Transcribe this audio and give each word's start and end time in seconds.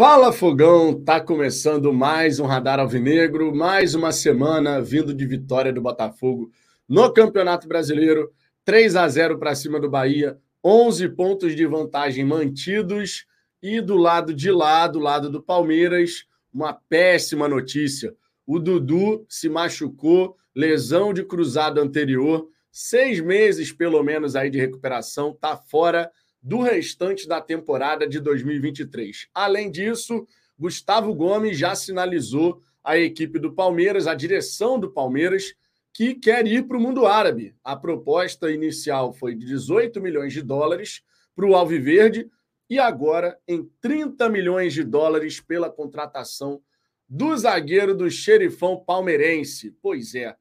Fala 0.00 0.32
Fogão, 0.32 0.98
tá 0.98 1.20
começando 1.20 1.92
mais 1.92 2.40
um 2.40 2.46
Radar 2.46 2.80
Alvinegro, 2.80 3.54
mais 3.54 3.94
uma 3.94 4.12
semana 4.12 4.80
vindo 4.80 5.12
de 5.12 5.26
vitória 5.26 5.70
do 5.70 5.82
Botafogo 5.82 6.50
no 6.88 7.12
Campeonato 7.12 7.68
Brasileiro, 7.68 8.32
3 8.64 8.96
a 8.96 9.06
0 9.06 9.38
para 9.38 9.54
cima 9.54 9.78
do 9.78 9.90
Bahia, 9.90 10.38
11 10.64 11.06
pontos 11.10 11.54
de 11.54 11.66
vantagem 11.66 12.24
mantidos. 12.24 13.26
E 13.62 13.78
do 13.82 13.98
lado 13.98 14.32
de 14.32 14.50
lá, 14.50 14.86
do 14.86 14.98
lado 14.98 15.28
do 15.28 15.42
Palmeiras, 15.42 16.24
uma 16.50 16.72
péssima 16.72 17.46
notícia. 17.46 18.14
O 18.46 18.58
Dudu 18.58 19.26
se 19.28 19.50
machucou, 19.50 20.34
lesão 20.56 21.12
de 21.12 21.22
cruzado 21.24 21.78
anterior, 21.78 22.48
seis 22.72 23.20
meses 23.20 23.70
pelo 23.70 24.02
menos 24.02 24.34
aí 24.34 24.48
de 24.48 24.58
recuperação, 24.58 25.36
tá 25.38 25.58
fora 25.58 26.10
do 26.42 26.60
restante 26.60 27.28
da 27.28 27.40
temporada 27.40 28.06
de 28.06 28.20
2023. 28.20 29.28
Além 29.34 29.70
disso, 29.70 30.26
Gustavo 30.58 31.14
Gomes 31.14 31.58
já 31.58 31.74
sinalizou 31.74 32.62
a 32.82 32.98
equipe 32.98 33.38
do 33.38 33.52
Palmeiras, 33.52 34.06
a 34.06 34.14
direção 34.14 34.78
do 34.78 34.90
Palmeiras, 34.90 35.54
que 35.92 36.14
quer 36.14 36.46
ir 36.46 36.66
para 36.66 36.76
o 36.76 36.80
mundo 36.80 37.06
árabe. 37.06 37.54
A 37.62 37.76
proposta 37.76 38.50
inicial 38.50 39.12
foi 39.12 39.34
de 39.34 39.46
18 39.46 40.00
milhões 40.00 40.32
de 40.32 40.42
dólares 40.42 41.02
para 41.34 41.46
o 41.46 41.54
Alviverde 41.54 42.30
e 42.68 42.78
agora 42.78 43.38
em 43.46 43.68
30 43.80 44.28
milhões 44.28 44.72
de 44.72 44.84
dólares 44.84 45.40
pela 45.40 45.70
contratação 45.70 46.62
do 47.08 47.36
zagueiro 47.36 47.94
do 47.94 48.08
xerifão 48.08 48.78
palmeirense. 48.78 49.76
Pois 49.82 50.14
é, 50.14 50.36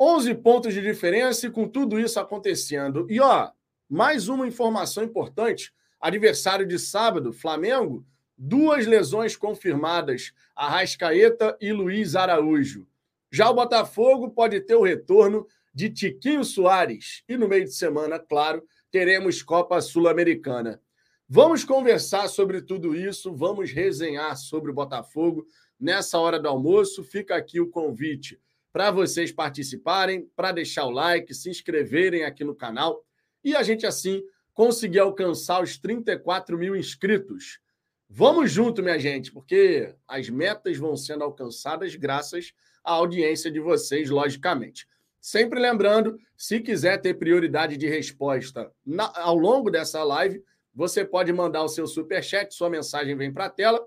11 0.00 0.34
pontos 0.36 0.72
de 0.72 0.80
diferença 0.80 1.46
e 1.46 1.50
com 1.50 1.68
tudo 1.68 2.00
isso 2.00 2.18
acontecendo. 2.18 3.06
E 3.10 3.20
ó, 3.20 3.50
mais 3.88 4.28
uma 4.28 4.46
informação 4.46 5.02
importante: 5.02 5.72
adversário 6.00 6.66
de 6.66 6.78
sábado, 6.78 7.32
Flamengo, 7.32 8.04
duas 8.36 8.86
lesões 8.86 9.36
confirmadas, 9.36 10.32
Arrascaeta 10.54 11.56
e 11.60 11.72
Luiz 11.72 12.14
Araújo. 12.14 12.86
Já 13.30 13.48
o 13.50 13.54
Botafogo 13.54 14.30
pode 14.30 14.60
ter 14.60 14.74
o 14.74 14.82
retorno 14.82 15.46
de 15.74 15.90
Tiquinho 15.90 16.44
Soares. 16.44 17.22
E 17.28 17.36
no 17.36 17.48
meio 17.48 17.64
de 17.64 17.74
semana, 17.74 18.18
claro, 18.18 18.62
teremos 18.90 19.42
Copa 19.42 19.80
Sul-Americana. 19.80 20.80
Vamos 21.28 21.62
conversar 21.62 22.28
sobre 22.28 22.62
tudo 22.62 22.94
isso, 22.94 23.34
vamos 23.34 23.70
resenhar 23.70 24.36
sobre 24.36 24.70
o 24.70 24.74
Botafogo 24.74 25.46
nessa 25.78 26.18
hora 26.18 26.40
do 26.40 26.48
almoço. 26.48 27.04
Fica 27.04 27.36
aqui 27.36 27.60
o 27.60 27.68
convite 27.68 28.40
para 28.72 28.90
vocês 28.90 29.30
participarem, 29.30 30.30
para 30.34 30.52
deixar 30.52 30.86
o 30.86 30.90
like, 30.90 31.34
se 31.34 31.50
inscreverem 31.50 32.24
aqui 32.24 32.44
no 32.44 32.54
canal 32.54 33.04
e 33.42 33.54
a 33.54 33.62
gente, 33.62 33.86
assim, 33.86 34.22
conseguir 34.52 34.98
alcançar 34.98 35.62
os 35.62 35.78
34 35.78 36.58
mil 36.58 36.74
inscritos. 36.74 37.60
Vamos 38.08 38.50
junto, 38.50 38.82
minha 38.82 38.98
gente, 38.98 39.30
porque 39.30 39.94
as 40.06 40.28
metas 40.28 40.76
vão 40.76 40.96
sendo 40.96 41.22
alcançadas 41.22 41.94
graças 41.94 42.52
à 42.82 42.92
audiência 42.92 43.50
de 43.50 43.60
vocês, 43.60 44.10
logicamente. 44.10 44.88
Sempre 45.20 45.60
lembrando, 45.60 46.18
se 46.36 46.60
quiser 46.60 47.00
ter 47.00 47.14
prioridade 47.14 47.76
de 47.76 47.86
resposta 47.86 48.72
na, 48.84 49.12
ao 49.20 49.36
longo 49.36 49.70
dessa 49.70 50.02
live, 50.02 50.42
você 50.74 51.04
pode 51.04 51.32
mandar 51.32 51.62
o 51.62 51.68
seu 51.68 51.86
super 51.86 52.22
chat, 52.22 52.54
sua 52.54 52.70
mensagem 52.70 53.16
vem 53.16 53.32
para 53.32 53.46
a 53.46 53.50
tela, 53.50 53.84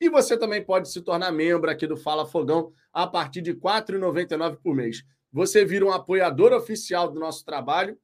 e 0.00 0.08
você 0.08 0.36
também 0.36 0.62
pode 0.62 0.90
se 0.90 1.00
tornar 1.00 1.32
membro 1.32 1.70
aqui 1.70 1.86
do 1.86 1.96
Fala 1.96 2.26
Fogão 2.26 2.72
a 2.92 3.06
partir 3.06 3.40
de 3.40 3.52
R$ 3.52 3.58
4,99 3.58 4.58
por 4.62 4.74
mês. 4.74 5.02
Você 5.32 5.64
vira 5.64 5.84
um 5.84 5.92
apoiador 5.92 6.52
oficial 6.52 7.10
do 7.10 7.18
nosso 7.18 7.44
trabalho 7.44 7.98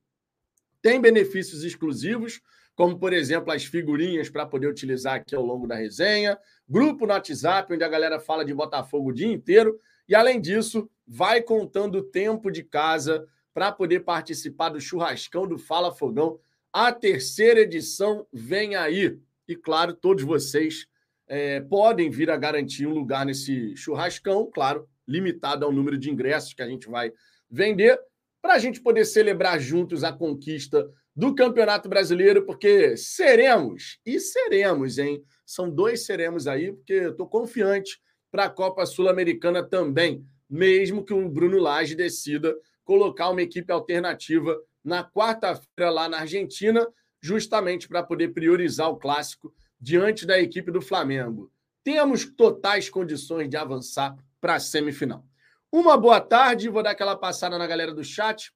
tem 0.83 1.01
benefícios 1.01 1.65
exclusivos, 1.65 2.41
como, 2.75 2.99
por 2.99 3.13
exemplo, 3.13 3.53
as 3.53 3.65
figurinhas 3.65 4.31
para 4.31 4.47
poder 4.47 4.67
utilizar 4.67 5.15
aqui 5.15 5.35
ao 5.35 5.45
longo 5.45 5.67
da 5.67 5.75
resenha, 5.75 6.39
grupo 6.69 7.07
no 7.07 7.13
WhatsApp, 7.13 7.73
onde 7.73 7.85
a 7.85 7.89
galera 7.89 8.19
fala 8.19 8.45
de 8.45 8.55
Botafogo 8.55 9.11
o 9.11 9.13
dia 9.13 9.27
inteiro, 9.27 9.79
e, 10.09 10.15
além 10.15 10.41
disso, 10.41 10.89
vai 11.07 11.43
contando 11.43 11.99
o 11.99 12.03
tempo 12.03 12.51
de 12.51 12.63
casa 12.63 13.27
para 13.53 13.71
poder 13.71 14.01
participar 14.01 14.71
do 14.71 14.81
churrascão 14.81 15.47
do 15.47 15.59
Fala 15.59 15.95
Fogão. 15.95 16.41
A 16.73 16.93
terceira 16.93 17.61
edição 17.61 18.27
vem 18.33 18.77
aí. 18.77 19.19
E, 19.47 19.55
claro, 19.55 19.93
todos 19.93 20.25
vocês 20.25 20.87
é, 21.27 21.61
podem 21.61 22.11
vir 22.11 22.31
a 22.31 22.37
garantir 22.37 22.87
um 22.87 22.95
lugar 22.95 23.27
nesse 23.27 23.77
churrascão, 23.77 24.51
claro, 24.53 24.89
limitado 25.07 25.65
ao 25.65 25.73
número 25.73 25.99
de 25.99 26.11
ingressos 26.11 26.55
que 26.55 26.63
a 26.63 26.69
gente 26.69 26.89
vai 26.89 27.13
vender 27.51 28.01
para 28.43 28.55
a 28.55 28.59
gente 28.59 28.81
poder 28.81 29.05
celebrar 29.05 29.61
juntos 29.61 30.03
a 30.03 30.13
conquista 30.13 30.91
do 31.15 31.35
Campeonato 31.35 31.89
Brasileiro, 31.89 32.47
porque 32.47 32.97
seremos, 32.97 33.99
e 34.07 34.19
seremos, 34.19 34.99
hein? 34.99 35.23
São 35.45 35.69
dois 35.69 36.07
seremos 36.07 36.47
aí, 36.47 36.73
porque 36.73 36.93
eu 36.93 37.11
estou 37.11 37.29
confiante 37.29 38.01
para 38.31 38.45
a 38.45 38.51
Copa 38.51 38.87
Sul-Americana 38.87 39.63
também, 39.63 40.25
mesmo 40.49 41.05
que 41.05 41.13
o 41.13 41.29
Bruno 41.29 41.59
Lage 41.59 41.95
decida 41.95 42.57
colocar 42.85 43.29
uma 43.29 43.43
equipe 43.43 43.71
alternativa 43.73 44.57
na 44.83 45.05
quarta-feira 45.05 45.91
lá 45.91 46.09
na 46.09 46.21
Argentina, 46.21 46.87
justamente 47.21 47.87
para 47.87 48.03
poder 48.03 48.29
priorizar 48.29 48.89
o 48.89 48.97
clássico 48.97 49.53
diante 49.79 50.27
da 50.27 50.41
equipe 50.41 50.71
do 50.71 50.81
Flamengo. 50.81 51.53
Temos 51.85 52.25
totais 52.25 52.89
condições 52.89 53.49
de 53.49 53.57
avançar 53.57 54.17
para 54.41 54.55
a 54.55 54.61
semifinal. 54.61 55.25
Uma 55.73 55.97
boa 55.97 56.21
tarde, 56.21 56.69
vou 56.69 56.83
dar 56.83 56.91
aquela 56.91 57.15
passada 57.15 57.57
na 57.57 57.65
galera 57.65 57.95
do 57.95 58.03
chat, 58.03 58.53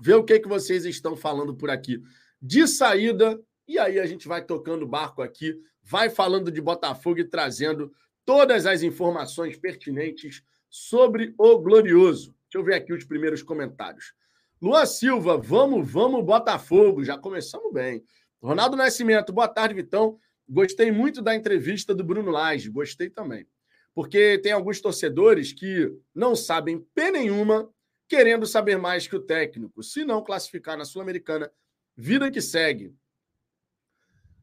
ver 0.00 0.14
o 0.14 0.22
que, 0.22 0.38
que 0.38 0.46
vocês 0.46 0.84
estão 0.84 1.16
falando 1.16 1.56
por 1.56 1.68
aqui 1.68 2.00
de 2.40 2.68
saída, 2.68 3.36
e 3.66 3.80
aí 3.80 3.98
a 3.98 4.06
gente 4.06 4.28
vai 4.28 4.44
tocando 4.44 4.84
o 4.84 4.88
barco 4.88 5.22
aqui, 5.22 5.60
vai 5.82 6.08
falando 6.08 6.52
de 6.52 6.60
Botafogo 6.60 7.18
e 7.18 7.24
trazendo 7.24 7.92
todas 8.24 8.64
as 8.64 8.84
informações 8.84 9.58
pertinentes 9.58 10.40
sobre 10.68 11.34
o 11.36 11.58
Glorioso. 11.58 12.32
Deixa 12.44 12.58
eu 12.58 12.64
ver 12.64 12.74
aqui 12.74 12.92
os 12.92 13.04
primeiros 13.04 13.42
comentários. 13.42 14.14
Luan 14.62 14.86
Silva, 14.86 15.36
vamos, 15.36 15.90
vamos, 15.90 16.24
Botafogo. 16.24 17.02
Já 17.02 17.18
começamos 17.18 17.72
bem. 17.72 18.04
Ronaldo 18.40 18.76
Nascimento, 18.76 19.32
boa 19.32 19.48
tarde, 19.48 19.74
Vitão. 19.74 20.16
Gostei 20.48 20.92
muito 20.92 21.20
da 21.20 21.34
entrevista 21.34 21.92
do 21.92 22.04
Bruno 22.04 22.30
Lage, 22.30 22.70
gostei 22.70 23.10
também 23.10 23.48
porque 23.94 24.38
tem 24.38 24.52
alguns 24.52 24.80
torcedores 24.80 25.52
que 25.52 25.92
não 26.14 26.34
sabem 26.34 26.80
P 26.94 27.10
nenhuma, 27.10 27.68
querendo 28.08 28.46
saber 28.46 28.76
mais 28.76 29.06
que 29.06 29.16
o 29.16 29.20
técnico. 29.20 29.82
Se 29.82 30.04
não 30.04 30.22
classificar 30.22 30.76
na 30.76 30.84
Sul-Americana, 30.84 31.50
vida 31.96 32.30
que 32.30 32.40
segue. 32.40 32.94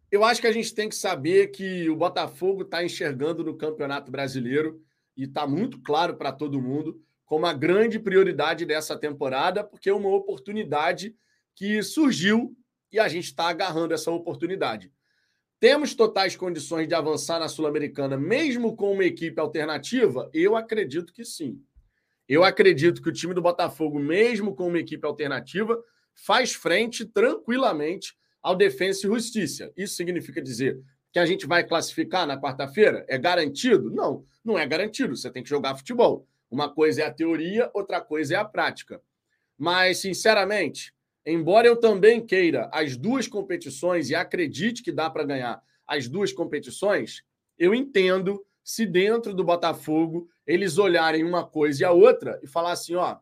Eu 0.10 0.24
acho 0.24 0.40
que 0.40 0.48
a 0.48 0.52
gente 0.52 0.74
tem 0.74 0.88
que 0.88 0.96
saber 0.96 1.48
que 1.48 1.90
o 1.90 1.96
Botafogo 1.96 2.62
está 2.62 2.84
enxergando 2.84 3.44
no 3.44 3.58
Campeonato 3.58 4.10
Brasileiro 4.10 4.82
e 5.18 5.24
está 5.24 5.46
muito 5.46 5.82
claro 5.82 6.16
para 6.16 6.32
todo 6.32 6.62
mundo 6.62 7.02
como 7.26 7.46
a 7.46 7.52
grande 7.52 8.00
prioridade 8.00 8.66
dessa 8.66 8.98
temporada, 8.98 9.64
porque 9.64 9.90
é 9.90 9.94
uma 9.94 10.10
oportunidade 10.10 11.14
que 11.54 11.84
surgiu 11.84 12.56
e 12.90 13.00
a 13.00 13.08
gente 13.10 13.26
está 13.26 13.50
agarrando 13.50 13.94
essa 13.94 14.10
oportunidade. 14.12 14.94
Temos 15.60 15.96
totais 15.96 16.36
condições 16.36 16.88
de 16.88 16.94
avançar 16.94 17.40
na 17.40 17.48
Sul-Americana, 17.48 18.16
mesmo 18.16 18.76
com 18.76 18.94
uma 18.94 19.04
equipe 19.04 19.40
alternativa? 19.40 20.30
Eu 20.32 20.56
acredito 20.56 21.12
que 21.12 21.26
sim. 21.26 21.60
Eu 22.30 22.44
acredito 22.44 23.02
que 23.02 23.10
o 23.10 23.14
time 23.14 23.34
do 23.34 23.42
Botafogo, 23.42 23.98
mesmo 24.00 24.56
com 24.56 24.68
uma 24.68 24.78
equipe 24.78 25.04
alternativa, 25.04 25.84
faz 26.14 26.54
frente 26.54 27.06
tranquilamente 27.06 28.16
ao 28.40 28.56
Defensa 28.56 29.08
e 29.08 29.10
Justiça. 29.10 29.72
Isso 29.76 29.96
significa 29.96 30.42
dizer 30.42 30.80
que 31.12 31.18
a 31.18 31.26
gente 31.26 31.48
vai 31.48 31.64
classificar 31.64 32.28
na 32.28 32.40
quarta-feira? 32.40 33.04
É 33.08 33.18
garantido? 33.18 33.90
Não, 33.90 34.24
não 34.46 34.60
é 34.60 34.68
garantido. 34.68 35.16
Você 35.16 35.32
tem 35.32 35.42
que 35.42 35.50
jogar 35.50 35.76
futebol. 35.76 36.28
Uma 36.52 36.72
coisa 36.72 37.02
é 37.02 37.06
a 37.06 37.14
teoria, 37.14 37.72
outra 37.74 38.00
coisa 38.00 38.36
é 38.36 38.38
a 38.38 38.46
prática. 38.46 39.02
Mas, 39.58 39.98
sinceramente, 39.98 40.94
embora 41.34 41.68
eu 41.68 41.76
também 41.76 42.26
queira 42.26 42.70
as 42.72 42.96
duas 42.96 43.28
competições 43.28 44.10
e 44.10 44.16
acredite 44.16 44.82
que 44.82 44.92
dá 44.92 45.10
para 45.10 45.26
ganhar 45.26 45.62
as 45.86 46.08
duas 46.08 46.32
competições, 46.32 47.24
eu 47.60 47.76
entendo 47.76 48.46
se 48.64 48.86
dentro 48.86 49.34
do 49.34 49.44
Botafogo 49.44 50.30
eles 50.46 50.78
olharem 50.78 51.24
uma 51.24 51.46
coisa 51.46 51.82
e 51.82 51.86
a 51.86 51.92
outra 51.92 52.40
e 52.42 52.48
falar 52.48 52.72
assim, 52.72 52.96
ó, 52.96 53.18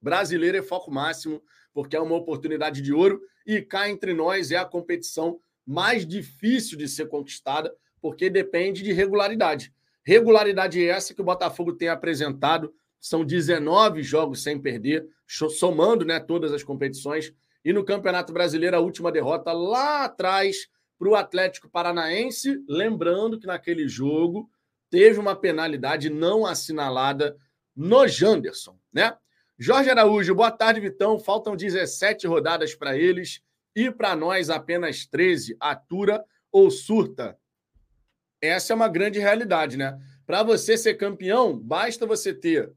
brasileiro 0.00 0.58
é 0.58 0.62
foco 0.62 0.90
máximo, 0.90 1.40
porque 1.72 1.96
é 1.96 2.00
uma 2.00 2.16
oportunidade 2.16 2.82
de 2.82 2.92
ouro 2.92 3.20
e 3.46 3.62
cá 3.62 3.88
entre 3.88 4.12
nós 4.12 4.50
é 4.50 4.56
a 4.56 4.64
competição 4.64 5.40
mais 5.64 6.06
difícil 6.06 6.76
de 6.76 6.88
ser 6.88 7.06
conquistada, 7.06 7.74
porque 8.00 8.28
depende 8.28 8.82
de 8.82 8.92
regularidade. 8.92 9.72
Regularidade 10.04 10.84
essa 10.84 11.14
que 11.14 11.20
o 11.20 11.24
Botafogo 11.24 11.72
tem 11.72 11.88
apresentado 11.88 12.74
são 13.08 13.24
19 13.24 14.02
jogos 14.02 14.42
sem 14.42 14.60
perder, 14.60 15.06
somando 15.26 16.04
né, 16.04 16.18
todas 16.18 16.52
as 16.52 16.64
competições. 16.64 17.32
E 17.64 17.72
no 17.72 17.84
Campeonato 17.84 18.32
Brasileiro, 18.32 18.76
a 18.76 18.80
última 18.80 19.12
derrota 19.12 19.52
lá 19.52 20.04
atrás 20.04 20.68
para 20.98 21.08
o 21.08 21.14
Atlético 21.14 21.68
Paranaense. 21.68 22.64
Lembrando 22.68 23.38
que 23.38 23.46
naquele 23.46 23.86
jogo 23.86 24.50
teve 24.90 25.20
uma 25.20 25.36
penalidade 25.36 26.10
não 26.10 26.44
assinalada 26.44 27.36
no 27.74 28.08
Janderson, 28.08 28.78
né? 28.92 29.16
Jorge 29.58 29.88
Araújo, 29.88 30.34
boa 30.34 30.50
tarde, 30.50 30.80
Vitão. 30.80 31.18
Faltam 31.18 31.56
17 31.56 32.26
rodadas 32.26 32.74
para 32.74 32.96
eles 32.96 33.40
e 33.74 33.90
para 33.90 34.16
nós 34.16 34.50
apenas 34.50 35.06
13. 35.06 35.56
Atura 35.60 36.24
ou 36.50 36.70
surta? 36.70 37.38
Essa 38.40 38.72
é 38.72 38.76
uma 38.76 38.88
grande 38.88 39.18
realidade, 39.18 39.76
né? 39.76 39.98
Para 40.26 40.42
você 40.42 40.76
ser 40.76 40.94
campeão, 40.94 41.56
basta 41.56 42.04
você 42.04 42.34
ter 42.34 42.72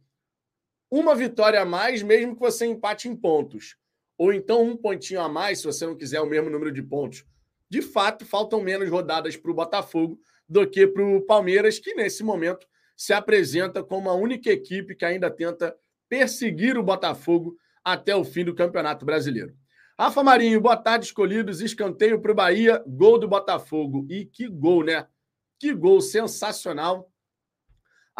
uma 0.91 1.15
vitória 1.15 1.61
a 1.61 1.65
mais, 1.65 2.01
mesmo 2.01 2.35
que 2.35 2.41
você 2.41 2.65
empate 2.65 3.07
em 3.07 3.15
pontos. 3.15 3.75
Ou 4.17 4.33
então 4.33 4.63
um 4.63 4.75
pontinho 4.75 5.21
a 5.21 5.29
mais, 5.29 5.59
se 5.59 5.65
você 5.65 5.85
não 5.85 5.95
quiser 5.95 6.19
o 6.21 6.25
mesmo 6.25 6.49
número 6.49 6.71
de 6.71 6.81
pontos. 6.83 7.25
De 7.69 7.81
fato, 7.81 8.25
faltam 8.25 8.61
menos 8.61 8.89
rodadas 8.89 9.37
para 9.37 9.51
o 9.51 9.53
Botafogo 9.53 10.19
do 10.47 10.67
que 10.67 10.87
para 10.87 11.03
o 11.03 11.21
Palmeiras, 11.21 11.77
que 11.77 11.93
nesse 11.93 12.23
momento 12.23 12.67
se 12.97 13.13
apresenta 13.13 13.83
como 13.83 14.09
a 14.09 14.13
única 14.13 14.49
equipe 14.51 14.95
que 14.95 15.05
ainda 15.05 15.29
tenta 15.29 15.75
perseguir 16.09 16.77
o 16.77 16.83
Botafogo 16.83 17.55
até 17.83 18.15
o 18.15 18.25
fim 18.25 18.43
do 18.43 18.55
Campeonato 18.55 19.05
Brasileiro. 19.05 19.55
Rafa 19.97 20.23
Marinho, 20.23 20.59
boa 20.59 20.77
tarde, 20.77 21.05
escolhidos. 21.05 21.61
Escanteio 21.61 22.19
para 22.21 22.31
o 22.31 22.35
Bahia, 22.35 22.83
gol 22.87 23.19
do 23.19 23.27
Botafogo. 23.27 24.07
E 24.09 24.25
que 24.25 24.47
gol, 24.47 24.83
né? 24.83 25.05
Que 25.59 25.73
gol 25.73 26.01
sensacional. 26.01 27.11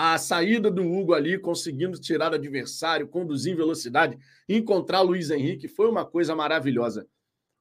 A 0.02 0.18
saída 0.18 0.72
do 0.72 0.82
Hugo 0.82 1.14
ali, 1.14 1.38
conseguindo 1.38 2.00
tirar 2.00 2.32
o 2.32 2.36
adversário, 2.36 3.06
conduzir 3.06 3.52
em 3.52 3.58
velocidade, 3.58 4.18
encontrar 4.48 5.02
Luiz 5.02 5.30
Henrique, 5.30 5.68
foi 5.68 5.90
uma 5.90 6.06
coisa 6.06 6.34
maravilhosa. 6.34 7.06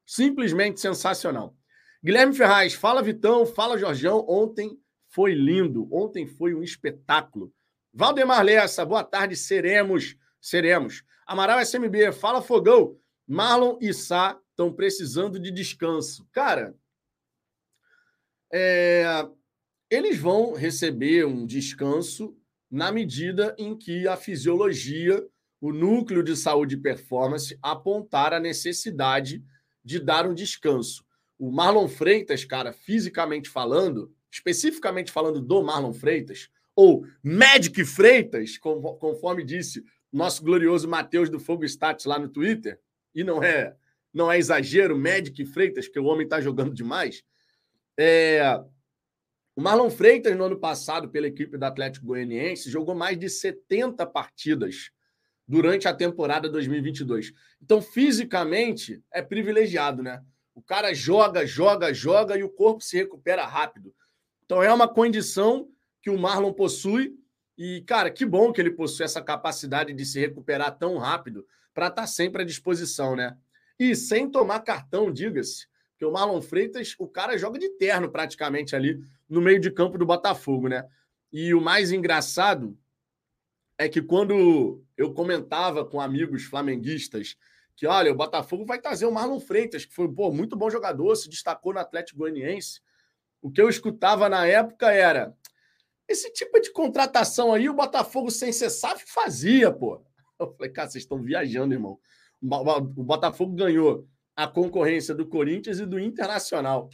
Simplesmente 0.06 0.78
sensacional. 0.78 1.56
Guilherme 2.00 2.32
Ferraz, 2.32 2.74
fala 2.74 3.02
Vitão, 3.02 3.44
fala 3.44 3.76
Jorjão. 3.76 4.24
Ontem 4.28 4.78
foi 5.08 5.34
lindo, 5.34 5.88
ontem 5.92 6.28
foi 6.28 6.54
um 6.54 6.62
espetáculo. 6.62 7.52
Valdemar 7.92 8.44
Lessa, 8.44 8.86
boa 8.86 9.02
tarde, 9.02 9.34
seremos, 9.34 10.14
seremos. 10.40 11.02
Amaral 11.26 11.58
SMB, 11.58 12.12
fala 12.12 12.40
Fogão. 12.40 12.96
Marlon 13.26 13.78
e 13.80 13.92
Sá 13.92 14.38
estão 14.50 14.72
precisando 14.72 15.40
de 15.40 15.50
descanso. 15.50 16.24
Cara, 16.30 16.72
é, 18.52 19.28
eles 19.90 20.18
vão 20.18 20.52
receber 20.52 21.26
um 21.26 21.46
descanso 21.46 22.36
na 22.70 22.92
medida 22.92 23.54
em 23.58 23.76
que 23.76 24.06
a 24.06 24.16
fisiologia, 24.16 25.26
o 25.60 25.72
núcleo 25.72 26.22
de 26.22 26.36
saúde 26.36 26.74
e 26.74 26.80
performance 26.80 27.58
apontar 27.62 28.32
a 28.32 28.40
necessidade 28.40 29.42
de 29.82 29.98
dar 29.98 30.26
um 30.26 30.34
descanso. 30.34 31.04
O 31.38 31.50
Marlon 31.50 31.88
Freitas, 31.88 32.44
cara, 32.44 32.72
fisicamente 32.72 33.48
falando, 33.48 34.12
especificamente 34.30 35.10
falando 35.10 35.40
do 35.40 35.62
Marlon 35.62 35.92
Freitas, 35.92 36.50
ou 36.76 37.04
Magic 37.22 37.84
Freitas, 37.84 38.58
conforme 38.58 39.42
disse 39.42 39.82
nosso 40.12 40.44
glorioso 40.44 40.88
Matheus 40.88 41.28
do 41.28 41.40
Fogo 41.40 41.64
Stats 41.64 42.04
lá 42.04 42.18
no 42.18 42.28
Twitter, 42.28 42.78
e 43.14 43.24
não 43.24 43.42
é 43.42 43.74
não 44.12 44.32
é 44.32 44.38
exagero, 44.38 44.98
Magic 44.98 45.44
Freitas, 45.46 45.86
que 45.86 45.98
o 45.98 46.04
homem 46.04 46.24
está 46.24 46.40
jogando 46.40 46.74
demais. 46.74 47.22
É, 47.96 48.58
o 49.58 49.60
Marlon 49.60 49.90
Freitas, 49.90 50.36
no 50.36 50.44
ano 50.44 50.56
passado, 50.56 51.08
pela 51.08 51.26
equipe 51.26 51.58
do 51.58 51.64
Atlético 51.64 52.06
Goianiense, 52.06 52.70
jogou 52.70 52.94
mais 52.94 53.18
de 53.18 53.28
70 53.28 54.06
partidas 54.06 54.92
durante 55.48 55.88
a 55.88 55.92
temporada 55.92 56.48
2022. 56.48 57.32
Então, 57.60 57.82
fisicamente, 57.82 59.02
é 59.12 59.20
privilegiado, 59.20 60.00
né? 60.00 60.22
O 60.54 60.62
cara 60.62 60.94
joga, 60.94 61.44
joga, 61.44 61.92
joga 61.92 62.38
e 62.38 62.44
o 62.44 62.48
corpo 62.48 62.84
se 62.84 62.98
recupera 62.98 63.44
rápido. 63.44 63.92
Então, 64.44 64.62
é 64.62 64.72
uma 64.72 64.86
condição 64.86 65.68
que 66.00 66.08
o 66.08 66.16
Marlon 66.16 66.52
possui. 66.52 67.18
E, 67.58 67.80
cara, 67.80 68.12
que 68.12 68.24
bom 68.24 68.52
que 68.52 68.60
ele 68.60 68.70
possui 68.70 69.06
essa 69.06 69.20
capacidade 69.20 69.92
de 69.92 70.06
se 70.06 70.20
recuperar 70.20 70.78
tão 70.78 70.98
rápido 70.98 71.44
para 71.74 71.88
estar 71.88 72.02
tá 72.02 72.06
sempre 72.06 72.42
à 72.42 72.44
disposição, 72.44 73.16
né? 73.16 73.36
E 73.76 73.96
sem 73.96 74.30
tomar 74.30 74.60
cartão, 74.60 75.10
diga-se. 75.12 75.66
Porque 75.98 76.06
o 76.06 76.12
Marlon 76.12 76.40
Freitas, 76.40 76.94
o 76.96 77.08
cara 77.08 77.36
joga 77.36 77.58
de 77.58 77.70
terno 77.70 78.08
praticamente 78.08 78.76
ali 78.76 79.02
no 79.28 79.40
meio 79.40 79.58
de 79.58 79.68
campo 79.68 79.98
do 79.98 80.06
Botafogo, 80.06 80.68
né? 80.68 80.88
E 81.32 81.52
o 81.52 81.60
mais 81.60 81.90
engraçado 81.90 82.78
é 83.76 83.88
que 83.88 84.00
quando 84.00 84.80
eu 84.96 85.12
comentava 85.12 85.84
com 85.84 86.00
amigos 86.00 86.44
flamenguistas 86.44 87.36
que, 87.74 87.84
olha, 87.84 88.12
o 88.12 88.14
Botafogo 88.14 88.64
vai 88.64 88.80
trazer 88.80 89.06
o 89.06 89.12
Marlon 89.12 89.40
Freitas, 89.40 89.84
que 89.84 89.92
foi 89.92 90.08
pô, 90.08 90.30
muito 90.30 90.56
bom 90.56 90.70
jogador, 90.70 91.16
se 91.16 91.28
destacou 91.28 91.74
no 91.74 91.80
Atlético 91.80 92.20
Goianiense. 92.20 92.80
O 93.42 93.50
que 93.50 93.60
eu 93.60 93.68
escutava 93.68 94.28
na 94.28 94.46
época 94.46 94.92
era: 94.92 95.36
esse 96.06 96.32
tipo 96.32 96.60
de 96.60 96.70
contratação 96.70 97.52
aí, 97.52 97.68
o 97.68 97.74
Botafogo 97.74 98.30
sem 98.30 98.52
cessar 98.52 98.96
fazia, 99.04 99.72
pô. 99.72 100.00
Eu 100.38 100.54
falei, 100.54 100.70
cara, 100.70 100.88
vocês 100.88 101.02
estão 101.02 101.20
viajando, 101.20 101.74
irmão. 101.74 101.98
O 102.40 103.02
Botafogo 103.02 103.56
ganhou 103.56 104.06
a 104.38 104.46
concorrência 104.46 105.12
do 105.12 105.26
Corinthians 105.26 105.80
e 105.80 105.84
do 105.84 105.98
Internacional. 105.98 106.88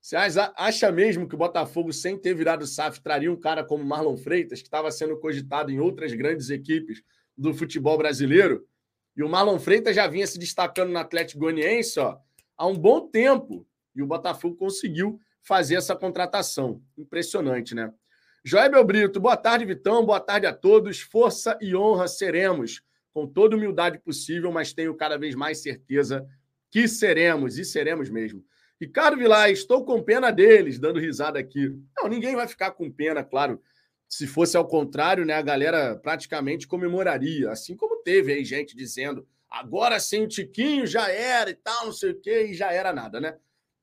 Você 0.00 0.14
acha 0.14 0.92
mesmo 0.92 1.28
que 1.28 1.34
o 1.34 1.38
Botafogo, 1.38 1.92
sem 1.92 2.16
ter 2.16 2.34
virado 2.34 2.68
SAF, 2.68 3.00
traria 3.00 3.32
um 3.32 3.36
cara 3.36 3.64
como 3.64 3.84
Marlon 3.84 4.16
Freitas, 4.16 4.60
que 4.60 4.68
estava 4.68 4.88
sendo 4.92 5.18
cogitado 5.18 5.72
em 5.72 5.80
outras 5.80 6.14
grandes 6.14 6.50
equipes 6.50 7.02
do 7.36 7.52
futebol 7.52 7.98
brasileiro? 7.98 8.64
E 9.16 9.24
o 9.24 9.28
Marlon 9.28 9.58
Freitas 9.58 9.96
já 9.96 10.06
vinha 10.06 10.24
se 10.24 10.38
destacando 10.38 10.90
no 10.90 10.98
Atlético 11.00 11.40
Goianiense 11.40 11.98
ó, 11.98 12.16
há 12.56 12.64
um 12.68 12.78
bom 12.78 13.08
tempo. 13.08 13.66
E 13.92 14.00
o 14.00 14.06
Botafogo 14.06 14.54
conseguiu 14.54 15.18
fazer 15.42 15.74
essa 15.74 15.96
contratação. 15.96 16.80
Impressionante, 16.96 17.74
né? 17.74 17.92
Joébel 18.44 18.84
Brito, 18.84 19.18
boa 19.18 19.36
tarde, 19.36 19.64
Vitão. 19.64 20.06
Boa 20.06 20.20
tarde 20.20 20.46
a 20.46 20.52
todos. 20.52 21.00
Força 21.00 21.58
e 21.60 21.74
honra 21.74 22.06
seremos, 22.06 22.82
com 23.12 23.26
toda 23.26 23.56
humildade 23.56 23.98
possível, 23.98 24.52
mas 24.52 24.72
tenho 24.72 24.94
cada 24.94 25.18
vez 25.18 25.34
mais 25.34 25.60
certeza 25.60 26.24
que 26.70 26.86
seremos, 26.86 27.58
e 27.58 27.64
seremos 27.64 28.10
mesmo. 28.10 28.44
Ricardo 28.80 29.16
Vilar, 29.16 29.50
estou 29.50 29.84
com 29.84 30.02
pena 30.02 30.30
deles, 30.30 30.78
dando 30.78 31.00
risada 31.00 31.38
aqui. 31.38 31.76
Não, 31.96 32.08
ninguém 32.08 32.36
vai 32.36 32.46
ficar 32.46 32.70
com 32.72 32.90
pena, 32.90 33.24
claro. 33.24 33.60
Se 34.08 34.26
fosse 34.26 34.56
ao 34.56 34.66
contrário, 34.66 35.24
né, 35.24 35.34
a 35.34 35.42
galera 35.42 35.96
praticamente 35.96 36.66
comemoraria, 36.66 37.50
assim 37.50 37.76
como 37.76 38.02
teve 38.02 38.32
aí 38.32 38.44
gente 38.44 38.76
dizendo 38.76 39.26
agora 39.50 39.98
sem 39.98 40.22
o 40.22 40.28
Tiquinho 40.28 40.86
já 40.86 41.10
era 41.10 41.50
e 41.50 41.54
tal, 41.54 41.86
não 41.86 41.92
sei 41.92 42.12
o 42.12 42.20
quê, 42.20 42.48
e 42.50 42.54
já 42.54 42.72
era 42.72 42.92
nada, 42.92 43.20
né? 43.20 43.36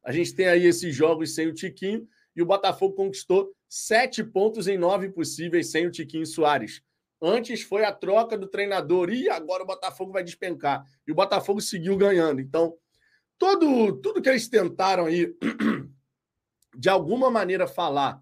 A 0.03 0.11
gente 0.11 0.33
tem 0.33 0.47
aí 0.47 0.65
esses 0.65 0.95
jogos 0.95 1.35
sem 1.35 1.47
o 1.47 1.53
Tiquinho 1.53 2.07
e 2.35 2.41
o 2.41 2.45
Botafogo 2.45 2.95
conquistou 2.95 3.53
sete 3.67 4.23
pontos 4.23 4.67
em 4.67 4.77
nove 4.77 5.09
possíveis 5.09 5.71
sem 5.71 5.85
o 5.87 5.91
Tiquinho 5.91 6.25
Soares. 6.25 6.81
Antes 7.27 7.63
foi 7.63 7.83
a 7.83 7.91
troca 7.91 8.37
do 8.37 8.45
treinador 8.45 9.09
e 9.09 9.27
agora 9.27 9.63
o 9.63 9.65
Botafogo 9.65 10.11
vai 10.11 10.23
despencar. 10.23 10.85
E 11.07 11.11
o 11.11 11.15
Botafogo 11.15 11.59
seguiu 11.59 11.97
ganhando. 11.97 12.39
Então, 12.39 12.75
todo, 13.35 13.99
tudo 13.99 14.21
que 14.21 14.29
eles 14.29 14.47
tentaram 14.47 15.05
aí, 15.05 15.35
de 16.77 16.87
alguma 16.87 17.31
maneira, 17.31 17.67
falar 17.67 18.21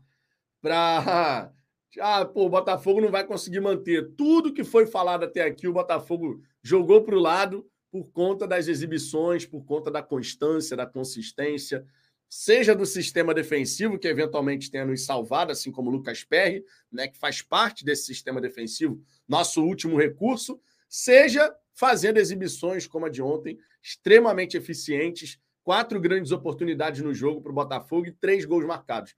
para. 0.61 1.51
Ah, 1.99 2.25
pô, 2.25 2.47
o 2.47 2.49
Botafogo 2.49 2.99
não 2.99 3.11
vai 3.11 3.23
conseguir 3.23 3.59
manter. 3.59 4.15
Tudo 4.15 4.51
que 4.51 4.63
foi 4.63 4.87
falado 4.87 5.25
até 5.25 5.43
aqui, 5.43 5.67
o 5.67 5.73
Botafogo 5.73 6.41
jogou 6.63 7.03
para 7.03 7.13
o 7.13 7.19
lado 7.19 7.69
por 7.91 8.11
conta 8.11 8.47
das 8.47 8.67
exibições, 8.67 9.45
por 9.45 9.63
conta 9.63 9.91
da 9.91 10.01
constância, 10.01 10.75
da 10.75 10.87
consistência 10.87 11.85
seja 12.29 12.75
do 12.75 12.85
sistema 12.85 13.33
defensivo, 13.33 13.99
que 13.99 14.07
eventualmente 14.07 14.71
tenha 14.71 14.85
nos 14.85 15.05
salvado, 15.05 15.51
assim 15.51 15.71
como 15.71 15.89
o 15.89 15.93
Lucas 15.93 16.23
Perry, 16.23 16.65
né, 16.91 17.07
que 17.07 17.17
faz 17.17 17.41
parte 17.41 17.85
desse 17.85 18.05
sistema 18.05 18.41
defensivo, 18.41 19.01
nosso 19.27 19.63
último 19.63 19.97
recurso, 19.97 20.59
seja 20.89 21.53
fazendo 21.73 22.17
exibições 22.17 22.87
como 22.87 23.05
a 23.05 23.09
de 23.09 23.21
ontem, 23.21 23.57
extremamente 23.81 24.57
eficientes, 24.57 25.39
quatro 25.63 25.99
grandes 25.99 26.31
oportunidades 26.31 27.01
no 27.01 27.13
jogo 27.13 27.41
para 27.41 27.51
o 27.51 27.55
Botafogo 27.55 28.07
e 28.07 28.11
três 28.11 28.45
gols 28.45 28.65
marcados. 28.65 29.15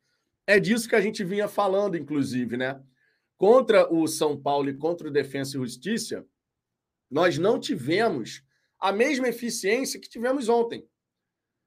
É 0.47 0.59
disso 0.59 0.87
que 0.87 0.95
a 0.95 1.01
gente 1.01 1.23
vinha 1.23 1.47
falando, 1.47 1.97
inclusive, 1.97 2.55
né? 2.55 2.81
Contra 3.37 3.91
o 3.93 4.07
São 4.07 4.39
Paulo 4.39 4.69
e 4.69 4.77
contra 4.77 5.07
o 5.07 5.11
Defensa 5.11 5.57
e 5.57 5.59
Justiça, 5.59 6.25
nós 7.09 7.37
não 7.37 7.59
tivemos 7.59 8.43
a 8.79 8.91
mesma 8.91 9.27
eficiência 9.27 9.99
que 9.99 10.09
tivemos 10.09 10.47
ontem. 10.47 10.87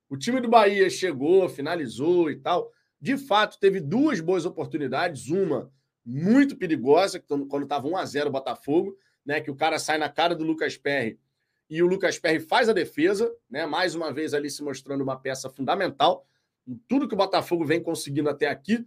O 0.09 0.17
time 0.17 0.41
do 0.41 0.49
Bahia 0.49 0.89
chegou, 0.89 1.49
finalizou 1.49 2.31
e 2.31 2.37
tal. 2.37 2.73
De 3.01 3.17
fato, 3.17 3.59
teve 3.59 3.79
duas 3.81 4.21
boas 4.21 4.47
oportunidades. 4.47 5.29
Uma 5.29 5.71
muito 6.05 6.57
perigosa, 6.57 7.21
quando 7.21 7.63
estava 7.65 7.87
1 7.87 7.97
a 7.97 8.05
0 8.05 8.29
o 8.29 8.33
Botafogo, 8.33 8.97
né? 9.25 9.41
Que 9.41 9.51
o 9.51 9.57
cara 9.57 9.79
sai 9.79 9.99
na 9.99 10.09
cara 10.09 10.35
do 10.35 10.45
Lucas 10.45 10.77
Perry 10.77 11.19
e 11.69 11.83
o 11.83 11.87
Lucas 11.87 12.19
Perry 12.19 12.41
faz 12.41 12.69
a 12.69 12.73
defesa, 12.73 13.31
né? 13.51 13.67
Mais 13.67 13.95
uma 13.95 14.13
vez 14.13 14.33
ali 14.33 14.49
se 14.49 14.63
mostrando 14.63 15.03
uma 15.03 15.21
peça 15.21 15.51
fundamental 15.51 16.27
em 16.67 16.81
tudo 16.89 17.07
que 17.07 17.15
o 17.15 17.19
Botafogo 17.19 17.65
vem 17.65 17.83
conseguindo 17.83 18.31
até 18.31 18.49
aqui. 18.49 18.87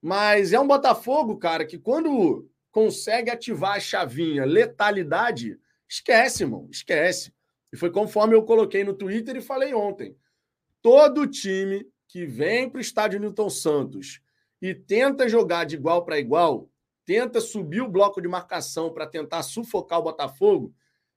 Mas 0.00 0.52
é 0.52 0.60
um 0.60 0.66
Botafogo, 0.66 1.36
cara, 1.36 1.64
que 1.66 1.78
quando 1.78 2.48
consegue 2.70 3.30
ativar 3.30 3.76
a 3.76 3.80
chavinha 3.80 4.44
letalidade, 4.44 5.58
esquece, 5.88 6.44
irmão, 6.44 6.68
esquece. 6.70 7.34
E 7.72 7.76
foi 7.76 7.90
conforme 7.90 8.34
eu 8.34 8.42
coloquei 8.42 8.84
no 8.84 8.94
Twitter 8.94 9.36
e 9.36 9.42
falei 9.42 9.74
ontem 9.74 10.16
todo 10.86 11.26
time 11.26 11.84
que 12.06 12.24
vem 12.24 12.70
para 12.70 12.78
o 12.78 12.80
estádio 12.80 13.18
Newton 13.18 13.50
Santos 13.50 14.20
e 14.62 14.72
tenta 14.72 15.28
jogar 15.28 15.64
de 15.64 15.74
igual 15.74 16.04
para 16.04 16.16
igual, 16.16 16.70
tenta 17.04 17.40
subir 17.40 17.80
o 17.80 17.88
bloco 17.88 18.22
de 18.22 18.28
marcação 18.28 18.94
para 18.94 19.04
tentar 19.04 19.42
sufocar 19.42 19.98
o 19.98 20.04
Botafogo, 20.04 20.72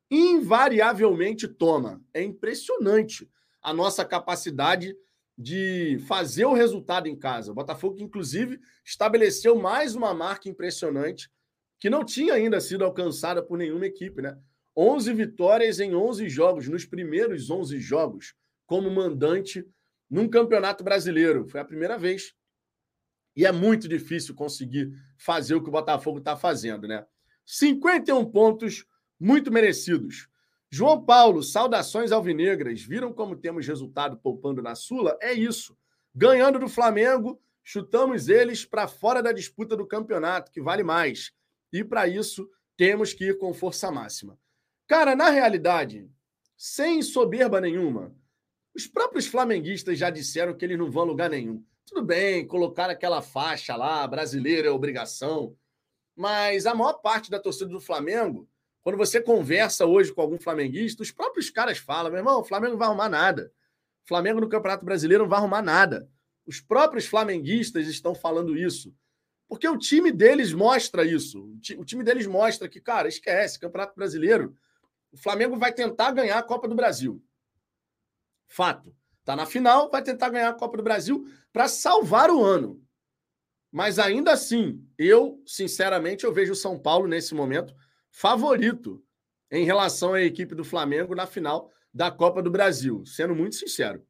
invariavelmente 0.10 1.48
toma. 1.48 2.02
É 2.12 2.24
impressionante 2.24 3.30
a 3.62 3.72
nossa 3.72 4.04
capacidade 4.04 4.98
de 5.38 6.00
fazer 6.08 6.46
o 6.46 6.54
resultado 6.54 7.08
em 7.08 7.16
casa. 7.16 7.52
O 7.52 7.56
Botafogo, 7.56 8.00
inclusive, 8.00 8.60
estabeleceu 8.84 9.56
mais 9.56 9.94
uma 9.94 10.16
marca 10.16 10.50
impressionante 10.50 11.30
que 11.78 11.92
não 11.92 12.04
tinha 12.04 12.34
ainda 12.34 12.60
sido 12.60 12.84
alcançada 12.84 13.44
por 13.44 13.56
nenhuma 13.56 13.86
equipe, 13.86 14.20
né? 14.20 14.36
11 14.76 15.14
vitórias 15.14 15.80
em 15.80 15.94
11 15.94 16.28
jogos, 16.28 16.68
nos 16.68 16.86
primeiros 16.86 17.52
11 17.52 17.80
jogos, 17.80 18.34
como 18.70 18.92
mandante 18.92 19.68
num 20.08 20.30
campeonato 20.30 20.84
brasileiro. 20.84 21.48
Foi 21.48 21.60
a 21.60 21.66
primeira 21.66 21.98
vez. 21.98 22.36
E 23.36 23.44
é 23.44 23.52
muito 23.52 23.88
difícil 23.88 24.36
conseguir 24.36 24.92
fazer 25.18 25.56
o 25.56 25.64
que 25.64 25.70
o 25.70 25.72
Botafogo 25.72 26.20
está 26.20 26.38
fazendo, 26.38 26.88
né? 26.88 27.04
51 27.48 28.30
pontos, 28.30 28.86
muito 29.20 29.52
merecidos. 29.52 30.30
João 30.70 31.04
Paulo, 31.04 31.42
saudações 31.42 32.12
alvinegras. 32.12 32.84
Viram 32.84 33.12
como 33.12 33.36
temos 33.36 33.66
resultado 33.66 34.18
poupando 34.18 34.62
na 34.62 34.76
Sula? 34.76 35.18
É 35.20 35.34
isso. 35.34 35.76
Ganhando 36.14 36.60
do 36.60 36.70
Flamengo, 36.70 37.42
chutamos 37.64 38.30
eles 38.30 38.66
para 38.66 38.88
fora 38.88 39.24
da 39.24 39.32
disputa 39.32 39.76
do 39.76 39.88
campeonato, 39.88 40.52
que 40.52 40.62
vale 40.62 40.84
mais. 40.84 41.32
E 41.74 41.84
para 41.84 42.08
isso, 42.08 42.48
temos 42.78 43.14
que 43.14 43.30
ir 43.30 43.40
com 43.40 43.52
força 43.52 43.90
máxima. 43.90 44.38
Cara, 44.86 45.16
na 45.16 45.32
realidade, 45.32 46.08
sem 46.56 47.02
soberba 47.02 47.60
nenhuma, 47.60 48.14
os 48.80 48.88
próprios 48.88 49.28
flamenguistas 49.28 49.98
já 49.98 50.10
disseram 50.10 50.56
que 50.56 50.66
eles 50.66 50.78
não 50.78 50.90
vão 50.90 51.04
a 51.04 51.06
lugar 51.06 51.30
nenhum. 51.30 51.64
Tudo 51.86 52.04
bem, 52.04 52.48
colocar 52.48 52.90
aquela 52.90 53.22
faixa 53.22 53.76
lá, 53.76 54.08
brasileiro 54.08 54.68
é 54.68 54.72
obrigação. 54.72 55.56
Mas 56.16 56.66
a 56.66 56.74
maior 56.74 56.94
parte 56.94 57.30
da 57.30 57.40
torcida 57.40 57.70
do 57.70 57.80
Flamengo 57.80 58.48
quando 58.82 58.98
você 58.98 59.22
conversa 59.22 59.86
hoje 59.86 60.14
com 60.14 60.22
algum 60.22 60.40
flamenguista, 60.40 61.04
os 61.04 61.12
próprios 61.12 61.50
caras 61.50 61.78
falam: 61.78 62.12
meu 62.12 62.20
irmão, 62.20 62.40
o 62.40 62.44
Flamengo 62.44 62.72
não 62.72 62.80
vai 62.80 62.88
arrumar 62.88 63.10
nada. 63.10 63.52
O 64.04 64.08
Flamengo 64.08 64.42
no 64.42 64.50
Campeonato 64.50 64.86
Brasileiro 64.86 65.24
não 65.24 65.30
vai 65.30 65.40
arrumar 65.40 65.62
nada. 65.62 66.10
Os 66.46 66.60
próprios 66.60 67.06
flamenguistas 67.06 67.88
estão 67.88 68.16
falando 68.16 68.58
isso. 68.58 68.92
Porque 69.48 69.68
o 69.68 69.78
time 69.78 70.12
deles 70.12 70.54
mostra 70.54 71.04
isso. 71.06 71.52
O 71.78 71.86
time 71.86 72.04
deles 72.04 72.26
mostra 72.26 72.70
que, 72.70 72.80
cara, 72.80 73.08
esquece, 73.08 73.60
Campeonato 73.60 73.96
Brasileiro. 73.96 74.56
O 75.12 75.18
Flamengo 75.18 75.58
vai 75.58 75.74
tentar 75.74 76.12
ganhar 76.12 76.38
a 76.38 76.44
Copa 76.44 76.68
do 76.68 76.76
Brasil. 76.76 77.22
Fato. 78.50 78.94
Tá 79.24 79.36
na 79.36 79.46
final, 79.46 79.90
vai 79.90 80.02
tentar 80.02 80.30
ganhar 80.30 80.50
a 80.50 80.54
Copa 80.54 80.76
do 80.76 80.84
Brasil 80.84 81.26
para 81.54 81.68
salvar 81.68 82.30
o 82.30 82.44
ano. 82.44 82.84
Mas 83.72 84.00
ainda 84.00 84.34
assim, 84.34 84.84
eu, 84.98 85.42
sinceramente, 85.46 86.26
eu 86.26 86.34
vejo 86.34 86.54
o 86.54 86.56
São 86.56 86.78
Paulo 86.78 87.08
nesse 87.08 87.36
momento 87.36 87.74
favorito 88.10 89.02
em 89.52 89.64
relação 89.64 90.16
à 90.16 90.22
equipe 90.22 90.56
do 90.56 90.64
Flamengo 90.64 91.14
na 91.14 91.28
final 91.28 91.72
da 91.94 92.10
Copa 92.10 92.42
do 92.42 92.50
Brasil, 92.50 93.04
sendo 93.06 93.36
muito 93.36 93.56
sincero. 93.56 94.04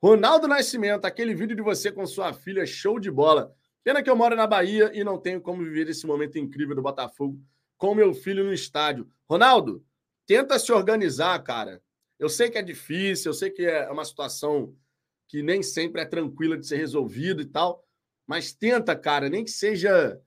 Ronaldo 0.00 0.48
Nascimento, 0.48 1.04
aquele 1.04 1.34
vídeo 1.34 1.56
de 1.56 1.62
você 1.62 1.92
com 1.92 2.06
sua 2.06 2.32
filha, 2.32 2.64
show 2.64 2.98
de 2.98 3.10
bola. 3.10 3.52
Pena 3.82 4.02
que 4.02 4.08
eu 4.08 4.16
moro 4.16 4.36
na 4.36 4.46
Bahia 4.46 4.90
e 4.94 5.02
não 5.02 5.18
tenho 5.18 5.40
como 5.40 5.62
viver 5.64 5.88
esse 5.88 6.06
momento 6.06 6.38
incrível 6.38 6.76
do 6.76 6.82
Botafogo 6.82 7.38
com 7.76 7.94
meu 7.94 8.14
filho 8.14 8.44
no 8.44 8.52
estádio. 8.52 9.10
Ronaldo, 9.28 9.84
tenta 10.26 10.58
se 10.58 10.70
organizar, 10.72 11.38
cara. 11.42 11.82
Eu 12.20 12.28
sei 12.28 12.50
que 12.50 12.58
é 12.58 12.62
difícil, 12.62 13.30
eu 13.30 13.34
sei 13.34 13.50
que 13.50 13.64
é 13.64 13.90
uma 13.90 14.04
situação 14.04 14.76
que 15.26 15.42
nem 15.42 15.62
sempre 15.62 16.02
é 16.02 16.04
tranquila 16.04 16.58
de 16.58 16.66
ser 16.66 16.76
resolvida 16.76 17.40
e 17.40 17.46
tal, 17.46 17.82
mas 18.26 18.52
tenta, 18.52 18.94
cara, 18.94 19.30
nem 19.30 19.42
que 19.42 19.50
seja 19.50 20.20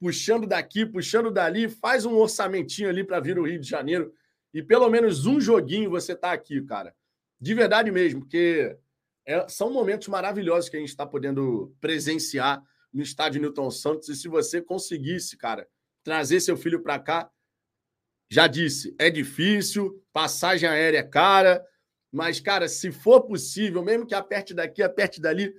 puxando 0.00 0.48
daqui, 0.48 0.84
puxando 0.84 1.30
dali, 1.30 1.68
faz 1.68 2.04
um 2.04 2.16
orçamentinho 2.16 2.88
ali 2.88 3.04
para 3.04 3.20
vir 3.20 3.38
o 3.38 3.46
Rio 3.46 3.60
de 3.60 3.68
Janeiro 3.68 4.12
e 4.52 4.62
pelo 4.62 4.90
menos 4.90 5.26
um 5.26 5.40
joguinho 5.40 5.90
você 5.90 6.16
tá 6.16 6.32
aqui, 6.32 6.60
cara. 6.62 6.92
De 7.40 7.54
verdade 7.54 7.92
mesmo, 7.92 8.20
porque 8.20 8.76
é, 9.24 9.48
são 9.48 9.72
momentos 9.72 10.08
maravilhosos 10.08 10.68
que 10.68 10.76
a 10.76 10.80
gente 10.80 10.88
está 10.88 11.06
podendo 11.06 11.72
presenciar 11.80 12.60
no 12.92 13.02
estádio 13.02 13.40
Newton 13.40 13.70
Santos. 13.70 14.08
E 14.08 14.16
se 14.16 14.26
você 14.26 14.60
conseguisse, 14.60 15.36
cara, 15.36 15.68
trazer 16.02 16.40
seu 16.40 16.56
filho 16.56 16.82
para 16.82 16.98
cá, 16.98 17.30
já 18.30 18.46
disse, 18.46 18.94
é 18.98 19.08
difícil, 19.10 20.02
passagem 20.12 20.68
aérea 20.68 20.98
é 20.98 21.02
cara, 21.02 21.64
mas, 22.12 22.40
cara, 22.40 22.68
se 22.68 22.90
for 22.92 23.22
possível, 23.22 23.82
mesmo 23.82 24.06
que 24.06 24.14
aperte 24.14 24.54
daqui, 24.54 24.82
aperte 24.82 25.20
dali, 25.20 25.54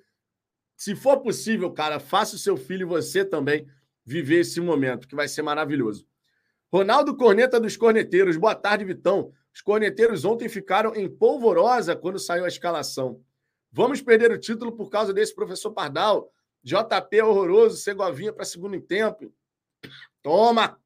se 0.76 0.96
for 0.96 1.20
possível, 1.20 1.72
cara, 1.72 2.00
faça 2.00 2.36
o 2.36 2.40
seu 2.40 2.56
filho 2.56 2.84
e 2.84 2.90
você 2.90 3.26
também 3.26 3.68
viver 4.06 4.40
esse 4.40 4.60
momento, 4.62 5.08
que 5.08 5.16
vai 5.16 5.28
ser 5.28 5.42
maravilhoso. 5.42 6.08
Ronaldo 6.72 7.16
Corneta 7.18 7.60
dos 7.60 7.76
Corneteiros, 7.76 8.38
boa 8.38 8.56
tarde, 8.56 8.86
Vitão. 8.86 9.34
Os 9.54 9.62
corneteiros 9.62 10.24
ontem 10.24 10.48
ficaram 10.48 10.96
em 10.96 11.10
polvorosa 11.10 11.96
quando 11.96 12.18
saiu 12.18 12.46
a 12.46 12.48
escalação. 12.48 13.22
Vamos 13.72 14.02
perder 14.02 14.32
o 14.32 14.40
título 14.40 14.72
por 14.72 14.90
causa 14.90 15.14
desse 15.14 15.34
professor 15.36 15.72
Pardal. 15.72 16.32
JP 16.64 17.18
é 17.18 17.24
horroroso, 17.24 17.78
Segovinha 17.78 18.32
para 18.32 18.46
segundo 18.46 18.80
tempo. 18.80 19.34
Toma! 20.22 20.79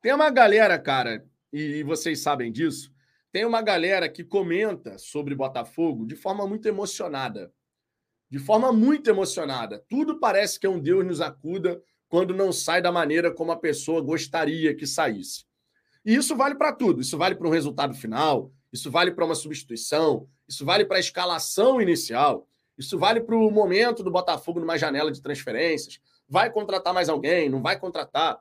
Tem 0.00 0.12
uma 0.12 0.30
galera, 0.30 0.78
cara, 0.78 1.26
e 1.52 1.82
vocês 1.82 2.20
sabem 2.20 2.52
disso, 2.52 2.92
tem 3.32 3.44
uma 3.44 3.62
galera 3.62 4.08
que 4.08 4.24
comenta 4.24 4.98
sobre 4.98 5.34
Botafogo 5.34 6.06
de 6.06 6.16
forma 6.16 6.46
muito 6.46 6.66
emocionada 6.66 7.52
de 8.30 8.38
forma 8.38 8.72
muito 8.72 9.08
emocionada. 9.08 9.82
Tudo 9.88 10.18
parece 10.18 10.60
que 10.60 10.66
é 10.66 10.70
um 10.70 10.78
Deus 10.78 11.04
nos 11.04 11.20
acuda 11.20 11.80
quando 12.08 12.34
não 12.34 12.52
sai 12.52 12.80
da 12.82 12.92
maneira 12.92 13.32
como 13.32 13.52
a 13.52 13.56
pessoa 13.56 14.00
gostaria 14.00 14.74
que 14.74 14.86
saísse. 14.86 15.44
E 16.04 16.14
isso 16.14 16.36
vale 16.36 16.54
para 16.54 16.72
tudo. 16.72 17.00
Isso 17.00 17.16
vale 17.16 17.34
para 17.34 17.48
um 17.48 17.50
resultado 17.50 17.94
final, 17.94 18.50
isso 18.72 18.90
vale 18.90 19.12
para 19.12 19.24
uma 19.24 19.34
substituição, 19.34 20.28
isso 20.46 20.64
vale 20.64 20.84
para 20.84 20.96
a 20.98 21.00
escalação 21.00 21.80
inicial, 21.80 22.46
isso 22.76 22.98
vale 22.98 23.20
para 23.20 23.36
o 23.36 23.50
momento 23.50 24.02
do 24.02 24.10
Botafogo 24.10 24.60
numa 24.60 24.78
janela 24.78 25.10
de 25.10 25.20
transferências. 25.20 26.00
Vai 26.28 26.50
contratar 26.50 26.92
mais 26.92 27.08
alguém, 27.08 27.48
não 27.48 27.62
vai 27.62 27.78
contratar. 27.78 28.38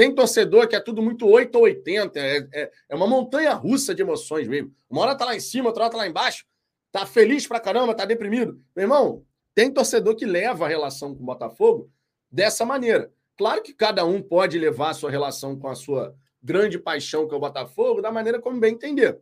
Tem 0.00 0.14
torcedor 0.14 0.66
que 0.66 0.74
é 0.74 0.80
tudo 0.80 1.02
muito 1.02 1.28
8 1.28 1.54
ou 1.56 1.64
80, 1.64 2.18
é, 2.18 2.48
é, 2.54 2.72
é 2.88 2.96
uma 2.96 3.06
montanha 3.06 3.52
russa 3.52 3.94
de 3.94 4.00
emoções 4.00 4.48
mesmo. 4.48 4.74
Uma 4.88 5.02
hora 5.02 5.14
tá 5.14 5.26
lá 5.26 5.36
em 5.36 5.40
cima, 5.40 5.66
outra 5.66 5.82
hora 5.82 5.92
tá 5.92 5.98
lá 5.98 6.06
embaixo. 6.06 6.46
Tá 6.90 7.04
feliz 7.04 7.46
pra 7.46 7.60
caramba, 7.60 7.94
tá 7.94 8.06
deprimido. 8.06 8.58
Meu 8.74 8.84
irmão, 8.84 9.26
tem 9.54 9.70
torcedor 9.70 10.16
que 10.16 10.24
leva 10.24 10.64
a 10.64 10.68
relação 10.68 11.14
com 11.14 11.22
o 11.22 11.26
Botafogo 11.26 11.92
dessa 12.32 12.64
maneira. 12.64 13.12
Claro 13.36 13.62
que 13.62 13.74
cada 13.74 14.02
um 14.06 14.22
pode 14.22 14.58
levar 14.58 14.88
a 14.88 14.94
sua 14.94 15.10
relação 15.10 15.54
com 15.54 15.68
a 15.68 15.74
sua 15.74 16.16
grande 16.42 16.78
paixão, 16.78 17.28
que 17.28 17.34
é 17.34 17.36
o 17.36 17.40
Botafogo, 17.40 18.00
da 18.00 18.10
maneira 18.10 18.40
como 18.40 18.58
bem 18.58 18.72
entender. 18.72 19.20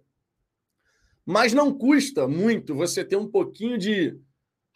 Mas 1.26 1.52
não 1.52 1.76
custa 1.76 2.28
muito 2.28 2.73
você 2.73 3.04
ter 3.04 3.16
um 3.16 3.26
pouquinho 3.26 3.76
de 3.76 4.16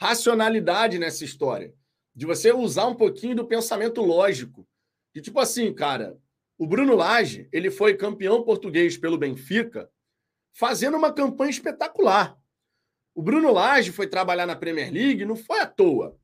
racionalidade 0.01 0.99
nessa 0.99 1.25
história. 1.25 1.73
De 2.13 2.27
você 2.27 2.53
usar 2.53 2.89
um 2.89 2.95
pouquinho 2.97 3.37
do 3.37 3.47
pensamento 3.47 4.03
lógico. 4.03 4.67
De 5.15 5.21
tipo 5.21 5.39
assim, 5.41 5.73
cara, 5.75 6.19
o 6.59 6.67
Bruno 6.67 6.95
Lage, 6.95 7.49
ele 7.53 7.71
foi 7.71 7.97
campeão 7.97 8.43
português 8.43 8.97
pelo 8.97 9.19
Benfica, 9.19 9.91
fazendo 10.53 10.97
uma 10.97 11.13
campanha 11.13 11.51
espetacular. 11.51 12.39
O 13.15 13.23
Bruno 13.23 13.53
Lage 13.53 13.93
foi 13.93 14.07
trabalhar 14.07 14.47
na 14.47 14.57
Premier 14.57 14.93
League, 14.93 15.25
não 15.25 15.37
foi 15.37 15.61
à 15.61 15.67
toa. 15.67 16.19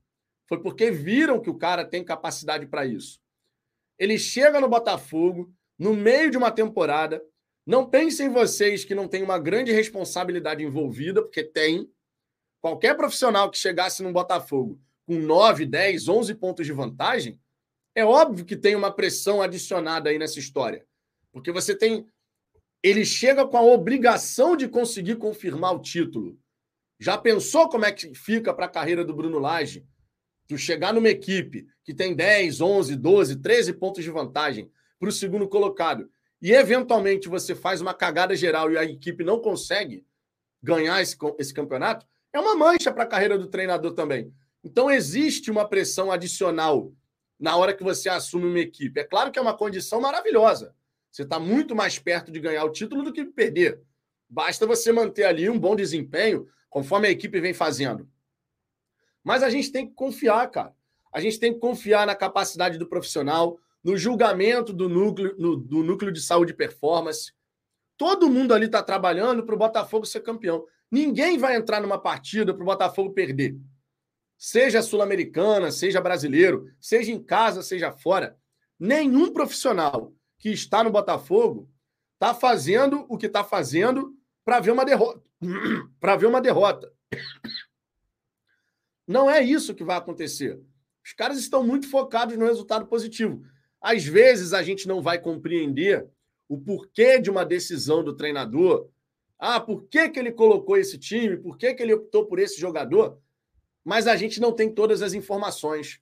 Foi 0.47 0.63
porque 0.63 0.91
viram 0.91 1.41
que 1.41 1.51
o 1.51 1.59
cara 1.59 1.85
tem 1.85 2.03
capacidade 2.03 2.67
para 2.67 2.87
isso. 2.87 3.21
Ele 3.99 4.19
chega 4.19 4.61
no 4.61 4.69
Botafogo, 4.69 5.53
no 5.79 5.95
meio 5.95 6.31
de 6.31 6.39
uma 6.39 6.51
temporada. 6.51 7.23
Não 7.67 7.89
pensem 7.89 8.31
vocês 8.31 8.85
que 8.85 8.95
não 8.95 9.07
tem 9.07 9.23
uma 9.23 9.39
grande 9.39 9.73
responsabilidade 9.73 10.65
envolvida, 10.65 11.21
porque 11.21 11.45
tem. 11.45 11.91
Qualquer 12.61 12.97
profissional 12.97 13.51
que 13.51 13.59
chegasse 13.59 14.03
no 14.03 14.13
Botafogo 14.13 14.81
com 15.07 15.19
9, 15.19 15.67
10, 15.67 16.09
11 16.09 16.35
pontos 16.35 16.67
de 16.67 16.73
vantagem, 16.73 17.39
é 17.99 18.05
óbvio 18.05 18.45
que 18.45 18.57
tem 18.57 18.77
uma 18.77 18.93
pressão 18.93 19.43
adicionada 19.43 20.09
aí 20.09 20.19
nessa 20.19 20.39
história. 20.39 20.87
Porque 21.33 21.51
você 21.51 21.75
tem. 21.75 22.07
Ele 22.81 23.05
chega 23.05 23.45
com 23.45 23.57
a 23.57 23.63
obrigação 23.63 24.57
de 24.57 24.69
conseguir 24.69 25.17
confirmar 25.17 25.75
o 25.75 25.81
título. 25.81 26.39
Já 27.01 27.19
pensou 27.19 27.69
como 27.69 27.85
é 27.85 27.91
que 27.91 28.15
fica 28.15 28.55
para 28.55 28.67
a 28.67 28.71
carreira 28.71 29.05
do 29.05 29.15
Bruno 29.15 29.41
Lage? 29.41 29.85
Tu 30.47 30.57
chegar 30.57 30.95
numa 30.95 31.09
equipe 31.09 31.67
que 31.85 31.93
tem 31.93 32.15
10, 32.15 32.61
11, 32.61 32.95
12, 32.95 33.37
13 33.37 33.73
pontos 33.73 34.05
de 34.05 34.11
vantagem 34.11 34.71
para 34.99 35.09
o 35.09 35.13
segundo 35.13 35.49
colocado 35.49 36.09
e 36.41 36.53
eventualmente 36.53 37.29
você 37.29 37.55
faz 37.55 37.81
uma 37.81 37.93
cagada 37.93 38.37
geral 38.37 38.71
e 38.71 38.79
a 38.79 38.85
equipe 38.85 39.25
não 39.25 39.41
consegue 39.41 40.07
ganhar 40.63 41.03
esse, 41.03 41.17
esse 41.39 41.53
campeonato, 41.53 42.07
é 42.33 42.39
uma 42.39 42.55
mancha 42.55 42.93
para 42.93 43.03
a 43.03 43.09
carreira 43.09 43.37
do 43.37 43.49
treinador 43.49 43.93
também. 43.93 44.33
Então 44.63 44.89
existe 44.89 45.51
uma 45.51 45.69
pressão 45.69 46.13
adicional 46.13 46.93
na 47.39 47.57
hora 47.57 47.75
que 47.75 47.85
você 47.85 48.09
assume 48.09 48.47
uma 48.47 48.59
equipe. 48.59 48.99
É 48.99 49.05
claro 49.05 49.31
que 49.31 49.39
é 49.39 49.43
uma 49.43 49.57
condição 49.57 50.01
maravilhosa. 50.01 50.75
Você 51.11 51.23
está 51.23 51.39
muito 51.39 51.75
mais 51.75 51.99
perto 51.99 52.31
de 52.33 52.41
ganhar 52.41 52.65
o 52.65 52.73
título 52.73 53.03
do 53.03 53.13
que 53.13 53.25
perder. 53.25 53.81
Basta 54.29 54.67
você 54.67 54.93
manter 54.93 55.25
ali 55.25 55.49
um 55.49 55.59
bom 55.59 55.75
desempenho, 55.75 56.49
conforme 56.69 57.09
a 57.09 57.11
equipe 57.11 57.41
vem 57.41 57.55
fazendo. 57.55 58.09
Mas 59.23 59.43
a 59.43 59.51
gente 59.51 59.73
tem 59.73 59.87
que 59.87 59.95
confiar, 59.95 60.51
cara. 60.51 60.75
A 61.13 61.21
gente 61.21 61.39
tem 61.39 61.53
que 61.53 61.59
confiar 61.59 62.07
na 62.07 62.15
capacidade 62.15 62.79
do 62.79 62.87
profissional, 62.87 63.59
no 63.83 63.97
julgamento 63.97 64.73
do 64.73 64.89
núcleo, 64.89 65.35
no, 65.39 65.57
do 65.57 65.83
núcleo 65.83 66.13
de 66.13 66.21
saúde 66.21 66.53
e 66.53 66.57
performance. 66.57 67.33
Todo 67.97 68.31
mundo 68.31 68.53
ali 68.53 68.67
está 68.67 68.83
trabalhando 68.83 69.45
para 69.45 69.55
o 69.55 69.59
Botafogo 69.59 70.05
ser 70.05 70.21
campeão. 70.21 70.67
Ninguém 70.91 71.39
vai 71.39 71.57
entrar 71.57 71.81
numa 71.81 71.99
partida 71.99 72.53
para 72.53 72.63
o 72.63 72.67
Botafogo 72.67 73.13
perder. 73.13 73.57
Seja 74.39 74.81
sul-americana, 74.83 75.73
seja 75.73 76.01
brasileiro, 76.01 76.71
seja 76.81 77.11
em 77.11 77.21
casa, 77.21 77.61
seja 77.61 77.91
fora. 77.91 78.39
Nenhum 78.79 79.33
profissional 79.33 80.15
que 80.39 80.51
está 80.51 80.85
no 80.85 80.93
Botafogo 80.93 81.69
está 82.15 82.33
fazendo 82.33 83.05
o 83.09 83.19
que 83.19 83.27
está 83.27 83.43
fazendo 83.43 84.17
para 84.45 84.61
ver 84.61 84.71
uma 84.71 84.85
derrota. 84.85 85.21
para 85.99 86.15
ver 86.15 86.27
uma 86.27 86.41
derrota. 86.41 86.93
Não 89.05 89.29
é 89.29 89.43
isso 89.43 89.75
que 89.75 89.83
vai 89.83 89.97
acontecer. 89.97 90.61
Os 91.05 91.13
caras 91.13 91.39
estão 91.39 91.67
muito 91.67 91.91
focados 91.91 92.37
no 92.37 92.47
resultado 92.47 92.87
positivo. 92.87 93.43
Às 93.81 94.05
vezes 94.05 94.53
a 94.53 94.63
gente 94.63 94.87
não 94.87 95.03
vai 95.03 95.19
compreender 95.19 96.07
o 96.49 96.59
porquê 96.59 97.19
de 97.19 97.29
uma 97.29 97.45
decisão 97.45 98.05
do 98.05 98.15
treinador. 98.15 98.89
Ah, 99.37 99.59
por 99.59 99.85
que, 99.89 100.09
que 100.11 100.19
ele 100.19 100.31
colocou 100.31 100.77
esse 100.77 100.97
time? 100.97 101.37
Por 101.37 101.57
que, 101.57 101.75
que 101.75 101.83
ele 101.83 101.95
optou 101.95 102.27
por 102.27 102.39
esse 102.39 102.61
jogador? 102.61 103.19
Mas 103.89 104.07
a 104.07 104.15
gente 104.17 104.39
não 104.39 104.53
tem 104.53 104.71
todas 104.71 105.01
as 105.01 105.15
informações. 105.15 105.99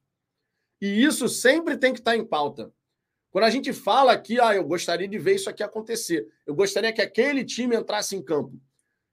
E 0.80 1.04
isso 1.04 1.28
sempre 1.28 1.76
tem 1.76 1.92
que 1.92 2.00
estar 2.00 2.16
em 2.16 2.24
pauta. 2.24 2.72
Quando 3.30 3.44
a 3.44 3.50
gente 3.50 3.72
fala 3.72 4.10
aqui, 4.10 4.40
ah, 4.40 4.56
eu 4.56 4.64
gostaria 4.64 5.06
de 5.06 5.16
ver 5.20 5.36
isso 5.36 5.48
aqui 5.48 5.62
acontecer, 5.62 6.26
eu 6.44 6.52
gostaria 6.52 6.92
que 6.92 7.00
aquele 7.00 7.44
time 7.44 7.76
entrasse 7.76 8.16
em 8.16 8.20
campo. 8.20 8.60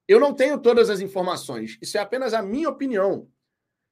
Eu 0.08 0.20
não 0.20 0.34
tenho 0.34 0.60
todas 0.60 0.90
as 0.90 1.02
informações. 1.02 1.78
Isso 1.84 2.00
é 2.00 2.02
apenas 2.02 2.34
a 2.34 2.42
minha 2.42 2.68
opinião. 2.68 3.30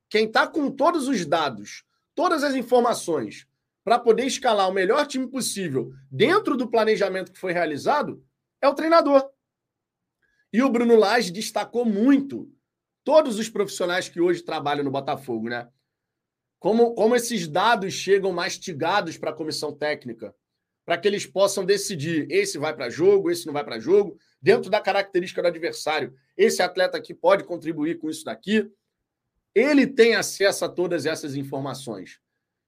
Quem 0.10 0.26
está 0.26 0.48
com 0.48 0.72
todos 0.72 1.08
os 1.08 1.28
dados, 1.28 1.84
todas 2.16 2.44
as 2.44 2.56
informações, 2.56 3.46
para 3.84 4.00
poder 4.00 4.26
escalar 4.26 4.68
o 4.68 4.74
melhor 4.74 5.06
time 5.06 5.28
possível 5.28 5.94
dentro 6.10 6.58
do 6.58 6.68
planejamento 6.68 7.32
que 7.32 7.40
foi 7.40 7.54
realizado, 7.54 8.26
é 8.60 8.68
o 8.68 8.74
treinador. 8.74 9.30
E 10.52 10.64
o 10.64 10.72
Bruno 10.72 10.96
Lage 10.96 11.32
destacou 11.32 11.86
muito 11.86 12.52
todos 13.04 13.40
os 13.40 13.50
profissionais 13.50 14.10
que 14.10 14.22
hoje 14.22 14.44
trabalham 14.44 14.84
no 14.84 14.92
Botafogo, 14.92 15.50
né? 15.50 15.68
Como, 16.60 16.94
como 16.94 17.16
esses 17.16 17.48
dados 17.48 17.94
chegam 17.94 18.32
mastigados 18.32 19.18
para 19.18 19.32
a 19.32 19.36
comissão 19.36 19.76
técnica, 19.76 20.36
para 20.86 20.98
que 20.98 21.08
eles 21.08 21.26
possam 21.26 21.66
decidir: 21.66 22.28
esse 22.30 22.58
vai 22.58 22.76
para 22.76 22.90
jogo, 22.90 23.32
esse 23.32 23.46
não 23.46 23.54
vai 23.54 23.64
para 23.64 23.80
jogo, 23.80 24.18
dentro 24.42 24.70
da 24.70 24.80
característica 24.80 25.42
do 25.42 25.48
adversário. 25.48 26.14
Esse 26.38 26.62
atleta 26.62 26.98
aqui 26.98 27.14
pode 27.14 27.44
contribuir 27.44 27.98
com 27.98 28.10
isso 28.10 28.26
daqui. 28.26 28.70
Ele 29.54 29.86
tem 29.86 30.16
acesso 30.16 30.64
a 30.64 30.70
todas 30.70 31.06
essas 31.06 31.36
informações. 31.36 32.20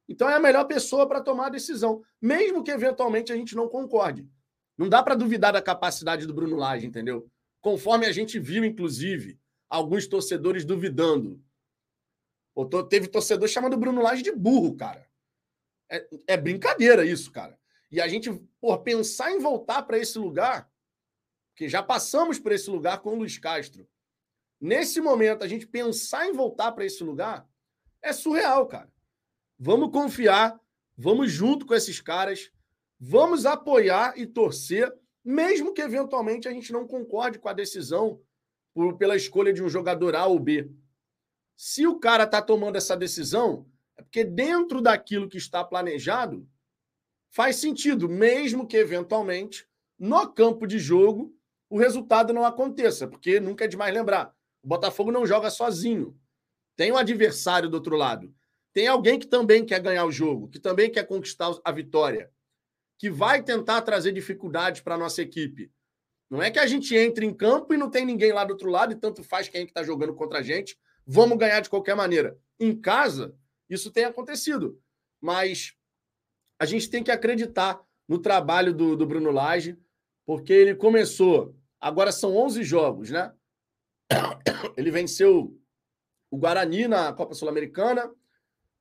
Então 0.08 0.30
é 0.30 0.34
a 0.34 0.40
melhor 0.40 0.66
pessoa 0.66 1.08
para 1.08 1.22
tomar 1.22 1.48
a 1.48 1.52
decisão, 1.52 2.02
mesmo 2.22 2.64
que 2.64 2.72
eventualmente 2.72 3.32
a 3.32 3.36
gente 3.36 3.56
não 3.56 3.70
concorde. 3.70 4.28
Não 4.78 4.90
dá 4.90 5.02
para 5.02 5.16
duvidar 5.16 5.54
da 5.54 5.62
capacidade 5.62 6.26
do 6.26 6.34
Bruno 6.34 6.56
Lage, 6.56 6.86
entendeu? 6.86 7.30
Conforme 7.62 8.06
a 8.06 8.12
gente 8.12 8.40
viu, 8.40 8.66
inclusive, 8.66 9.40
alguns 9.74 10.06
torcedores 10.06 10.64
duvidando. 10.64 11.44
Teve 12.92 13.08
torcedor 13.08 13.48
chamando 13.48 13.76
Bruno 13.76 14.04
Lage 14.04 14.22
de 14.22 14.32
burro, 14.32 14.76
cara. 14.76 15.10
É, 15.90 16.08
é 16.28 16.38
brincadeira 16.38 17.04
isso, 17.04 17.32
cara. 17.32 17.60
E 17.92 18.00
a 18.00 18.08
gente, 18.08 18.32
por 18.62 18.84
pensar 18.84 19.32
em 19.32 19.40
voltar 19.40 19.82
para 19.82 19.98
esse 19.98 20.20
lugar, 20.20 20.72
que 21.56 21.68
já 21.68 21.82
passamos 21.82 22.38
por 22.38 22.52
esse 22.52 22.70
lugar 22.70 23.00
com 23.00 23.14
o 23.14 23.16
Luiz 23.16 23.40
Castro. 23.40 23.88
Nesse 24.62 25.02
momento, 25.02 25.44
a 25.44 25.48
gente 25.48 25.66
pensar 25.66 26.28
em 26.28 26.34
voltar 26.34 26.72
para 26.72 26.86
esse 26.86 27.04
lugar 27.04 27.48
é 28.00 28.14
surreal, 28.14 28.68
cara. 28.68 28.94
Vamos 29.58 29.92
confiar, 29.92 30.60
vamos 30.96 31.32
junto 31.32 31.66
com 31.66 31.74
esses 31.74 32.00
caras, 32.00 32.52
vamos 33.00 33.48
apoiar 33.48 34.20
e 34.20 34.28
torcer, 34.28 34.94
mesmo 35.24 35.74
que 35.74 35.82
eventualmente 35.82 36.48
a 36.48 36.52
gente 36.52 36.72
não 36.72 36.86
concorde 36.86 37.40
com 37.40 37.50
a 37.50 37.54
decisão 37.54 38.22
por, 38.74 38.98
pela 38.98 39.16
escolha 39.16 39.54
de 39.54 39.64
um 39.64 39.70
jogador 39.70 40.16
A 40.16 40.26
ou 40.26 40.40
B. 40.40 40.70
Se 41.56 41.86
o 41.86 42.00
cara 42.00 42.24
está 42.24 42.42
tomando 42.42 42.76
essa 42.76 42.98
decisão, 42.98 43.68
é 43.98 44.02
porque 44.02 44.24
dentro 44.24 44.82
daquilo 44.82 45.30
que 45.30 45.38
está 45.38 45.64
planejado, 45.64 46.48
faz 47.30 47.58
sentido, 47.58 48.10
mesmo 48.10 48.68
que 48.68 48.78
eventualmente 48.78 49.68
no 49.98 50.28
campo 50.34 50.66
de 50.68 50.80
jogo 50.80 51.36
o 51.70 51.78
resultado 51.80 52.34
não 52.34 52.46
aconteça, 52.46 53.08
porque 53.08 53.40
nunca 53.40 53.66
é 53.66 53.68
demais 53.68 53.94
lembrar. 53.94 54.32
O 54.62 54.68
Botafogo 54.68 55.12
não 55.12 55.26
joga 55.26 55.50
sozinho. 55.50 56.16
Tem 56.76 56.92
um 56.92 56.98
adversário 56.98 57.68
do 57.68 57.76
outro 57.76 57.96
lado. 57.96 58.32
Tem 58.72 58.88
alguém 58.88 59.18
que 59.18 59.28
também 59.28 59.66
quer 59.66 59.80
ganhar 59.80 60.06
o 60.06 60.12
jogo, 60.12 60.50
que 60.50 60.60
também 60.60 60.92
quer 60.92 61.08
conquistar 61.08 61.52
a 61.64 61.72
vitória, 61.72 62.32
que 63.00 63.10
vai 63.10 63.42
tentar 63.42 63.82
trazer 63.82 64.12
dificuldades 64.12 64.82
para 64.82 64.96
a 64.96 64.98
nossa 64.98 65.22
equipe. 65.22 65.72
Não 66.34 66.42
é 66.42 66.50
que 66.50 66.58
a 66.58 66.66
gente 66.66 66.96
entre 66.96 67.28
em 67.28 67.32
campo 67.32 67.76
e 67.76 67.78
não 67.78 67.92
tem 67.92 68.04
ninguém 68.04 68.34
lá 68.34 68.44
do 68.44 68.54
outro 68.54 68.68
lado 68.68 68.92
e 68.92 68.96
tanto 68.96 69.24
faz 69.24 69.48
quem 69.48 69.62
é 69.62 69.66
que 69.66 69.70
está 69.70 69.84
jogando 69.84 70.16
contra 70.16 70.40
a 70.40 70.42
gente. 70.42 70.76
Vamos 71.06 71.38
ganhar 71.38 71.60
de 71.60 71.70
qualquer 71.70 71.96
maneira. 71.96 72.36
Em 72.60 72.76
casa, 72.76 73.36
isso 73.70 73.92
tem 73.92 74.06
acontecido. 74.06 74.82
Mas 75.22 75.76
a 76.58 76.66
gente 76.66 76.90
tem 76.90 77.04
que 77.04 77.12
acreditar 77.12 77.80
no 78.08 78.18
trabalho 78.18 78.74
do, 78.74 78.98
do 78.98 79.06
Bruno 79.06 79.30
Lage, 79.30 79.78
porque 80.26 80.52
ele 80.52 80.74
começou. 80.74 81.56
Agora 81.80 82.12
são 82.12 82.36
11 82.36 82.64
jogos, 82.64 83.12
né? 83.12 83.32
Ele 84.76 84.90
venceu 84.90 85.56
o 86.32 86.38
Guarani 86.38 86.88
na 86.88 87.14
Copa 87.14 87.36
Sul-Americana, 87.36 88.12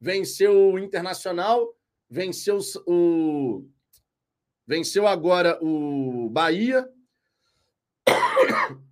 venceu 0.00 0.72
o 0.72 0.78
Internacional, 0.78 1.76
venceu 2.08 2.60
o. 2.86 3.68
Venceu 4.66 5.06
agora 5.06 5.58
o 5.62 6.30
Bahia, 6.30 6.88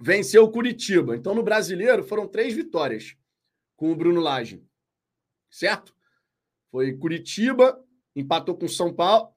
venceu 0.00 0.44
o 0.44 0.50
Curitiba. 0.50 1.16
Então, 1.16 1.34
no 1.34 1.42
brasileiro, 1.42 2.02
foram 2.04 2.26
três 2.26 2.54
vitórias 2.54 3.16
com 3.76 3.92
o 3.92 3.96
Bruno 3.96 4.20
Lage. 4.20 4.64
Certo? 5.50 5.94
Foi 6.70 6.92
Curitiba, 6.96 7.82
empatou 8.14 8.56
com 8.56 8.68
São 8.68 8.92
Paulo. 8.92 9.32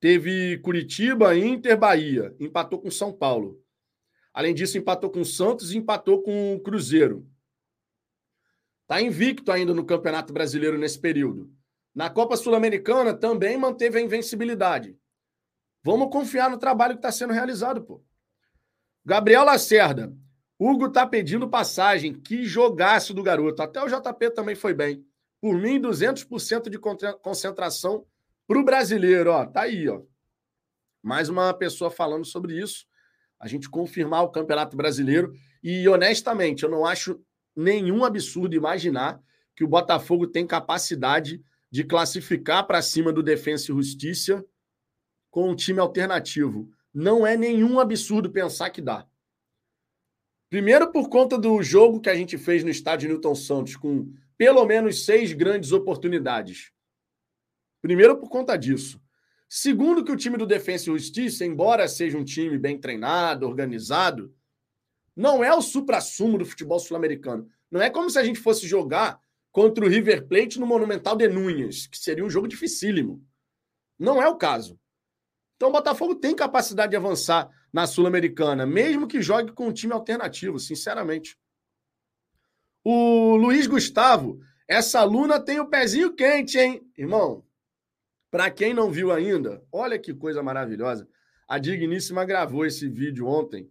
Teve 0.00 0.58
Curitiba, 0.58 1.36
Inter, 1.36 1.78
Bahia. 1.78 2.34
Empatou 2.40 2.80
com 2.80 2.90
São 2.90 3.12
Paulo. 3.12 3.62
Além 4.32 4.54
disso, 4.54 4.78
empatou 4.78 5.10
com 5.10 5.24
Santos 5.24 5.72
e 5.72 5.78
empatou 5.78 6.22
com 6.22 6.54
o 6.54 6.60
Cruzeiro. 6.60 7.28
Está 8.82 9.00
invicto 9.00 9.52
ainda 9.52 9.74
no 9.74 9.84
Campeonato 9.84 10.32
Brasileiro 10.32 10.78
nesse 10.78 10.98
período. 10.98 11.52
Na 11.94 12.08
Copa 12.08 12.36
Sul-Americana 12.36 13.14
também 13.14 13.56
manteve 13.56 13.98
a 13.98 14.00
invencibilidade. 14.00 14.96
Vamos 15.82 16.10
confiar 16.10 16.50
no 16.50 16.58
trabalho 16.58 16.94
que 16.94 16.98
está 16.98 17.10
sendo 17.10 17.32
realizado, 17.32 17.82
pô. 17.82 18.02
Gabriel 19.04 19.44
Lacerda. 19.44 20.14
Hugo 20.58 20.86
está 20.86 21.06
pedindo 21.06 21.48
passagem. 21.48 22.12
Que 22.12 22.44
jogaço 22.44 23.14
do 23.14 23.22
garoto. 23.22 23.62
Até 23.62 23.82
o 23.82 23.88
JP 23.88 24.30
também 24.30 24.54
foi 24.54 24.74
bem. 24.74 25.04
Por 25.40 25.54
mim, 25.54 25.80
200% 25.80 26.68
de 26.68 26.78
concentração 26.78 28.04
para 28.46 28.58
o 28.58 28.64
brasileiro. 28.64 29.30
Ó, 29.30 29.46
tá 29.46 29.62
aí, 29.62 29.88
ó. 29.88 30.02
Mais 31.02 31.30
uma 31.30 31.54
pessoa 31.54 31.90
falando 31.90 32.26
sobre 32.26 32.60
isso. 32.60 32.84
A 33.38 33.48
gente 33.48 33.70
confirmar 33.70 34.22
o 34.22 34.28
Campeonato 34.28 34.76
Brasileiro. 34.76 35.32
E, 35.62 35.88
honestamente, 35.88 36.62
eu 36.62 36.70
não 36.70 36.84
acho 36.84 37.18
nenhum 37.56 38.04
absurdo 38.04 38.54
imaginar 38.54 39.18
que 39.56 39.64
o 39.64 39.68
Botafogo 39.68 40.26
tem 40.26 40.46
capacidade 40.46 41.42
de 41.70 41.84
classificar 41.84 42.66
para 42.66 42.82
cima 42.82 43.12
do 43.12 43.22
Defensa 43.22 43.64
e 43.64 43.74
Justiça 43.74 44.44
com 45.30 45.48
um 45.48 45.54
time 45.54 45.80
alternativo. 45.80 46.70
Não 46.92 47.26
é 47.26 47.36
nenhum 47.36 47.78
absurdo 47.78 48.30
pensar 48.30 48.70
que 48.70 48.82
dá. 48.82 49.06
Primeiro, 50.50 50.90
por 50.90 51.08
conta 51.08 51.38
do 51.38 51.62
jogo 51.62 52.00
que 52.00 52.10
a 52.10 52.14
gente 52.14 52.36
fez 52.36 52.64
no 52.64 52.70
estádio 52.70 53.08
Newton 53.08 53.34
Santos, 53.36 53.76
com 53.76 54.12
pelo 54.36 54.64
menos 54.64 55.04
seis 55.04 55.32
grandes 55.32 55.70
oportunidades. 55.70 56.72
Primeiro, 57.80 58.18
por 58.18 58.28
conta 58.28 58.56
disso. 58.56 59.00
Segundo, 59.48 60.04
que 60.04 60.12
o 60.12 60.16
time 60.16 60.36
do 60.36 60.46
Defensa 60.46 60.84
e 60.84 60.92
Justiça, 60.92 61.44
embora 61.44 61.86
seja 61.88 62.18
um 62.18 62.24
time 62.24 62.58
bem 62.58 62.78
treinado, 62.78 63.46
organizado, 63.46 64.34
não 65.14 65.44
é 65.44 65.54
o 65.54 65.60
supra-sumo 65.62 66.38
do 66.38 66.44
futebol 66.44 66.78
sul-americano. 66.78 67.48
Não 67.70 67.80
é 67.80 67.90
como 67.90 68.08
se 68.10 68.18
a 68.18 68.24
gente 68.24 68.40
fosse 68.40 68.66
jogar 68.66 69.20
contra 69.52 69.84
o 69.84 69.88
River 69.88 70.26
Plate 70.26 70.58
no 70.58 70.66
Monumental 70.66 71.16
de 71.16 71.28
Núñez, 71.28 71.86
que 71.86 71.98
seria 71.98 72.24
um 72.24 72.30
jogo 72.30 72.48
dificílimo. 72.48 73.24
Não 73.98 74.22
é 74.22 74.28
o 74.28 74.36
caso. 74.36 74.78
Então 75.60 75.68
o 75.68 75.72
Botafogo 75.72 76.14
tem 76.14 76.34
capacidade 76.34 76.88
de 76.88 76.96
avançar 76.96 77.50
na 77.70 77.86
Sul-Americana, 77.86 78.64
mesmo 78.64 79.06
que 79.06 79.20
jogue 79.20 79.52
com 79.52 79.68
um 79.68 79.72
time 79.74 79.92
alternativo, 79.92 80.58
sinceramente. 80.58 81.36
O 82.82 83.36
Luiz 83.36 83.66
Gustavo, 83.66 84.40
essa 84.66 85.00
aluna 85.00 85.38
tem 85.38 85.60
o 85.60 85.68
pezinho 85.68 86.14
quente, 86.16 86.58
hein? 86.58 86.80
Irmão, 86.96 87.44
para 88.30 88.50
quem 88.50 88.72
não 88.72 88.90
viu 88.90 89.12
ainda, 89.12 89.62
olha 89.70 89.98
que 89.98 90.14
coisa 90.14 90.42
maravilhosa. 90.42 91.06
A 91.46 91.58
Digníssima 91.58 92.24
gravou 92.24 92.64
esse 92.64 92.88
vídeo 92.88 93.26
ontem 93.26 93.70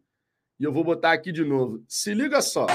e 0.60 0.66
eu 0.66 0.72
vou 0.72 0.84
botar 0.84 1.14
aqui 1.14 1.32
de 1.32 1.44
novo. 1.44 1.84
Se 1.88 2.14
liga 2.14 2.40
só. 2.40 2.68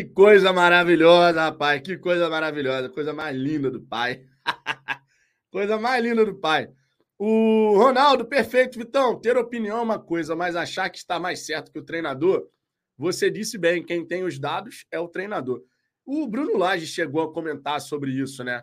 Que 0.00 0.08
coisa 0.08 0.50
maravilhosa, 0.50 1.42
rapaz. 1.42 1.82
Que 1.82 1.98
coisa 1.98 2.26
maravilhosa. 2.30 2.88
Coisa 2.88 3.12
mais 3.12 3.36
linda 3.36 3.70
do 3.70 3.82
pai. 3.82 4.24
coisa 5.52 5.78
mais 5.78 6.02
linda 6.02 6.24
do 6.24 6.34
pai. 6.36 6.70
O 7.18 7.76
Ronaldo, 7.76 8.24
perfeito, 8.24 8.78
Vitão. 8.78 9.20
Ter 9.20 9.36
opinião 9.36 9.76
é 9.76 9.82
uma 9.82 9.98
coisa, 9.98 10.34
mas 10.34 10.56
achar 10.56 10.88
que 10.88 10.96
está 10.96 11.20
mais 11.20 11.44
certo 11.44 11.70
que 11.70 11.78
o 11.78 11.84
treinador, 11.84 12.48
você 12.96 13.30
disse 13.30 13.58
bem, 13.58 13.84
quem 13.84 14.06
tem 14.06 14.24
os 14.24 14.38
dados 14.38 14.86
é 14.90 14.98
o 14.98 15.06
treinador. 15.06 15.62
O 16.06 16.26
Bruno 16.26 16.56
Lage 16.56 16.86
chegou 16.86 17.20
a 17.20 17.30
comentar 17.30 17.78
sobre 17.78 18.10
isso, 18.10 18.42
né? 18.42 18.62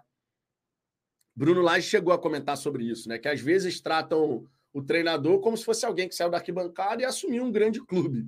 Bruno 1.36 1.62
Lage 1.62 1.88
chegou 1.88 2.16
a 2.16 2.18
comentar 2.18 2.58
sobre 2.58 2.84
isso, 2.84 3.08
né? 3.08 3.20
Que 3.20 3.28
às 3.28 3.40
vezes 3.40 3.80
tratam 3.80 4.44
o 4.74 4.82
treinador 4.82 5.40
como 5.40 5.56
se 5.56 5.64
fosse 5.64 5.86
alguém 5.86 6.10
que 6.10 6.16
saiu 6.16 6.32
da 6.32 6.38
arquibancada 6.38 7.04
e 7.04 7.06
assumiu 7.06 7.44
um 7.44 7.52
grande 7.52 7.80
clube. 7.86 8.28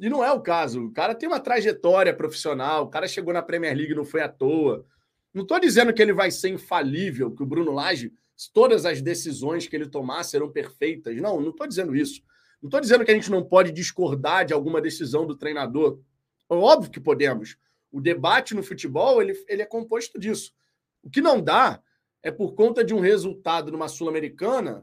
E 0.00 0.08
não 0.08 0.24
é 0.24 0.32
o 0.32 0.40
caso. 0.40 0.86
O 0.86 0.90
cara 0.90 1.14
tem 1.14 1.28
uma 1.28 1.38
trajetória 1.38 2.16
profissional, 2.16 2.84
o 2.84 2.88
cara 2.88 3.06
chegou 3.06 3.34
na 3.34 3.42
Premier 3.42 3.76
League 3.76 3.94
não 3.94 4.06
foi 4.06 4.22
à 4.22 4.28
toa. 4.30 4.86
Não 5.32 5.42
estou 5.42 5.60
dizendo 5.60 5.92
que 5.92 6.00
ele 6.00 6.14
vai 6.14 6.30
ser 6.30 6.48
infalível, 6.48 7.30
que 7.30 7.42
o 7.42 7.46
Bruno 7.46 7.70
Lage, 7.70 8.10
todas 8.50 8.86
as 8.86 9.02
decisões 9.02 9.66
que 9.66 9.76
ele 9.76 9.86
tomar 9.86 10.24
serão 10.24 10.50
perfeitas. 10.50 11.14
Não, 11.16 11.38
não 11.38 11.50
estou 11.50 11.66
dizendo 11.66 11.94
isso. 11.94 12.22
Não 12.62 12.68
estou 12.68 12.80
dizendo 12.80 13.04
que 13.04 13.10
a 13.10 13.14
gente 13.14 13.30
não 13.30 13.44
pode 13.44 13.72
discordar 13.72 14.46
de 14.46 14.54
alguma 14.54 14.80
decisão 14.80 15.26
do 15.26 15.36
treinador. 15.36 16.00
É 16.48 16.54
óbvio 16.54 16.90
que 16.90 16.98
podemos. 16.98 17.58
O 17.92 18.00
debate 18.00 18.54
no 18.54 18.62
futebol 18.62 19.20
ele, 19.20 19.34
ele 19.46 19.60
é 19.60 19.66
composto 19.66 20.18
disso. 20.18 20.54
O 21.02 21.10
que 21.10 21.20
não 21.20 21.42
dá 21.42 21.78
é 22.22 22.30
por 22.30 22.54
conta 22.54 22.82
de 22.82 22.94
um 22.94 23.00
resultado 23.00 23.70
numa 23.70 23.86
Sul-Americana 23.86 24.82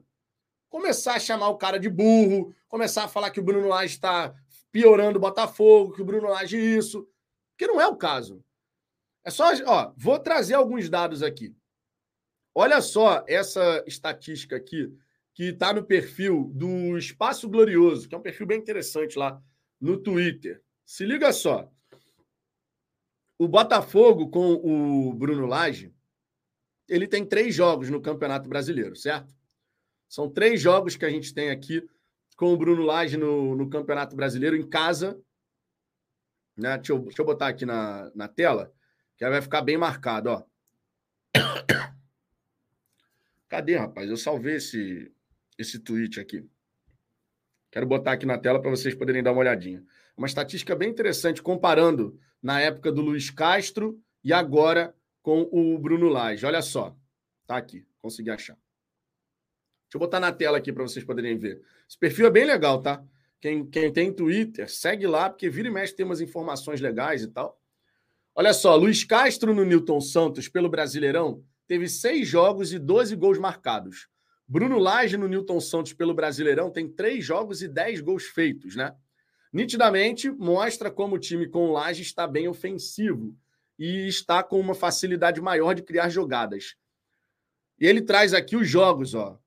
começar 0.70 1.16
a 1.16 1.20
chamar 1.20 1.50
o 1.50 1.58
cara 1.58 1.80
de 1.80 1.90
burro, 1.90 2.54
começar 2.68 3.06
a 3.06 3.08
falar 3.08 3.32
que 3.32 3.40
o 3.40 3.44
Bruno 3.44 3.68
Lage 3.68 3.96
está 3.96 4.34
piorando 4.72 5.18
o 5.18 5.22
Botafogo, 5.22 5.94
que 5.94 6.02
o 6.02 6.06
Bruno 6.06 6.28
Lage 6.28 6.58
isso, 6.58 7.08
que 7.58 7.68
não 7.68 7.82
é 7.82 7.88
o 7.88 7.96
caso. 7.96 8.44
É 9.24 9.30
só, 9.30 9.46
ó, 9.66 9.94
vou 9.98 10.20
trazer 10.20 10.54
alguns 10.54 10.90
dados 10.90 11.22
aqui. 11.22 11.56
Olha 12.56 12.82
só 12.82 13.24
essa 13.28 13.84
estatística 13.86 14.56
aqui 14.56 14.92
que 15.34 15.50
está 15.50 15.72
no 15.72 15.84
perfil 15.84 16.52
do 16.56 16.98
Espaço 16.98 17.48
Glorioso, 17.48 18.10
que 18.10 18.16
é 18.16 18.18
um 18.18 18.22
perfil 18.22 18.48
bem 18.48 18.58
interessante 18.58 19.20
lá 19.20 19.40
no 19.80 19.98
Twitter. 19.98 20.64
Se 20.84 21.06
liga 21.06 21.32
só. 21.32 21.72
O 23.38 23.48
Botafogo 23.48 24.30
com 24.30 24.54
o 24.54 25.14
Bruno 25.14 25.46
Lage, 25.46 25.94
ele 26.90 27.08
tem 27.08 27.24
três 27.24 27.54
jogos 27.54 27.90
no 27.90 28.02
Campeonato 28.02 28.50
Brasileiro, 28.50 28.96
certo? 28.96 29.36
São 30.10 30.28
três 30.28 30.60
jogos 30.60 30.96
que 30.96 31.06
a 31.06 31.10
gente 31.10 31.34
tem 31.34 31.52
aqui 31.52 31.88
com 32.38 32.54
o 32.54 32.58
Bruno 32.58 32.84
Lage 32.84 33.18
no, 33.18 33.56
no 33.56 33.70
Campeonato 33.70 34.16
Brasileiro 34.16 34.56
em 34.56 34.70
casa. 34.70 35.20
Né? 36.56 36.78
Deixa, 36.78 36.94
eu, 36.94 37.00
deixa 37.00 37.22
eu 37.22 37.26
botar 37.26 37.48
aqui 37.48 37.66
na, 37.66 38.12
na 38.16 38.28
tela, 38.28 38.72
que 39.18 39.26
aí 39.26 39.32
vai 39.32 39.42
ficar 39.42 39.62
bem 39.64 39.76
marcado. 39.76 40.30
Ó. 40.30 40.44
Cadê, 43.50 43.76
rapaz? 43.76 44.10
Eu 44.10 44.18
salvei 44.18 44.56
esse, 44.56 45.12
esse 45.58 45.80
tweet 45.80 46.20
aqui. 46.20 46.48
Quero 47.72 47.88
botar 47.88 48.14
aqui 48.14 48.26
na 48.26 48.38
tela 48.38 48.62
para 48.62 48.70
vocês 48.70 48.94
poderem 48.94 49.24
dar 49.24 49.32
uma 49.32 49.42
olhadinha. 49.42 49.84
Uma 50.16 50.28
estatística 50.28 50.76
bem 50.76 50.90
interessante, 50.90 51.42
comparando 51.42 52.20
na 52.42 52.62
época 52.62 52.92
do 52.92 53.02
Luiz 53.02 53.30
Castro 53.30 54.00
e 54.24 54.32
agora 54.32 54.96
com 55.24 55.42
o 55.52 55.78
Bruno 55.80 56.08
Lage. 56.08 56.46
Olha 56.46 56.62
só. 56.62 56.96
Tá 57.48 57.58
aqui. 57.58 57.86
Consegui 58.00 58.30
achar. 58.30 58.54
Deixa 58.54 59.96
eu 59.96 60.00
botar 60.00 60.20
na 60.20 60.32
tela 60.32 60.58
aqui 60.58 60.72
para 60.72 60.84
vocês 60.84 61.04
poderem 61.04 61.38
ver. 61.38 61.64
Esse 61.88 61.98
perfil 61.98 62.28
é 62.28 62.32
bem 62.32 62.46
legal, 62.46 62.82
tá? 62.82 63.04
Quem, 63.40 63.66
quem 63.66 63.94
tem 63.94 64.12
Twitter, 64.12 64.70
segue 64.70 65.08
lá, 65.08 65.30
porque 65.30 65.50
vira 65.50 65.68
e 65.68 65.72
mexe 65.72 65.96
tem 65.96 66.06
umas 66.06 66.22
informações 66.22 66.82
legais 66.82 67.22
e 67.22 67.28
tal. 67.28 67.60
Olha 68.36 68.54
só, 68.54 68.76
Luiz 68.76 69.04
Castro 69.04 69.54
no 69.54 69.64
Newton 69.64 70.02
Santos 70.02 70.48
pelo 70.48 70.70
Brasileirão 70.70 71.44
teve 71.68 71.88
seis 71.88 72.28
jogos 72.28 72.74
e 72.74 72.80
12 72.80 73.16
gols 73.16 73.38
marcados. 73.38 74.08
Bruno 74.48 74.80
Lage 74.80 75.18
no 75.18 75.28
Newton 75.28 75.60
Santos 75.60 75.94
pelo 75.94 76.14
Brasileirão 76.14 76.72
tem 76.72 76.88
três 76.88 77.26
jogos 77.26 77.62
e 77.62 77.68
dez 77.68 78.00
gols 78.00 78.24
feitos, 78.24 78.76
né? 78.76 78.96
Nitidamente 79.52 80.30
mostra 80.30 80.90
como 80.90 81.16
o 81.16 81.20
time 81.20 81.48
com 81.48 81.68
o 81.68 81.72
Lage 81.72 82.02
está 82.02 82.28
bem 82.28 82.48
ofensivo 82.48 83.36
e 83.78 84.08
está 84.08 84.44
com 84.44 84.60
uma 84.60 84.74
facilidade 84.74 85.42
maior 85.42 85.74
de 85.74 85.84
criar 85.84 86.10
jogadas. 86.10 86.76
E 87.80 87.86
ele 87.86 88.02
traz 88.02 88.34
aqui 88.34 88.56
os 88.56 88.68
jogos, 88.68 89.14
ó. 89.14 89.40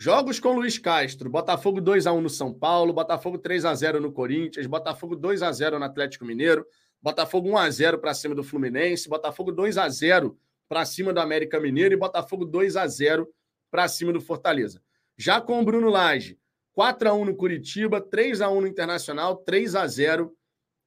Jogos 0.00 0.38
com 0.38 0.52
Luiz 0.52 0.78
Castro, 0.78 1.28
Botafogo 1.28 1.80
2 1.80 2.06
x 2.06 2.14
1 2.14 2.20
no 2.20 2.30
São 2.30 2.54
Paulo, 2.54 2.92
Botafogo 2.92 3.36
3 3.36 3.64
x 3.64 3.80
0 3.80 4.00
no 4.00 4.12
Corinthians, 4.12 4.64
Botafogo 4.64 5.16
2 5.16 5.42
x 5.42 5.56
0 5.56 5.76
no 5.76 5.84
Atlético 5.84 6.24
Mineiro, 6.24 6.64
Botafogo 7.02 7.50
1 7.50 7.58
x 7.64 7.74
0 7.74 7.98
para 7.98 8.14
cima 8.14 8.32
do 8.32 8.44
Fluminense, 8.44 9.08
Botafogo 9.08 9.50
2 9.50 9.76
x 9.76 9.96
0 9.96 10.38
para 10.68 10.84
cima 10.84 11.12
do 11.12 11.18
América 11.18 11.58
Mineiro 11.58 11.94
e 11.94 11.96
Botafogo 11.96 12.44
2 12.44 12.76
x 12.76 12.94
0 12.94 13.28
para 13.72 13.88
cima 13.88 14.12
do 14.12 14.20
Fortaleza. 14.20 14.80
Já 15.16 15.40
com 15.40 15.60
o 15.60 15.64
Bruno 15.64 15.88
Lage, 15.88 16.38
4 16.74 17.08
x 17.08 17.18
1 17.18 17.24
no 17.24 17.34
Curitiba, 17.34 18.00
3 18.00 18.40
x 18.40 18.48
1 18.48 18.60
no 18.60 18.68
Internacional, 18.68 19.38
3 19.38 19.74
x 19.74 19.92
0 19.94 20.32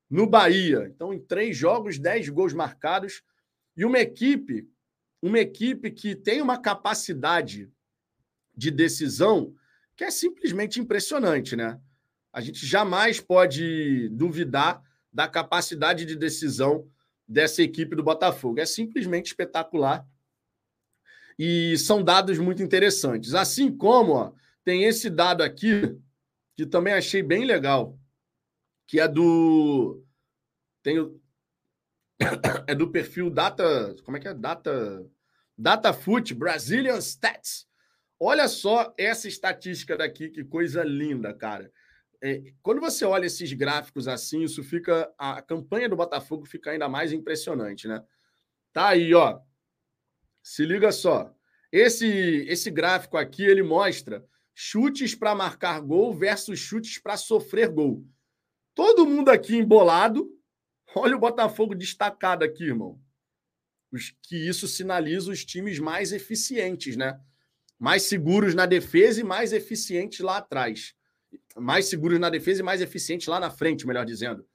no 0.10 0.26
Bahia. 0.26 0.89
Então, 0.89 1.13
em 1.13 1.19
três 1.19 1.58
jogos, 1.58 2.00
10 2.00 2.30
gols 2.30 2.54
marcados 2.54 3.24
e 3.76 3.84
uma 3.84 4.00
equipe, 4.00 4.69
uma 5.21 5.39
equipe 5.39 5.91
que 5.91 6.15
tem 6.15 6.41
uma 6.41 6.58
capacidade 6.58 7.69
de 8.62 8.69
decisão 8.69 9.56
que 9.95 10.04
é 10.04 10.12
simplesmente 10.12 10.80
impressionante, 10.80 11.56
né? 11.56 11.80
A 12.32 12.39
gente 12.41 12.63
jamais 12.63 13.19
pode 13.19 14.08
duvidar 14.10 14.84
da 15.12 15.28
capacidade 15.28 16.06
de 16.06 16.15
decisão 16.15 16.88
dessa 17.28 17.63
equipe 17.63 17.95
do 17.95 18.04
Botafogo. 18.04 18.60
É 18.60 18.65
simplesmente 18.65 19.28
espetacular. 19.28 20.08
E 21.39 21.76
são 21.80 22.04
dados 22.04 22.38
muito 22.38 22.62
interessantes. 22.62 23.34
Assim 23.34 23.76
como 23.76 24.13
ó, 24.13 24.32
tem 24.63 24.84
esse 24.84 25.10
dado 25.10 25.41
aqui, 25.41 25.97
que 26.56 26.67
também 26.67 26.93
achei 26.93 27.24
bem 27.24 27.43
legal, 27.43 27.97
que 28.86 29.00
é 29.00 29.08
do. 29.08 30.04
Tem 30.84 31.00
o, 31.00 31.19
é 32.67 32.76
do 32.76 32.91
perfil 32.91 33.32
Data. 33.32 33.95
Como 34.04 34.17
é 34.17 34.19
que 34.19 34.28
é? 34.28 34.36
Data. 34.36 35.04
DataFoot 35.58 36.36
Brazilian 36.36 36.97
Stats. 37.02 37.71
Olha 38.24 38.48
só 38.48 38.94
essa 39.00 39.28
estatística 39.28 39.98
daqui, 39.98 40.30
que 40.30 40.44
coisa 40.44 40.84
linda, 40.84 41.34
cara. 41.34 41.74
É, 42.22 42.54
quando 42.62 42.80
você 42.80 43.04
olha 43.04 43.26
esses 43.26 43.52
gráficos 43.52 44.08
assim, 44.08 44.44
isso 44.44 44.64
fica. 44.64 45.12
A 45.18 45.42
campanha 45.42 45.90
do 45.90 45.96
Botafogo 45.96 46.46
fica 46.46 46.70
ainda 46.70 46.88
mais 46.88 47.12
impressionante, 47.12 47.88
né? 47.88 48.06
Tá 48.72 48.90
aí, 48.90 49.12
ó. 49.16 49.40
Se 50.44 50.64
liga 50.64 50.92
só. 50.92 51.36
Esse, 51.72 52.46
esse 52.48 52.70
gráfico 52.70 53.18
aqui 53.18 53.44
ele 53.44 53.64
mostra 53.64 54.24
chutes 54.54 55.16
para 55.16 55.34
marcar 55.34 55.82
gol 55.82 56.14
versus 56.14 56.60
chutes 56.60 57.00
para 57.00 57.18
sofrer 57.18 57.70
gol. 57.70 58.06
Todo 58.76 59.08
mundo 59.08 59.30
aqui 59.30 59.56
embolado. 59.58 60.30
Olha 60.94 61.16
o 61.16 61.20
Botafogo 61.20 61.74
destacado 61.74 62.46
aqui, 62.46 62.66
irmão. 62.66 63.02
Os, 63.92 64.16
que 64.22 64.36
isso 64.36 64.68
sinaliza 64.68 65.32
os 65.32 65.44
times 65.44 65.80
mais 65.80 66.12
eficientes, 66.12 66.96
né? 66.96 67.20
Mais 67.82 68.04
seguros 68.04 68.54
na 68.54 68.67
defesa 68.67 69.22
e 69.22 69.24
mais 69.24 69.52
eficientes 69.52 70.20
lá 70.20 70.38
atrás. 70.38 70.94
Mais 71.58 71.88
seguros 71.88 72.20
na 72.20 72.30
defesa 72.30 72.62
e 72.62 72.63
mais 72.63 72.80
eficientes 72.80 73.26
lá 73.26 73.39
na 73.39 73.50
frente, 73.50 73.88
melhor 73.88 74.06
dizendo. 74.06 74.48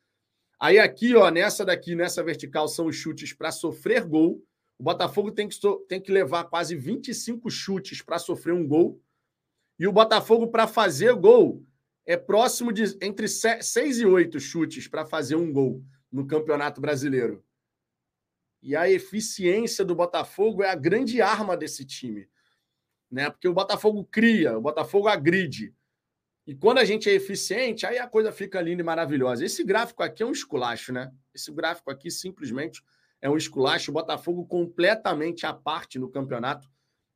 Aí 0.61 0.79
aqui, 0.79 1.13
ó, 1.17 1.29
nessa 1.29 1.65
daqui, 1.65 1.97
nessa 1.97 2.23
vertical, 2.23 2.69
são 2.69 2.87
os 2.87 2.95
chutes 2.95 3.33
para 3.33 3.51
sofrer 3.51 4.05
gol. 4.05 4.41
O 4.79 4.85
Botafogo 4.85 5.33
tem 5.33 5.49
que, 5.49 5.57
tem 5.89 6.01
que 6.01 6.13
levar 6.13 6.45
quase 6.45 6.77
25 6.77 7.51
chutes 7.51 8.01
para 8.01 8.21
sofrer 8.21 8.55
um 8.55 8.65
gol. 8.65 9.03
E 9.77 9.89
o 9.89 9.93
Botafogo, 9.93 10.47
para 10.47 10.69
fazer 10.69 11.13
gol, 11.15 11.67
é 12.07 12.17
próximo 12.17 12.73
de 12.73 12.97
entre 13.03 13.27
6 13.27 13.99
e 13.99 14.07
8 14.07 14.39
chutes 14.39 14.87
para 14.87 15.05
fazer 15.05 15.35
um 15.35 15.53
gol 15.53 15.83
no 16.13 16.29
Campeonato 16.29 16.81
Brasileiro. 16.81 17.45
E 18.63 18.77
a 18.77 18.89
eficiência 18.89 19.85
do 19.85 19.97
Botafogo 19.97 20.63
é 20.63 20.71
a 20.71 20.77
grande 20.77 21.21
arma 21.21 21.57
desse 21.57 21.85
time 21.85 22.29
né? 23.11 23.31
Porque 23.31 23.49
o 23.49 23.55
Botafogo 23.55 24.05
cria, 24.05 24.57
o 24.57 24.61
Botafogo 24.61 25.09
agride. 25.09 25.75
E 26.47 26.55
quando 26.55 26.79
a 26.79 26.85
gente 26.85 27.11
é 27.11 27.13
eficiente, 27.13 27.85
aí 27.85 27.99
a 27.99 28.07
coisa 28.07 28.31
fica 28.31 28.61
linda 28.61 28.81
e 28.81 28.85
maravilhosa. 28.85 29.45
Esse 29.45 29.65
gráfico 29.65 30.03
aqui 30.03 30.23
é 30.23 30.27
um 30.27 30.33
esculacho, 30.33 30.93
né? 30.93 31.11
Esse 31.35 31.53
gráfico 31.53 31.91
aqui 31.91 32.11
simplesmente 32.11 32.83
é 33.21 33.29
um 33.29 33.37
esculacho. 33.37 33.91
O 33.91 33.95
Botafogo 33.95 34.47
completamente 34.47 35.45
à 35.45 35.53
parte 35.53 35.99
no 35.99 36.09
campeonato, 36.09 36.69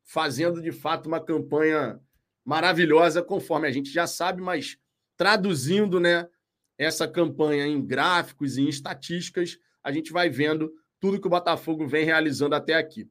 fazendo 0.03 0.61
de 0.61 0.71
fato 0.71 1.07
uma 1.07 1.23
campanha 1.23 1.99
maravilhosa, 2.43 3.21
conforme 3.21 3.67
a 3.67 3.71
gente 3.71 3.89
já 3.89 4.05
sabe, 4.05 4.41
mas 4.41 4.77
traduzindo, 5.15 5.99
né, 5.99 6.27
essa 6.77 7.07
campanha 7.07 7.65
em 7.67 7.85
gráficos 7.85 8.57
e 8.57 8.63
em 8.63 8.67
estatísticas, 8.67 9.57
a 9.83 9.91
gente 9.91 10.11
vai 10.11 10.29
vendo 10.29 10.73
tudo 10.99 11.21
que 11.21 11.27
o 11.27 11.31
Botafogo 11.31 11.87
vem 11.87 12.03
realizando 12.03 12.55
até 12.55 12.73
aqui. 12.73 13.09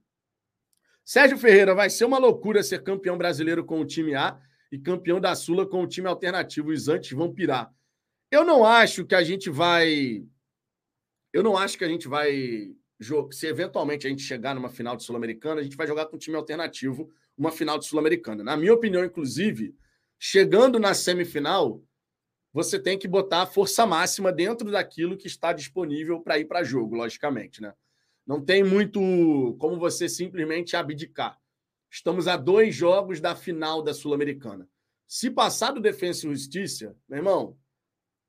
Sérgio 1.05 1.39
Ferreira, 1.39 1.75
vai 1.75 1.91
ser 1.91 2.05
uma 2.05 2.19
loucura 2.19 2.63
ser 2.63 2.83
campeão 2.83 3.19
brasileiro 3.19 3.65
com 3.65 3.81
o 3.81 3.85
time 3.85 4.15
A 4.15 4.41
e 4.71 4.79
campeão 4.79 5.21
da 5.21 5.35
Sula 5.35 5.67
com 5.67 5.83
o 5.83 5.87
time 5.87 6.07
alternativo. 6.07 6.71
Os 6.71 6.89
antes 6.89 7.11
vão 7.13 7.33
pirar. 7.33 7.73
Eu 8.31 8.45
não 8.45 8.65
acho 8.65 9.05
que 9.05 9.15
a 9.15 9.25
gente 9.25 9.51
vai 9.51 10.25
eu 11.33 11.43
não 11.43 11.57
acho 11.57 11.79
que 11.79 11.85
a 11.85 11.89
gente 11.89 12.09
vai. 12.09 12.75
Se 13.31 13.47
eventualmente 13.47 14.07
a 14.07 14.11
gente 14.11 14.23
chegar 14.23 14.55
numa 14.55 14.69
final 14.69 14.97
de 14.97 15.05
Sul-Americana, 15.05 15.61
a 15.61 15.65
gente 15.65 15.77
vai 15.77 15.87
jogar 15.87 16.07
com 16.07 16.17
um 16.17 16.19
time 16.19 16.37
alternativo 16.37 17.11
uma 17.37 17.51
final 17.51 17.79
de 17.79 17.87
Sul-Americana. 17.87 18.45
Na 18.45 18.57
minha 18.57 18.75
opinião, 18.75 19.03
inclusive, 19.05 19.75
chegando 20.19 20.79
na 20.79 20.93
semifinal, 20.93 21.83
você 22.53 22.79
tem 22.79 22.99
que 22.99 23.09
botar 23.09 23.43
a 23.43 23.47
força 23.47 23.87
máxima 23.87 24.31
dentro 24.31 24.71
daquilo 24.71 25.17
que 25.17 25.27
está 25.27 25.53
disponível 25.53 26.21
para 26.21 26.39
ir 26.39 26.45
para 26.45 26.65
jogo, 26.65 26.97
logicamente, 26.97 27.63
né? 27.63 27.73
Não 28.27 28.45
tem 28.45 28.63
muito 28.63 29.57
como 29.59 29.79
você 29.79 30.09
simplesmente 30.09 30.77
abdicar. 30.77 31.39
Estamos 31.91 32.29
a 32.29 32.37
dois 32.37 32.75
jogos 32.75 33.21
da 33.21 33.35
final 33.35 33.83
da 33.83 33.93
Sul-Americana. 33.93 34.69
Se 35.09 35.29
passar 35.29 35.73
do 35.73 35.81
Defensa 35.81 36.25
e 36.25 36.31
Justiça, 36.31 36.97
meu 37.09 37.19
irmão, 37.19 37.59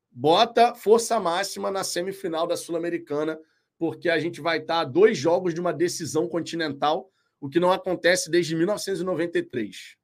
bota 0.09 0.73
força 0.73 1.19
máxima 1.19 1.69
na 1.69 1.83
semifinal 1.83 2.47
da 2.47 2.57
Sul-Americana, 2.57 3.39
porque 3.77 4.09
a 4.09 4.17
gente 4.17 4.41
vai 4.41 4.57
estar 4.57 4.79
a 4.79 4.85
dois 4.85 5.15
jogos 5.15 5.53
de 5.53 5.61
uma 5.61 5.71
decisão 5.71 6.27
continental, 6.27 7.11
o 7.39 7.47
que 7.47 7.59
não 7.59 7.71
acontece 7.71 8.31
desde 8.31 8.55
1993. 8.55 9.95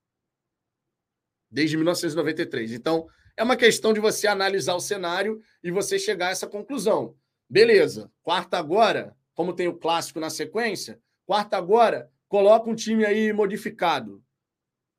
Desde 1.50 1.76
1993. 1.78 2.74
Então, 2.74 3.08
é 3.36 3.44
uma 3.44 3.58
questão 3.58 3.92
de 3.92 4.00
você 4.00 4.28
analisar 4.28 4.76
o 4.76 4.80
cenário 4.80 5.42
e 5.64 5.72
você 5.72 5.98
chegar 5.98 6.28
a 6.28 6.32
essa 6.32 6.46
conclusão. 6.48 7.16
Beleza, 7.50 8.12
quarta 8.22 8.60
agora, 8.60 9.17
como 9.38 9.54
tem 9.54 9.68
o 9.68 9.78
clássico 9.78 10.20
na 10.20 10.32
sequência, 10.32 11.00
quarta 11.24 11.56
agora, 11.56 12.12
coloca 12.28 12.68
um 12.68 12.74
time 12.74 13.06
aí 13.06 13.32
modificado, 13.32 14.24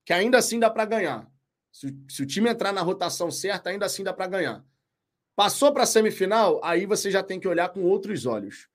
que 0.07 0.13
ainda 0.13 0.39
assim 0.39 0.61
dá 0.61 0.71
para 0.71 0.85
ganhar. 0.85 1.29
Se, 1.73 1.93
se, 2.09 2.23
o 2.23 2.27
time 2.27 2.49
entrar 2.49 2.73
na 2.73 2.81
rotação 2.81 3.33
certa, 3.33 3.71
ainda 3.71 3.85
assim 3.85 4.05
dá 4.05 4.13
para 4.13 4.29
ganhar. 4.29 4.65
Passou 5.35 5.73
para 5.73 5.83
a 5.83 5.87
semifinal, 5.87 6.61
aí 6.63 6.87
você 6.87 7.11
já 7.11 7.21
tem 7.21 7.41
que 7.41 7.49
olhar 7.49 7.69
com 7.71 7.83
outros 7.83 8.27
olhos. 8.27 8.69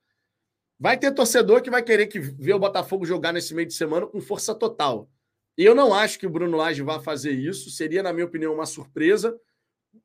Vai 0.77 0.97
ter 0.97 1.13
torcedor 1.13 1.61
que 1.61 1.69
vai 1.69 1.81
querer 1.81 2.07
que 2.07 2.19
ver 2.19 2.55
o 2.55 2.59
Botafogo 2.59 3.05
jogar 3.05 3.31
nesse 3.31 3.55
meio 3.55 3.67
de 3.67 3.73
semana 3.73 4.05
com 4.05 4.19
força 4.19 4.53
total. 4.53 5.09
E 5.57 5.63
eu 5.63 5.73
não 5.73 5.93
acho 5.93 6.19
que 6.19 6.27
o 6.27 6.29
Bruno 6.29 6.57
Lage 6.57 6.81
vá 6.81 6.99
fazer 6.99 7.31
isso. 7.31 7.69
Seria, 7.69 8.03
na 8.03 8.11
minha 8.11 8.25
opinião, 8.25 8.53
uma 8.53 8.65
surpresa 8.65 9.33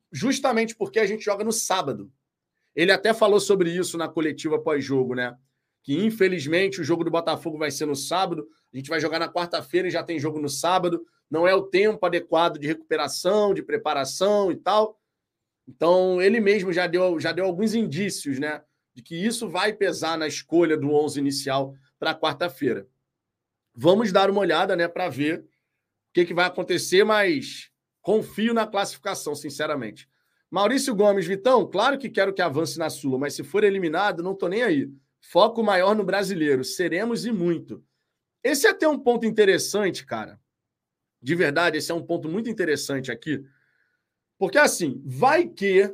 justamente 0.09 0.73
porque 0.73 0.99
a 0.99 1.05
gente 1.05 1.25
joga 1.25 1.43
no 1.43 1.51
sábado. 1.51 2.09
Ele 2.73 2.93
até 2.93 3.13
falou 3.13 3.41
sobre 3.41 3.69
isso 3.69 3.97
na 3.97 4.07
coletiva 4.07 4.57
pós-jogo, 4.57 5.15
né? 5.15 5.37
Que 5.89 6.05
infelizmente 6.05 6.79
o 6.79 6.83
jogo 6.83 7.03
do 7.03 7.09
Botafogo 7.09 7.57
vai 7.57 7.71
ser 7.71 7.87
no 7.87 7.95
sábado, 7.95 8.47
a 8.71 8.77
gente 8.77 8.91
vai 8.91 8.99
jogar 8.99 9.17
na 9.17 9.27
quarta-feira 9.27 9.87
e 9.87 9.91
já 9.91 10.03
tem 10.03 10.19
jogo 10.19 10.39
no 10.39 10.47
sábado, 10.47 11.03
não 11.27 11.47
é 11.47 11.55
o 11.55 11.63
tempo 11.63 12.05
adequado 12.05 12.59
de 12.59 12.67
recuperação, 12.67 13.55
de 13.55 13.63
preparação 13.63 14.51
e 14.51 14.55
tal. 14.55 14.99
Então, 15.67 16.21
ele 16.21 16.39
mesmo 16.39 16.71
já 16.71 16.85
deu, 16.85 17.19
já 17.19 17.31
deu 17.31 17.43
alguns 17.43 17.73
indícios, 17.73 18.37
né? 18.37 18.61
De 18.93 19.01
que 19.01 19.15
isso 19.15 19.49
vai 19.49 19.73
pesar 19.73 20.15
na 20.15 20.27
escolha 20.27 20.77
do 20.77 20.93
11 20.93 21.19
inicial 21.19 21.73
para 21.97 22.13
quarta-feira. 22.13 22.87
Vamos 23.73 24.11
dar 24.11 24.29
uma 24.29 24.41
olhada, 24.41 24.75
né, 24.75 24.87
para 24.87 25.09
ver 25.09 25.39
o 25.39 25.43
que, 26.13 26.23
que 26.23 26.35
vai 26.35 26.45
acontecer, 26.45 27.03
mas 27.03 27.71
Confio 27.99 28.53
na 28.53 28.67
classificação, 28.67 29.33
sinceramente. 29.33 30.07
Maurício 30.51 30.93
Gomes, 30.93 31.25
Vitão, 31.25 31.67
claro 31.67 31.97
que 31.97 32.11
quero 32.11 32.31
que 32.31 32.43
avance 32.43 32.77
na 32.77 32.91
Sula, 32.91 33.17
mas 33.17 33.33
se 33.33 33.43
for 33.43 33.63
eliminado, 33.63 34.21
não 34.21 34.33
estou 34.33 34.49
nem 34.49 34.61
aí. 34.61 34.87
Foco 35.21 35.63
maior 35.63 35.95
no 35.95 36.03
brasileiro. 36.03 36.63
Seremos 36.63 37.25
e 37.25 37.31
muito. 37.31 37.83
Esse 38.43 38.67
é 38.67 38.69
até 38.69 38.87
um 38.87 38.97
ponto 38.97 39.25
interessante, 39.25 40.05
cara. 40.05 40.39
De 41.21 41.35
verdade, 41.35 41.77
esse 41.77 41.91
é 41.91 41.95
um 41.95 42.05
ponto 42.05 42.29
muito 42.29 42.49
interessante 42.49 43.11
aqui. 43.11 43.43
Porque 44.37 44.57
assim, 44.57 45.01
vai 45.05 45.47
que. 45.47 45.93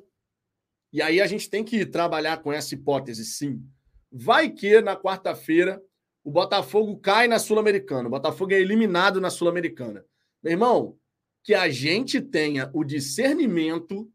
E 0.94 1.02
aí 1.02 1.20
a 1.20 1.28
gente 1.28 1.50
tem 1.50 1.64
que 1.64 1.86
trabalhar 1.86 2.38
com 2.38 2.54
essa 2.54 2.74
hipótese, 2.76 3.26
sim. 3.26 3.68
Vai 4.12 4.50
que 4.50 4.80
na 4.82 4.96
quarta-feira 4.96 5.84
o 6.24 6.32
Botafogo 6.32 6.98
cai 6.98 7.28
na 7.28 7.38
Sul-Americana. 7.40 8.08
O 8.08 8.12
Botafogo 8.12 8.54
é 8.54 8.60
eliminado 8.60 9.20
na 9.20 9.30
Sul-Americana. 9.30 10.06
Meu 10.42 10.54
irmão, 10.54 10.98
que 11.44 11.54
a 11.54 11.70
gente 11.70 12.22
tenha 12.22 12.70
o 12.74 12.84
discernimento, 12.84 14.12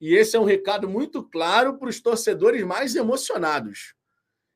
e 0.00 0.14
esse 0.14 0.36
é 0.36 0.40
um 0.40 0.44
recado 0.44 0.88
muito 0.88 1.22
claro 1.22 1.78
para 1.78 1.88
os 1.88 2.00
torcedores 2.00 2.64
mais 2.64 2.96
emocionados, 2.96 3.94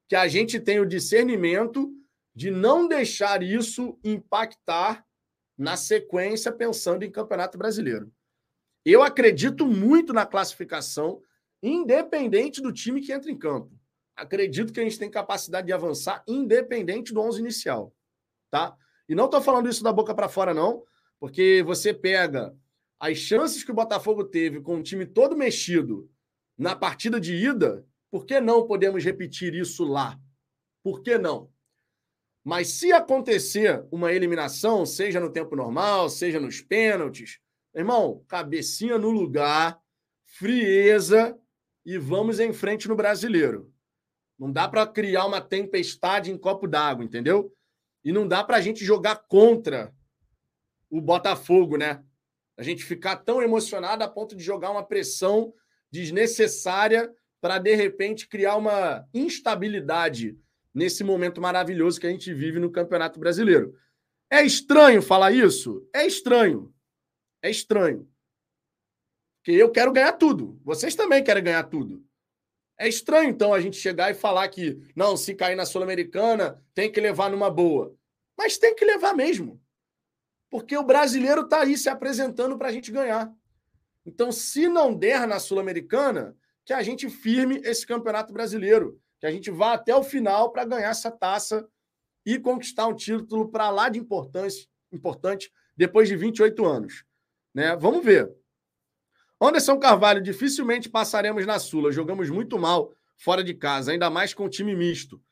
que 0.09 0.16
a 0.16 0.29
gente 0.29 0.61
tenha 0.61 0.83
o 0.83 0.87
discernimento 0.87 1.92
de 2.35 2.51
não 2.51 2.87
deixar 2.87 3.42
isso 3.42 3.99
impactar 4.05 5.05
na 5.57 5.77
sequência 5.77 6.53
pensando 6.53 7.03
em 7.03 7.11
Campeonato 7.11 7.57
Brasileiro. 7.57 8.12
Eu 8.85 9.03
acredito 9.03 9.66
muito 9.66 10.12
na 10.12 10.27
classificação, 10.27 11.21
independente 11.62 12.61
do 12.61 12.73
time 12.73 13.01
que 13.01 13.12
entra 13.12 13.31
em 13.31 13.38
campo. 13.38 13.73
Acredito 14.14 14.73
que 14.73 14.81
a 14.81 14.83
gente 14.83 14.99
tem 14.99 15.11
capacidade 15.11 15.66
de 15.66 15.73
avançar 15.73 16.23
independente 16.27 17.12
do 17.12 17.21
11 17.21 17.40
inicial, 17.40 17.95
tá? 18.51 18.77
E 19.09 19.14
não 19.14 19.25
estou 19.27 19.40
falando 19.40 19.69
isso 19.69 19.83
da 19.83 19.92
boca 19.92 20.14
para 20.14 20.29
fora 20.29 20.55
não, 20.55 20.85
porque 21.19 21.62
você 21.66 21.92
pega 21.92 22.55
as 23.01 23.19
chances 23.19 23.64
que 23.64 23.71
o 23.71 23.75
Botafogo 23.75 24.25
teve 24.25 24.61
com 24.61 24.77
o 24.77 24.83
time 24.83 25.07
todo 25.07 25.37
mexido 25.37 26.11
na 26.57 26.75
partida 26.75 27.21
de 27.21 27.35
ida, 27.35 27.85
por 28.16 28.24
que 28.24 28.40
não 28.40 28.66
podemos 28.66 29.05
repetir 29.05 29.52
isso 29.52 29.85
lá? 29.85 30.18
Por 30.83 31.02
que 31.02 31.18
não? 31.18 31.52
Mas 32.42 32.68
se 32.68 32.90
acontecer 32.90 33.85
uma 33.92 34.11
eliminação, 34.11 34.87
seja 34.87 35.20
no 35.20 35.31
tempo 35.31 35.55
normal, 35.55 36.09
seja 36.09 36.40
nos 36.40 36.62
pênaltis, 36.62 37.38
irmão, 37.74 38.24
cabecinha 38.26 38.96
no 38.96 39.11
lugar, 39.11 39.79
frieza 40.24 41.38
e 41.85 41.98
vamos 41.98 42.40
em 42.40 42.55
frente 42.55 42.88
no 42.88 42.96
brasileiro. 42.96 43.70
Não 44.38 44.50
dá 44.50 44.66
para 44.66 44.87
criar 44.87 45.26
uma 45.26 45.42
tempestade 45.42 46.33
em 46.33 46.38
copo 46.38 46.66
d'água, 46.66 47.05
entendeu? 47.05 47.52
E 48.02 48.12
não 48.12 48.26
dá 48.26 48.42
para 48.42 48.57
a 48.57 48.62
gente 48.62 48.83
jogar 48.83 49.26
contra 49.29 49.94
o 50.88 51.02
Botafogo, 51.02 51.76
né? 51.76 52.02
A 52.57 52.62
gente 52.62 52.83
ficar 52.83 53.16
tão 53.16 53.42
emocionado 53.42 54.02
a 54.02 54.09
ponto 54.09 54.35
de 54.35 54.42
jogar 54.42 54.70
uma 54.70 54.87
pressão 54.87 55.52
desnecessária 55.90 57.14
para, 57.40 57.59
de 57.59 57.75
repente, 57.75 58.29
criar 58.29 58.57
uma 58.57 59.07
instabilidade 59.12 60.37
nesse 60.75 61.03
momento 61.03 61.40
maravilhoso 61.40 62.01
que 62.01 62.07
a 62.07 62.11
gente 62.11 62.33
vive 62.35 62.59
no 62.59 62.70
Campeonato 62.70 63.18
Brasileiro. 63.18 63.75
É 64.31 64.42
estranho 64.42 65.01
falar 65.01 65.33
isso? 65.33 65.88
É 65.94 66.07
estranho. 66.07 66.75
É 67.42 67.51
estranho. 67.51 68.09
Porque 69.38 69.53
eu 69.53 69.70
quero 69.70 69.92
ganhar 69.92 70.12
tudo. 70.12 70.61
Vocês 70.64 70.94
também 70.94 71.22
querem 71.22 71.44
ganhar 71.44 71.62
tudo. 71.64 72.05
É 72.79 72.88
estranho, 72.88 73.31
então, 73.31 73.55
a 73.55 73.61
gente 73.61 73.77
chegar 73.77 74.11
e 74.11 74.14
falar 74.14 74.49
que, 74.49 74.79
não, 74.94 75.16
se 75.16 75.35
cair 75.35 75.57
na 75.57 75.64
Sul-Americana, 75.64 76.62
tem 76.75 76.92
que 76.92 77.01
levar 77.01 77.31
numa 77.31 77.51
boa. 77.51 77.96
Mas 78.37 78.59
tem 78.59 78.75
que 78.75 78.85
levar 78.85 79.14
mesmo. 79.14 79.61
Porque 80.51 80.77
o 80.77 80.83
brasileiro 80.83 81.42
está 81.42 81.62
aí 81.62 81.79
se 81.79 81.88
apresentando 81.88 82.59
para 82.59 82.68
a 82.68 82.72
gente 82.72 82.92
ganhar. 82.92 83.33
Então, 84.05 84.31
se 84.31 84.68
não 84.68 84.94
der 84.94 85.27
na 85.27 85.38
Sul-Americana, 85.38 86.37
que 86.66 86.72
a 86.72 86.83
gente 86.83 87.09
firme 87.09 87.61
esse 87.64 87.87
campeonato 87.87 88.33
brasileiro, 88.33 89.00
que 89.20 89.26
a 89.26 89.31
gente 89.31 89.52
vá 89.52 89.74
até 89.74 89.94
o 89.94 90.02
final 90.02 90.50
para 90.50 90.64
ganhar 90.64 90.90
essa 90.90 91.12
taça 91.12 91.66
e 92.26 92.40
conquistar 92.40 92.88
um 92.88 92.94
título 92.94 93.48
para 93.48 93.70
lá 93.70 93.88
de 93.88 94.00
importante, 94.00 94.68
importante 94.92 95.52
depois 95.76 96.09
de 96.09 96.16
28 96.16 96.66
anos. 96.66 97.05
Né? 97.55 97.76
Vamos 97.76 98.05
ver. 98.05 98.35
Anderson 99.40 99.79
Carvalho, 99.79 100.20
dificilmente 100.20 100.88
passaremos 100.88 101.46
na 101.46 101.61
Sula. 101.61 101.92
Jogamos 101.92 102.29
muito 102.31 102.59
mal 102.59 102.92
fora 103.16 103.44
de 103.44 103.55
casa, 103.55 103.92
ainda 103.92 104.11
mais 104.11 104.35
com 104.35 104.44
o 104.44 104.50
time 104.50 104.74
misto. 104.74 105.22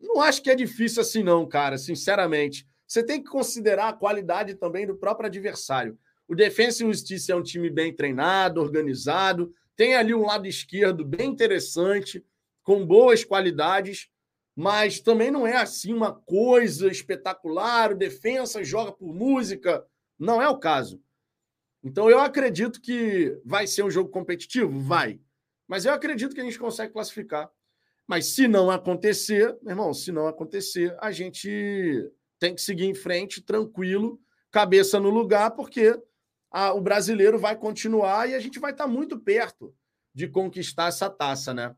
Não 0.00 0.20
acho 0.20 0.42
que 0.42 0.50
é 0.50 0.56
difícil 0.56 1.00
assim, 1.00 1.22
não, 1.22 1.46
cara, 1.46 1.78
sinceramente. 1.78 2.66
Você 2.84 3.02
tem 3.04 3.22
que 3.22 3.30
considerar 3.30 3.88
a 3.88 3.92
qualidade 3.92 4.56
também 4.56 4.86
do 4.86 4.96
próprio 4.96 5.28
adversário. 5.28 5.96
O 6.26 6.34
Defensa 6.34 6.82
e 6.82 6.86
Justiça 6.86 7.32
é 7.32 7.36
um 7.36 7.42
time 7.42 7.70
bem 7.70 7.94
treinado, 7.94 8.60
organizado, 8.60 9.54
tem 9.76 9.94
ali 9.94 10.14
um 10.14 10.26
lado 10.26 10.46
esquerdo 10.46 11.04
bem 11.04 11.30
interessante, 11.30 12.24
com 12.62 12.86
boas 12.86 13.24
qualidades, 13.24 14.08
mas 14.56 15.00
também 15.00 15.30
não 15.30 15.46
é 15.46 15.56
assim 15.56 15.92
uma 15.92 16.12
coisa 16.12 16.88
espetacular. 16.88 17.92
O 17.92 17.96
defensa 17.96 18.62
joga 18.62 18.92
por 18.92 19.12
música. 19.12 19.84
Não 20.18 20.40
é 20.40 20.48
o 20.48 20.58
caso. 20.58 21.02
Então 21.82 22.08
eu 22.08 22.20
acredito 22.20 22.80
que 22.80 23.38
vai 23.44 23.66
ser 23.66 23.82
um 23.82 23.90
jogo 23.90 24.10
competitivo? 24.10 24.80
Vai. 24.80 25.20
Mas 25.66 25.84
eu 25.84 25.92
acredito 25.92 26.34
que 26.34 26.40
a 26.40 26.44
gente 26.44 26.58
consegue 26.58 26.92
classificar. 26.92 27.50
Mas 28.06 28.26
se 28.26 28.46
não 28.46 28.70
acontecer, 28.70 29.56
meu 29.62 29.72
irmão, 29.72 29.92
se 29.92 30.12
não 30.12 30.26
acontecer, 30.26 30.96
a 31.00 31.10
gente 31.10 32.10
tem 32.38 32.54
que 32.54 32.60
seguir 32.60 32.84
em 32.84 32.94
frente, 32.94 33.42
tranquilo, 33.42 34.20
cabeça 34.50 35.00
no 35.00 35.10
lugar, 35.10 35.52
porque 35.52 35.98
a, 36.54 36.72
o 36.72 36.80
brasileiro 36.80 37.36
vai 37.36 37.56
continuar 37.56 38.30
e 38.30 38.34
a 38.36 38.38
gente 38.38 38.60
vai 38.60 38.70
estar 38.70 38.86
muito 38.86 39.18
perto 39.18 39.74
de 40.14 40.28
conquistar 40.28 40.86
essa 40.86 41.10
taça, 41.10 41.52
né? 41.52 41.74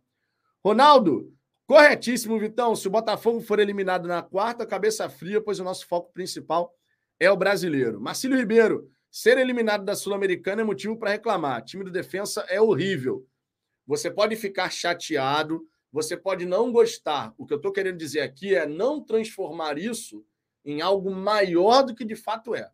Ronaldo, 0.63 1.33
corretíssimo, 1.67 2.39
Vitão. 2.39 2.77
Se 2.77 2.87
o 2.87 2.91
Botafogo 2.91 3.41
for 3.41 3.59
eliminado 3.59 4.07
na 4.07 4.23
quarta, 4.23 4.67
cabeça 4.67 5.09
fria, 5.09 5.41
pois 5.41 5.59
o 5.59 5.65
nosso 5.65 5.87
foco 5.87 6.13
principal 6.13 6.75
é 7.19 7.31
o 7.31 7.37
brasileiro. 7.39 7.99
Marcílio 7.99 8.37
Ribeiro, 8.37 8.91
ser 9.11 9.39
eliminado 9.39 9.83
da 9.83 9.97
Sul-Americana 9.97 10.61
é 10.61 10.65
motivo 10.65 10.99
para 10.99 11.13
reclamar. 11.13 11.65
Time 11.65 11.83
do 11.83 11.91
defensa 11.91 12.45
é 12.47 12.61
horrível. 12.61 13.27
Você 13.87 14.11
pode 14.11 14.37
ficar 14.37 14.71
chateado, 14.71 15.67
Você 15.91 16.19
pode 16.19 16.45
não 16.45 16.71
gostar. 16.71 17.33
O 17.39 17.47
que 17.47 17.55
eu 17.55 17.57
estou 17.57 17.73
querendo 17.73 17.97
dizer 17.97 18.21
aqui 18.21 18.55
é 18.55 18.67
não 18.67 19.03
transformar 19.03 19.79
isso 19.79 20.23
em 20.63 20.83
algo 20.83 21.11
maior 21.11 21.83
do 21.83 21.95
que 21.95 22.05
de 22.05 22.15
fato 22.15 22.55
é. 22.55 22.71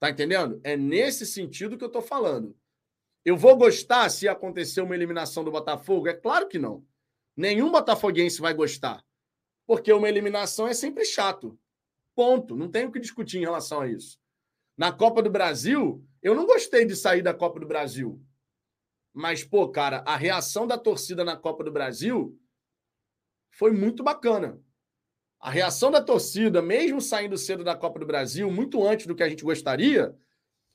Tá 0.00 0.10
entendendo? 0.10 0.60
É 0.62 0.76
nesse 0.76 1.26
sentido 1.26 1.76
que 1.76 1.84
eu 1.84 1.88
estou 1.88 2.02
falando. 2.02 2.56
Eu 3.24 3.36
vou 3.36 3.56
gostar 3.56 4.08
se 4.08 4.28
acontecer 4.28 4.80
uma 4.80 4.94
eliminação 4.94 5.42
do 5.42 5.50
Botafogo? 5.50 6.08
É 6.08 6.14
claro 6.14 6.48
que 6.48 6.58
não. 6.58 6.86
Nenhum 7.36 7.70
botafoguense 7.70 8.40
vai 8.40 8.54
gostar. 8.54 9.04
Porque 9.66 9.92
uma 9.92 10.08
eliminação 10.08 10.66
é 10.66 10.74
sempre 10.74 11.04
chato. 11.04 11.58
Ponto. 12.14 12.56
Não 12.56 12.70
tem 12.70 12.86
o 12.86 12.92
que 12.92 13.00
discutir 13.00 13.38
em 13.38 13.42
relação 13.42 13.80
a 13.80 13.88
isso. 13.88 14.18
Na 14.76 14.92
Copa 14.92 15.22
do 15.22 15.30
Brasil, 15.30 16.04
eu 16.22 16.34
não 16.34 16.46
gostei 16.46 16.84
de 16.84 16.96
sair 16.96 17.22
da 17.22 17.34
Copa 17.34 17.60
do 17.60 17.66
Brasil. 17.66 18.20
Mas, 19.12 19.42
pô, 19.42 19.68
cara, 19.68 20.02
a 20.06 20.16
reação 20.16 20.66
da 20.66 20.78
torcida 20.78 21.24
na 21.24 21.36
Copa 21.36 21.64
do 21.64 21.72
Brasil 21.72 22.38
foi 23.50 23.72
muito 23.72 24.02
bacana. 24.02 24.60
A 25.40 25.50
reação 25.50 25.90
da 25.90 26.02
torcida, 26.02 26.60
mesmo 26.60 27.00
saindo 27.00 27.38
cedo 27.38 27.62
da 27.62 27.76
Copa 27.76 28.00
do 28.00 28.06
Brasil, 28.06 28.50
muito 28.50 28.84
antes 28.84 29.06
do 29.06 29.14
que 29.14 29.22
a 29.22 29.28
gente 29.28 29.44
gostaria, 29.44 30.16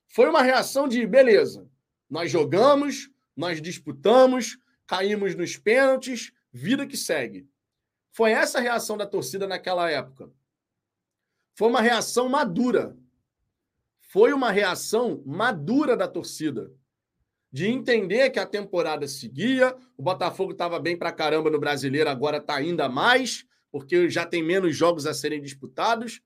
foi 0.08 0.30
uma 0.30 0.42
reação 0.42 0.88
de 0.88 1.06
beleza. 1.06 1.68
Nós 2.10 2.32
jogamos, 2.32 3.10
nós 3.36 3.62
disputamos, 3.62 4.58
caímos 4.88 5.36
nos 5.36 5.58
pênaltis, 5.58 6.32
vida 6.52 6.88
que 6.88 6.96
segue. 6.96 7.48
Foi 8.12 8.32
essa 8.32 8.60
a 8.60 8.62
reação 8.62 8.96
da 8.96 9.08
torcida 9.08 9.48
naquela 9.48 9.90
época. 9.90 10.32
Foi 11.56 11.68
uma 11.68 11.82
reação 11.82 12.30
madura. 12.30 12.96
Foi 14.00 14.32
uma 14.32 14.52
reação 14.52 15.22
madura 15.26 15.98
da 15.98 16.08
torcida. 16.08 16.72
De 17.52 17.68
entender 17.68 18.30
que 18.30 18.40
a 18.40 18.46
temporada 18.46 19.08
seguia, 19.08 19.76
o 19.98 20.04
Botafogo 20.04 20.52
estava 20.52 20.80
bem 20.80 20.98
pra 20.98 21.12
caramba 21.12 21.50
no 21.50 21.60
brasileiro, 21.60 22.10
agora 22.10 22.38
está 22.38 22.56
ainda 22.56 22.88
mais, 22.88 23.46
porque 23.74 24.08
já 24.08 24.24
tem 24.24 24.44
menos 24.44 24.78
jogos 24.78 25.08
a 25.08 25.16
serem 25.16 25.42
disputados. 25.42 26.22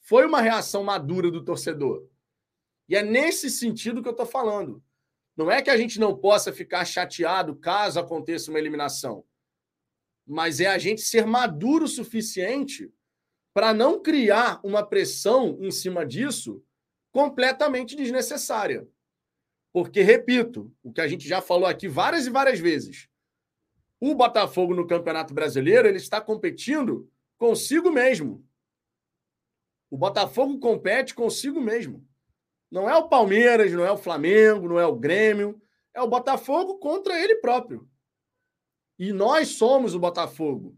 Foi 0.00 0.26
uma 0.26 0.42
reação 0.42 0.84
madura 0.84 1.30
do 1.30 1.42
torcedor. 1.42 2.06
E 2.86 2.94
é 2.94 3.02
nesse 3.02 3.48
sentido 3.48 4.02
que 4.02 4.08
eu 4.08 4.12
estou 4.12 4.26
falando. 4.26 4.84
Não 5.34 5.50
é 5.50 5.62
que 5.62 5.70
a 5.70 5.78
gente 5.78 5.98
não 5.98 6.14
possa 6.14 6.52
ficar 6.52 6.84
chateado 6.84 7.56
caso 7.56 7.98
aconteça 7.98 8.50
uma 8.50 8.58
eliminação, 8.58 9.24
mas 10.26 10.60
é 10.60 10.66
a 10.66 10.76
gente 10.76 11.00
ser 11.00 11.24
maduro 11.24 11.86
o 11.86 11.88
suficiente 11.88 12.92
para 13.54 13.72
não 13.72 14.02
criar 14.02 14.60
uma 14.62 14.86
pressão 14.86 15.56
em 15.62 15.70
cima 15.70 16.04
disso 16.04 16.62
completamente 17.10 17.96
desnecessária. 17.96 18.86
Porque, 19.72 20.02
repito, 20.02 20.70
o 20.82 20.92
que 20.92 21.00
a 21.00 21.08
gente 21.08 21.26
já 21.26 21.40
falou 21.40 21.66
aqui 21.66 21.88
várias 21.88 22.26
e 22.26 22.30
várias 22.30 22.60
vezes, 22.60 23.08
o 24.00 24.14
Botafogo 24.14 24.74
no 24.74 24.86
Campeonato 24.86 25.32
Brasileiro 25.32 25.88
ele 25.88 25.98
está 25.98 26.20
competindo 26.20 27.10
consigo 27.38 27.90
mesmo. 27.90 28.46
O 29.90 29.96
Botafogo 29.96 30.58
compete 30.58 31.14
consigo 31.14 31.60
mesmo. 31.60 32.06
Não 32.70 32.90
é 32.90 32.96
o 32.96 33.08
Palmeiras, 33.08 33.72
não 33.72 33.84
é 33.84 33.92
o 33.92 33.96
Flamengo, 33.96 34.68
não 34.68 34.80
é 34.80 34.86
o 34.86 34.96
Grêmio. 34.96 35.60
É 35.94 36.02
o 36.02 36.08
Botafogo 36.08 36.78
contra 36.78 37.18
ele 37.18 37.36
próprio. 37.36 37.88
E 38.98 39.12
nós 39.12 39.50
somos 39.50 39.94
o 39.94 40.00
Botafogo. 40.00 40.76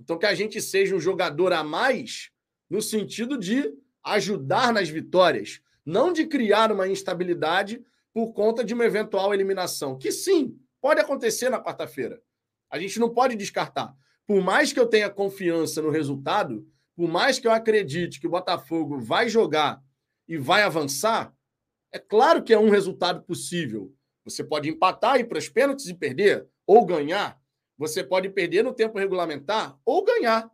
Então, 0.00 0.18
que 0.18 0.26
a 0.26 0.34
gente 0.34 0.60
seja 0.60 0.94
um 0.94 1.00
jogador 1.00 1.52
a 1.52 1.62
mais 1.62 2.30
no 2.70 2.80
sentido 2.80 3.36
de 3.36 3.74
ajudar 4.02 4.72
nas 4.72 4.88
vitórias, 4.88 5.60
não 5.84 6.12
de 6.12 6.26
criar 6.26 6.70
uma 6.72 6.88
instabilidade 6.88 7.84
por 8.12 8.32
conta 8.32 8.64
de 8.64 8.74
uma 8.74 8.84
eventual 8.84 9.34
eliminação. 9.34 9.98
Que 9.98 10.10
sim, 10.10 10.58
pode 10.80 11.00
acontecer 11.00 11.50
na 11.50 11.62
quarta-feira. 11.62 12.22
A 12.70 12.78
gente 12.78 12.98
não 12.98 13.12
pode 13.12 13.36
descartar. 13.36 13.94
Por 14.26 14.42
mais 14.42 14.72
que 14.72 14.78
eu 14.80 14.86
tenha 14.86 15.08
confiança 15.08 15.80
no 15.80 15.90
resultado, 15.90 16.66
por 16.94 17.08
mais 17.08 17.38
que 17.38 17.46
eu 17.46 17.52
acredite 17.52 18.20
que 18.20 18.26
o 18.26 18.30
Botafogo 18.30 18.98
vai 19.00 19.28
jogar 19.28 19.82
e 20.26 20.36
vai 20.36 20.62
avançar, 20.62 21.34
é 21.92 21.98
claro 21.98 22.42
que 22.42 22.52
é 22.52 22.58
um 22.58 22.68
resultado 22.68 23.22
possível. 23.22 23.94
Você 24.24 24.44
pode 24.44 24.68
empatar, 24.68 25.18
ir 25.18 25.24
para 25.24 25.38
os 25.38 25.48
pênaltis 25.48 25.86
e 25.86 25.94
perder, 25.94 26.46
ou 26.66 26.84
ganhar. 26.84 27.40
Você 27.78 28.04
pode 28.04 28.28
perder 28.28 28.62
no 28.62 28.74
tempo 28.74 28.98
regulamentar 28.98 29.78
ou 29.84 30.04
ganhar. 30.04 30.50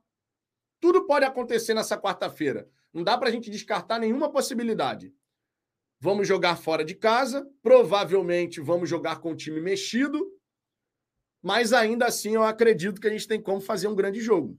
Tudo 0.79 1.07
pode 1.07 1.25
acontecer 1.25 1.75
nessa 1.75 1.99
quarta-feira. 1.99 2.69
Não 2.93 3.03
dá 3.03 3.19
para 3.19 3.29
a 3.29 3.33
gente 3.33 3.51
descartar 3.51 3.99
nenhuma 3.99 4.31
possibilidade. 4.31 5.13
Vamos 5.99 6.29
jogar 6.29 6.57
fora 6.57 6.85
de 6.85 6.95
casa, 6.95 7.49
provavelmente 7.63 8.61
vamos 8.61 8.89
jogar 8.89 9.21
com 9.21 9.33
o 9.33 9.37
time 9.37 9.61
mexido, 9.61 10.31
mas 11.45 11.75
ainda 11.75 12.07
assim 12.07 12.37
eu 12.37 12.43
acredito 12.43 12.99
que 12.99 13.07
a 13.07 13.11
gente 13.11 13.29
tem 13.29 13.39
como 13.39 13.61
fazer 13.61 13.87
um 13.87 13.95
grande 13.95 14.19
jogo. 14.19 14.59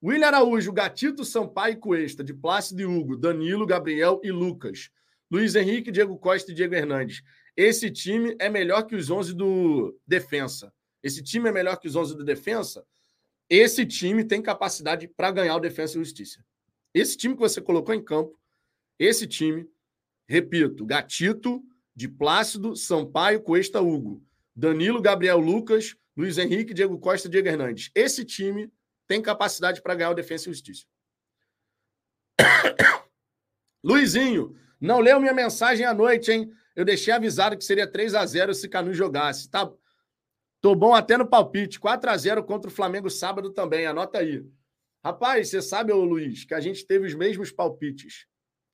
William 0.00 0.28
Araújo, 0.28 0.72
Gatito, 0.72 1.24
Sampaio 1.24 1.72
e 1.72 1.76
Cuesta, 1.76 2.22
de 2.22 2.32
Plácido 2.32 2.82
e 2.82 2.86
Hugo, 2.86 3.16
Danilo, 3.16 3.66
Gabriel 3.66 4.20
e 4.22 4.30
Lucas. 4.30 4.90
Luiz 5.28 5.56
Henrique, 5.56 5.90
Diego 5.90 6.16
Costa 6.18 6.52
e 6.52 6.54
Diego 6.54 6.76
Hernandes. 6.76 7.20
Esse 7.56 7.90
time 7.90 8.36
é 8.38 8.48
melhor 8.48 8.84
que 8.84 8.94
os 8.94 9.10
11 9.10 9.34
do 9.34 9.98
Defensa. 10.06 10.72
Esse 11.02 11.20
time 11.20 11.48
é 11.48 11.52
melhor 11.52 11.80
que 11.80 11.88
os 11.88 11.96
11 11.96 12.16
do 12.16 12.24
Defensa. 12.24 12.86
Esse 13.50 13.84
time 13.84 14.22
tem 14.22 14.40
capacidade 14.40 15.08
para 15.08 15.32
ganhar 15.32 15.56
o 15.56 15.60
Defensa 15.60 15.96
e 15.96 15.98
Justiça. 15.98 16.44
Esse 16.94 17.16
time 17.16 17.34
que 17.34 17.40
você 17.40 17.60
colocou 17.60 17.92
em 17.92 18.04
campo, 18.04 18.38
esse 19.00 19.26
time, 19.26 19.68
repito, 20.28 20.86
Gatito, 20.86 21.60
de 21.92 22.06
Plácido, 22.06 22.76
Sampaio, 22.76 23.40
Cuesta, 23.40 23.80
Hugo. 23.80 24.25
Danilo, 24.56 25.02
Gabriel, 25.02 25.38
Lucas, 25.38 25.94
Luiz 26.16 26.38
Henrique, 26.38 26.72
Diego 26.72 26.98
Costa 26.98 27.28
Diego 27.28 27.46
Hernandes. 27.46 27.90
Esse 27.94 28.24
time 28.24 28.72
tem 29.06 29.20
capacidade 29.20 29.82
para 29.82 29.94
ganhar 29.94 30.10
o 30.10 30.14
Defensa 30.14 30.48
e 30.48 30.52
Justiça. 30.52 30.86
Luizinho, 33.84 34.56
não 34.80 35.00
leu 35.00 35.20
minha 35.20 35.34
mensagem 35.34 35.84
à 35.84 35.92
noite, 35.92 36.32
hein? 36.32 36.50
Eu 36.74 36.84
deixei 36.84 37.12
avisado 37.12 37.56
que 37.56 37.64
seria 37.64 37.90
3 37.90 38.14
a 38.14 38.24
0 38.24 38.54
se 38.54 38.68
Canu 38.68 38.94
jogasse. 38.94 39.50
Tá... 39.50 39.70
Tô 40.60 40.74
bom 40.74 40.94
até 40.94 41.16
no 41.16 41.28
palpite. 41.28 41.78
4 41.78 42.10
a 42.10 42.16
0 42.16 42.44
contra 42.44 42.70
o 42.70 42.74
Flamengo 42.74 43.10
sábado 43.10 43.50
também. 43.50 43.86
Anota 43.86 44.18
aí. 44.18 44.44
Rapaz, 45.04 45.48
você 45.48 45.62
sabe, 45.62 45.92
ô 45.92 46.04
Luiz, 46.04 46.44
que 46.44 46.54
a 46.54 46.60
gente 46.60 46.84
teve 46.86 47.06
os 47.06 47.14
mesmos 47.14 47.52
palpites. 47.52 48.26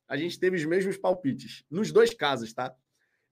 A 0.09 0.17
gente 0.17 0.39
teve 0.39 0.57
os 0.57 0.65
mesmos 0.65 0.97
palpites. 0.97 1.65
Nos 1.71 1.93
dois 1.93 2.15
casos, 2.15 2.53
tá? 2.53 2.75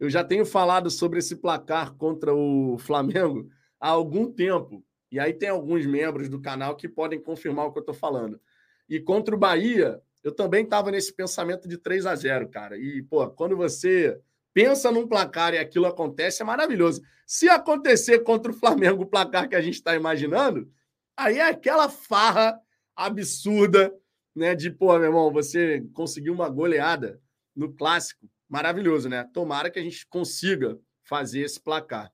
Eu 0.01 0.09
já 0.09 0.25
tenho 0.25 0.47
falado 0.47 0.91
sobre 0.91 1.19
esse 1.19 1.37
placar 1.37 1.95
contra 1.95 2.35
o 2.35 2.79
Flamengo 2.79 3.51
há 3.79 3.91
algum 3.91 4.33
tempo. 4.33 4.83
E 5.13 5.21
aí 5.21 5.35
tem 5.35 5.51
alguns 5.51 5.85
membros 5.85 6.29
do 6.31 6.41
canal 6.41 6.75
que 6.75 6.89
podem 6.89 7.21
confirmar 7.21 7.67
o 7.67 7.73
que 7.73 7.79
eu 7.79 7.83
estou 7.83 7.95
falando. 7.95 8.41
E 8.89 8.99
contra 8.99 9.35
o 9.35 9.39
Bahia, 9.39 10.01
eu 10.25 10.33
também 10.33 10.65
estava 10.65 10.91
nesse 10.91 11.13
pensamento 11.13 11.69
de 11.69 11.77
3 11.77 12.07
a 12.07 12.15
0 12.15 12.49
cara. 12.49 12.79
E, 12.79 13.03
pô, 13.03 13.29
quando 13.31 13.57
você 13.57 14.19
pensa 14.55 14.91
num 14.91 15.07
placar 15.07 15.53
e 15.53 15.59
aquilo 15.59 15.87
acontece, 15.87 16.41
é 16.41 16.45
maravilhoso. 16.47 17.03
Se 17.27 17.49
acontecer 17.49 18.21
contra 18.21 18.51
o 18.51 18.55
Flamengo 18.55 19.03
o 19.03 19.07
placar 19.07 19.49
que 19.49 19.55
a 19.55 19.61
gente 19.61 19.75
está 19.75 19.95
imaginando, 19.95 20.71
aí 21.17 21.39
é 21.39 21.49
aquela 21.49 21.89
farra 21.91 22.59
absurda, 22.97 23.95
né? 24.35 24.55
De, 24.55 24.71
pô, 24.71 24.93
meu 24.95 25.09
irmão, 25.09 25.31
você 25.31 25.85
conseguiu 25.93 26.33
uma 26.33 26.49
goleada 26.49 27.21
no 27.55 27.73
clássico. 27.73 28.27
Maravilhoso, 28.51 29.09
né? 29.09 29.23
Tomara 29.33 29.71
que 29.71 29.79
a 29.79 29.83
gente 29.83 30.05
consiga 30.09 30.77
fazer 31.05 31.43
esse 31.43 31.61
placar. 31.61 32.13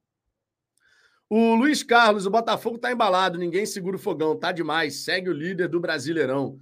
O 1.30 1.54
Luiz 1.54 1.82
Carlos, 1.82 2.26
o 2.26 2.30
Botafogo 2.30 2.78
tá 2.78 2.92
embalado, 2.92 3.38
ninguém 3.38 3.64
segura 3.64 3.96
o 3.96 3.98
fogão, 3.98 4.38
tá 4.38 4.52
demais. 4.52 5.02
Segue 5.02 5.30
o 5.30 5.32
líder 5.32 5.66
do 5.66 5.80
Brasileirão. 5.80 6.60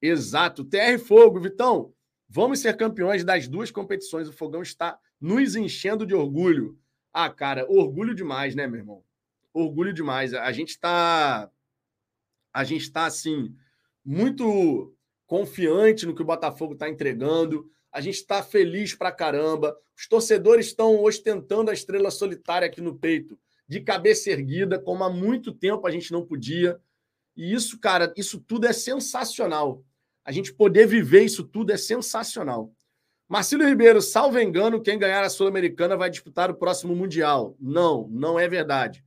Exato. 0.00 0.64
TR 0.64 0.98
Fogo, 0.98 1.38
Vitão. 1.38 1.92
Vamos 2.26 2.60
ser 2.60 2.76
campeões 2.78 3.22
das 3.22 3.46
duas 3.46 3.70
competições. 3.70 4.26
O 4.26 4.32
fogão 4.32 4.62
está 4.62 4.98
nos 5.20 5.54
enchendo 5.54 6.06
de 6.06 6.14
orgulho. 6.14 6.78
Ah, 7.12 7.28
cara, 7.28 7.70
orgulho 7.70 8.14
demais, 8.14 8.54
né, 8.54 8.66
meu 8.66 8.78
irmão? 8.78 9.04
Orgulho 9.52 9.92
demais. 9.92 10.32
A 10.32 10.50
gente 10.50 10.70
está 10.70 11.50
a 12.52 12.64
gente 12.64 12.82
está 12.82 13.04
assim 13.04 13.54
muito 14.04 14.96
confiante 15.26 16.06
no 16.06 16.14
que 16.14 16.22
o 16.22 16.24
Botafogo 16.24 16.72
está 16.72 16.88
entregando. 16.88 17.70
A 17.92 18.00
gente 18.00 18.16
está 18.16 18.42
feliz 18.42 18.94
pra 18.94 19.10
caramba. 19.12 19.76
Os 19.96 20.08
torcedores 20.08 20.66
estão 20.66 21.02
ostentando 21.02 21.70
a 21.70 21.74
estrela 21.74 22.10
solitária 22.10 22.66
aqui 22.66 22.80
no 22.80 22.98
peito 22.98 23.38
de 23.66 23.80
cabeça 23.80 24.30
erguida, 24.30 24.80
como 24.80 25.04
há 25.04 25.10
muito 25.10 25.52
tempo 25.52 25.86
a 25.86 25.90
gente 25.90 26.10
não 26.10 26.26
podia. 26.26 26.80
E 27.36 27.52
isso, 27.54 27.78
cara, 27.78 28.12
isso 28.16 28.40
tudo 28.40 28.66
é 28.66 28.72
sensacional. 28.72 29.84
A 30.24 30.32
gente 30.32 30.52
poder 30.52 30.86
viver 30.86 31.22
isso 31.22 31.44
tudo 31.44 31.72
é 31.72 31.76
sensacional. 31.76 32.72
Marcelo 33.28 33.64
Ribeiro, 33.64 34.02
salvo 34.02 34.40
engano, 34.40 34.82
quem 34.82 34.98
ganhar 34.98 35.22
a 35.22 35.30
Sul-Americana 35.30 35.96
vai 35.96 36.10
disputar 36.10 36.50
o 36.50 36.54
próximo 36.54 36.96
Mundial. 36.96 37.56
Não, 37.60 38.08
não 38.08 38.40
é 38.40 38.48
verdade. 38.48 39.04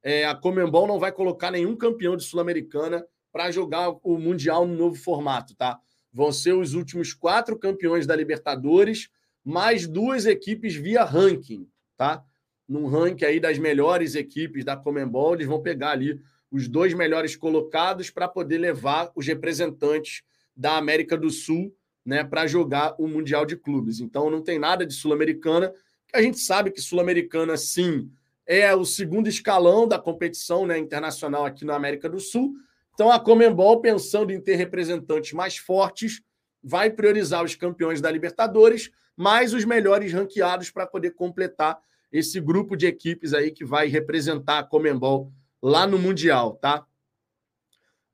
É, 0.00 0.24
a 0.26 0.34
Comembol 0.34 0.86
não 0.86 1.00
vai 1.00 1.10
colocar 1.10 1.50
nenhum 1.50 1.74
campeão 1.74 2.16
de 2.16 2.22
Sul-Americana 2.22 3.04
para 3.32 3.50
jogar 3.50 3.90
o 4.04 4.16
Mundial 4.16 4.64
no 4.64 4.76
novo 4.76 4.94
formato, 4.94 5.56
tá? 5.56 5.80
Vão 6.14 6.32
ser 6.32 6.52
os 6.52 6.72
últimos 6.72 7.12
quatro 7.12 7.58
campeões 7.58 8.06
da 8.06 8.16
Libertadores, 8.16 9.10
mais 9.44 9.86
duas 9.86 10.24
equipes 10.24 10.74
via 10.74 11.04
ranking, 11.04 11.68
tá? 11.96 12.24
num 12.68 12.86
ranking 12.86 13.24
aí 13.24 13.40
das 13.40 13.58
melhores 13.58 14.14
equipes 14.14 14.64
da 14.64 14.76
Comembol, 14.76 15.34
eles 15.34 15.46
vão 15.46 15.60
pegar 15.60 15.90
ali 15.90 16.18
os 16.50 16.68
dois 16.68 16.94
melhores 16.94 17.36
colocados 17.36 18.10
para 18.10 18.28
poder 18.28 18.58
levar 18.58 19.10
os 19.14 19.26
representantes 19.26 20.22
da 20.56 20.76
América 20.76 21.16
do 21.16 21.30
Sul 21.30 21.74
né, 22.04 22.22
para 22.22 22.46
jogar 22.46 22.94
o 22.98 23.08
Mundial 23.08 23.44
de 23.44 23.56
Clubes. 23.56 24.00
Então 24.00 24.30
não 24.30 24.40
tem 24.40 24.58
nada 24.58 24.86
de 24.86 24.94
Sul-Americana, 24.94 25.74
a 26.12 26.22
gente 26.22 26.38
sabe 26.38 26.70
que 26.70 26.80
Sul-Americana, 26.80 27.56
sim, 27.56 28.08
é 28.46 28.72
o 28.74 28.84
segundo 28.84 29.28
escalão 29.28 29.88
da 29.88 29.98
competição 29.98 30.64
né, 30.64 30.78
internacional 30.78 31.44
aqui 31.44 31.64
na 31.64 31.74
América 31.74 32.08
do 32.08 32.20
Sul. 32.20 32.54
Então 32.94 33.10
a 33.10 33.18
Comembol, 33.18 33.80
pensando 33.80 34.32
em 34.32 34.40
ter 34.40 34.54
representantes 34.54 35.32
mais 35.32 35.56
fortes, 35.56 36.22
vai 36.62 36.90
priorizar 36.90 37.44
os 37.44 37.54
campeões 37.54 38.00
da 38.00 38.10
Libertadores, 38.10 38.90
mais 39.16 39.52
os 39.52 39.64
melhores 39.64 40.12
ranqueados 40.12 40.70
para 40.70 40.86
poder 40.86 41.10
completar 41.10 41.78
esse 42.10 42.40
grupo 42.40 42.76
de 42.76 42.86
equipes 42.86 43.34
aí 43.34 43.50
que 43.50 43.64
vai 43.64 43.88
representar 43.88 44.60
a 44.60 44.62
Comembol 44.62 45.32
lá 45.60 45.86
no 45.86 45.98
Mundial, 45.98 46.54
tá? 46.54 46.86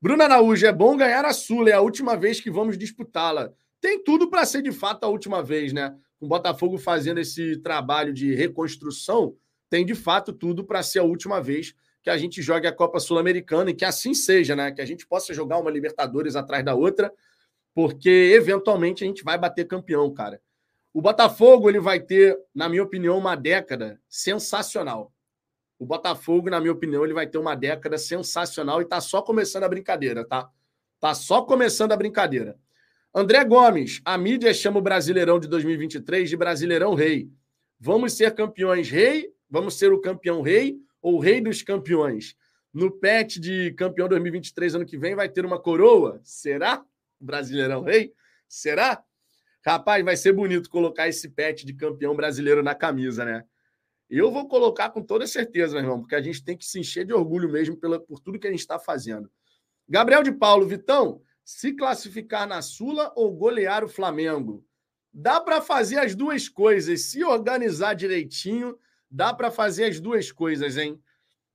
Bruna 0.01 0.23
Araújo, 0.23 0.65
é 0.65 0.73
bom 0.73 0.97
ganhar 0.97 1.23
a 1.23 1.31
Sula, 1.31 1.69
é 1.69 1.73
a 1.73 1.81
última 1.81 2.17
vez 2.17 2.41
que 2.41 2.49
vamos 2.49 2.75
disputá-la. 2.75 3.53
Tem 3.79 4.03
tudo 4.03 4.29
para 4.29 4.45
ser 4.45 4.63
de 4.63 4.71
fato 4.71 5.03
a 5.03 5.07
última 5.07 5.43
vez, 5.43 5.71
né? 5.71 5.95
Com 6.19 6.25
o 6.25 6.29
Botafogo 6.29 6.79
fazendo 6.79 7.19
esse 7.19 7.57
trabalho 7.57 8.11
de 8.11 8.33
reconstrução, 8.33 9.35
tem 9.69 9.85
de 9.85 9.93
fato 9.93 10.33
tudo 10.33 10.63
para 10.63 10.81
ser 10.81 10.99
a 10.99 11.03
última 11.03 11.39
vez 11.39 11.75
que 12.01 12.09
a 12.09 12.17
gente 12.17 12.41
jogue 12.41 12.67
a 12.67 12.71
Copa 12.71 12.99
Sul-Americana 12.99 13.69
e 13.69 13.73
que 13.73 13.85
assim 13.85 14.13
seja, 14.13 14.55
né? 14.55 14.71
Que 14.71 14.81
a 14.81 14.85
gente 14.85 15.05
possa 15.05 15.33
jogar 15.33 15.59
uma 15.59 15.69
Libertadores 15.69 16.35
atrás 16.35 16.65
da 16.65 16.73
outra, 16.73 17.13
porque 17.73 18.09
eventualmente 18.35 19.03
a 19.03 19.07
gente 19.07 19.23
vai 19.23 19.37
bater 19.37 19.67
campeão, 19.67 20.11
cara. 20.11 20.41
O 20.93 21.01
Botafogo 21.01 21.69
ele 21.69 21.79
vai 21.79 21.99
ter, 21.99 22.37
na 22.53 22.67
minha 22.67 22.83
opinião, 22.83 23.17
uma 23.17 23.35
década 23.35 23.99
sensacional. 24.09 25.13
O 25.79 25.85
Botafogo, 25.85 26.49
na 26.49 26.59
minha 26.59 26.73
opinião, 26.73 27.03
ele 27.03 27.13
vai 27.13 27.27
ter 27.27 27.37
uma 27.37 27.55
década 27.55 27.97
sensacional 27.97 28.81
e 28.81 28.85
tá 28.85 28.99
só 28.99 29.21
começando 29.21 29.63
a 29.63 29.69
brincadeira, 29.69 30.25
tá? 30.25 30.49
Tá 30.99 31.13
só 31.13 31.43
começando 31.43 31.91
a 31.91 31.97
brincadeira. 31.97 32.57
André 33.13 33.43
Gomes, 33.45 34.01
a 34.05 34.17
mídia 34.17 34.53
chama 34.53 34.79
o 34.79 34.81
Brasileirão 34.81 35.39
de 35.39 35.47
2023 35.47 36.29
de 36.29 36.37
Brasileirão 36.37 36.93
Rei. 36.93 37.29
Vamos 37.79 38.13
ser 38.13 38.33
campeões 38.33 38.89
rei? 38.89 39.33
Vamos 39.49 39.75
ser 39.75 39.91
o 39.91 39.99
campeão 39.99 40.41
rei 40.41 40.79
ou 41.01 41.19
rei 41.19 41.41
dos 41.41 41.61
campeões? 41.61 42.35
No 42.73 42.91
pet 42.91 43.39
de 43.39 43.73
campeão 43.73 44.07
2023 44.07 44.75
ano 44.75 44.85
que 44.85 44.97
vem 44.97 45.15
vai 45.15 45.27
ter 45.27 45.45
uma 45.45 45.59
coroa? 45.59 46.21
Será? 46.23 46.85
Brasileirão 47.19 47.83
Rei? 47.83 48.13
Será? 48.47 49.03
Rapaz, 49.63 50.03
vai 50.03 50.15
ser 50.15 50.33
bonito 50.33 50.69
colocar 50.69 51.07
esse 51.07 51.29
pet 51.29 51.65
de 51.65 51.73
campeão 51.73 52.15
brasileiro 52.15 52.63
na 52.63 52.73
camisa, 52.73 53.23
né? 53.23 53.43
Eu 54.09 54.31
vou 54.31 54.47
colocar 54.47 54.89
com 54.89 55.01
toda 55.01 55.27
certeza, 55.27 55.73
meu 55.73 55.83
irmão, 55.83 55.99
porque 56.01 56.15
a 56.15 56.21
gente 56.21 56.43
tem 56.43 56.57
que 56.57 56.65
se 56.65 56.79
encher 56.79 57.05
de 57.05 57.13
orgulho 57.13 57.49
mesmo 57.49 57.77
pela, 57.77 57.99
por 57.99 58.19
tudo 58.19 58.39
que 58.39 58.47
a 58.47 58.51
gente 58.51 58.59
está 58.59 58.79
fazendo. 58.79 59.31
Gabriel 59.87 60.23
de 60.23 60.31
Paulo, 60.31 60.67
Vitão, 60.67 61.21
se 61.43 61.73
classificar 61.73 62.47
na 62.47 62.61
Sula 62.61 63.11
ou 63.15 63.31
golear 63.31 63.83
o 63.83 63.89
Flamengo? 63.89 64.65
Dá 65.13 65.39
para 65.39 65.61
fazer 65.61 65.97
as 65.97 66.15
duas 66.15 66.49
coisas. 66.49 67.03
Se 67.03 67.23
organizar 67.23 67.93
direitinho, 67.93 68.77
dá 69.11 69.33
para 69.33 69.51
fazer 69.51 69.85
as 69.85 69.99
duas 69.99 70.31
coisas, 70.31 70.77
hein? 70.77 70.99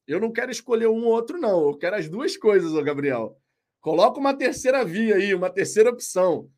Eu 0.06 0.20
não 0.20 0.30
quero 0.30 0.50
escolher 0.50 0.86
um 0.86 1.04
ou 1.04 1.12
outro, 1.12 1.38
não. 1.38 1.68
Eu 1.68 1.76
quero 1.76 1.96
as 1.96 2.08
duas 2.08 2.36
coisas, 2.36 2.72
ô 2.72 2.82
Gabriel. 2.82 3.40
Coloca 3.80 4.20
uma 4.20 4.34
terceira 4.34 4.84
via 4.84 5.16
aí, 5.16 5.34
uma 5.34 5.50
terceira 5.50 5.90
opção. 5.90 6.50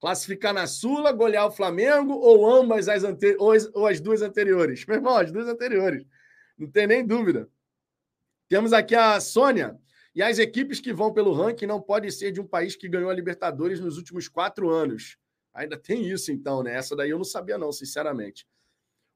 Classificar 0.00 0.54
na 0.54 0.66
Sula, 0.66 1.12
golear 1.12 1.46
o 1.46 1.50
Flamengo 1.50 2.14
ou 2.14 2.50
ambas 2.50 2.88
as, 2.88 3.04
ante... 3.04 3.36
ou 3.38 3.52
as, 3.52 3.68
ou 3.74 3.86
as 3.86 4.00
duas 4.00 4.22
anteriores? 4.22 4.86
Meu 4.86 4.96
irmão, 4.96 5.16
as 5.16 5.32
duas 5.32 5.48
anteriores. 5.48 6.06
Não 6.56 6.70
tem 6.70 6.86
nem 6.86 7.04
dúvida. 7.04 7.48
Temos 8.48 8.72
aqui 8.72 8.94
a 8.94 9.18
Sônia. 9.20 9.78
E 10.14 10.22
as 10.22 10.38
equipes 10.38 10.78
que 10.78 10.92
vão 10.92 11.12
pelo 11.12 11.32
ranking 11.32 11.66
não 11.66 11.80
podem 11.80 12.10
ser 12.10 12.30
de 12.30 12.40
um 12.40 12.46
país 12.46 12.76
que 12.76 12.88
ganhou 12.88 13.10
a 13.10 13.14
Libertadores 13.14 13.80
nos 13.80 13.96
últimos 13.96 14.28
quatro 14.28 14.70
anos. 14.70 15.18
Ainda 15.52 15.76
tem 15.76 16.08
isso, 16.08 16.30
então, 16.30 16.62
né? 16.62 16.74
Essa 16.76 16.94
daí 16.94 17.10
eu 17.10 17.18
não 17.18 17.24
sabia, 17.24 17.58
não, 17.58 17.72
sinceramente. 17.72 18.46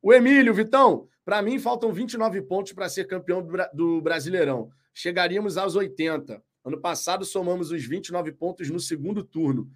O 0.00 0.12
Emílio, 0.12 0.54
Vitão, 0.54 1.08
para 1.24 1.42
mim 1.42 1.58
faltam 1.58 1.92
29 1.92 2.42
pontos 2.42 2.72
para 2.72 2.88
ser 2.88 3.06
campeão 3.06 3.46
do 3.72 4.00
Brasileirão. 4.00 4.70
Chegaríamos 4.94 5.56
aos 5.56 5.74
80. 5.74 6.42
Ano 6.64 6.80
passado 6.80 7.24
somamos 7.24 7.70
os 7.70 7.84
29 7.84 8.32
pontos 8.32 8.70
no 8.70 8.78
segundo 8.78 9.24
turno. 9.24 9.70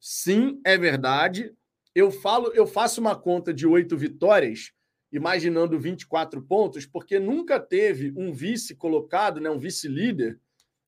Sim, 0.00 0.60
é 0.64 0.78
verdade. 0.78 1.52
Eu 1.94 2.10
falo, 2.10 2.52
eu 2.54 2.66
faço 2.66 3.00
uma 3.00 3.16
conta 3.16 3.52
de 3.52 3.66
oito 3.66 3.96
vitórias, 3.96 4.72
imaginando 5.12 5.78
24 5.78 6.42
pontos, 6.42 6.86
porque 6.86 7.18
nunca 7.18 7.58
teve 7.58 8.12
um 8.16 8.32
vice 8.32 8.74
colocado, 8.74 9.40
né, 9.40 9.50
um 9.50 9.58
vice-líder, 9.58 10.38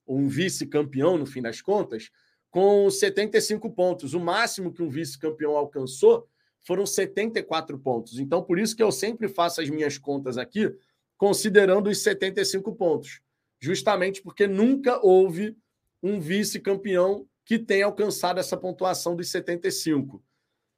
um 0.06 0.28
vice-campeão, 0.28 1.16
no 1.18 1.26
fim 1.26 1.42
das 1.42 1.60
contas, 1.60 2.10
com 2.50 2.90
75 2.90 3.70
pontos. 3.70 4.14
O 4.14 4.20
máximo 4.20 4.72
que 4.72 4.82
um 4.82 4.88
vice-campeão 4.88 5.56
alcançou 5.56 6.28
foram 6.62 6.86
74 6.86 7.78
pontos. 7.78 8.18
Então, 8.18 8.42
por 8.42 8.58
isso 8.58 8.76
que 8.76 8.82
eu 8.82 8.92
sempre 8.92 9.28
faço 9.28 9.60
as 9.60 9.70
minhas 9.70 9.98
contas 9.98 10.38
aqui, 10.38 10.72
considerando 11.16 11.88
os 11.88 12.02
75 12.02 12.74
pontos. 12.74 13.20
Justamente 13.60 14.22
porque 14.22 14.46
nunca 14.46 14.98
houve 15.04 15.56
um 16.02 16.18
vice-campeão 16.18 17.26
que 17.44 17.58
tem 17.58 17.82
alcançado 17.82 18.40
essa 18.40 18.56
pontuação 18.56 19.14
dos 19.16 19.30
75. 19.30 20.22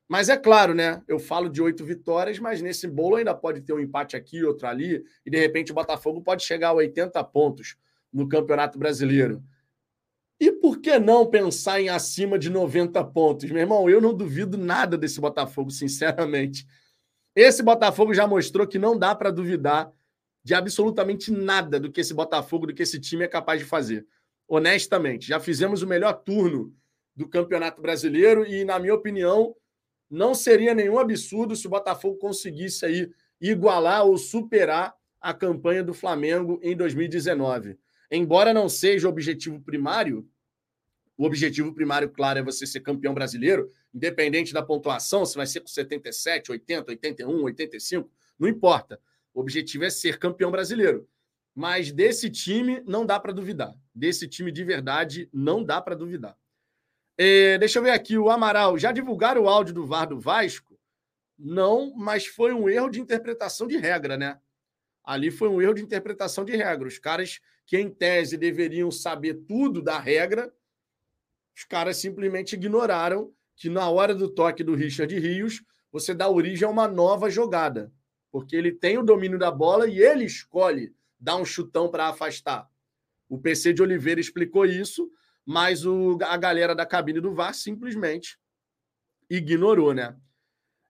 Mas 0.08 0.28
é 0.28 0.36
claro, 0.36 0.74
né? 0.74 1.02
Eu 1.06 1.18
falo 1.18 1.48
de 1.48 1.62
oito 1.62 1.84
vitórias, 1.84 2.38
mas 2.38 2.60
nesse 2.60 2.86
bolo 2.88 3.16
ainda 3.16 3.34
pode 3.34 3.62
ter 3.62 3.72
um 3.72 3.80
empate 3.80 4.16
aqui, 4.16 4.44
outro 4.44 4.66
ali, 4.66 5.02
e 5.24 5.30
de 5.30 5.38
repente 5.38 5.72
o 5.72 5.74
Botafogo 5.74 6.20
pode 6.20 6.42
chegar 6.42 6.68
a 6.68 6.74
80 6.74 7.22
pontos 7.24 7.76
no 8.12 8.28
Campeonato 8.28 8.78
Brasileiro. 8.78 9.42
E 10.42 10.50
por 10.50 10.80
que 10.80 10.98
não 10.98 11.24
pensar 11.24 11.80
em 11.80 11.88
acima 11.88 12.36
de 12.36 12.50
90 12.50 13.04
pontos? 13.04 13.48
Meu 13.48 13.60
irmão, 13.60 13.88
eu 13.88 14.00
não 14.00 14.12
duvido 14.12 14.58
nada 14.58 14.98
desse 14.98 15.20
Botafogo, 15.20 15.70
sinceramente. 15.70 16.66
Esse 17.32 17.62
Botafogo 17.62 18.12
já 18.12 18.26
mostrou 18.26 18.66
que 18.66 18.76
não 18.76 18.98
dá 18.98 19.14
para 19.14 19.30
duvidar 19.30 19.92
de 20.42 20.52
absolutamente 20.52 21.30
nada 21.30 21.78
do 21.78 21.92
que 21.92 22.00
esse 22.00 22.12
Botafogo, 22.12 22.66
do 22.66 22.74
que 22.74 22.82
esse 22.82 22.98
time 22.98 23.22
é 23.22 23.28
capaz 23.28 23.60
de 23.60 23.66
fazer 23.66 24.04
honestamente. 24.48 25.28
Já 25.28 25.38
fizemos 25.38 25.80
o 25.80 25.86
melhor 25.86 26.12
turno 26.12 26.74
do 27.14 27.28
Campeonato 27.28 27.80
Brasileiro 27.80 28.44
e, 28.44 28.64
na 28.64 28.80
minha 28.80 28.94
opinião, 28.94 29.54
não 30.10 30.34
seria 30.34 30.74
nenhum 30.74 30.98
absurdo 30.98 31.54
se 31.54 31.68
o 31.68 31.70
Botafogo 31.70 32.18
conseguisse 32.18 32.84
aí 32.84 33.10
igualar 33.40 34.04
ou 34.04 34.18
superar 34.18 34.92
a 35.20 35.32
campanha 35.32 35.84
do 35.84 35.94
Flamengo 35.94 36.58
em 36.64 36.76
2019. 36.76 37.78
Embora 38.10 38.52
não 38.52 38.68
seja 38.68 39.06
o 39.06 39.10
objetivo 39.10 39.58
primário, 39.60 40.28
o 41.16 41.24
objetivo 41.24 41.74
primário, 41.74 42.10
claro, 42.10 42.38
é 42.38 42.42
você 42.42 42.66
ser 42.66 42.80
campeão 42.80 43.14
brasileiro, 43.14 43.70
independente 43.94 44.52
da 44.52 44.62
pontuação, 44.62 45.24
se 45.24 45.36
vai 45.36 45.46
ser 45.46 45.60
com 45.60 45.66
77, 45.66 46.50
80, 46.50 46.90
81, 46.90 47.42
85, 47.44 48.10
não 48.38 48.48
importa. 48.48 49.00
O 49.34 49.40
objetivo 49.40 49.84
é 49.84 49.90
ser 49.90 50.18
campeão 50.18 50.50
brasileiro. 50.50 51.08
Mas 51.54 51.92
desse 51.92 52.30
time 52.30 52.82
não 52.86 53.04
dá 53.04 53.20
para 53.20 53.32
duvidar. 53.32 53.74
Desse 53.94 54.26
time 54.26 54.50
de 54.50 54.64
verdade 54.64 55.28
não 55.32 55.62
dá 55.62 55.80
para 55.80 55.94
duvidar. 55.94 56.36
É, 57.16 57.58
deixa 57.58 57.78
eu 57.78 57.82
ver 57.82 57.90
aqui, 57.90 58.16
o 58.16 58.30
Amaral. 58.30 58.78
Já 58.78 58.90
divulgaram 58.90 59.42
o 59.42 59.48
áudio 59.48 59.74
do 59.74 59.86
VAR 59.86 60.08
do 60.08 60.18
Vasco? 60.18 60.78
Não, 61.38 61.94
mas 61.94 62.26
foi 62.26 62.52
um 62.52 62.68
erro 62.68 62.88
de 62.88 63.00
interpretação 63.00 63.66
de 63.66 63.76
regra, 63.76 64.16
né? 64.16 64.38
Ali 65.04 65.30
foi 65.30 65.48
um 65.48 65.60
erro 65.60 65.74
de 65.74 65.82
interpretação 65.82 66.44
de 66.44 66.56
regra. 66.56 66.88
Os 66.88 66.98
caras 66.98 67.40
que, 67.66 67.76
em 67.76 67.90
tese, 67.90 68.36
deveriam 68.36 68.90
saber 68.90 69.34
tudo 69.46 69.82
da 69.82 69.98
regra, 69.98 70.52
os 71.56 71.64
caras 71.64 71.96
simplesmente 71.98 72.54
ignoraram 72.54 73.32
que 73.56 73.68
na 73.68 73.88
hora 73.88 74.14
do 74.14 74.28
toque 74.28 74.64
do 74.64 74.74
Richard 74.74 75.16
Rios, 75.18 75.62
você 75.90 76.14
dá 76.14 76.28
origem 76.28 76.66
a 76.66 76.70
uma 76.70 76.88
nova 76.88 77.30
jogada. 77.30 77.92
Porque 78.30 78.56
ele 78.56 78.72
tem 78.72 78.96
o 78.96 79.04
domínio 79.04 79.38
da 79.38 79.50
bola 79.50 79.86
e 79.86 80.00
ele 80.00 80.24
escolhe 80.24 80.94
dar 81.20 81.36
um 81.36 81.44
chutão 81.44 81.90
para 81.90 82.08
afastar. 82.08 82.68
O 83.28 83.38
PC 83.38 83.72
de 83.72 83.82
Oliveira 83.82 84.20
explicou 84.20 84.64
isso, 84.64 85.08
mas 85.44 85.84
o, 85.84 86.18
a 86.22 86.36
galera 86.36 86.74
da 86.74 86.86
cabine 86.86 87.20
do 87.20 87.34
VAR 87.34 87.54
simplesmente 87.54 88.38
ignorou, 89.28 89.94
né? 89.94 90.16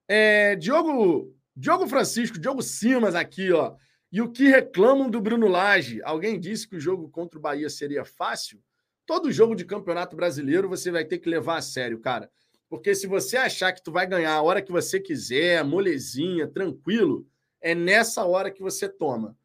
É, 0.09 0.57
Diogo, 0.57 1.37
Diogo 1.55 1.87
Francisco, 1.87 2.39
Diogo 2.39 2.63
Simas 2.63 3.15
aqui, 3.15 3.53
ó. 3.53 3.77
E 4.11 4.21
o 4.21 4.31
que 4.31 4.49
reclamam 4.49 5.11
do 5.11 5.21
Bruno 5.21 5.49
Lage? 5.49 6.03
Alguém 6.03 6.39
disse 6.39 6.69
que 6.69 6.77
o 6.77 6.81
jogo 6.81 7.09
contra 7.09 7.39
o 7.39 7.43
Bahia 7.43 7.71
seria 7.71 8.05
fácil? 8.05 8.63
Todo 9.07 9.33
jogo 9.33 9.55
de 9.55 9.65
campeonato 9.65 10.17
brasileiro 10.17 10.69
você 10.69 10.91
vai 10.91 11.05
ter 11.05 11.19
que 11.19 11.29
levar 11.29 11.57
a 11.57 11.63
sério, 11.63 12.01
cara. 12.01 12.31
Porque 12.69 12.95
se 12.95 13.07
você 13.07 13.37
achar 13.37 13.73
que 13.73 13.83
tu 13.83 13.93
vai 13.93 14.07
ganhar 14.07 14.33
a 14.33 14.43
hora 14.43 14.63
que 14.63 14.73
você 14.73 14.99
quiser, 14.99 15.63
molezinha, 15.65 16.49
tranquilo, 16.49 17.27
é 17.61 17.75
nessa 17.75 18.25
hora 18.25 18.51
que 18.51 18.63
você 18.63 18.89
toma. 18.89 19.37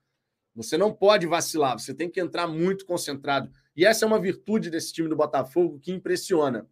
Você 0.55 0.77
não 0.77 0.93
pode 0.93 1.27
vacilar, 1.27 1.77
você 1.77 1.93
tem 1.93 2.09
que 2.09 2.19
entrar 2.19 2.47
muito 2.47 2.85
concentrado. 2.85 3.51
E 3.75 3.85
essa 3.85 4.05
é 4.05 4.07
uma 4.07 4.19
virtude 4.19 4.69
desse 4.69 4.91
time 4.93 5.07
do 5.07 5.15
Botafogo 5.15 5.79
que 5.79 5.91
impressiona. 5.91 6.67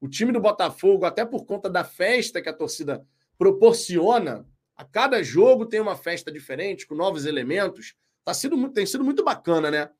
O 0.00 0.08
time 0.08 0.30
do 0.30 0.40
Botafogo, 0.40 1.04
até 1.04 1.24
por 1.24 1.44
conta 1.46 1.68
da 1.70 1.82
festa 1.82 2.42
que 2.42 2.48
a 2.48 2.52
torcida 2.52 3.04
proporciona, 3.38 4.46
A 4.76 4.84
cada 4.84 5.22
jogo 5.22 5.66
tem 5.66 5.80
uma 5.80 5.96
festa 5.96 6.32
diferente, 6.32 6.86
com 6.86 6.94
novos 6.94 7.26
elementos. 7.26 7.94
Tá 8.24 8.34
sido, 8.34 8.68
tem 8.70 8.84
sido 8.84 9.04
muito 9.04 9.22
bacana, 9.24 9.70
né? 9.70 9.90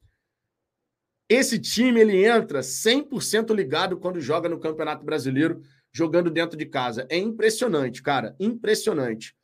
Esse 1.28 1.58
time 1.58 2.00
ele 2.00 2.24
entra 2.24 2.60
100% 2.60 3.54
ligado 3.54 3.98
quando 3.98 4.20
joga 4.20 4.48
no 4.48 4.60
Campeonato 4.60 5.04
Brasileiro, 5.04 5.62
jogando 5.92 6.30
dentro 6.30 6.56
de 6.56 6.66
casa. 6.66 7.06
É 7.08 7.16
impressionante, 7.16 8.02
cara, 8.02 8.36
impressionante. 8.38 9.34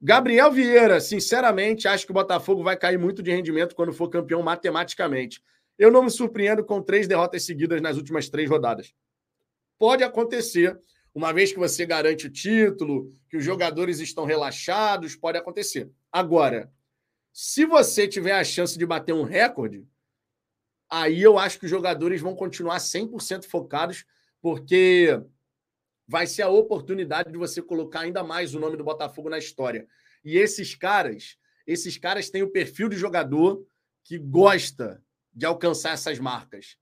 Gabriel 0.00 0.52
Vieira, 0.52 1.00
sinceramente, 1.00 1.88
acho 1.88 2.04
que 2.04 2.12
o 2.12 2.14
Botafogo 2.14 2.62
vai 2.62 2.76
cair 2.76 2.98
muito 2.98 3.22
de 3.22 3.30
rendimento 3.30 3.74
quando 3.74 3.92
for 3.92 4.08
campeão 4.08 4.42
matematicamente. 4.42 5.42
Eu 5.78 5.90
não 5.90 6.04
me 6.04 6.10
surpreendo 6.10 6.64
com 6.64 6.82
três 6.82 7.08
derrotas 7.08 7.44
seguidas 7.44 7.80
nas 7.80 7.96
últimas 7.96 8.28
três 8.28 8.48
rodadas. 8.48 8.94
Pode 9.78 10.04
acontecer, 10.04 10.78
uma 11.14 11.32
vez 11.32 11.50
que 11.50 11.58
você 11.58 11.84
garante 11.84 12.26
o 12.26 12.30
título, 12.30 13.10
que 13.28 13.36
os 13.36 13.44
jogadores 13.44 13.98
estão 13.98 14.24
relaxados, 14.24 15.16
pode 15.16 15.38
acontecer. 15.38 15.90
Agora, 16.12 16.70
se 17.32 17.64
você 17.64 18.06
tiver 18.06 18.32
a 18.32 18.44
chance 18.44 18.78
de 18.78 18.86
bater 18.86 19.12
um 19.12 19.22
recorde, 19.22 19.86
aí 20.90 21.22
eu 21.22 21.38
acho 21.38 21.58
que 21.58 21.64
os 21.64 21.70
jogadores 21.70 22.20
vão 22.20 22.34
continuar 22.34 22.78
100% 22.78 23.44
focados, 23.44 24.04
porque 24.40 25.20
vai 26.06 26.26
ser 26.26 26.42
a 26.42 26.48
oportunidade 26.48 27.32
de 27.32 27.38
você 27.38 27.60
colocar 27.60 28.00
ainda 28.00 28.22
mais 28.22 28.54
o 28.54 28.60
nome 28.60 28.76
do 28.76 28.84
Botafogo 28.84 29.28
na 29.28 29.38
história. 29.38 29.86
E 30.24 30.36
esses 30.36 30.74
caras, 30.74 31.36
esses 31.66 31.98
caras 31.98 32.30
têm 32.30 32.42
o 32.42 32.50
perfil 32.50 32.88
de 32.88 32.96
jogador 32.96 33.66
que 34.04 34.18
gosta 34.18 35.02
de 35.34 35.44
alcançar 35.44 35.92
essas 35.92 36.18
marcas. 36.18 36.76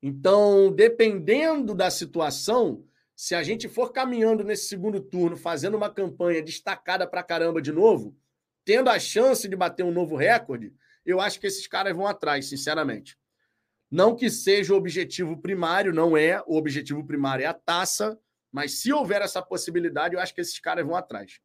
Então, 0.00 0.72
dependendo 0.72 1.74
da 1.74 1.90
situação, 1.90 2.84
se 3.14 3.34
a 3.34 3.42
gente 3.42 3.68
for 3.68 3.92
caminhando 3.92 4.44
nesse 4.44 4.68
segundo 4.68 5.00
turno, 5.00 5.36
fazendo 5.36 5.76
uma 5.76 5.90
campanha 5.90 6.42
destacada 6.42 7.06
para 7.06 7.22
caramba 7.22 7.60
de 7.60 7.72
novo, 7.72 8.16
tendo 8.64 8.90
a 8.90 8.98
chance 8.98 9.48
de 9.48 9.56
bater 9.56 9.84
um 9.84 9.90
novo 9.90 10.14
recorde, 10.14 10.72
eu 11.06 11.20
acho 11.20 11.40
que 11.40 11.46
esses 11.46 11.66
caras 11.66 11.96
vão 11.96 12.06
atrás, 12.06 12.48
sinceramente. 12.48 13.16
Não 13.90 14.16
que 14.16 14.28
seja 14.28 14.74
o 14.74 14.76
objetivo 14.76 15.40
primário, 15.40 15.94
não 15.94 16.16
é. 16.16 16.42
O 16.46 16.56
objetivo 16.56 17.06
primário 17.06 17.44
é 17.44 17.46
a 17.46 17.54
taça, 17.54 18.18
mas 18.52 18.80
se 18.80 18.92
houver 18.92 19.22
essa 19.22 19.40
possibilidade, 19.40 20.14
eu 20.14 20.20
acho 20.20 20.34
que 20.34 20.40
esses 20.40 20.58
caras 20.58 20.84
vão 20.84 20.96
atrás. 20.96 21.38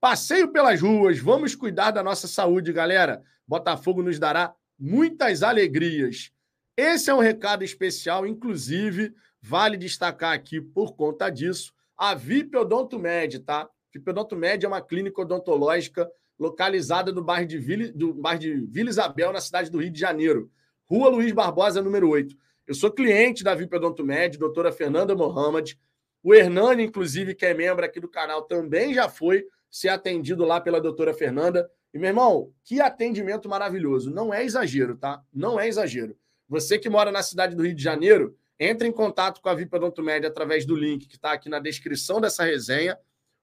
Passeio 0.00 0.52
pelas 0.52 0.80
ruas, 0.80 1.18
vamos 1.18 1.54
cuidar 1.54 1.90
da 1.92 2.02
nossa 2.02 2.26
saúde, 2.26 2.72
galera. 2.72 3.22
Botafogo 3.46 4.02
nos 4.02 4.18
dará 4.18 4.54
muitas 4.78 5.42
alegrias. 5.42 6.30
Esse 6.76 7.10
é 7.10 7.14
um 7.14 7.20
recado 7.20 7.64
especial, 7.64 8.26
inclusive, 8.26 9.14
vale 9.40 9.76
destacar 9.76 10.32
aqui 10.32 10.60
por 10.60 10.94
conta 10.94 11.30
disso, 11.30 11.72
a 11.96 12.14
VIP 12.14 12.56
Odonto 12.56 12.98
Med, 12.98 13.40
tá? 13.40 13.68
VIP 13.92 14.10
Odonto 14.10 14.36
Med 14.36 14.64
é 14.64 14.68
uma 14.68 14.80
clínica 14.80 15.20
odontológica 15.20 16.08
localizada 16.38 17.12
no 17.12 17.22
bairro 17.22 17.46
de 17.46 17.58
Vila, 17.58 17.90
do 17.92 18.14
bairro 18.14 18.40
de 18.40 18.54
Vila 18.66 18.90
Isabel, 18.90 19.32
na 19.32 19.40
cidade 19.40 19.70
do 19.70 19.78
Rio 19.78 19.90
de 19.90 19.98
Janeiro. 19.98 20.50
Rua 20.86 21.08
Luiz 21.08 21.32
Barbosa, 21.32 21.82
número 21.82 22.08
8. 22.08 22.34
Eu 22.66 22.74
sou 22.74 22.90
cliente 22.90 23.42
da 23.42 23.54
VIP 23.54 23.74
Odonto 23.76 24.04
Med, 24.04 24.38
doutora 24.38 24.70
Fernanda 24.70 25.14
Mohamed. 25.14 25.78
O 26.22 26.34
Hernani, 26.34 26.84
inclusive, 26.84 27.34
que 27.34 27.46
é 27.46 27.54
membro 27.54 27.84
aqui 27.84 27.98
do 27.98 28.08
canal, 28.08 28.42
também 28.42 28.94
já 28.94 29.08
foi 29.08 29.46
ser 29.70 29.88
atendido 29.88 30.44
lá 30.44 30.60
pela 30.60 30.80
doutora 30.80 31.12
Fernanda. 31.12 31.68
E, 31.92 31.98
meu 31.98 32.08
irmão, 32.08 32.52
que 32.64 32.80
atendimento 32.80 33.48
maravilhoso. 33.48 34.10
Não 34.10 34.32
é 34.32 34.44
exagero, 34.44 34.96
tá? 34.96 35.22
Não 35.32 35.58
é 35.58 35.66
exagero. 35.66 36.16
Você 36.48 36.78
que 36.78 36.88
mora 36.88 37.12
na 37.12 37.22
cidade 37.22 37.54
do 37.54 37.62
Rio 37.62 37.74
de 37.74 37.82
Janeiro, 37.82 38.36
entre 38.58 38.88
em 38.88 38.92
contato 38.92 39.40
com 39.40 39.48
a 39.48 39.54
VIP 39.54 39.76
Odonto 39.76 40.02
Med 40.02 40.26
através 40.26 40.64
do 40.64 40.74
link 40.74 41.06
que 41.06 41.16
está 41.16 41.32
aqui 41.32 41.48
na 41.48 41.60
descrição 41.60 42.20
dessa 42.20 42.44
resenha 42.44 42.98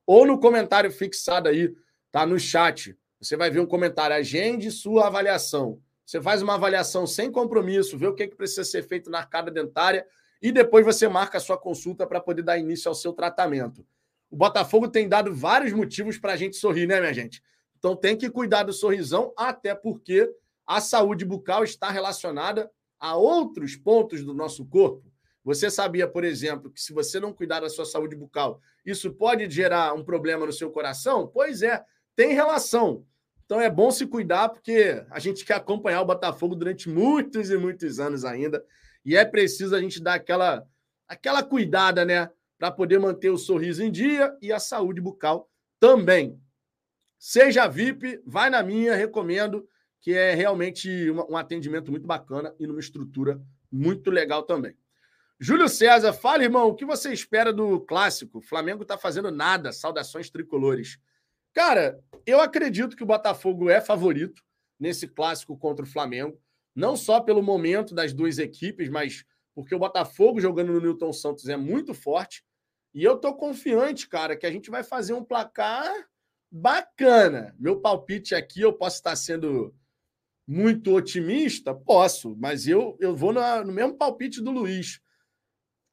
ou 0.06 0.26
no 0.26 0.40
comentário 0.40 0.92
fixado 0.92 1.48
aí, 1.50 1.74
tá? 2.16 2.26
No 2.26 2.40
chat. 2.40 2.98
Você 3.20 3.36
vai 3.36 3.52
ver 3.52 3.60
um 3.60 3.66
comentário, 3.66 4.16
agende 4.16 4.72
sua 4.72 5.08
avaliação. 5.08 5.82
Você 6.06 6.22
faz 6.22 6.42
uma 6.42 6.54
avaliação 6.54 7.06
sem 7.06 7.30
compromisso, 7.30 7.98
vê 7.98 8.08
o 8.08 8.14
que, 8.14 8.26
que 8.26 8.38
precisa 8.38 8.64
ser 8.64 8.84
feito 8.84 9.10
na 9.10 9.18
arcada 9.18 9.52
dentária 9.52 10.08
e 10.42 10.50
depois 10.50 10.86
você 10.86 11.10
marca 11.10 11.40
a 11.40 11.42
sua 11.42 11.58
consulta 11.58 12.08
para 12.08 12.22
poder 12.22 12.42
dar 12.42 12.58
início 12.58 12.88
ao 12.88 12.96
seu 12.96 13.12
tratamento. 13.12 13.86
O 14.32 14.38
Botafogo 14.38 14.88
tem 14.88 15.10
dado 15.10 15.36
vários 15.36 15.74
motivos 15.74 16.18
para 16.18 16.32
a 16.32 16.36
gente 16.38 16.56
sorrir, 16.56 16.88
né, 16.88 17.02
minha 17.02 17.14
gente? 17.14 17.44
Então 17.78 17.98
tem 17.98 18.16
que 18.16 18.30
cuidar 18.30 18.64
do 18.64 18.72
sorrisão, 18.72 19.34
até 19.36 19.76
porque 19.76 20.32
a 20.66 20.80
saúde 20.80 21.26
bucal 21.26 21.66
está 21.66 21.90
relacionada 21.90 22.72
a 22.98 23.18
outros 23.18 23.76
pontos 23.76 24.24
do 24.24 24.34
nosso 24.34 24.66
corpo. 24.66 25.04
Você 25.44 25.70
sabia, 25.70 26.08
por 26.08 26.24
exemplo, 26.24 26.72
que 26.72 26.82
se 26.82 26.94
você 26.94 27.20
não 27.20 27.34
cuidar 27.34 27.60
da 27.60 27.70
sua 27.70 27.86
saúde 27.86 28.16
bucal, 28.16 28.62
isso 28.86 29.14
pode 29.14 29.50
gerar 29.50 29.94
um 29.94 30.04
problema 30.04 30.46
no 30.46 30.54
seu 30.54 30.72
coração? 30.72 31.28
Pois 31.28 31.62
é, 31.62 31.84
tem 32.16 32.34
relação. 32.34 33.06
Então 33.46 33.62
é 33.62 33.70
bom 33.70 33.92
se 33.92 34.08
cuidar, 34.08 34.50
porque 34.50 35.04
a 35.10 35.20
gente 35.20 35.46
quer 35.46 35.56
acompanhar 35.56 36.02
o 36.02 36.06
Botafogo 36.06 36.56
durante 36.56 36.90
muitos 36.90 37.50
e 37.50 37.58
muitos 37.58 38.00
anos 38.00 38.26
ainda. 38.26 38.64
E 39.04 39.16
é 39.16 39.24
preciso 39.24 39.76
a 39.76 39.80
gente 39.80 40.02
dar 40.02 40.16
aquela, 40.16 40.68
aquela 41.08 41.44
cuidada, 41.44 42.04
né? 42.04 42.30
Para 42.58 42.72
poder 42.72 43.00
manter 43.00 43.30
o 43.30 43.38
sorriso 43.38 43.84
em 43.84 43.92
dia 43.92 44.36
e 44.42 44.52
a 44.52 44.60
saúde 44.60 45.00
bucal 45.00 45.50
também. 45.80 46.40
Seja 47.20 47.68
VIP, 47.68 48.22
vai 48.26 48.50
na 48.50 48.64
minha, 48.64 48.96
recomendo, 48.96 49.68
que 50.02 50.14
é 50.14 50.34
realmente 50.34 51.12
um, 51.12 51.38
atendimento 51.38 51.92
muito 51.92 52.08
bacana 52.08 52.54
e 52.60 52.66
numa 52.66 52.80
estrutura 52.80 53.42
muito 53.72 54.10
legal 54.10 54.44
também. 54.44 54.76
Júlio 55.40 55.68
César, 55.68 56.14
fala, 56.14 56.44
irmão, 56.44 56.70
o 56.70 56.76
que 56.76 56.86
você 56.86 57.12
espera 57.12 57.52
do 57.52 57.82
clássico? 57.82 58.38
O 58.38 58.42
Flamengo 58.42 58.84
está 58.84 58.98
fazendo 58.98 59.30
nada. 59.32 59.72
Saudações 59.72 60.30
tricolores. 60.30 60.98
Cara, 61.56 62.04
eu 62.26 62.42
acredito 62.42 62.98
que 62.98 63.04
o 63.04 63.06
Botafogo 63.06 63.70
é 63.70 63.80
favorito 63.80 64.44
nesse 64.78 65.08
clássico 65.08 65.58
contra 65.58 65.86
o 65.86 65.88
Flamengo, 65.88 66.38
não 66.76 66.98
só 66.98 67.22
pelo 67.22 67.42
momento 67.42 67.96
das 67.96 68.12
duas 68.12 68.38
equipes, 68.38 68.90
mas 68.90 69.24
porque 69.56 69.74
o 69.74 69.80
Botafogo 69.80 70.42
jogando 70.42 70.74
no 70.74 70.82
Newton 70.82 71.14
Santos 71.14 71.48
é 71.48 71.56
muito 71.56 71.94
forte. 71.94 72.44
E 72.94 73.02
eu 73.02 73.18
tô 73.18 73.34
confiante, 73.34 74.06
cara, 74.10 74.36
que 74.36 74.46
a 74.46 74.52
gente 74.52 74.70
vai 74.70 74.84
fazer 74.84 75.14
um 75.14 75.24
placar 75.24 75.90
bacana. 76.52 77.56
Meu 77.58 77.80
palpite 77.80 78.36
aqui, 78.36 78.60
eu 78.60 78.74
posso 78.74 78.98
estar 78.98 79.16
sendo 79.16 79.74
muito 80.46 80.94
otimista? 80.94 81.74
Posso, 81.74 82.36
mas 82.36 82.68
eu, 82.68 82.98
eu 83.00 83.16
vou 83.16 83.32
no, 83.32 83.64
no 83.64 83.72
mesmo 83.72 83.96
palpite 83.96 84.42
do 84.42 84.52
Luiz. 84.52 85.00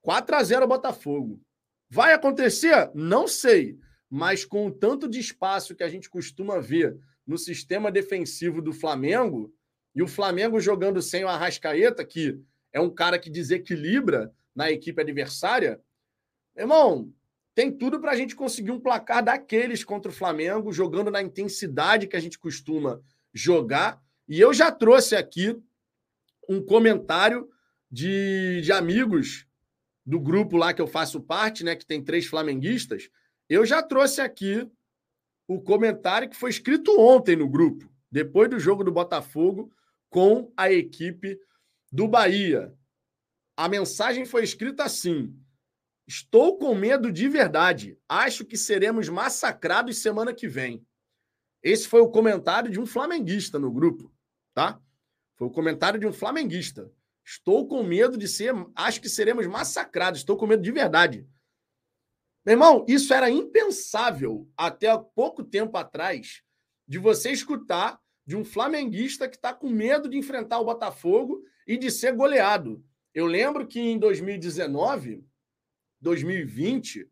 4 0.01 0.35
a 0.35 0.43
0 0.43 0.67
Botafogo. 0.67 1.41
Vai 1.89 2.13
acontecer? 2.13 2.91
Não 2.95 3.29
sei 3.29 3.79
mas 4.15 4.45
com 4.45 4.67
o 4.67 4.71
tanto 4.71 5.09
de 5.09 5.19
espaço 5.19 5.75
que 5.75 5.83
a 5.83 5.89
gente 5.89 6.11
costuma 6.11 6.61
ver 6.61 6.99
no 7.27 7.39
sistema 7.39 7.91
defensivo 7.91 8.61
do 8.61 8.71
Flamengo, 8.71 9.51
e 9.95 10.03
o 10.03 10.07
Flamengo 10.07 10.61
jogando 10.61 11.01
sem 11.01 11.25
o 11.25 11.29
Arrascaeta, 11.29 12.05
que 12.05 12.39
é 12.75 12.79
um 12.79 12.91
cara 12.91 13.19
que 13.19 13.31
desequilibra 13.31 14.31
na 14.55 14.71
equipe 14.71 15.01
adversária, 15.01 15.81
irmão, 16.55 17.11
tem 17.55 17.73
tudo 17.73 17.99
para 17.99 18.13
a 18.13 18.15
gente 18.15 18.37
conseguir 18.37 18.71
um 18.71 18.81
placar 18.81 19.25
daqueles 19.25 19.83
contra 19.83 20.13
o 20.13 20.15
Flamengo, 20.15 20.75
jogando 20.75 21.11
na 21.11 21.23
intensidade 21.23 22.07
que 22.07 22.17
a 22.17 22.21
gente 22.21 22.39
costuma 22.39 23.01
jogar. 23.33 23.99
E 24.29 24.39
eu 24.39 24.53
já 24.53 24.71
trouxe 24.71 25.17
aqui 25.17 25.59
um 26.47 26.63
comentário 26.63 27.49
de, 27.91 28.61
de 28.63 28.73
amigos 28.73 29.47
do 30.05 30.21
grupo 30.21 30.59
lá 30.59 30.75
que 30.75 30.83
eu 30.83 30.87
faço 30.87 31.19
parte, 31.19 31.65
né, 31.65 31.75
que 31.75 31.87
tem 31.87 32.05
três 32.05 32.27
flamenguistas, 32.27 33.09
eu 33.49 33.65
já 33.67 33.83
trouxe 33.83 34.21
aqui 34.21 34.71
o 35.47 35.61
comentário 35.61 36.29
que 36.29 36.37
foi 36.37 36.51
escrito 36.51 36.99
ontem 37.01 37.37
no 37.37 37.49
grupo, 37.49 37.91
depois 38.11 38.49
do 38.49 38.59
jogo 38.59 38.85
do 38.85 38.93
Botafogo 38.93 39.73
com 40.09 40.53
a 40.57 40.71
equipe 40.71 41.39
do 41.91 42.07
Bahia. 42.07 42.75
A 43.57 43.69
mensagem 43.69 44.25
foi 44.25 44.45
escrita 44.45 44.85
assim: 44.85 45.35
Estou 46.07 46.59
com 46.59 46.75
medo 46.75 47.13
de 47.13 47.29
verdade. 47.29 47.99
Acho 48.09 48.45
que 48.45 48.57
seremos 48.57 49.09
massacrados 49.09 49.99
semana 49.99 50.35
que 50.35 50.49
vem. 50.49 50.85
Esse 51.63 51.87
foi 51.87 52.01
o 52.01 52.11
comentário 52.11 52.71
de 52.71 52.81
um 52.81 52.87
flamenguista 52.87 53.59
no 53.59 53.71
grupo, 53.71 54.13
tá? 54.53 54.81
Foi 55.37 55.47
o 55.47 55.51
comentário 55.51 55.99
de 55.99 56.07
um 56.07 56.13
flamenguista. 56.13 56.93
Estou 57.25 57.69
com 57.69 57.83
medo 57.85 58.19
de 58.19 58.27
ser, 58.27 58.53
acho 58.75 59.01
que 59.01 59.09
seremos 59.09 59.47
massacrados. 59.47 60.21
Estou 60.21 60.37
com 60.37 60.47
medo 60.47 60.63
de 60.63 60.73
verdade. 60.73 61.27
Meu 62.45 62.55
irmão, 62.55 62.85
isso 62.89 63.15
era 63.15 63.31
impensável 63.31 64.49
até 64.57 64.89
pouco 65.15 65.45
tempo 65.45 65.77
atrás 65.77 66.43
de 66.89 66.99
você 66.99 67.31
escutar 67.31 68.01
de 68.27 68.37
um 68.37 68.45
flamenguista 68.45 69.29
que 69.29 69.37
está 69.37 69.55
com 69.55 69.69
medo 69.69 70.09
de 70.09 70.19
enfrentar 70.19 70.59
o 70.59 70.65
Botafogo 70.65 71.45
e 71.67 71.77
de 71.77 71.91
ser 71.91 72.13
goleado. 72.15 72.85
Eu 73.15 73.27
lembro 73.27 73.67
que 73.67 73.79
em 73.79 73.99
2019, 73.99 75.25
2020, 76.01 77.09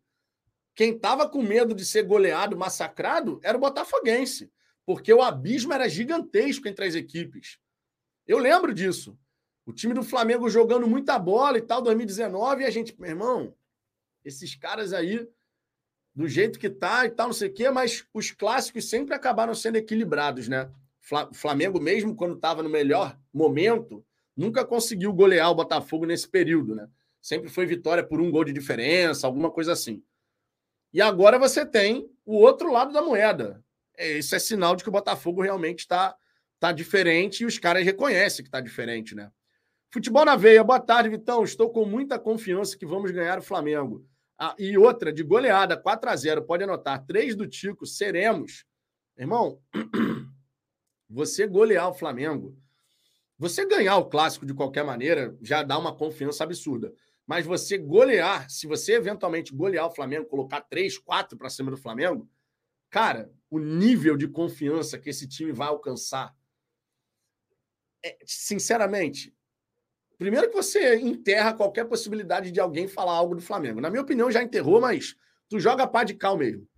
quem 0.74 0.95
estava 0.95 1.28
com 1.28 1.43
medo 1.43 1.74
de 1.74 1.85
ser 1.85 2.03
goleado, 2.03 2.57
massacrado, 2.57 3.39
era 3.43 3.57
o 3.57 3.61
Botafoguense, 3.61 4.51
porque 4.85 5.12
o 5.12 5.22
abismo 5.22 5.72
era 5.72 5.89
gigantesco 5.89 6.66
entre 6.66 6.87
as 6.87 6.95
equipes. 6.95 7.59
Eu 8.26 8.39
lembro 8.39 8.74
disso. 8.74 9.18
O 9.66 9.72
time 9.72 9.95
do 9.95 10.03
Flamengo 10.03 10.49
jogando 10.49 10.89
muita 10.89 11.18
bola 11.18 11.59
e 11.59 11.62
tal, 11.62 11.83
2019, 11.83 12.62
e 12.62 12.66
a 12.66 12.70
gente, 12.70 12.99
meu 12.99 13.11
irmão, 13.11 13.55
esses 14.24 14.54
caras 14.54 14.92
aí 14.92 15.26
do 16.14 16.28
jeito 16.28 16.58
que 16.58 16.68
tá 16.68 17.06
e 17.06 17.10
tal, 17.10 17.28
não 17.28 17.32
sei 17.32 17.48
o 17.48 17.52
quê, 17.52 17.70
mas 17.70 18.04
os 18.12 18.30
clássicos 18.30 18.88
sempre 18.88 19.14
acabaram 19.14 19.54
sendo 19.54 19.76
equilibrados, 19.76 20.48
né? 20.48 20.70
O 21.12 21.34
Flamengo, 21.34 21.80
mesmo 21.80 22.14
quando 22.14 22.34
estava 22.34 22.62
no 22.62 22.68
melhor 22.68 23.18
momento, 23.32 24.04
nunca 24.36 24.64
conseguiu 24.64 25.12
golear 25.12 25.50
o 25.50 25.54
Botafogo 25.54 26.04
nesse 26.06 26.28
período, 26.28 26.74
né? 26.74 26.88
Sempre 27.20 27.48
foi 27.48 27.66
vitória 27.66 28.02
por 28.02 28.20
um 28.20 28.30
gol 28.30 28.44
de 28.44 28.52
diferença, 28.52 29.26
alguma 29.26 29.50
coisa 29.50 29.72
assim. 29.72 30.02
E 30.92 31.00
agora 31.00 31.38
você 31.38 31.64
tem 31.64 32.10
o 32.24 32.36
outro 32.36 32.72
lado 32.72 32.92
da 32.92 33.02
moeda. 33.02 33.62
É, 33.96 34.18
isso 34.18 34.34
é 34.34 34.38
sinal 34.38 34.74
de 34.74 34.82
que 34.82 34.88
o 34.88 34.92
Botafogo 34.92 35.42
realmente 35.42 35.80
está 35.80 36.16
tá 36.58 36.72
diferente 36.72 37.42
e 37.42 37.46
os 37.46 37.58
caras 37.58 37.84
reconhecem 37.84 38.42
que 38.42 38.48
está 38.48 38.60
diferente, 38.60 39.14
né? 39.14 39.30
Futebol 39.93 40.24
na 40.24 40.36
veia, 40.36 40.62
boa 40.62 40.78
tarde, 40.78 41.09
Vitão. 41.09 41.43
Estou 41.43 41.68
com 41.68 41.84
muita 41.84 42.16
confiança 42.16 42.78
que 42.78 42.86
vamos 42.86 43.11
ganhar 43.11 43.41
o 43.41 43.43
Flamengo. 43.43 44.07
Ah, 44.38 44.55
e 44.57 44.78
outra, 44.78 45.12
de 45.12 45.24
goleada, 45.24 45.76
4 45.76 46.09
a 46.09 46.14
0 46.14 46.45
pode 46.45 46.62
anotar. 46.62 47.05
Três 47.05 47.34
do 47.34 47.45
Tico, 47.45 47.84
seremos. 47.84 48.64
Irmão, 49.18 49.61
você 51.11 51.45
golear 51.45 51.88
o 51.88 51.95
Flamengo, 51.95 52.57
você 53.36 53.66
ganhar 53.66 53.97
o 53.97 54.09
clássico 54.09 54.47
de 54.47 54.55
qualquer 54.55 54.84
maneira, 54.84 55.36
já 55.43 55.64
dá 55.64 55.76
uma 55.76 55.95
confiança 55.97 56.45
absurda. 56.45 56.95
Mas 57.26 57.45
você 57.45 57.76
golear, 57.76 58.49
se 58.49 58.68
você 58.68 58.95
eventualmente 58.95 59.53
golear 59.53 59.86
o 59.86 59.95
Flamengo, 59.95 60.26
colocar 60.26 60.61
três, 60.61 60.99
quatro 60.99 61.36
para 61.36 61.51
cima 61.51 61.68
do 61.68 61.76
Flamengo, 61.76 62.30
cara, 62.88 63.28
o 63.51 63.59
nível 63.59 64.16
de 64.16 64.28
confiança 64.28 65.01
que 65.01 65.11
esse 65.11 65.26
time 65.26 65.51
vai 65.51 65.66
alcançar, 65.66 66.32
é, 68.05 68.16
sinceramente, 68.24 69.34
primeiro 70.20 70.50
que 70.50 70.54
você 70.54 70.96
enterra 70.96 71.54
qualquer 71.54 71.86
possibilidade 71.86 72.52
de 72.52 72.60
alguém 72.60 72.86
falar 72.86 73.14
algo 73.14 73.34
do 73.34 73.40
Flamengo. 73.40 73.80
Na 73.80 73.88
minha 73.88 74.02
opinião, 74.02 74.30
já 74.30 74.42
enterrou, 74.42 74.78
mas 74.78 75.16
tu 75.48 75.58
joga 75.58 75.86
pá 75.86 76.04
de 76.04 76.12
cal 76.12 76.36
mesmo. 76.36 76.68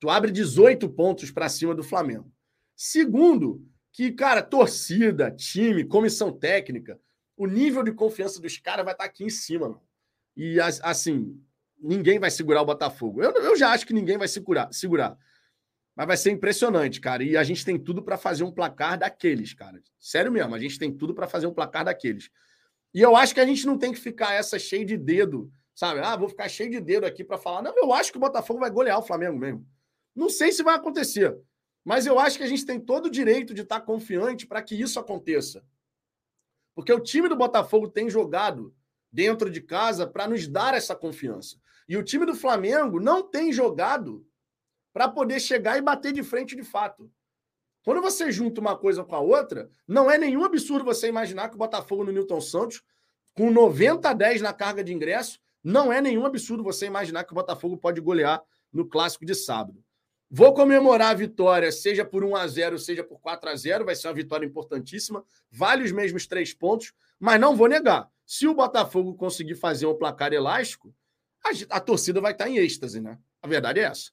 Tu 0.00 0.10
abre 0.10 0.32
18 0.32 0.88
pontos 0.88 1.30
para 1.30 1.48
cima 1.48 1.76
do 1.76 1.84
Flamengo. 1.84 2.28
Segundo, 2.74 3.64
que, 3.92 4.10
cara, 4.10 4.42
torcida, 4.42 5.30
time, 5.30 5.84
comissão 5.84 6.32
técnica, 6.32 7.00
o 7.36 7.46
nível 7.46 7.84
de 7.84 7.92
confiança 7.92 8.40
dos 8.40 8.58
caras 8.58 8.84
vai 8.84 8.94
estar 8.94 9.04
tá 9.04 9.08
aqui 9.08 9.22
em 9.22 9.30
cima, 9.30 9.68
mano. 9.68 9.82
E 10.36 10.58
assim, 10.60 11.40
ninguém 11.78 12.18
vai 12.18 12.32
segurar 12.32 12.62
o 12.62 12.66
Botafogo. 12.66 13.22
Eu, 13.22 13.30
eu 13.30 13.56
já 13.56 13.70
acho 13.70 13.86
que 13.86 13.94
ninguém 13.94 14.18
vai 14.18 14.26
segurar, 14.26 14.72
segurar. 14.72 15.16
Mas 15.94 16.06
vai 16.08 16.16
ser 16.16 16.32
impressionante, 16.32 17.00
cara. 17.00 17.22
E 17.22 17.36
a 17.36 17.44
gente 17.44 17.64
tem 17.64 17.78
tudo 17.78 18.02
para 18.02 18.18
fazer 18.18 18.42
um 18.42 18.50
placar 18.50 18.98
daqueles, 18.98 19.54
cara. 19.54 19.80
Sério 20.00 20.32
mesmo, 20.32 20.52
a 20.52 20.58
gente 20.58 20.80
tem 20.80 20.92
tudo 20.92 21.14
para 21.14 21.28
fazer 21.28 21.46
um 21.46 21.54
placar 21.54 21.84
daqueles. 21.84 22.28
E 22.98 23.00
eu 23.00 23.14
acho 23.14 23.32
que 23.32 23.38
a 23.38 23.46
gente 23.46 23.64
não 23.64 23.78
tem 23.78 23.92
que 23.92 24.00
ficar 24.00 24.32
essa 24.32 24.58
cheio 24.58 24.84
de 24.84 24.96
dedo, 24.96 25.52
sabe? 25.72 26.00
Ah, 26.00 26.16
vou 26.16 26.28
ficar 26.28 26.48
cheio 26.48 26.68
de 26.68 26.80
dedo 26.80 27.04
aqui 27.04 27.22
para 27.22 27.38
falar. 27.38 27.62
Não, 27.62 27.72
eu 27.76 27.92
acho 27.92 28.10
que 28.10 28.18
o 28.18 28.20
Botafogo 28.20 28.58
vai 28.58 28.68
golear 28.70 28.98
o 28.98 29.04
Flamengo 29.04 29.38
mesmo. 29.38 29.64
Não 30.16 30.28
sei 30.28 30.50
se 30.50 30.64
vai 30.64 30.74
acontecer, 30.74 31.38
mas 31.84 32.06
eu 32.06 32.18
acho 32.18 32.36
que 32.36 32.42
a 32.42 32.48
gente 32.48 32.66
tem 32.66 32.80
todo 32.80 33.06
o 33.06 33.10
direito 33.10 33.54
de 33.54 33.62
estar 33.62 33.82
confiante 33.82 34.48
para 34.48 34.60
que 34.60 34.74
isso 34.74 34.98
aconteça. 34.98 35.64
Porque 36.74 36.92
o 36.92 36.98
time 36.98 37.28
do 37.28 37.36
Botafogo 37.36 37.88
tem 37.88 38.10
jogado 38.10 38.74
dentro 39.12 39.48
de 39.48 39.60
casa 39.60 40.04
para 40.04 40.26
nos 40.26 40.48
dar 40.48 40.74
essa 40.74 40.96
confiança. 40.96 41.56
E 41.88 41.96
o 41.96 42.02
time 42.02 42.26
do 42.26 42.34
Flamengo 42.34 42.98
não 42.98 43.22
tem 43.22 43.52
jogado 43.52 44.26
para 44.92 45.06
poder 45.06 45.38
chegar 45.38 45.78
e 45.78 45.82
bater 45.82 46.12
de 46.12 46.24
frente 46.24 46.56
de 46.56 46.64
fato. 46.64 47.08
Quando 47.88 48.02
você 48.02 48.30
junta 48.30 48.60
uma 48.60 48.76
coisa 48.76 49.02
com 49.02 49.16
a 49.16 49.18
outra, 49.18 49.70
não 49.86 50.10
é 50.10 50.18
nenhum 50.18 50.44
absurdo 50.44 50.84
você 50.84 51.08
imaginar 51.08 51.48
que 51.48 51.54
o 51.54 51.58
Botafogo 51.58 52.04
no 52.04 52.12
Newton 52.12 52.38
Santos, 52.38 52.82
com 53.32 53.50
90 53.50 54.10
a 54.10 54.12
10 54.12 54.42
na 54.42 54.52
carga 54.52 54.84
de 54.84 54.92
ingresso, 54.92 55.40
não 55.64 55.90
é 55.90 55.98
nenhum 55.98 56.26
absurdo 56.26 56.62
você 56.62 56.84
imaginar 56.84 57.24
que 57.24 57.32
o 57.32 57.34
Botafogo 57.34 57.78
pode 57.78 57.98
golear 58.02 58.42
no 58.70 58.86
clássico 58.86 59.24
de 59.24 59.34
sábado. 59.34 59.82
Vou 60.30 60.52
comemorar 60.52 61.12
a 61.12 61.14
vitória, 61.14 61.72
seja 61.72 62.04
por 62.04 62.22
1 62.22 62.36
a 62.36 62.46
0 62.46 62.78
seja 62.78 63.02
por 63.02 63.20
4 63.20 63.48
a 63.48 63.56
0 63.56 63.86
vai 63.86 63.96
ser 63.96 64.08
uma 64.08 64.12
vitória 64.12 64.44
importantíssima, 64.44 65.24
vale 65.50 65.82
os 65.82 65.90
mesmos 65.90 66.26
três 66.26 66.52
pontos, 66.52 66.92
mas 67.18 67.40
não 67.40 67.56
vou 67.56 67.68
negar. 67.68 68.06
Se 68.26 68.46
o 68.46 68.52
Botafogo 68.52 69.14
conseguir 69.14 69.54
fazer 69.54 69.86
um 69.86 69.96
placar 69.96 70.34
elástico, 70.34 70.94
a, 71.42 71.76
a 71.78 71.80
torcida 71.80 72.20
vai 72.20 72.32
estar 72.32 72.50
em 72.50 72.58
êxtase, 72.58 73.00
né? 73.00 73.18
A 73.40 73.48
verdade 73.48 73.80
é 73.80 73.84
essa. 73.84 74.10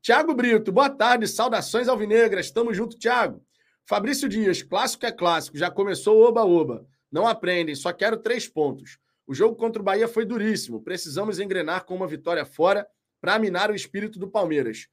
Tiago 0.00 0.32
Brito, 0.32 0.72
boa 0.72 0.88
tarde, 0.88 1.26
saudações 1.26 1.88
alvinegras, 1.88 2.50
tamo 2.50 2.72
junto, 2.72 2.98
Tiago. 2.98 3.44
Fabrício 3.84 4.28
Dias, 4.28 4.62
clássico 4.62 5.04
é 5.04 5.12
clássico, 5.12 5.58
já 5.58 5.70
começou 5.70 6.22
oba-oba. 6.22 6.86
Não 7.10 7.26
aprendem, 7.26 7.74
só 7.74 7.92
quero 7.92 8.16
três 8.16 8.46
pontos. 8.46 8.98
O 9.26 9.34
jogo 9.34 9.56
contra 9.56 9.82
o 9.82 9.84
Bahia 9.84 10.08
foi 10.08 10.24
duríssimo, 10.24 10.82
precisamos 10.82 11.38
engrenar 11.38 11.84
com 11.84 11.94
uma 11.94 12.06
vitória 12.06 12.44
fora 12.44 12.86
para 13.20 13.38
minar 13.38 13.70
o 13.70 13.74
espírito 13.74 14.18
do 14.18 14.30
Palmeiras. 14.30 14.88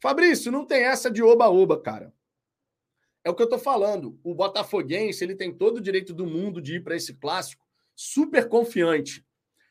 Fabrício, 0.00 0.52
não 0.52 0.64
tem 0.64 0.84
essa 0.84 1.10
de 1.10 1.22
oba-oba, 1.22 1.80
cara. 1.80 2.12
É 3.24 3.30
o 3.30 3.34
que 3.34 3.42
eu 3.42 3.48
tô 3.48 3.58
falando. 3.58 4.18
O 4.22 4.34
Botafoguense, 4.34 5.24
ele 5.24 5.34
tem 5.34 5.52
todo 5.52 5.78
o 5.78 5.80
direito 5.80 6.12
do 6.12 6.26
mundo 6.26 6.60
de 6.60 6.76
ir 6.76 6.84
para 6.84 6.94
esse 6.94 7.14
clássico 7.14 7.64
super 7.96 8.48
confiante. 8.48 9.24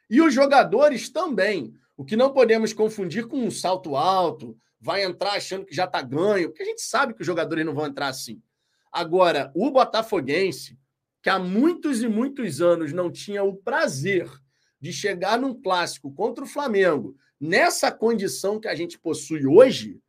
E 0.09 0.21
os 0.21 0.33
jogadores 0.33 1.09
também. 1.09 1.73
O 1.95 2.03
que 2.03 2.15
não 2.15 2.33
podemos 2.33 2.73
confundir 2.73 3.27
com 3.27 3.37
um 3.37 3.51
salto 3.51 3.95
alto, 3.95 4.57
vai 4.83 5.01
entrar 5.01 5.31
achando 5.31 5.65
que 5.65 5.73
já 5.73 5.87
tá 5.87 6.01
ganho, 6.01 6.49
porque 6.49 6.61
a 6.61 6.65
gente 6.65 6.81
sabe 6.81 7.13
que 7.13 7.21
os 7.21 7.25
jogadores 7.25 7.65
não 7.65 7.73
vão 7.73 7.87
entrar 7.87 8.09
assim. 8.09 8.41
Agora, 8.91 9.49
o 9.55 9.71
Botafoguense, 9.71 10.77
que 11.21 11.29
há 11.29 11.39
muitos 11.39 12.03
e 12.03 12.07
muitos 12.09 12.61
anos 12.61 12.91
não 12.91 13.09
tinha 13.09 13.45
o 13.45 13.55
prazer 13.55 14.29
de 14.81 14.91
chegar 14.91 15.39
num 15.39 15.53
clássico 15.53 16.13
contra 16.13 16.43
o 16.43 16.47
Flamengo, 16.47 17.15
nessa 17.39 17.93
condição 17.93 18.59
que 18.59 18.67
a 18.67 18.75
gente 18.75 18.99
possui 18.99 19.47
hoje, 19.47 20.01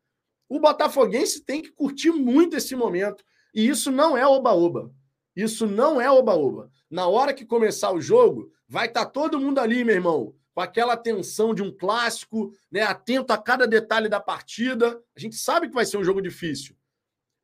o 0.48 0.58
Botafoguense 0.58 1.44
tem 1.44 1.62
que 1.62 1.70
curtir 1.70 2.10
muito 2.10 2.56
esse 2.56 2.74
momento. 2.74 3.24
E 3.54 3.68
isso 3.68 3.92
não 3.92 4.16
é 4.16 4.26
oba-oba. 4.26 4.92
Isso 5.36 5.68
não 5.68 6.00
é 6.00 6.10
oba-oba. 6.10 6.68
Na 6.90 7.06
hora 7.06 7.32
que 7.32 7.46
começar 7.46 7.92
o 7.92 8.00
jogo, 8.00 8.50
vai 8.68 8.88
estar 8.88 9.04
tá 9.04 9.10
todo 9.10 9.38
mundo 9.38 9.60
ali, 9.60 9.84
meu 9.84 9.94
irmão, 9.94 10.34
com 10.54 10.60
aquela 10.60 10.96
tensão 10.96 11.54
de 11.54 11.62
um 11.62 11.76
clássico, 11.76 12.54
né, 12.70 12.82
atento 12.82 13.32
a 13.32 13.38
cada 13.38 13.66
detalhe 13.66 14.08
da 14.08 14.20
partida. 14.20 15.02
A 15.16 15.20
gente 15.20 15.36
sabe 15.36 15.68
que 15.68 15.74
vai 15.74 15.84
ser 15.84 15.98
um 15.98 16.04
jogo 16.04 16.22
difícil, 16.22 16.76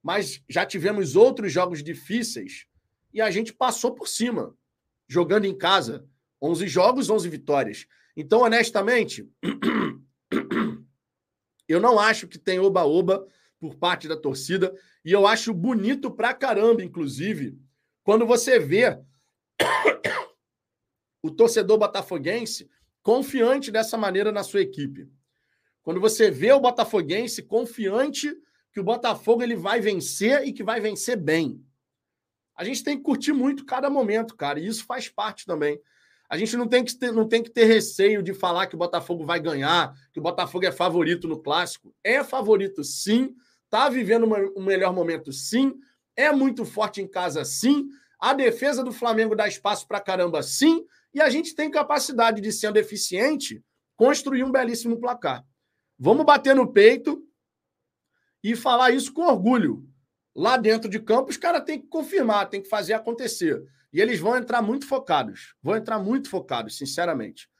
mas 0.03 0.43
já 0.49 0.65
tivemos 0.65 1.17
outros 1.17 1.53
jogos 1.53 1.83
difíceis 1.83 2.67
e 3.13 3.21
a 3.21 3.31
gente 3.31 3.53
passou 3.53 3.95
por 3.95 4.09
cima, 4.09 4.57
jogando 5.09 5.45
em 5.45 5.57
casa. 5.57 6.07
11 6.43 6.69
jogos, 6.69 7.11
11 7.11 7.29
vitórias. 7.29 7.87
Então, 8.17 8.41
honestamente, 8.41 9.29
Eu 11.71 11.79
não 11.79 12.01
acho 12.01 12.27
que 12.27 12.37
tem 12.37 12.59
oba-oba 12.59 13.25
por 13.61 13.77
parte 13.77 14.09
da 14.09 14.17
torcida. 14.17 14.75
E 15.05 15.13
eu 15.13 15.25
acho 15.25 15.55
bonito 15.55 16.11
pra 16.11 16.35
caramba, 16.35 16.83
inclusive, 16.83 17.57
quando 18.03 18.27
você 18.27 18.59
vê 18.59 18.99
o 21.23 21.31
torcedor 21.31 21.79
botafoguense 21.79 22.69
confiante 23.03 23.71
dessa 23.71 23.97
maneira 23.97 24.31
na 24.31 24.43
sua 24.43 24.61
equipe. 24.61 25.09
Quando 25.83 26.01
você 26.01 26.31
vê 26.31 26.53
o 26.53 26.61
botafoguense 26.61 27.43
confiante 27.43 28.35
que 28.73 28.81
o 28.81 28.85
Botafogo 28.85 29.43
ele 29.43 29.57
vai 29.57 29.81
vencer 29.81 30.47
e 30.47 30.53
que 30.53 30.63
vai 30.63 30.81
vencer 30.81 31.17
bem. 31.17 31.65
A 32.55 32.65
gente 32.65 32.85
tem 32.85 32.97
que 32.97 33.03
curtir 33.03 33.33
muito 33.33 33.65
cada 33.65 33.89
momento, 33.89 34.37
cara, 34.37 34.61
e 34.61 34.67
isso 34.67 34.85
faz 34.85 35.09
parte 35.09 35.47
também. 35.47 35.81
A 36.29 36.37
gente 36.37 36.57
não 36.57 36.69
tem, 36.69 36.85
que 36.85 36.95
ter, 36.95 37.11
não 37.11 37.27
tem 37.27 37.43
que 37.43 37.51
ter 37.51 37.65
receio 37.65 38.23
de 38.23 38.33
falar 38.33 38.69
que 38.69 38.77
o 38.77 38.79
Botafogo 38.79 39.25
vai 39.25 39.41
ganhar, 39.41 39.93
que 40.13 40.21
o 40.21 40.23
Botafogo 40.23 40.65
é 40.65 40.71
favorito 40.71 41.27
no 41.27 41.41
clássico. 41.41 41.93
É 42.05 42.23
favorito, 42.23 42.85
sim. 42.85 43.35
Está 43.65 43.89
vivendo 43.89 44.25
uma, 44.25 44.39
um 44.57 44.63
melhor 44.63 44.93
momento, 44.93 45.33
sim. 45.33 45.75
É 46.15 46.31
muito 46.31 46.65
forte 46.65 47.03
em 47.03 47.09
casa, 47.09 47.45
sim. 47.45 47.89
A 48.21 48.33
defesa 48.33 48.85
do 48.85 48.93
Flamengo 48.93 49.35
dá 49.35 49.49
espaço 49.49 49.89
para 49.89 49.99
caramba, 49.99 50.41
sim. 50.41 50.87
E 51.13 51.21
a 51.21 51.29
gente 51.29 51.55
tem 51.55 51.71
capacidade 51.71 52.41
de, 52.41 52.53
sendo 52.53 52.77
eficiente, 52.77 53.63
construir 53.97 54.45
um 54.45 54.51
belíssimo 54.51 55.01
placar. 55.01 55.45
Vamos 55.99 56.25
bater 56.25 56.55
no 56.55 56.73
peito 56.73 57.23
e 58.43 58.57
falar 58.57 58.91
isso 58.91 59.13
com 59.13 59.23
orgulho. 59.23 59.87
Lá 60.35 60.57
dentro 60.57 60.89
de 60.89 61.01
campo, 61.01 61.31
os 61.31 61.37
caras 61.37 61.65
têm 61.65 61.81
que 61.81 61.89
confirmar, 61.89 62.49
têm 62.49 62.63
que 62.63 62.69
fazer 62.69 62.95
acontecer. 62.95 63.63
E 63.93 64.01
eles 64.01 64.21
vão 64.21 64.37
entrar 64.37 64.63
muito 64.63 64.87
focados. 64.87 65.55
Vão 65.63 65.77
entrar 65.77 65.99
muito 65.99 66.31
focados, 66.31 66.79
sinceramente. 66.79 67.51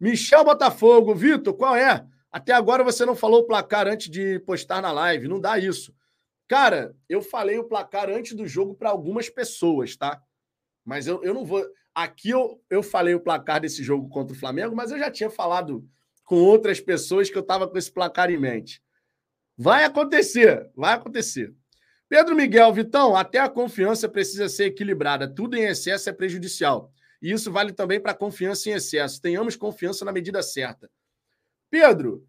Michel 0.00 0.44
Botafogo, 0.44 1.14
Vitor, 1.14 1.54
qual 1.54 1.74
é? 1.74 2.06
Até 2.30 2.52
agora 2.52 2.84
você 2.84 3.04
não 3.04 3.16
falou 3.16 3.40
o 3.40 3.46
placar 3.46 3.88
antes 3.88 4.08
de 4.08 4.38
postar 4.40 4.80
na 4.80 4.92
live. 4.92 5.28
Não 5.28 5.40
dá 5.40 5.58
isso. 5.58 5.94
Cara, 6.46 6.94
eu 7.08 7.20
falei 7.20 7.58
o 7.58 7.64
placar 7.64 8.08
antes 8.08 8.34
do 8.34 8.46
jogo 8.46 8.74
para 8.74 8.90
algumas 8.90 9.28
pessoas, 9.28 9.96
tá? 9.96 10.22
Mas 10.84 11.06
eu, 11.06 11.22
eu 11.22 11.34
não 11.34 11.44
vou. 11.44 11.66
Aqui 11.98 12.30
eu, 12.30 12.62
eu 12.70 12.80
falei 12.80 13.12
o 13.16 13.20
placar 13.20 13.60
desse 13.60 13.82
jogo 13.82 14.08
contra 14.08 14.32
o 14.32 14.38
Flamengo, 14.38 14.76
mas 14.76 14.92
eu 14.92 14.98
já 15.00 15.10
tinha 15.10 15.28
falado 15.28 15.84
com 16.22 16.36
outras 16.36 16.80
pessoas 16.80 17.28
que 17.28 17.36
eu 17.36 17.42
estava 17.42 17.66
com 17.66 17.76
esse 17.76 17.90
placar 17.90 18.30
em 18.30 18.38
mente. 18.38 18.80
Vai 19.56 19.82
acontecer, 19.82 20.70
vai 20.76 20.94
acontecer. 20.94 21.52
Pedro 22.08 22.36
Miguel, 22.36 22.72
Vitão, 22.72 23.16
até 23.16 23.40
a 23.40 23.48
confiança 23.48 24.08
precisa 24.08 24.48
ser 24.48 24.66
equilibrada. 24.66 25.26
Tudo 25.26 25.56
em 25.56 25.64
excesso 25.64 26.08
é 26.08 26.12
prejudicial. 26.12 26.92
E 27.20 27.32
isso 27.32 27.50
vale 27.50 27.72
também 27.72 28.00
para 28.00 28.12
a 28.12 28.14
confiança 28.14 28.70
em 28.70 28.74
excesso. 28.74 29.20
Tenhamos 29.20 29.56
confiança 29.56 30.04
na 30.04 30.12
medida 30.12 30.40
certa. 30.40 30.88
Pedro, 31.68 32.24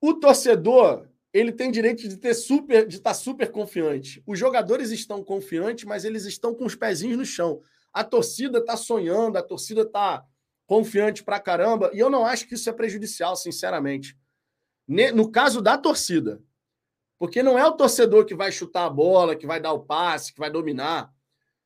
O 0.00 0.14
torcedor, 0.14 1.08
ele 1.32 1.50
tem 1.50 1.72
direito 1.72 2.08
de 2.08 2.16
ter 2.16 2.34
super, 2.34 2.86
de 2.86 2.98
estar 2.98 3.14
super 3.14 3.50
confiante. 3.50 4.22
Os 4.24 4.38
jogadores 4.38 4.92
estão 4.92 5.24
confiantes, 5.24 5.84
mas 5.86 6.04
eles 6.04 6.24
estão 6.24 6.54
com 6.54 6.64
os 6.64 6.76
pezinhos 6.76 7.18
no 7.18 7.26
chão. 7.26 7.60
A 7.92 8.02
torcida 8.02 8.58
está 8.58 8.76
sonhando, 8.76 9.36
a 9.36 9.42
torcida 9.42 9.82
está 9.82 10.24
confiante 10.66 11.22
pra 11.22 11.38
caramba, 11.38 11.90
e 11.92 11.98
eu 11.98 12.08
não 12.08 12.24
acho 12.24 12.48
que 12.48 12.54
isso 12.54 12.70
é 12.70 12.72
prejudicial, 12.72 13.36
sinceramente. 13.36 14.16
No 14.86 15.30
caso 15.30 15.60
da 15.60 15.76
torcida. 15.76 16.42
Porque 17.18 17.42
não 17.42 17.58
é 17.58 17.66
o 17.66 17.72
torcedor 17.72 18.24
que 18.24 18.34
vai 18.34 18.50
chutar 18.50 18.86
a 18.86 18.90
bola, 18.90 19.36
que 19.36 19.46
vai 19.46 19.60
dar 19.60 19.72
o 19.72 19.84
passe, 19.84 20.32
que 20.32 20.40
vai 20.40 20.50
dominar. 20.50 21.12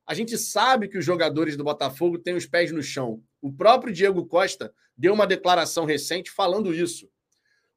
A 0.06 0.12
gente 0.12 0.36
sabe 0.36 0.88
que 0.88 0.98
os 0.98 1.04
jogadores 1.04 1.56
do 1.56 1.64
Botafogo 1.64 2.18
têm 2.18 2.34
os 2.34 2.46
pés 2.46 2.70
no 2.70 2.82
chão. 2.82 3.22
O 3.40 3.52
próprio 3.52 3.92
Diego 3.92 4.26
Costa 4.26 4.72
deu 4.96 5.14
uma 5.14 5.26
declaração 5.26 5.84
recente 5.84 6.30
falando 6.30 6.74
isso. 6.74 7.08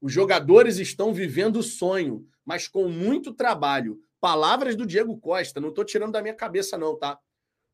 Os 0.00 0.12
jogadores 0.12 0.78
estão 0.78 1.12
vivendo 1.12 1.56
o 1.56 1.62
sonho, 1.62 2.26
mas 2.44 2.68
com 2.68 2.88
muito 2.88 3.32
trabalho. 3.32 3.98
Palavras 4.20 4.76
do 4.76 4.84
Diego 4.84 5.18
Costa, 5.18 5.60
não 5.60 5.70
estou 5.70 5.84
tirando 5.84 6.12
da 6.12 6.22
minha 6.22 6.34
cabeça, 6.34 6.76
não, 6.76 6.98
tá? 6.98 7.18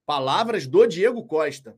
Palavras 0.07 0.67
do 0.67 0.87
Diego 0.87 1.27
Costa. 1.27 1.77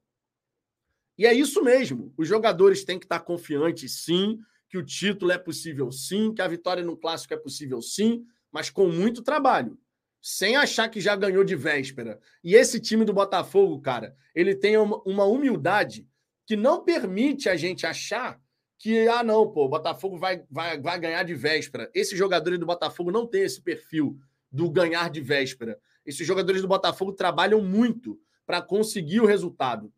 E 1.16 1.26
é 1.26 1.32
isso 1.32 1.64
mesmo. 1.64 2.12
Os 2.16 2.28
jogadores 2.28 2.84
têm 2.84 2.98
que 2.98 3.06
estar 3.06 3.20
confiantes, 3.20 4.04
sim, 4.04 4.38
que 4.68 4.78
o 4.78 4.84
título 4.84 5.32
é 5.32 5.38
possível, 5.38 5.90
sim, 5.90 6.32
que 6.32 6.42
a 6.42 6.46
vitória 6.46 6.84
no 6.84 6.96
clássico 6.96 7.34
é 7.34 7.36
possível, 7.36 7.80
sim, 7.80 8.24
mas 8.52 8.70
com 8.70 8.88
muito 8.88 9.22
trabalho. 9.22 9.78
Sem 10.20 10.56
achar 10.56 10.88
que 10.88 11.00
já 11.00 11.16
ganhou 11.16 11.42
de 11.42 11.56
véspera. 11.56 12.20
E 12.44 12.54
esse 12.54 12.78
time 12.78 13.04
do 13.04 13.12
Botafogo, 13.12 13.80
cara, 13.80 14.14
ele 14.34 14.54
tem 14.54 14.76
uma 14.76 15.24
humildade 15.24 16.06
que 16.46 16.54
não 16.54 16.84
permite 16.84 17.48
a 17.48 17.56
gente 17.56 17.86
achar 17.86 18.40
que, 18.78 19.08
ah, 19.08 19.24
não, 19.24 19.50
pô, 19.50 19.64
o 19.64 19.68
Botafogo 19.68 20.16
vai, 20.16 20.44
vai, 20.50 20.80
vai 20.80 21.00
ganhar 21.00 21.22
de 21.24 21.34
véspera. 21.34 21.90
Esses 21.94 22.16
jogadores 22.16 22.58
do 22.58 22.66
Botafogo 22.66 23.10
não 23.10 23.26
têm 23.26 23.42
esse 23.42 23.60
perfil 23.60 24.18
do 24.50 24.70
ganhar 24.70 25.10
de 25.10 25.20
véspera. 25.20 25.80
Esses 26.08 26.26
jogadores 26.26 26.62
do 26.62 26.68
Botafogo 26.68 27.12
trabalham 27.12 27.60
muito 27.60 28.18
para 28.46 28.62
conseguir 28.62 29.20
o 29.20 29.26
resultado. 29.26 29.92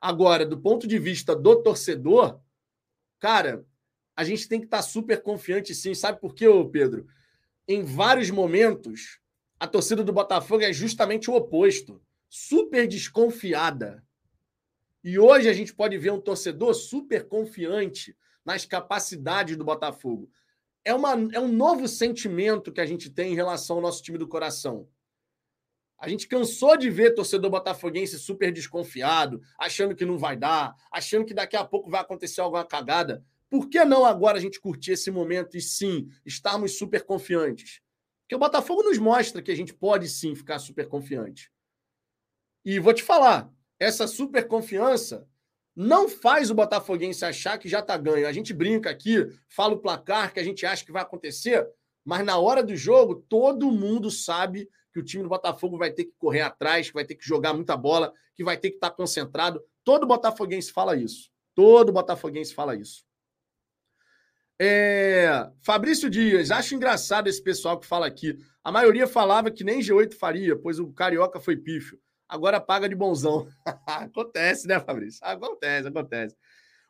Agora, 0.00 0.46
do 0.46 0.56
ponto 0.56 0.86
de 0.86 1.00
vista 1.00 1.34
do 1.34 1.60
torcedor, 1.60 2.40
cara, 3.18 3.66
a 4.14 4.22
gente 4.22 4.48
tem 4.48 4.60
que 4.60 4.66
estar 4.66 4.76
tá 4.76 4.82
super 4.84 5.20
confiante 5.20 5.74
sim. 5.74 5.96
Sabe 5.96 6.20
por 6.20 6.32
quê, 6.32 6.46
Pedro? 6.70 7.08
Em 7.66 7.82
vários 7.82 8.30
momentos, 8.30 9.18
a 9.58 9.66
torcida 9.66 10.04
do 10.04 10.12
Botafogo 10.12 10.62
é 10.62 10.72
justamente 10.72 11.28
o 11.28 11.34
oposto. 11.34 12.00
Super 12.28 12.86
desconfiada. 12.86 14.06
E 15.02 15.18
hoje 15.18 15.48
a 15.48 15.52
gente 15.52 15.74
pode 15.74 15.98
ver 15.98 16.12
um 16.12 16.20
torcedor 16.20 16.72
super 16.72 17.26
confiante 17.26 18.16
nas 18.44 18.64
capacidades 18.64 19.56
do 19.56 19.64
Botafogo. 19.64 20.30
É, 20.84 20.94
uma, 20.94 21.14
é 21.32 21.40
um 21.40 21.50
novo 21.50 21.88
sentimento 21.88 22.70
que 22.70 22.80
a 22.80 22.86
gente 22.86 23.10
tem 23.10 23.32
em 23.32 23.36
relação 23.36 23.76
ao 23.76 23.82
nosso 23.82 24.04
time 24.04 24.18
do 24.18 24.28
coração. 24.28 24.88
A 25.98 26.08
gente 26.08 26.28
cansou 26.28 26.76
de 26.76 26.88
ver 26.88 27.14
torcedor 27.14 27.50
botafoguense 27.50 28.18
super 28.18 28.52
desconfiado, 28.52 29.40
achando 29.58 29.96
que 29.96 30.04
não 30.04 30.16
vai 30.16 30.36
dar, 30.36 30.74
achando 30.92 31.24
que 31.24 31.34
daqui 31.34 31.56
a 31.56 31.64
pouco 31.64 31.90
vai 31.90 32.00
acontecer 32.00 32.40
alguma 32.40 32.64
cagada. 32.64 33.24
Por 33.50 33.68
que 33.68 33.84
não 33.84 34.04
agora 34.04 34.38
a 34.38 34.40
gente 34.40 34.60
curtir 34.60 34.92
esse 34.92 35.10
momento 35.10 35.56
e 35.56 35.60
sim 35.60 36.08
estarmos 36.24 36.78
super 36.78 37.04
confiantes? 37.04 37.80
Porque 38.22 38.36
o 38.36 38.38
Botafogo 38.38 38.82
nos 38.82 38.98
mostra 38.98 39.42
que 39.42 39.50
a 39.50 39.56
gente 39.56 39.74
pode 39.74 40.08
sim 40.08 40.34
ficar 40.34 40.58
super 40.58 40.86
confiante. 40.86 41.50
E 42.64 42.78
vou 42.78 42.92
te 42.92 43.02
falar, 43.02 43.50
essa 43.80 44.06
super 44.06 44.46
confiança 44.46 45.26
não 45.74 46.08
faz 46.08 46.50
o 46.50 46.54
Botafoguense 46.54 47.24
achar 47.24 47.58
que 47.58 47.68
já 47.68 47.80
está 47.80 47.96
ganho. 47.96 48.28
A 48.28 48.32
gente 48.32 48.52
brinca 48.52 48.90
aqui, 48.90 49.26
fala 49.48 49.74
o 49.74 49.78
placar 49.78 50.32
que 50.32 50.38
a 50.38 50.44
gente 50.44 50.66
acha 50.66 50.84
que 50.84 50.92
vai 50.92 51.02
acontecer, 51.02 51.66
mas 52.04 52.24
na 52.24 52.38
hora 52.38 52.62
do 52.62 52.76
jogo, 52.76 53.24
todo 53.28 53.70
mundo 53.72 54.10
sabe 54.10 54.68
que 54.98 55.00
o 55.00 55.04
time 55.04 55.22
do 55.22 55.28
Botafogo 55.28 55.78
vai 55.78 55.90
ter 55.90 56.04
que 56.04 56.14
correr 56.18 56.40
atrás, 56.40 56.88
que 56.88 56.94
vai 56.94 57.04
ter 57.04 57.14
que 57.14 57.26
jogar 57.26 57.54
muita 57.54 57.76
bola, 57.76 58.12
que 58.34 58.42
vai 58.42 58.56
ter 58.56 58.70
que 58.70 58.76
estar 58.76 58.90
tá 58.90 58.96
concentrado. 58.96 59.62
Todo 59.84 60.06
Botafoguense 60.06 60.72
fala 60.72 60.96
isso. 60.96 61.30
Todo 61.54 61.92
Botafoguense 61.92 62.54
fala 62.54 62.74
isso. 62.74 63.04
É... 64.60 65.48
Fabrício 65.62 66.10
Dias, 66.10 66.50
acho 66.50 66.74
engraçado 66.74 67.28
esse 67.28 67.42
pessoal 67.42 67.78
que 67.78 67.86
fala 67.86 68.06
aqui. 68.06 68.36
A 68.62 68.72
maioria 68.72 69.06
falava 69.06 69.50
que 69.50 69.64
nem 69.64 69.80
G8 69.80 70.14
faria, 70.14 70.56
pois 70.56 70.78
o 70.78 70.92
Carioca 70.92 71.40
foi 71.40 71.56
pífio 71.56 71.98
agora 72.28 72.60
paga 72.60 72.88
de 72.88 72.94
bonzão. 72.94 73.48
acontece, 73.86 74.68
né, 74.68 74.78
Fabrício? 74.78 75.20
Acontece, 75.24 75.88
acontece. 75.88 76.36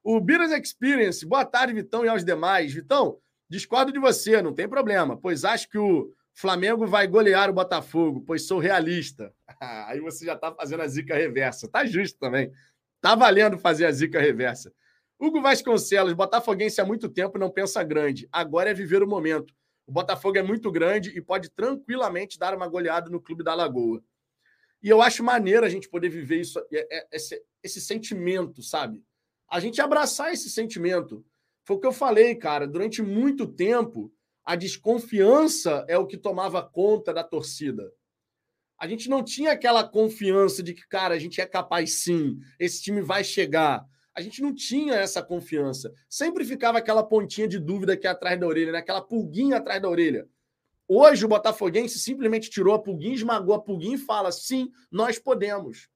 O 0.03 0.21
Biras 0.21 0.51
Experience, 0.51 1.25
boa 1.25 1.45
tarde, 1.45 1.73
Vitão 1.73 2.05
e 2.05 2.09
aos 2.09 2.25
demais. 2.25 2.73
Vitão, 2.73 3.19
discordo 3.49 3.93
de 3.93 3.99
você, 3.99 4.43
não 4.43 4.53
tem 4.53 4.69
problema, 4.69 5.17
pois 5.17 5.45
acho 5.45 5.69
que 5.69 5.79
o 5.79 6.13
Flamengo 6.41 6.87
vai 6.87 7.09
golear 7.09 7.51
o 7.51 7.53
Botafogo, 7.53 8.23
pois 8.25 8.47
sou 8.47 8.61
realista. 8.61 9.35
Aí 9.61 9.99
você 9.99 10.25
já 10.25 10.37
tá 10.37 10.55
fazendo 10.55 10.85
a 10.85 10.87
zica 10.87 11.17
reversa. 11.17 11.67
Tá 11.67 11.85
justo 11.85 12.17
também. 12.17 12.53
Tá 13.01 13.17
valendo 13.17 13.59
fazer 13.59 13.87
a 13.87 13.91
zica 13.91 14.21
reversa. 14.21 14.73
Hugo 15.19 15.43
Vasconcelos, 15.43 16.13
Botafoguense 16.13 16.81
há 16.81 16.85
muito 16.85 17.09
tempo 17.09 17.41
não 17.41 17.51
pensa 17.51 17.83
grande. 17.83 18.29
Agora 18.31 18.71
é 18.71 18.75
viver 18.75 19.03
o 19.03 19.09
momento. 19.09 19.53
O 19.85 19.91
Botafogo 19.91 20.39
é 20.39 20.43
muito 20.43 20.71
grande 20.71 21.11
e 21.11 21.21
pode 21.21 21.51
tranquilamente 21.51 22.39
dar 22.39 22.55
uma 22.55 22.69
goleada 22.69 23.11
no 23.11 23.21
Clube 23.21 23.43
da 23.43 23.53
Lagoa. 23.53 24.01
E 24.81 24.89
eu 24.89 25.03
acho 25.03 25.25
maneiro 25.25 25.67
a 25.67 25.69
gente 25.69 25.89
poder 25.89 26.09
viver 26.09 26.43
isso, 26.43 26.61
é, 26.73 26.99
é, 26.99 27.09
esse, 27.11 27.43
esse 27.65 27.81
sentimento, 27.81 28.63
sabe? 28.63 29.03
A 29.51 29.59
gente 29.59 29.81
abraçar 29.81 30.33
esse 30.33 30.49
sentimento. 30.49 31.27
Foi 31.65 31.75
o 31.75 31.81
que 31.81 31.87
eu 31.89 31.93
falei, 31.93 32.37
cara. 32.37 32.65
Durante 32.65 33.03
muito 33.03 33.45
tempo, 33.45 34.13
a 34.49 34.57
desconfiança 34.57 35.85
é 35.87 35.99
o 35.99 36.07
que 36.07 36.17
tomava 36.17 36.63
conta 36.63 37.13
da 37.13 37.23
torcida. 37.23 37.93
A 38.79 38.89
gente 38.89 39.07
não 39.11 39.23
tinha 39.23 39.53
aquela 39.53 39.87
confiança 39.87 40.63
de 40.63 40.73
que, 40.73 40.89
cara, 40.89 41.15
a 41.15 41.19
gente 41.19 41.39
é 41.39 41.45
capaz 41.45 42.03
sim, 42.03 42.39
esse 42.59 42.81
time 42.81 43.03
vai 43.03 43.23
chegar. 43.23 43.85
A 44.15 44.23
gente 44.23 44.41
não 44.41 44.55
tinha 44.55 44.95
essa 44.95 45.23
confiança. 45.23 45.93
Sempre 46.09 46.47
ficava 46.47 46.79
aquela 46.79 47.03
pontinha 47.03 47.47
de 47.47 47.59
dúvida 47.59 47.93
aqui 47.93 48.07
atrás 48.07 48.41
da 48.41 48.47
orelha, 48.47 48.73
né? 48.73 48.79
aquela 48.79 49.03
pulguinha 49.03 49.59
atrás 49.59 49.83
da 49.83 49.91
orelha. 49.91 50.27
Hoje 50.89 51.27
o 51.27 51.29
Botafoguense 51.29 51.99
simplesmente 51.99 52.49
tirou 52.49 52.73
a 52.73 52.79
pulguinha, 52.79 53.17
esmagou 53.17 53.55
a 53.55 53.61
pulguinha 53.61 53.97
e 53.97 53.99
fala: 53.99 54.33
sim, 54.33 54.73
nós 54.91 55.19
podemos. 55.19 55.91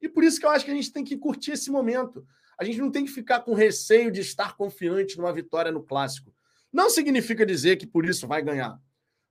E 0.00 0.08
por 0.08 0.22
isso 0.22 0.38
que 0.38 0.46
eu 0.46 0.50
acho 0.50 0.64
que 0.64 0.70
a 0.70 0.74
gente 0.74 0.92
tem 0.92 1.02
que 1.02 1.16
curtir 1.16 1.50
esse 1.50 1.72
momento. 1.72 2.24
A 2.56 2.62
gente 2.62 2.78
não 2.78 2.88
tem 2.88 3.04
que 3.04 3.10
ficar 3.10 3.40
com 3.40 3.52
receio 3.52 4.12
de 4.12 4.20
estar 4.20 4.56
confiante 4.56 5.18
numa 5.18 5.32
vitória 5.32 5.72
no 5.72 5.82
clássico. 5.82 6.35
Não 6.76 6.90
significa 6.90 7.46
dizer 7.46 7.76
que 7.76 7.86
por 7.86 8.04
isso 8.04 8.28
vai 8.28 8.42
ganhar, 8.42 8.78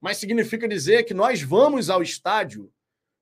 mas 0.01 0.17
significa 0.17 0.67
dizer 0.67 1.03
que 1.03 1.13
nós 1.13 1.43
vamos 1.43 1.91
ao 1.91 2.01
estádio 2.01 2.73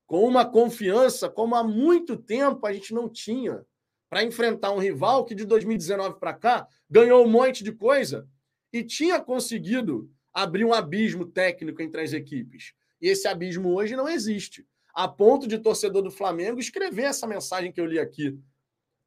com 0.06 0.26
uma 0.26 0.46
confiança 0.46 1.28
como 1.28 1.54
há 1.54 1.62
muito 1.62 2.16
tempo 2.16 2.66
a 2.66 2.72
gente 2.72 2.94
não 2.94 3.06
tinha 3.06 3.62
para 4.08 4.24
enfrentar 4.24 4.72
um 4.72 4.78
rival 4.78 5.26
que 5.26 5.34
de 5.34 5.44
2019 5.44 6.18
para 6.18 6.32
cá 6.32 6.66
ganhou 6.88 7.22
um 7.22 7.28
monte 7.28 7.62
de 7.62 7.70
coisa 7.70 8.26
e 8.72 8.82
tinha 8.82 9.20
conseguido 9.20 10.10
abrir 10.32 10.64
um 10.64 10.72
abismo 10.72 11.26
técnico 11.26 11.82
entre 11.82 12.00
as 12.00 12.14
equipes. 12.14 12.72
E 13.02 13.08
esse 13.08 13.28
abismo 13.28 13.74
hoje 13.74 13.94
não 13.94 14.08
existe. 14.08 14.66
A 14.94 15.06
ponto 15.06 15.46
de 15.46 15.58
torcedor 15.58 16.00
do 16.00 16.10
Flamengo 16.10 16.58
escrever 16.58 17.02
essa 17.02 17.26
mensagem 17.26 17.70
que 17.70 17.78
eu 17.78 17.84
li 17.84 17.98
aqui. 17.98 18.40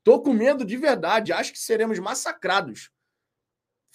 Tô 0.04 0.22
com 0.22 0.32
medo 0.32 0.64
de 0.64 0.78
verdade, 0.78 1.34
acho 1.34 1.52
que 1.52 1.60
seremos 1.60 1.98
massacrados. 1.98 2.92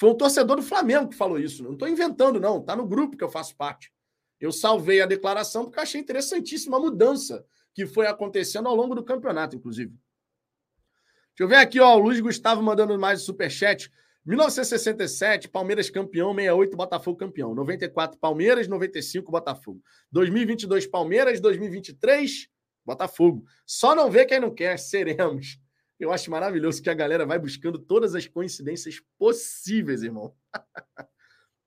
Foi 0.03 0.11
um 0.11 0.17
torcedor 0.17 0.57
do 0.57 0.65
Flamengo 0.65 1.11
que 1.11 1.15
falou 1.15 1.39
isso. 1.39 1.63
Não 1.63 1.75
estou 1.75 1.87
inventando, 1.87 2.41
não. 2.41 2.59
Está 2.59 2.75
no 2.75 2.85
grupo 2.85 3.17
que 3.17 3.23
eu 3.23 3.29
faço 3.29 3.55
parte. 3.55 3.93
Eu 4.41 4.51
salvei 4.51 5.01
a 5.01 5.07
declaração 5.07 5.63
porque 5.63 5.79
achei 5.79 6.01
interessantíssima 6.01 6.77
a 6.77 6.81
mudança 6.81 7.47
que 7.73 7.87
foi 7.87 8.09
acontecendo 8.09 8.67
ao 8.67 8.75
longo 8.75 8.97
do 8.97 9.05
campeonato, 9.05 9.55
inclusive. 9.55 9.93
Deixa 9.93 11.43
eu 11.43 11.47
ver 11.47 11.55
aqui, 11.55 11.79
ó, 11.79 11.95
o 11.95 12.01
Luiz 12.01 12.19
Gustavo 12.19 12.61
mandando 12.61 12.99
mais 12.99 13.23
o 13.23 13.25
superchat. 13.25 13.93
1967, 14.27 15.49
Palmeiras 15.49 15.89
campeão, 15.89 16.35
68, 16.35 16.77
Botafogo 16.77 17.17
campeão. 17.17 17.55
94, 17.55 18.19
Palmeiras, 18.19 18.67
95, 18.67 19.31
Botafogo. 19.31 19.81
2022, 20.11 20.85
Palmeiras, 20.89 21.41
2023, 21.41 22.49
Botafogo. 22.85 23.45
Só 23.65 23.95
não 23.95 24.11
vê 24.11 24.27
quem 24.27 24.41
não 24.41 24.53
quer, 24.53 24.81
seremos. 24.81 25.62
Eu 26.05 26.13
acho 26.13 26.31
maravilhoso 26.31 26.83
que 26.83 26.91
a 26.91 26.95
galera 26.95 27.25
vai 27.25 27.39
buscando 27.39 27.79
todas 27.79 28.15
as 28.15 28.27
coincidências 28.27 29.01
possíveis, 29.19 30.03
irmão. 30.03 30.35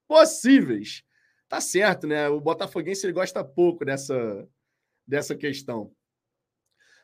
possíveis. 0.08 1.04
Tá 1.48 1.62
certo, 1.62 2.08
né? 2.08 2.28
O 2.30 2.40
botafoguense 2.40 3.06
ele 3.06 3.14
gosta 3.14 3.44
pouco 3.44 3.86
dessa, 3.86 4.48
dessa 5.08 5.36
questão. 5.36 5.94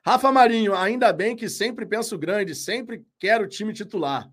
Rafa 0.06 0.32
Marinho, 0.32 0.76
ainda 0.76 1.14
bem 1.14 1.36
que 1.36 1.48
sempre 1.48 1.86
penso 1.86 2.18
grande, 2.18 2.56
sempre 2.56 3.06
quero 3.20 3.46
o 3.46 3.48
time 3.48 3.72
titular 3.72 4.30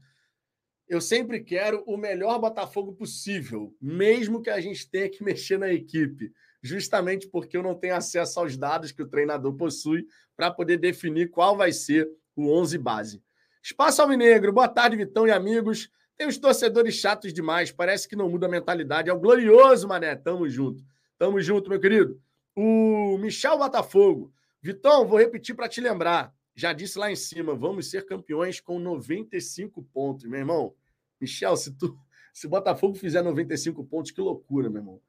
eu 0.88 1.00
sempre 1.00 1.40
quero 1.40 1.82
o 1.86 1.96
melhor 1.96 2.38
Botafogo 2.38 2.94
possível, 2.94 3.76
mesmo 3.80 4.40
que 4.40 4.48
a 4.48 4.60
gente 4.60 4.88
tenha 4.88 5.08
que 5.08 5.22
mexer 5.22 5.58
na 5.58 5.70
equipe, 5.70 6.32
justamente 6.62 7.28
porque 7.28 7.56
eu 7.56 7.62
não 7.62 7.74
tenho 7.74 7.94
acesso 7.94 8.40
aos 8.40 8.56
dados 8.56 8.90
que 8.90 9.02
o 9.02 9.08
treinador 9.08 9.54
possui 9.54 10.06
para 10.34 10.50
poder 10.50 10.78
definir 10.78 11.30
qual 11.30 11.56
vai 11.56 11.72
ser 11.72 12.08
o 12.42 12.52
11 12.52 12.78
base. 12.78 13.22
Espaço 13.62 14.02
Alvinegro, 14.02 14.52
boa 14.52 14.68
tarde, 14.68 14.96
Vitão 14.96 15.26
e 15.26 15.30
amigos. 15.30 15.90
Tem 16.16 16.26
os 16.26 16.38
torcedores 16.38 16.94
chatos 16.94 17.32
demais, 17.32 17.70
parece 17.70 18.08
que 18.08 18.16
não 18.16 18.28
muda 18.28 18.46
a 18.46 18.50
mentalidade. 18.50 19.08
É 19.08 19.12
o 19.12 19.18
glorioso, 19.18 19.86
mané. 19.86 20.16
Tamo 20.16 20.48
junto. 20.48 20.82
Tamo 21.16 21.40
junto, 21.40 21.70
meu 21.70 21.80
querido. 21.80 22.20
O 22.56 23.18
Michel 23.18 23.58
Botafogo. 23.58 24.32
Vitão, 24.60 25.06
vou 25.06 25.18
repetir 25.18 25.54
para 25.54 25.68
te 25.68 25.80
lembrar. 25.80 26.34
Já 26.54 26.72
disse 26.72 26.98
lá 26.98 27.10
em 27.10 27.16
cima, 27.16 27.54
vamos 27.54 27.88
ser 27.88 28.04
campeões 28.04 28.60
com 28.60 28.80
95 28.80 29.82
pontos, 29.92 30.24
meu 30.24 30.40
irmão. 30.40 30.74
Michel, 31.20 31.56
se 31.56 31.72
tu 31.72 31.96
se 32.38 32.46
o 32.46 32.50
Botafogo 32.50 32.94
fizer 32.94 33.20
95 33.20 33.84
pontos, 33.84 34.12
que 34.12 34.20
loucura, 34.20 34.70
meu 34.70 34.80
irmão. 34.80 35.00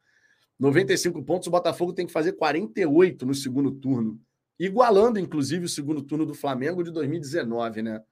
95 0.60 1.24
pontos, 1.24 1.48
o 1.48 1.52
Botafogo 1.52 1.94
tem 1.94 2.08
que 2.08 2.12
fazer 2.12 2.34
48 2.34 3.24
no 3.24 3.36
segundo 3.36 3.72
turno, 3.72 4.20
igualando 4.60 5.20
inclusive 5.20 5.66
o 5.66 5.70
segundo 5.70 6.01
turno 6.01 6.26
do 6.26 6.34
Flamengo 6.34 6.84
de 6.84 6.91
2019, 6.91 7.82
né? 7.82 8.03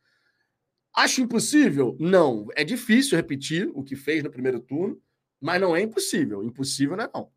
Acho 0.95 1.21
impossível? 1.21 1.95
Não. 1.99 2.47
É 2.55 2.63
difícil 2.63 3.17
repetir 3.17 3.69
o 3.73 3.83
que 3.83 3.95
fez 3.95 4.23
no 4.23 4.31
primeiro 4.31 4.59
turno, 4.59 4.99
mas 5.39 5.61
não 5.61 5.75
é 5.75 5.81
impossível. 5.81 6.43
Impossível 6.43 6.97
não 6.97 7.03
é 7.03 7.09
não. 7.13 7.31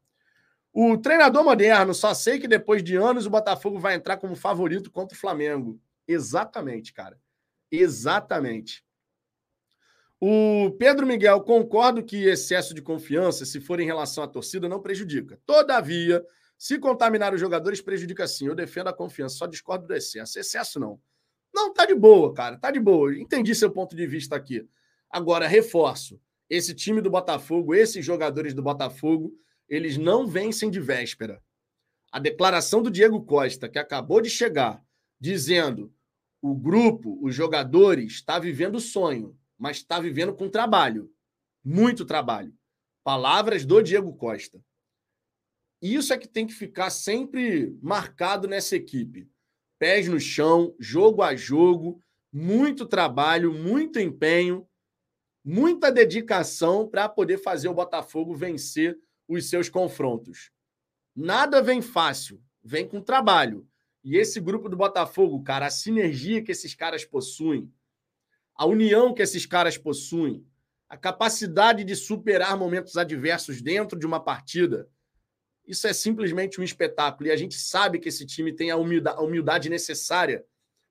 O 0.72 0.96
treinador 0.96 1.44
moderno, 1.44 1.92
só 1.92 2.14
sei 2.14 2.38
que 2.38 2.46
depois 2.46 2.82
de 2.82 2.94
anos 2.96 3.26
o 3.26 3.30
Botafogo 3.30 3.78
vai 3.78 3.96
entrar 3.96 4.16
como 4.16 4.36
favorito 4.36 4.90
contra 4.90 5.16
o 5.16 5.20
Flamengo. 5.20 5.80
Exatamente, 6.06 6.92
cara. 6.92 7.18
Exatamente. 7.70 8.84
O 10.20 10.70
Pedro 10.78 11.06
Miguel, 11.06 11.40
concordo 11.40 12.04
que 12.04 12.24
excesso 12.24 12.74
de 12.74 12.82
confiança, 12.82 13.44
se 13.44 13.60
for 13.60 13.80
em 13.80 13.86
relação 13.86 14.22
à 14.22 14.28
torcida, 14.28 14.68
não 14.68 14.80
prejudica. 14.80 15.40
Todavia, 15.46 16.24
se 16.60 16.78
contaminar 16.78 17.32
os 17.32 17.40
jogadores, 17.40 17.80
prejudica 17.80 18.28
sim. 18.28 18.46
Eu 18.46 18.54
defendo 18.54 18.88
a 18.88 18.92
confiança, 18.92 19.34
só 19.34 19.46
discordo 19.46 19.86
do 19.86 19.94
excesso. 19.94 20.38
Excesso 20.38 20.78
não. 20.78 21.00
Não, 21.54 21.72
tá 21.72 21.86
de 21.86 21.94
boa, 21.94 22.34
cara. 22.34 22.58
Tá 22.58 22.70
de 22.70 22.78
boa. 22.78 23.18
Entendi 23.18 23.54
seu 23.54 23.70
ponto 23.70 23.96
de 23.96 24.06
vista 24.06 24.36
aqui. 24.36 24.68
Agora, 25.08 25.48
reforço. 25.48 26.20
Esse 26.50 26.74
time 26.74 27.00
do 27.00 27.08
Botafogo, 27.08 27.74
esses 27.74 28.04
jogadores 28.04 28.52
do 28.52 28.62
Botafogo, 28.62 29.32
eles 29.66 29.96
não 29.96 30.26
vencem 30.26 30.70
de 30.70 30.78
véspera. 30.78 31.42
A 32.12 32.18
declaração 32.18 32.82
do 32.82 32.90
Diego 32.90 33.24
Costa, 33.24 33.66
que 33.66 33.78
acabou 33.78 34.20
de 34.20 34.28
chegar, 34.28 34.84
dizendo 35.18 35.90
o 36.42 36.54
grupo, 36.54 37.18
os 37.22 37.34
jogadores, 37.34 38.12
está 38.12 38.38
vivendo 38.38 38.78
sonho, 38.80 39.34
mas 39.56 39.78
está 39.78 39.98
vivendo 39.98 40.34
com 40.34 40.46
trabalho. 40.46 41.10
Muito 41.64 42.04
trabalho. 42.04 42.52
Palavras 43.02 43.64
do 43.64 43.80
Diego 43.80 44.14
Costa. 44.14 44.62
Isso 45.80 46.12
é 46.12 46.18
que 46.18 46.28
tem 46.28 46.46
que 46.46 46.52
ficar 46.52 46.90
sempre 46.90 47.76
marcado 47.80 48.46
nessa 48.46 48.76
equipe 48.76 49.28
pés 49.80 50.06
no 50.06 50.20
chão, 50.20 50.76
jogo 50.78 51.22
a 51.22 51.34
jogo, 51.34 52.02
muito 52.30 52.84
trabalho, 52.84 53.50
muito 53.50 53.98
empenho, 53.98 54.68
muita 55.42 55.90
dedicação 55.90 56.86
para 56.86 57.08
poder 57.08 57.38
fazer 57.38 57.68
o 57.68 57.74
Botafogo 57.74 58.34
vencer 58.34 58.98
os 59.26 59.48
seus 59.48 59.70
confrontos. 59.70 60.50
Nada 61.16 61.62
vem 61.62 61.80
fácil, 61.80 62.42
vem 62.62 62.86
com 62.86 63.00
trabalho. 63.00 63.66
E 64.04 64.18
esse 64.18 64.38
grupo 64.38 64.68
do 64.68 64.76
Botafogo, 64.76 65.42
cara, 65.42 65.66
a 65.66 65.70
sinergia 65.70 66.42
que 66.42 66.52
esses 66.52 66.74
caras 66.74 67.02
possuem, 67.02 67.72
a 68.54 68.66
união 68.66 69.14
que 69.14 69.22
esses 69.22 69.46
caras 69.46 69.78
possuem, 69.78 70.44
a 70.90 70.96
capacidade 70.96 71.84
de 71.84 71.96
superar 71.96 72.54
momentos 72.54 72.98
adversos 72.98 73.62
dentro 73.62 73.98
de 73.98 74.06
uma 74.06 74.22
partida, 74.22 74.86
isso 75.66 75.86
é 75.86 75.92
simplesmente 75.92 76.60
um 76.60 76.64
espetáculo. 76.64 77.28
E 77.28 77.32
a 77.32 77.36
gente 77.36 77.54
sabe 77.54 77.98
que 77.98 78.08
esse 78.08 78.26
time 78.26 78.52
tem 78.52 78.70
a 78.70 78.76
humildade, 78.76 79.68
necessária 79.68 80.44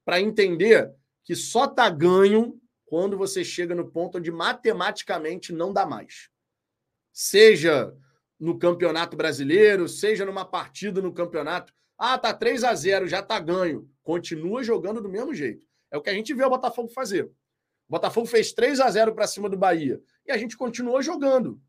para 0.05 0.22
entender 0.22 0.91
que 1.24 1.36
só 1.36 1.67
tá 1.67 1.89
ganho 1.89 2.59
quando 2.86 3.17
você 3.17 3.43
chega 3.43 3.76
no 3.76 3.91
ponto 3.91 4.17
onde 4.17 4.32
matematicamente 4.32 5.53
não 5.53 5.72
dá 5.72 5.86
mais. 5.86 6.30
Seja 7.11 7.93
no 8.39 8.57
Campeonato 8.57 9.17
Brasileiro, 9.17 9.88
seja 9.88 10.26
numa 10.26 10.45
partida 10.45 11.01
no 11.01 11.13
campeonato. 11.13 11.74
Ah, 11.97 12.17
tá 12.17 12.34
3 12.34 12.63
a 12.63 12.74
0 12.74 13.07
já 13.07 13.22
tá 13.22 13.39
ganho. 13.39 13.91
Continua 14.01 14.63
jogando 14.63 15.01
do 15.01 15.09
mesmo 15.09 15.34
jeito. 15.34 15.67
É 15.91 15.97
o 15.97 16.01
que 16.01 16.09
a 16.09 16.13
gente 16.13 16.34
vê 16.34 16.43
o 16.43 16.49
Botafogo 16.49 16.89
fazer. 16.89 17.26
O 17.26 17.32
Botafogo 17.89 18.26
fez 18.26 18.53
3 18.53 18.80
a 18.80 18.89
0 18.89 19.13
para 19.13 19.28
cima 19.28 19.49
do 19.49 19.57
Bahia 19.57 20.01
e 20.26 20.32
a 20.32 20.38
gente 20.38 20.55
continuou 20.55 21.01
jogando. 21.01 21.61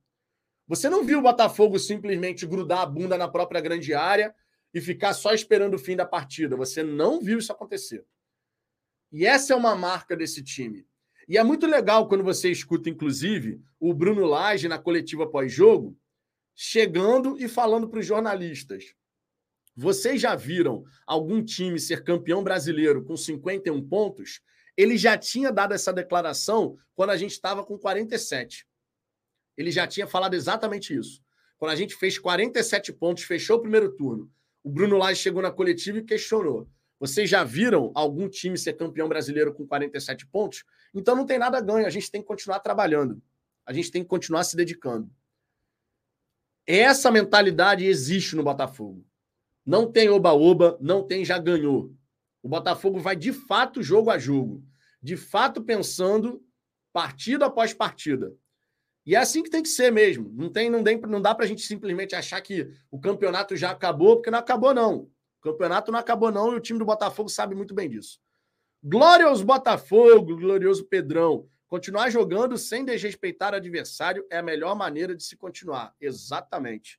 Você 0.71 0.89
não 0.89 1.03
viu 1.03 1.19
o 1.19 1.23
Botafogo 1.23 1.81
simplesmente 1.81 2.47
grudar 2.47 2.83
a 2.83 2.87
bunda 2.87 3.19
na 3.19 3.27
própria 3.27 3.61
grande 3.61 3.93
área 3.93 4.33
e 4.73 4.81
ficar 4.81 5.15
só 5.15 5.35
esperando 5.35 5.75
o 5.75 5.79
fim 5.81 5.97
da 5.97 6.07
partida. 6.07 6.55
Você 6.55 6.81
não 6.81 7.21
viu 7.21 7.41
isso 7.41 7.51
acontecer. 7.51 8.07
E 9.11 9.27
essa 9.27 9.53
é 9.53 9.57
uma 9.57 9.75
marca 9.75 10.17
desse 10.17 10.45
time. 10.45 10.87
E 11.27 11.37
é 11.37 11.43
muito 11.43 11.67
legal 11.67 12.07
quando 12.07 12.23
você 12.23 12.53
escuta, 12.53 12.89
inclusive, 12.89 13.61
o 13.81 13.93
Bruno 13.93 14.25
Lage 14.25 14.69
na 14.69 14.79
coletiva 14.79 15.29
pós-jogo, 15.29 15.99
chegando 16.55 17.37
e 17.37 17.49
falando 17.49 17.89
para 17.89 17.99
os 17.99 18.07
jornalistas. 18.07 18.95
Vocês 19.75 20.21
já 20.21 20.37
viram 20.37 20.85
algum 21.05 21.43
time 21.43 21.81
ser 21.81 22.05
campeão 22.05 22.45
brasileiro 22.45 23.03
com 23.03 23.17
51 23.17 23.89
pontos? 23.89 24.41
Ele 24.77 24.97
já 24.97 25.19
tinha 25.19 25.51
dado 25.51 25.75
essa 25.75 25.93
declaração 25.93 26.79
quando 26.95 27.11
a 27.11 27.17
gente 27.17 27.33
estava 27.33 27.65
com 27.67 27.77
47 27.77 28.70
ele 29.61 29.71
já 29.71 29.87
tinha 29.87 30.07
falado 30.07 30.35
exatamente 30.35 30.97
isso. 30.97 31.23
Quando 31.59 31.73
a 31.73 31.77
gente 31.77 31.95
fez 31.95 32.19
47 32.19 32.93
pontos, 32.93 33.25
fechou 33.25 33.59
o 33.59 33.61
primeiro 33.61 33.93
turno, 33.93 34.31
o 34.63 34.71
Bruno 34.71 34.97
Lage 34.97 35.21
chegou 35.21 35.43
na 35.43 35.51
coletiva 35.51 35.99
e 35.99 36.05
questionou. 36.05 36.69
Vocês 36.99 37.29
já 37.29 37.43
viram 37.43 37.91
algum 37.95 38.29
time 38.29 38.59
ser 38.59 38.75
campeão 38.75 39.09
brasileiro 39.09 39.55
com 39.55 39.67
47 39.67 40.27
pontos? 40.27 40.65
Então 40.95 41.17
não 41.17 41.25
tem 41.25 41.39
nada 41.39 41.59
a 41.59 41.61
ganho, 41.61 41.87
a 41.87 41.91
gente 41.91 42.11
tem 42.11 42.21
que 42.21 42.29
continuar 42.29 42.61
trabalhando. 42.61 43.23
A 43.65 43.73
gente 43.73 43.91
tem 43.91 44.03
que 44.03 44.09
continuar 44.09 44.45
se 44.45 44.57
dedicando. 44.57 45.11
Essa 46.67 47.11
mentalidade 47.11 47.87
existe 47.87 48.37
no 48.37 48.43
Botafogo. 48.43 49.05
Não 49.65 49.91
tem 49.91 50.09
oba-oba, 50.09 50.77
não 50.81 51.07
tem 51.07 51.25
já 51.25 51.39
ganhou. 51.39 51.95
O 52.43 52.49
Botafogo 52.49 52.99
vai 52.99 53.17
de 53.17 53.33
fato 53.33 53.83
jogo 53.83 54.11
a 54.11 54.19
jogo, 54.19 54.63
de 55.03 55.17
fato 55.17 55.63
pensando 55.63 56.43
partida 56.93 57.47
após 57.47 57.73
partida. 57.73 58.35
E 59.07 59.15
é 59.15 59.19
assim 59.19 59.43
que 59.43 59.51
tem 59.51 59.63
que 59.63 59.69
ser 59.69 59.91
mesmo. 59.91 60.31
Não, 60.35 60.51
tem, 60.51 60.69
não, 60.69 60.85
tem, 60.85 61.01
não 61.01 61.21
dá 61.21 61.35
para 61.35 61.45
a 61.45 61.49
gente 61.49 61.63
simplesmente 61.63 62.15
achar 62.15 62.41
que 62.41 62.71
o 62.91 63.01
campeonato 63.01 63.57
já 63.57 63.71
acabou, 63.71 64.17
porque 64.17 64.31
não 64.31 64.39
acabou, 64.39 64.75
não. 64.75 65.11
O 65.39 65.43
campeonato 65.43 65.91
não 65.91 65.99
acabou, 65.99 66.31
não, 66.31 66.53
e 66.53 66.57
o 66.57 66.61
time 66.61 66.79
do 66.79 66.85
Botafogo 66.85 67.29
sabe 67.29 67.55
muito 67.55 67.75
bem 67.75 67.89
disso. 67.89 68.21
Glória 68.83 69.27
aos 69.27 69.43
Botafogo, 69.43 70.37
glorioso 70.37 70.85
Pedrão. 70.85 71.47
Continuar 71.67 72.11
jogando 72.11 72.59
sem 72.59 72.85
desrespeitar 72.85 73.53
o 73.53 73.57
adversário 73.57 74.27
é 74.31 74.39
a 74.39 74.43
melhor 74.43 74.75
maneira 74.75 75.15
de 75.15 75.23
se 75.23 75.37
continuar. 75.37 75.95
Exatamente. 76.01 76.99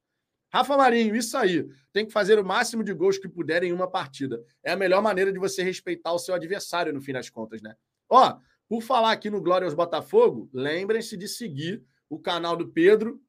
Rafa 0.52 0.76
Marinho, 0.76 1.16
isso 1.16 1.38
aí. 1.38 1.68
Tem 1.94 2.06
que 2.06 2.12
fazer 2.12 2.38
o 2.38 2.46
máximo 2.46 2.84
de 2.84 2.94
gols 2.94 3.18
que 3.18 3.30
puder 3.30 3.64
em 3.64 3.72
uma 3.72 3.90
partida. 3.90 4.44
É 4.64 4.72
a 4.72 4.76
melhor 4.76 5.02
maneira 5.02 5.32
de 5.32 5.40
você 5.40 5.64
respeitar 5.64 6.12
o 6.14 6.20
seu 6.20 6.36
adversário, 6.36 6.94
no 6.94 7.02
fim 7.02 7.14
das 7.14 7.30
contas, 7.30 7.62
né? 7.62 7.76
Ó, 8.10 8.38
por 8.72 8.82
falar 8.82 9.12
aqui 9.12 9.30
no 9.30 9.42
Glória 9.42 9.66
aos 9.66 9.74
Botafogo, 9.74 10.50
lembrem-se 10.54 11.18
de 11.18 11.28
seguir 11.28 11.84
o 12.10 12.18
canal 12.18 12.56
do 12.56 12.70
Pedro, 12.70 13.22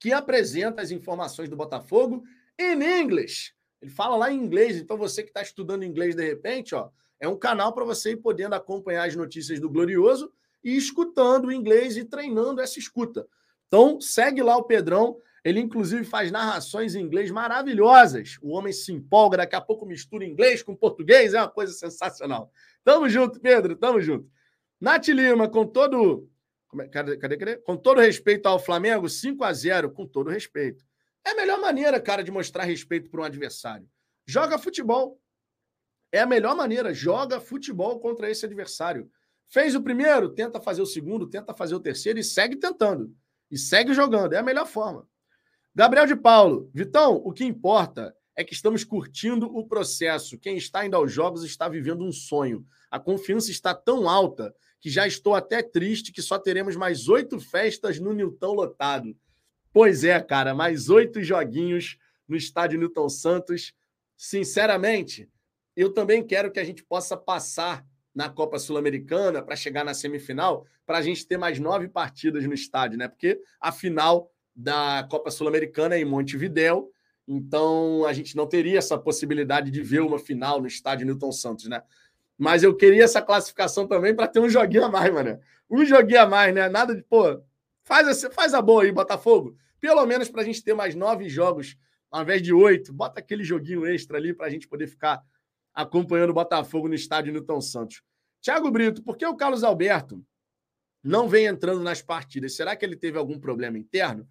que 0.00 0.10
apresenta 0.10 0.80
as 0.80 0.90
informações 0.90 1.50
do 1.50 1.56
Botafogo 1.56 2.24
em 2.58 2.72
inglês. 2.98 3.52
Ele 3.82 3.90
fala 3.90 4.16
lá 4.16 4.32
em 4.32 4.42
inglês, 4.42 4.78
então 4.78 4.96
você 4.96 5.22
que 5.22 5.28
está 5.28 5.42
estudando 5.42 5.84
inglês 5.84 6.14
de 6.14 6.24
repente, 6.24 6.74
ó, 6.74 6.88
é 7.20 7.28
um 7.28 7.36
canal 7.36 7.74
para 7.74 7.84
você 7.84 8.12
ir 8.12 8.16
podendo 8.16 8.54
acompanhar 8.54 9.06
as 9.06 9.14
notícias 9.14 9.60
do 9.60 9.68
Glorioso 9.68 10.32
e 10.64 10.74
escutando 10.74 11.48
o 11.48 11.52
inglês 11.52 11.98
e 11.98 12.04
treinando 12.06 12.62
essa 12.62 12.78
escuta. 12.78 13.28
Então, 13.66 14.00
segue 14.00 14.42
lá 14.42 14.56
o 14.56 14.64
Pedrão. 14.64 15.18
Ele, 15.44 15.60
inclusive, 15.60 16.04
faz 16.04 16.32
narrações 16.32 16.94
em 16.94 17.02
inglês 17.02 17.30
maravilhosas. 17.30 18.38
O 18.40 18.52
homem 18.52 18.72
se 18.72 18.90
empolga, 18.94 19.36
daqui 19.36 19.56
a 19.56 19.60
pouco 19.60 19.84
mistura 19.84 20.24
inglês 20.24 20.62
com 20.62 20.74
português, 20.74 21.34
é 21.34 21.38
uma 21.38 21.50
coisa 21.50 21.74
sensacional. 21.74 22.50
Tamo 22.82 23.10
junto, 23.10 23.38
Pedro, 23.38 23.76
tamo 23.76 24.00
junto. 24.00 24.32
Nath 24.84 25.08
Lima, 25.08 25.48
com 25.48 25.66
todo 25.66 26.28
é, 26.78 26.88
cadê, 26.88 27.16
cadê? 27.16 27.56
Com 27.56 27.74
todo 27.74 28.02
respeito 28.02 28.44
ao 28.44 28.58
Flamengo, 28.58 29.08
5 29.08 29.42
a 29.42 29.50
0 29.50 29.90
com 29.90 30.06
todo 30.06 30.28
respeito. 30.28 30.84
É 31.24 31.30
a 31.30 31.34
melhor 31.34 31.58
maneira, 31.58 31.98
cara, 31.98 32.22
de 32.22 32.30
mostrar 32.30 32.64
respeito 32.64 33.08
para 33.08 33.22
um 33.22 33.24
adversário. 33.24 33.88
Joga 34.26 34.58
futebol. 34.58 35.18
É 36.12 36.20
a 36.20 36.26
melhor 36.26 36.54
maneira. 36.54 36.92
Joga 36.92 37.40
futebol 37.40 37.98
contra 37.98 38.30
esse 38.30 38.44
adversário. 38.44 39.10
Fez 39.48 39.74
o 39.74 39.80
primeiro, 39.80 40.28
tenta 40.28 40.60
fazer 40.60 40.82
o 40.82 40.86
segundo, 40.86 41.30
tenta 41.30 41.54
fazer 41.54 41.74
o 41.74 41.80
terceiro 41.80 42.18
e 42.18 42.24
segue 42.24 42.56
tentando. 42.56 43.10
E 43.50 43.56
segue 43.56 43.94
jogando. 43.94 44.34
É 44.34 44.38
a 44.38 44.42
melhor 44.42 44.66
forma. 44.66 45.08
Gabriel 45.74 46.06
de 46.06 46.14
Paulo. 46.14 46.70
Vitão, 46.74 47.22
o 47.24 47.32
que 47.32 47.42
importa 47.42 48.14
é 48.36 48.44
que 48.44 48.52
estamos 48.52 48.84
curtindo 48.84 49.46
o 49.46 49.66
processo. 49.66 50.38
Quem 50.38 50.58
está 50.58 50.84
indo 50.84 50.94
aos 50.94 51.10
jogos 51.10 51.42
está 51.42 51.70
vivendo 51.70 52.04
um 52.04 52.12
sonho. 52.12 52.66
A 52.90 53.00
confiança 53.00 53.50
está 53.50 53.74
tão 53.74 54.06
alta 54.06 54.54
que 54.84 54.90
já 54.90 55.06
estou 55.06 55.34
até 55.34 55.62
triste 55.62 56.12
que 56.12 56.20
só 56.20 56.38
teremos 56.38 56.76
mais 56.76 57.08
oito 57.08 57.40
festas 57.40 57.98
no 57.98 58.12
Nilton 58.12 58.52
lotado. 58.52 59.16
Pois 59.72 60.04
é, 60.04 60.20
cara, 60.20 60.54
mais 60.54 60.90
oito 60.90 61.22
joguinhos 61.22 61.96
no 62.28 62.36
estádio 62.36 62.78
Nilton 62.78 63.08
Santos. 63.08 63.72
Sinceramente, 64.14 65.26
eu 65.74 65.90
também 65.90 66.22
quero 66.22 66.52
que 66.52 66.60
a 66.60 66.64
gente 66.64 66.84
possa 66.84 67.16
passar 67.16 67.82
na 68.14 68.28
Copa 68.28 68.58
Sul-Americana 68.58 69.40
para 69.40 69.56
chegar 69.56 69.86
na 69.86 69.94
semifinal, 69.94 70.66
para 70.84 70.98
a 70.98 71.02
gente 71.02 71.26
ter 71.26 71.38
mais 71.38 71.58
nove 71.58 71.88
partidas 71.88 72.44
no 72.44 72.52
estádio, 72.52 72.98
né? 72.98 73.08
Porque 73.08 73.40
a 73.58 73.72
final 73.72 74.30
da 74.54 75.08
Copa 75.10 75.30
Sul-Americana 75.30 75.94
é 75.94 76.00
em 76.00 76.04
Montevidéu, 76.04 76.92
então 77.26 78.04
a 78.04 78.12
gente 78.12 78.36
não 78.36 78.46
teria 78.46 78.76
essa 78.76 78.98
possibilidade 78.98 79.70
de 79.70 79.80
ver 79.80 80.00
uma 80.00 80.18
final 80.18 80.60
no 80.60 80.66
estádio 80.66 81.06
Newton 81.06 81.32
Santos, 81.32 81.64
né? 81.68 81.82
Mas 82.36 82.62
eu 82.62 82.76
queria 82.76 83.04
essa 83.04 83.22
classificação 83.22 83.86
também 83.86 84.14
para 84.14 84.26
ter 84.26 84.40
um 84.40 84.48
joguinho 84.48 84.84
a 84.84 84.88
mais, 84.88 85.12
mano. 85.12 85.38
Um 85.70 85.84
joguinho 85.84 86.22
a 86.22 86.26
mais, 86.26 86.54
né? 86.54 86.68
Nada 86.68 86.94
de, 86.94 87.02
pô, 87.02 87.42
faz 87.82 88.24
a, 88.24 88.30
faz 88.30 88.54
a 88.54 88.60
boa 88.60 88.82
aí, 88.82 88.92
Botafogo. 88.92 89.56
Pelo 89.80 90.04
menos 90.06 90.28
para 90.28 90.42
a 90.42 90.44
gente 90.44 90.62
ter 90.62 90.74
mais 90.74 90.94
nove 90.94 91.28
jogos 91.28 91.76
ao 92.10 92.22
invés 92.22 92.42
de 92.42 92.52
oito. 92.52 92.92
Bota 92.92 93.20
aquele 93.20 93.44
joguinho 93.44 93.86
extra 93.86 94.16
ali 94.16 94.32
para 94.32 94.46
a 94.46 94.50
gente 94.50 94.68
poder 94.68 94.86
ficar 94.86 95.22
acompanhando 95.72 96.30
o 96.30 96.34
Botafogo 96.34 96.88
no 96.88 96.94
estádio 96.94 97.32
Newton 97.32 97.60
Santos. 97.60 98.02
Thiago 98.40 98.70
Brito, 98.70 99.02
por 99.02 99.16
que 99.16 99.26
o 99.26 99.36
Carlos 99.36 99.64
Alberto 99.64 100.24
não 101.02 101.28
vem 101.28 101.46
entrando 101.46 101.82
nas 101.82 102.02
partidas? 102.02 102.54
Será 102.54 102.76
que 102.76 102.84
ele 102.84 102.96
teve 102.96 103.18
algum 103.18 103.38
problema 103.38 103.78
interno? 103.78 104.28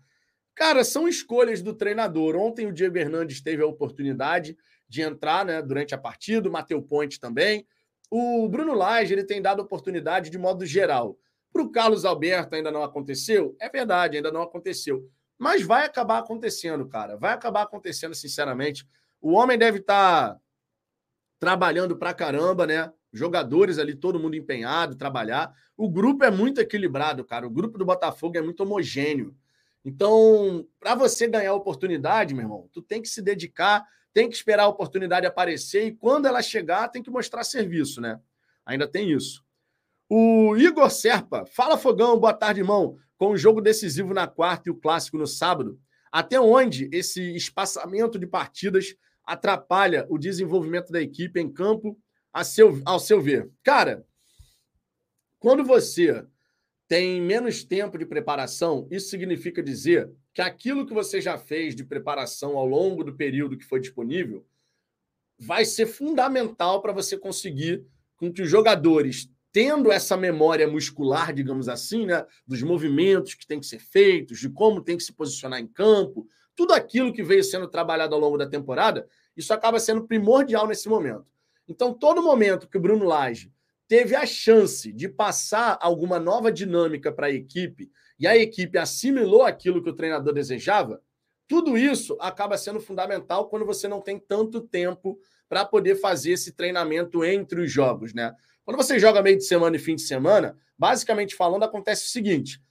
Cara, 0.56 0.84
são 0.84 1.08
escolhas 1.08 1.62
do 1.62 1.74
treinador. 1.74 2.36
Ontem 2.36 2.68
o 2.68 2.74
Diego 2.74 2.98
Hernandes 2.98 3.42
teve 3.42 3.64
a 3.64 3.68
oportunidade 3.68 4.56
de 4.88 5.02
entrar 5.02 5.44
né, 5.44 5.62
durante 5.62 5.96
a 5.96 5.98
partida, 5.98 6.48
o 6.48 6.52
Matheus 6.52 6.86
Ponte 6.88 7.20
também. 7.20 7.66
O 8.16 8.48
Bruno 8.48 8.76
Lage 8.76 9.12
ele 9.12 9.24
tem 9.24 9.42
dado 9.42 9.64
oportunidade 9.64 10.30
de 10.30 10.38
modo 10.38 10.68
geral. 10.68 11.18
Para 11.52 11.64
o 11.64 11.72
Carlos 11.72 12.06
Alberto 12.06 12.54
ainda 12.54 12.70
não 12.70 12.84
aconteceu? 12.84 13.58
É 13.60 13.68
verdade, 13.68 14.18
ainda 14.18 14.32
não 14.32 14.44
aconteceu. 14.44 15.10
Mas 15.36 15.64
vai 15.64 15.88
acabar 15.88 16.20
acontecendo, 16.20 16.88
cara. 16.88 17.18
Vai 17.18 17.34
acabar 17.34 17.64
acontecendo, 17.64 18.14
sinceramente. 18.14 18.88
O 19.20 19.32
homem 19.32 19.58
deve 19.58 19.80
estar 19.80 20.36
tá 20.36 20.40
trabalhando 21.40 21.98
pra 21.98 22.14
caramba, 22.14 22.68
né? 22.68 22.94
Jogadores 23.12 23.80
ali, 23.80 23.96
todo 23.96 24.20
mundo 24.20 24.36
empenhado, 24.36 24.96
trabalhar. 24.96 25.52
O 25.76 25.90
grupo 25.90 26.24
é 26.24 26.30
muito 26.30 26.62
equilibrado, 26.62 27.26
cara. 27.26 27.48
O 27.48 27.50
grupo 27.50 27.80
do 27.80 27.86
Botafogo 27.86 28.38
é 28.38 28.44
muito 28.44 28.62
homogêneo. 28.62 29.36
Então, 29.84 30.68
para 30.80 30.94
você 30.94 31.28
ganhar 31.28 31.56
oportunidade, 31.56 32.36
meu 32.36 32.44
irmão, 32.44 32.70
tu 32.72 32.80
tem 32.80 33.02
que 33.02 33.10
se 33.10 33.24
dedicar, 33.24 33.84
tem 34.14 34.30
que 34.30 34.36
esperar 34.36 34.64
a 34.64 34.68
oportunidade 34.68 35.26
aparecer 35.26 35.88
e 35.88 35.92
quando 35.92 36.28
ela 36.28 36.42
chegar, 36.42 36.90
tem 36.90 37.02
que 37.02 37.10
mostrar 37.10 37.44
serviço, 37.44 38.00
né? 38.00 38.20
Ainda 38.66 38.88
tem 38.88 39.12
isso. 39.12 39.44
O 40.08 40.56
Igor 40.56 40.90
Serpa, 40.92 41.46
fala 41.46 41.78
Fogão, 41.78 42.20
boa 42.20 42.34
tarde, 42.34 42.60
irmão. 42.60 42.98
Com 43.18 43.32
o 43.32 43.38
jogo 43.38 43.62
decisivo 43.62 44.14
na 44.14 44.28
quarta 44.28 44.70
e 44.70 44.72
o 44.72 44.76
clássico 44.76 45.18
no 45.18 45.26
sábado, 45.26 45.80
até 46.12 46.40
onde 46.40 46.90
esse 46.92 47.36
espaçamento 47.36 48.20
de 48.20 48.28
partidas 48.28 48.96
atrapalha 49.26 50.06
o 50.10 50.18
desenvolvimento 50.18 50.92
da 50.92 51.02
equipe 51.02 51.40
em 51.40 51.52
campo, 51.52 51.98
a 52.32 52.44
seu, 52.44 52.82
ao 52.86 53.00
seu 53.00 53.22
ver? 53.22 53.50
Cara, 53.64 54.06
quando 55.40 55.64
você 55.64 56.26
tem 56.88 57.22
menos 57.22 57.64
tempo 57.64 57.98
de 57.98 58.06
preparação, 58.06 58.88
isso 58.92 59.10
significa 59.10 59.64
dizer 59.64 60.12
que 60.34 60.42
aquilo 60.42 60.86
que 60.86 60.94
você 60.94 61.22
já 61.22 61.38
fez 61.38 61.76
de 61.76 61.84
preparação 61.84 62.58
ao 62.58 62.66
longo 62.66 63.04
do 63.04 63.16
período 63.16 63.58
que 63.58 63.66
foi 63.66 63.80
disponível 63.80 64.46
vai 65.38 65.66
ser 65.66 65.86
fundamental 65.86 66.82
para 66.82 66.92
você 66.92 67.18
conseguir 67.18 67.86
com 68.16 68.32
que 68.32 68.42
os 68.42 68.50
jogadores, 68.50 69.30
tendo 69.52 69.92
essa 69.92 70.18
memória 70.18 70.68
muscular, 70.68 71.34
digamos 71.34 71.70
assim, 71.70 72.06
né, 72.06 72.26
dos 72.48 72.64
movimentos 72.64 73.34
que 73.36 73.46
têm 73.46 73.60
que 73.60 73.66
ser 73.66 73.80
feitos, 73.80 74.40
de 74.40 74.50
como 74.50 74.82
tem 74.82 74.98
que 74.98 75.04
se 75.04 75.14
posicionar 75.14 75.60
em 75.60 75.68
campo, 75.68 76.28
tudo 76.56 76.74
aquilo 76.74 77.14
que 77.14 77.24
veio 77.24 77.44
sendo 77.44 77.68
trabalhado 77.68 78.16
ao 78.16 78.22
longo 78.22 78.38
da 78.38 78.48
temporada, 78.48 79.08
isso 79.36 79.54
acaba 79.54 79.80
sendo 79.80 80.08
primordial 80.08 80.68
nesse 80.68 80.88
momento. 80.88 81.26
Então, 81.68 81.94
todo 81.94 82.22
momento 82.22 82.68
que 82.68 82.78
o 82.78 82.82
Bruno 82.82 83.06
Lage 83.06 83.52
teve 83.88 84.16
a 84.16 84.26
chance 84.26 84.92
de 84.92 85.10
passar 85.10 85.78
alguma 85.82 86.20
nova 86.20 86.52
dinâmica 86.52 87.12
para 87.12 87.28
a 87.28 87.32
equipe 87.32 87.92
e 88.20 88.28
a 88.28 88.38
equipe 88.38 88.78
assimilou 88.78 89.44
aquilo 89.44 89.82
que 89.84 89.90
o 89.90 89.96
treinador 89.96 90.34
desejava, 90.34 91.02
tudo 91.48 91.78
isso 91.78 92.18
acaba 92.20 92.58
sendo 92.58 92.80
fundamental 92.80 93.48
quando 93.50 93.66
você 93.66 93.88
não 93.88 94.02
tem 94.02 94.18
tanto 94.18 94.62
tempo 94.62 95.20
para 95.50 95.66
poder 95.66 95.96
fazer 95.96 96.32
esse 96.32 96.54
treinamento 96.54 97.24
entre 97.24 97.62
os 97.62 97.72
jogos, 97.72 98.14
né? 98.14 98.34
Quando 98.66 98.78
você 98.78 98.98
joga 98.98 99.22
meio 99.22 99.38
de 99.38 99.46
semana 99.46 99.76
e 99.76 99.80
fim 99.80 99.96
de 99.96 100.02
semana, 100.02 100.58
basicamente 100.78 101.36
falando, 101.36 101.64
acontece 101.64 102.06
o 102.06 102.10
seguinte: 102.10 102.62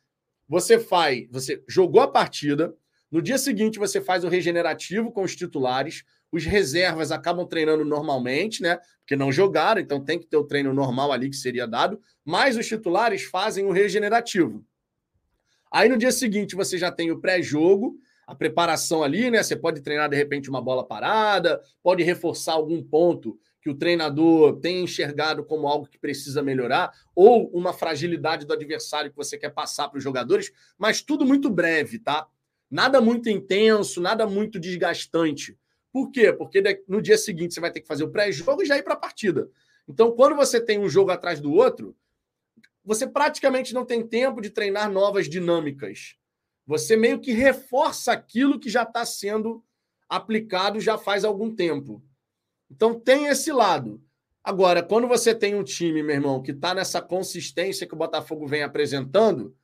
você 0.48 0.78
faz, 0.78 1.26
você 1.30 1.62
jogou 1.68 2.00
a 2.00 2.08
partida, 2.08 2.74
no 3.10 3.20
dia 3.20 3.36
seguinte, 3.36 3.78
você 3.78 4.00
faz 4.00 4.24
o 4.24 4.28
regenerativo 4.28 5.12
com 5.12 5.22
os 5.22 5.36
titulares, 5.36 6.02
os 6.32 6.46
reservas 6.46 7.12
acabam 7.12 7.46
treinando 7.46 7.84
normalmente, 7.84 8.62
né? 8.62 8.78
Porque 9.00 9.14
não 9.14 9.30
jogaram, 9.30 9.80
então 9.80 10.02
tem 10.02 10.18
que 10.18 10.26
ter 10.26 10.38
o 10.38 10.44
treino 10.44 10.72
normal 10.72 11.12
ali 11.12 11.28
que 11.28 11.36
seria 11.36 11.66
dado, 11.66 12.00
mas 12.24 12.56
os 12.56 12.66
titulares 12.66 13.22
fazem 13.24 13.66
o 13.66 13.70
regenerativo. 13.70 14.64
Aí 15.72 15.88
no 15.88 15.96
dia 15.96 16.12
seguinte 16.12 16.54
você 16.54 16.76
já 16.76 16.92
tem 16.92 17.10
o 17.10 17.18
pré-jogo, 17.18 17.98
a 18.26 18.34
preparação 18.34 19.02
ali, 19.02 19.30
né? 19.30 19.42
Você 19.42 19.56
pode 19.56 19.80
treinar 19.80 20.08
de 20.10 20.16
repente 20.16 20.50
uma 20.50 20.60
bola 20.60 20.86
parada, 20.86 21.60
pode 21.82 22.02
reforçar 22.02 22.52
algum 22.52 22.82
ponto 22.82 23.38
que 23.62 23.70
o 23.70 23.74
treinador 23.74 24.58
tem 24.60 24.82
enxergado 24.82 25.44
como 25.44 25.68
algo 25.68 25.86
que 25.86 25.98
precisa 25.98 26.42
melhorar, 26.42 26.92
ou 27.14 27.48
uma 27.50 27.72
fragilidade 27.72 28.44
do 28.44 28.52
adversário 28.52 29.10
que 29.10 29.16
você 29.16 29.38
quer 29.38 29.50
passar 29.50 29.88
para 29.88 29.98
os 29.98 30.04
jogadores, 30.04 30.52
mas 30.76 31.00
tudo 31.00 31.24
muito 31.24 31.48
breve, 31.48 32.00
tá? 32.00 32.26
Nada 32.68 33.00
muito 33.00 33.28
intenso, 33.28 34.00
nada 34.00 34.26
muito 34.26 34.58
desgastante. 34.58 35.56
Por 35.92 36.10
quê? 36.10 36.32
Porque 36.32 36.82
no 36.88 37.00
dia 37.00 37.16
seguinte 37.16 37.54
você 37.54 37.60
vai 37.60 37.70
ter 37.70 37.80
que 37.80 37.86
fazer 37.86 38.02
o 38.02 38.10
pré-jogo 38.10 38.62
e 38.62 38.66
já 38.66 38.76
ir 38.76 38.82
para 38.82 38.94
a 38.94 38.98
partida. 38.98 39.48
Então, 39.86 40.10
quando 40.12 40.34
você 40.34 40.60
tem 40.60 40.78
um 40.78 40.88
jogo 40.88 41.10
atrás 41.10 41.40
do 41.40 41.52
outro, 41.52 41.94
você 42.84 43.06
praticamente 43.06 43.72
não 43.72 43.84
tem 43.84 44.06
tempo 44.06 44.40
de 44.40 44.50
treinar 44.50 44.90
novas 44.90 45.28
dinâmicas. 45.28 46.16
Você 46.66 46.96
meio 46.96 47.20
que 47.20 47.32
reforça 47.32 48.12
aquilo 48.12 48.58
que 48.58 48.68
já 48.68 48.82
está 48.82 49.04
sendo 49.04 49.64
aplicado 50.08 50.80
já 50.80 50.98
faz 50.98 51.24
algum 51.24 51.54
tempo. 51.54 52.02
Então, 52.70 52.98
tem 52.98 53.26
esse 53.26 53.52
lado. 53.52 54.02
Agora, 54.42 54.82
quando 54.82 55.06
você 55.06 55.34
tem 55.34 55.54
um 55.54 55.62
time, 55.62 56.02
meu 56.02 56.16
irmão, 56.16 56.42
que 56.42 56.50
está 56.50 56.74
nessa 56.74 57.00
consistência 57.00 57.86
que 57.86 57.94
o 57.94 57.98
Botafogo 57.98 58.46
vem 58.46 58.62
apresentando, 58.62 59.56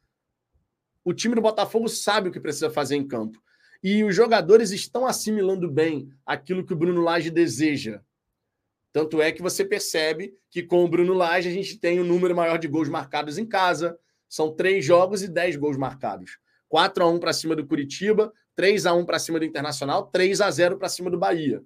o 1.05 1.13
time 1.13 1.35
do 1.35 1.41
Botafogo 1.41 1.89
sabe 1.89 2.29
o 2.29 2.33
que 2.33 2.41
precisa 2.41 2.71
fazer 2.71 2.97
em 2.97 3.07
campo. 3.07 3.43
E 3.83 4.05
os 4.05 4.15
jogadores 4.15 4.71
estão 4.71 5.07
assimilando 5.07 5.71
bem 5.71 6.11
aquilo 6.25 6.65
que 6.65 6.73
o 6.73 6.77
Bruno 6.77 7.01
Lage 7.01 7.31
deseja. 7.31 8.03
Tanto 8.93 9.21
é 9.21 9.31
que 9.31 9.43
você 9.43 9.65
percebe 9.65 10.35
que 10.51 10.63
com 10.63 10.85
o 10.85 10.89
Bruno 10.89 11.13
Lage 11.13 11.49
a 11.49 11.53
gente 11.53 11.79
tem 11.79 12.01
um 12.01 12.05
número 12.05 12.35
maior 12.35 12.59
de 12.59 12.69
gols 12.69 12.89
marcados 12.89 13.39
em 13.39 13.47
casa. 13.47 13.99
São 14.29 14.55
três 14.55 14.85
jogos 14.85 15.23
e 15.23 15.29
dez 15.29 15.57
gols 15.57 15.77
marcados. 15.77 16.39
4 16.69 17.03
a 17.03 17.09
1 17.09 17.19
para 17.19 17.33
cima 17.33 17.57
do 17.57 17.67
Curitiba, 17.67 18.33
3 18.55 18.87
a 18.87 18.95
1 18.95 19.05
para 19.05 19.19
cima 19.19 19.39
do 19.39 19.45
Internacional, 19.45 20.07
3 20.07 20.41
a 20.41 20.51
0 20.51 20.79
para 20.79 20.89
cima 20.89 21.11
do 21.11 21.19
Bahia. 21.19 21.63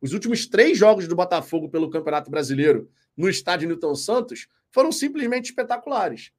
Os 0.00 0.12
últimos 0.12 0.46
três 0.46 0.76
jogos 0.76 1.06
do 1.06 1.14
Botafogo 1.14 1.68
pelo 1.68 1.88
Campeonato 1.88 2.30
Brasileiro 2.30 2.90
no 3.16 3.28
estádio 3.28 3.68
Newton 3.68 3.94
Santos 3.94 4.48
foram 4.70 4.90
simplesmente 4.90 5.46
espetaculares. 5.46 6.32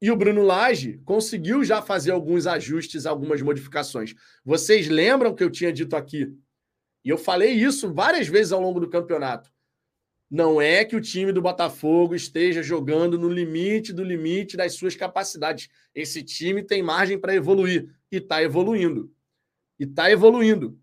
E 0.00 0.10
o 0.10 0.16
Bruno 0.16 0.42
Lage 0.42 1.00
conseguiu 1.04 1.64
já 1.64 1.80
fazer 1.80 2.10
alguns 2.10 2.46
ajustes, 2.46 3.06
algumas 3.06 3.40
modificações. 3.42 4.14
Vocês 4.44 4.88
lembram 4.88 5.34
que 5.34 5.42
eu 5.42 5.50
tinha 5.50 5.72
dito 5.72 5.96
aqui? 5.96 6.32
E 7.06 7.08
eu 7.08 7.16
falei 7.16 7.52
isso 7.52 7.94
várias 7.94 8.26
vezes 8.26 8.50
ao 8.50 8.60
longo 8.60 8.80
do 8.80 8.90
campeonato. 8.90 9.48
Não 10.28 10.60
é 10.60 10.84
que 10.84 10.96
o 10.96 11.00
time 11.00 11.30
do 11.30 11.40
Botafogo 11.40 12.16
esteja 12.16 12.64
jogando 12.64 13.16
no 13.16 13.28
limite 13.28 13.92
do 13.92 14.02
limite 14.02 14.56
das 14.56 14.74
suas 14.74 14.96
capacidades. 14.96 15.68
Esse 15.94 16.20
time 16.24 16.64
tem 16.64 16.82
margem 16.82 17.16
para 17.16 17.32
evoluir 17.32 17.96
e 18.10 18.16
está 18.16 18.42
evoluindo. 18.42 19.14
E 19.78 19.84
está 19.84 20.10
evoluindo. 20.10 20.80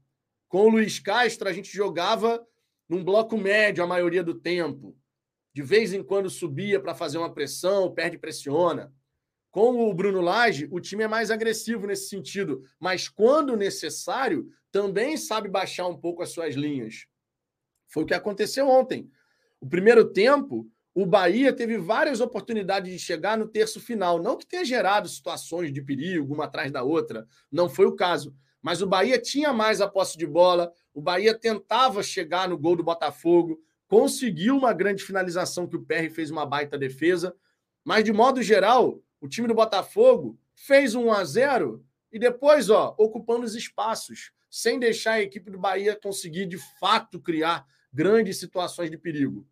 Com 0.47 0.67
o 0.67 0.69
Luiz 0.69 0.97
Castro, 0.97 1.49
a 1.49 1.51
gente 1.51 1.75
jogava 1.75 2.41
num 2.87 3.03
bloco 3.03 3.37
médio 3.37 3.83
a 3.83 3.87
maioria 3.87 4.23
do 4.23 4.33
tempo. 4.33 4.97
De 5.53 5.61
vez 5.61 5.91
em 5.91 6.01
quando 6.01 6.29
subia 6.29 6.79
para 6.79 6.95
fazer 6.95 7.17
uma 7.17 7.33
pressão, 7.33 7.93
perde 7.93 8.17
pressiona. 8.17 8.93
Com 9.51 9.89
o 9.89 9.93
Bruno 9.93 10.21
Lage, 10.21 10.69
o 10.71 10.79
time 10.79 11.03
é 11.03 11.07
mais 11.07 11.29
agressivo 11.29 11.85
nesse 11.85 12.07
sentido, 12.07 12.63
mas 12.79 13.09
quando 13.09 13.57
necessário, 13.57 14.49
também 14.73 15.15
sabe 15.15 15.47
baixar 15.47 15.87
um 15.87 15.95
pouco 15.95 16.23
as 16.23 16.31
suas 16.31 16.55
linhas. 16.55 17.05
Foi 17.87 18.01
o 18.01 18.05
que 18.07 18.13
aconteceu 18.13 18.67
ontem. 18.67 19.07
O 19.61 19.69
primeiro 19.69 20.11
tempo, 20.11 20.67
o 20.95 21.05
Bahia 21.05 21.53
teve 21.53 21.77
várias 21.77 22.19
oportunidades 22.19 22.91
de 22.91 22.97
chegar 22.97 23.37
no 23.37 23.47
terço 23.47 23.79
final. 23.79 24.21
Não 24.21 24.35
que 24.35 24.47
tenha 24.47 24.65
gerado 24.65 25.07
situações 25.07 25.71
de 25.71 25.79
perigo, 25.79 26.33
uma 26.33 26.45
atrás 26.45 26.71
da 26.71 26.81
outra, 26.81 27.27
não 27.51 27.69
foi 27.69 27.85
o 27.85 27.95
caso. 27.95 28.35
Mas 28.63 28.81
o 28.81 28.87
Bahia 28.87 29.21
tinha 29.21 29.53
mais 29.53 29.79
a 29.79 29.87
posse 29.87 30.17
de 30.17 30.25
bola, 30.25 30.73
o 30.91 30.99
Bahia 30.99 31.37
tentava 31.37 32.01
chegar 32.01 32.49
no 32.49 32.57
gol 32.57 32.75
do 32.75 32.83
Botafogo, 32.83 33.61
conseguiu 33.87 34.57
uma 34.57 34.73
grande 34.73 35.03
finalização 35.03 35.67
que 35.67 35.75
o 35.75 35.85
PR 35.85 36.09
fez 36.11 36.31
uma 36.31 36.47
baita 36.47 36.79
defesa. 36.79 37.35
Mas, 37.85 38.03
de 38.03 38.11
modo 38.11 38.41
geral, 38.41 38.99
o 39.21 39.27
time 39.27 39.47
do 39.47 39.53
Botafogo 39.53 40.35
fez 40.55 40.95
um 40.95 41.09
1 41.09 41.13
a 41.13 41.23
0 41.23 41.85
e 42.11 42.17
depois, 42.17 42.71
ó, 42.71 42.95
ocupando 42.97 43.45
os 43.45 43.53
espaços, 43.53 44.31
sem 44.53 44.77
deixar 44.77 45.13
a 45.13 45.21
equipe 45.21 45.49
do 45.49 45.57
Bahia 45.57 45.99
conseguir 45.99 46.45
de 46.45 46.59
fato 46.79 47.19
criar 47.19 47.65
grandes 47.91 48.37
situações 48.37 48.91
de 48.91 48.99
perigo. 48.99 49.47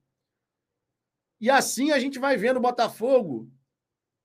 E 1.40 1.50
assim 1.50 1.90
a 1.90 1.98
gente 1.98 2.20
vai 2.20 2.38
vendo 2.38 2.58
o 2.58 2.62
Botafogo 2.62 3.52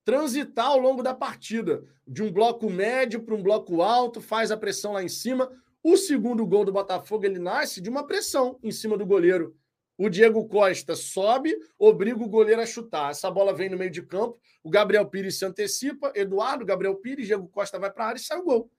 transitar 0.05 0.67
ao 0.67 0.79
longo 0.79 1.03
da 1.03 1.15
partida, 1.15 1.83
de 2.07 2.23
um 2.23 2.31
bloco 2.31 2.69
médio 2.69 3.23
para 3.23 3.35
um 3.35 3.43
bloco 3.43 3.81
alto, 3.81 4.21
faz 4.21 4.51
a 4.51 4.57
pressão 4.57 4.93
lá 4.93 5.03
em 5.03 5.09
cima. 5.09 5.51
O 5.83 5.97
segundo 5.97 6.47
gol 6.47 6.63
do 6.63 6.73
Botafogo 6.73 7.25
ele 7.25 7.39
nasce 7.39 7.81
de 7.81 7.89
uma 7.89 8.07
pressão 8.07 8.59
em 8.63 8.71
cima 8.71 8.99
do 8.99 9.07
goleiro. 9.07 9.57
O 9.97 10.11
Diego 10.11 10.47
Costa 10.47 10.95
sobe, 10.95 11.57
obriga 11.79 12.23
o 12.23 12.29
goleiro 12.29 12.61
a 12.61 12.67
chutar. 12.67 13.13
Essa 13.13 13.31
bola 13.31 13.55
vem 13.55 13.71
no 13.71 13.79
meio 13.79 13.91
de 13.91 14.03
campo, 14.03 14.39
o 14.63 14.69
Gabriel 14.69 15.09
Pires 15.09 15.39
se 15.39 15.47
antecipa, 15.47 16.13
Eduardo, 16.15 16.67
Gabriel 16.67 16.97
Pires, 16.97 17.27
Diego 17.27 17.49
Costa 17.49 17.79
vai 17.79 17.91
para 17.91 18.05
a 18.05 18.09
área 18.09 18.19
e 18.19 18.23
sai 18.23 18.39
o 18.39 18.45
gol. 18.45 18.71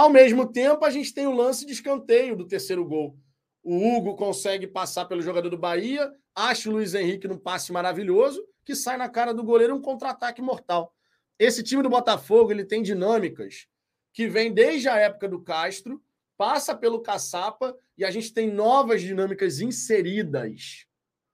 Ao 0.00 0.08
mesmo 0.08 0.50
tempo, 0.50 0.82
a 0.86 0.88
gente 0.88 1.12
tem 1.12 1.26
o 1.26 1.34
lance 1.34 1.66
de 1.66 1.74
escanteio 1.74 2.34
do 2.34 2.46
terceiro 2.46 2.82
gol. 2.86 3.18
O 3.62 3.76
Hugo 3.76 4.16
consegue 4.16 4.66
passar 4.66 5.04
pelo 5.04 5.20
jogador 5.20 5.50
do 5.50 5.58
Bahia, 5.58 6.10
acha 6.34 6.70
o 6.70 6.72
Luiz 6.72 6.94
Henrique 6.94 7.28
num 7.28 7.36
passe 7.36 7.70
maravilhoso, 7.70 8.42
que 8.64 8.74
sai 8.74 8.96
na 8.96 9.10
cara 9.10 9.34
do 9.34 9.44
goleiro 9.44 9.74
um 9.74 9.82
contra-ataque 9.82 10.40
mortal. 10.40 10.96
Esse 11.38 11.62
time 11.62 11.82
do 11.82 11.90
Botafogo 11.90 12.50
ele 12.50 12.64
tem 12.64 12.82
dinâmicas 12.82 13.66
que 14.10 14.26
vem 14.26 14.54
desde 14.54 14.88
a 14.88 14.96
época 14.96 15.28
do 15.28 15.42
Castro, 15.42 16.02
passa 16.34 16.74
pelo 16.74 17.02
Caçapa 17.02 17.76
e 17.98 18.02
a 18.02 18.10
gente 18.10 18.32
tem 18.32 18.50
novas 18.50 19.02
dinâmicas 19.02 19.60
inseridas 19.60 20.86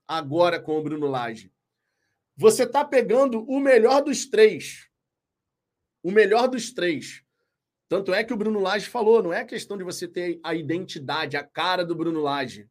agora 0.09 0.59
com 0.59 0.77
o 0.77 0.83
Bruno 0.83 1.07
Lage. 1.07 1.53
Você 2.37 2.65
está 2.65 2.85
pegando 2.85 3.49
o 3.49 3.61
melhor 3.61 4.03
dos 4.03 4.27
três. 4.27 4.89
O 6.03 6.11
melhor 6.11 6.49
dos 6.49 6.73
três. 6.73 7.25
Tanto 7.89 8.13
é 8.13 8.25
que 8.25 8.33
o 8.33 8.37
Bruno 8.37 8.61
Lage 8.61 8.89
falou, 8.89 9.23
não 9.23 9.33
é 9.33 9.45
questão 9.45 9.77
de 9.77 9.85
você 9.85 10.09
ter 10.09 10.41
a 10.43 10.55
identidade, 10.55 11.37
a 11.37 11.45
cara 11.45 11.85
do 11.85 11.95
Bruno 11.95 12.21
Lage. 12.21 12.69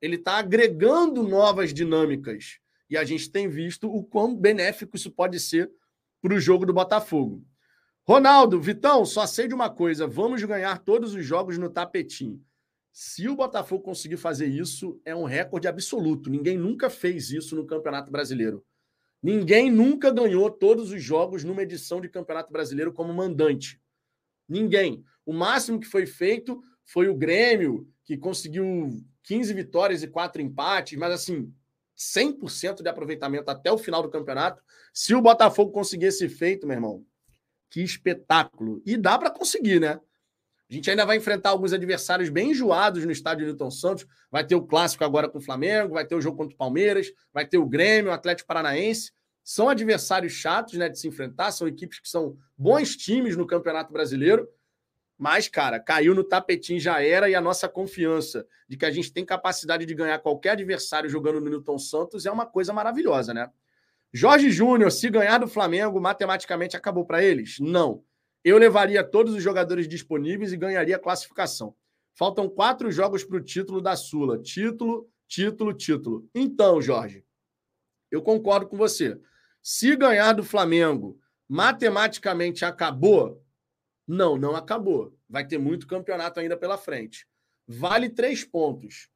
Ele 0.00 0.16
está 0.16 0.38
agregando 0.38 1.22
novas 1.22 1.72
dinâmicas. 1.72 2.58
E 2.88 2.96
a 2.96 3.04
gente 3.04 3.30
tem 3.30 3.48
visto 3.48 3.88
o 3.88 4.02
quão 4.02 4.34
benéfico 4.34 4.96
isso 4.96 5.10
pode 5.10 5.38
ser 5.38 5.70
para 6.20 6.34
o 6.34 6.40
jogo 6.40 6.66
do 6.66 6.72
Botafogo. 6.72 7.44
Ronaldo, 8.06 8.60
Vitão, 8.60 9.04
só 9.04 9.26
sei 9.26 9.46
de 9.46 9.54
uma 9.54 9.70
coisa: 9.70 10.06
vamos 10.06 10.42
ganhar 10.42 10.78
todos 10.78 11.14
os 11.14 11.24
jogos 11.24 11.56
no 11.56 11.70
tapetinho. 11.70 12.42
Se 12.92 13.28
o 13.28 13.36
Botafogo 13.36 13.84
conseguir 13.84 14.16
fazer 14.16 14.46
isso, 14.46 15.00
é 15.04 15.14
um 15.14 15.24
recorde 15.24 15.68
absoluto. 15.68 16.28
Ninguém 16.28 16.58
nunca 16.58 16.90
fez 16.90 17.30
isso 17.30 17.54
no 17.54 17.64
Campeonato 17.64 18.10
Brasileiro. 18.10 18.64
Ninguém 19.22 19.70
nunca 19.70 20.10
ganhou 20.10 20.50
todos 20.50 20.90
os 20.90 21.00
jogos 21.00 21.44
numa 21.44 21.62
edição 21.62 22.00
de 22.00 22.08
Campeonato 22.08 22.52
Brasileiro 22.52 22.92
como 22.92 23.14
mandante. 23.14 23.80
Ninguém. 24.50 25.04
O 25.24 25.32
máximo 25.32 25.78
que 25.78 25.86
foi 25.86 26.04
feito 26.06 26.60
foi 26.84 27.08
o 27.08 27.14
Grêmio, 27.14 27.88
que 28.04 28.18
conseguiu 28.18 28.90
15 29.22 29.54
vitórias 29.54 30.02
e 30.02 30.08
4 30.08 30.42
empates, 30.42 30.98
mas 30.98 31.12
assim, 31.12 31.54
100% 31.96 32.82
de 32.82 32.88
aproveitamento 32.88 33.48
até 33.48 33.70
o 33.70 33.78
final 33.78 34.02
do 34.02 34.10
campeonato. 34.10 34.60
Se 34.92 35.14
o 35.14 35.22
Botafogo 35.22 35.70
conseguir 35.70 36.06
esse 36.06 36.28
feito, 36.28 36.66
meu 36.66 36.74
irmão, 36.74 37.06
que 37.70 37.80
espetáculo. 37.80 38.82
E 38.84 38.96
dá 38.96 39.16
para 39.16 39.30
conseguir, 39.30 39.80
né? 39.80 40.00
A 40.68 40.72
gente 40.72 40.90
ainda 40.90 41.04
vai 41.04 41.16
enfrentar 41.16 41.50
alguns 41.50 41.72
adversários 41.72 42.28
bem 42.28 42.50
enjoados 42.50 43.04
no 43.04 43.12
estádio 43.12 43.46
Newton 43.46 43.70
Santos. 43.70 44.06
Vai 44.30 44.44
ter 44.44 44.54
o 44.54 44.66
clássico 44.66 45.04
agora 45.04 45.28
com 45.28 45.38
o 45.38 45.42
Flamengo, 45.42 45.94
vai 45.94 46.06
ter 46.06 46.14
o 46.14 46.20
jogo 46.20 46.36
contra 46.36 46.54
o 46.54 46.58
Palmeiras, 46.58 47.08
vai 47.32 47.46
ter 47.46 47.58
o 47.58 47.66
Grêmio, 47.66 48.10
o 48.10 48.14
Atlético 48.14 48.48
Paranaense. 48.48 49.12
São 49.50 49.68
adversários 49.68 50.34
chatos 50.34 50.74
né, 50.74 50.88
de 50.88 50.96
se 50.96 51.08
enfrentar, 51.08 51.50
são 51.50 51.66
equipes 51.66 51.98
que 51.98 52.08
são 52.08 52.38
bons 52.56 52.94
times 52.94 53.36
no 53.36 53.44
Campeonato 53.44 53.92
Brasileiro. 53.92 54.48
Mas, 55.18 55.48
cara, 55.48 55.80
caiu 55.80 56.14
no 56.14 56.22
tapetinho, 56.22 56.78
já 56.78 57.02
era, 57.02 57.28
e 57.28 57.34
a 57.34 57.40
nossa 57.40 57.68
confiança 57.68 58.46
de 58.68 58.76
que 58.76 58.86
a 58.86 58.92
gente 58.92 59.12
tem 59.12 59.24
capacidade 59.24 59.84
de 59.84 59.92
ganhar 59.92 60.20
qualquer 60.20 60.50
adversário 60.50 61.10
jogando 61.10 61.40
no 61.40 61.50
Newton 61.50 61.80
Santos 61.80 62.26
é 62.26 62.30
uma 62.30 62.46
coisa 62.46 62.72
maravilhosa, 62.72 63.34
né? 63.34 63.50
Jorge 64.12 64.52
Júnior, 64.52 64.92
se 64.92 65.10
ganhar 65.10 65.38
do 65.38 65.48
Flamengo, 65.48 66.00
matematicamente 66.00 66.76
acabou 66.76 67.04
para 67.04 67.20
eles? 67.20 67.58
Não. 67.58 68.04
Eu 68.44 68.56
levaria 68.56 69.02
todos 69.02 69.34
os 69.34 69.42
jogadores 69.42 69.88
disponíveis 69.88 70.52
e 70.52 70.56
ganharia 70.56 70.94
a 70.94 71.00
classificação. 71.00 71.74
Faltam 72.14 72.48
quatro 72.48 72.88
jogos 72.92 73.24
para 73.24 73.38
o 73.38 73.42
título 73.42 73.80
da 73.80 73.96
Sula. 73.96 74.38
Título, 74.38 75.10
título, 75.26 75.74
título. 75.74 76.30
Então, 76.32 76.80
Jorge, 76.80 77.24
eu 78.12 78.22
concordo 78.22 78.68
com 78.68 78.76
você. 78.76 79.18
Se 79.62 79.94
ganhar 79.96 80.32
do 80.32 80.42
Flamengo, 80.42 81.20
matematicamente 81.48 82.64
acabou, 82.64 83.44
não, 84.06 84.36
não 84.36 84.56
acabou. 84.56 85.16
Vai 85.28 85.46
ter 85.46 85.58
muito 85.58 85.86
campeonato 85.86 86.40
ainda 86.40 86.56
pela 86.56 86.78
frente. 86.78 87.26
Vale 87.66 88.08
três 88.08 88.44
pontos. 88.44 89.08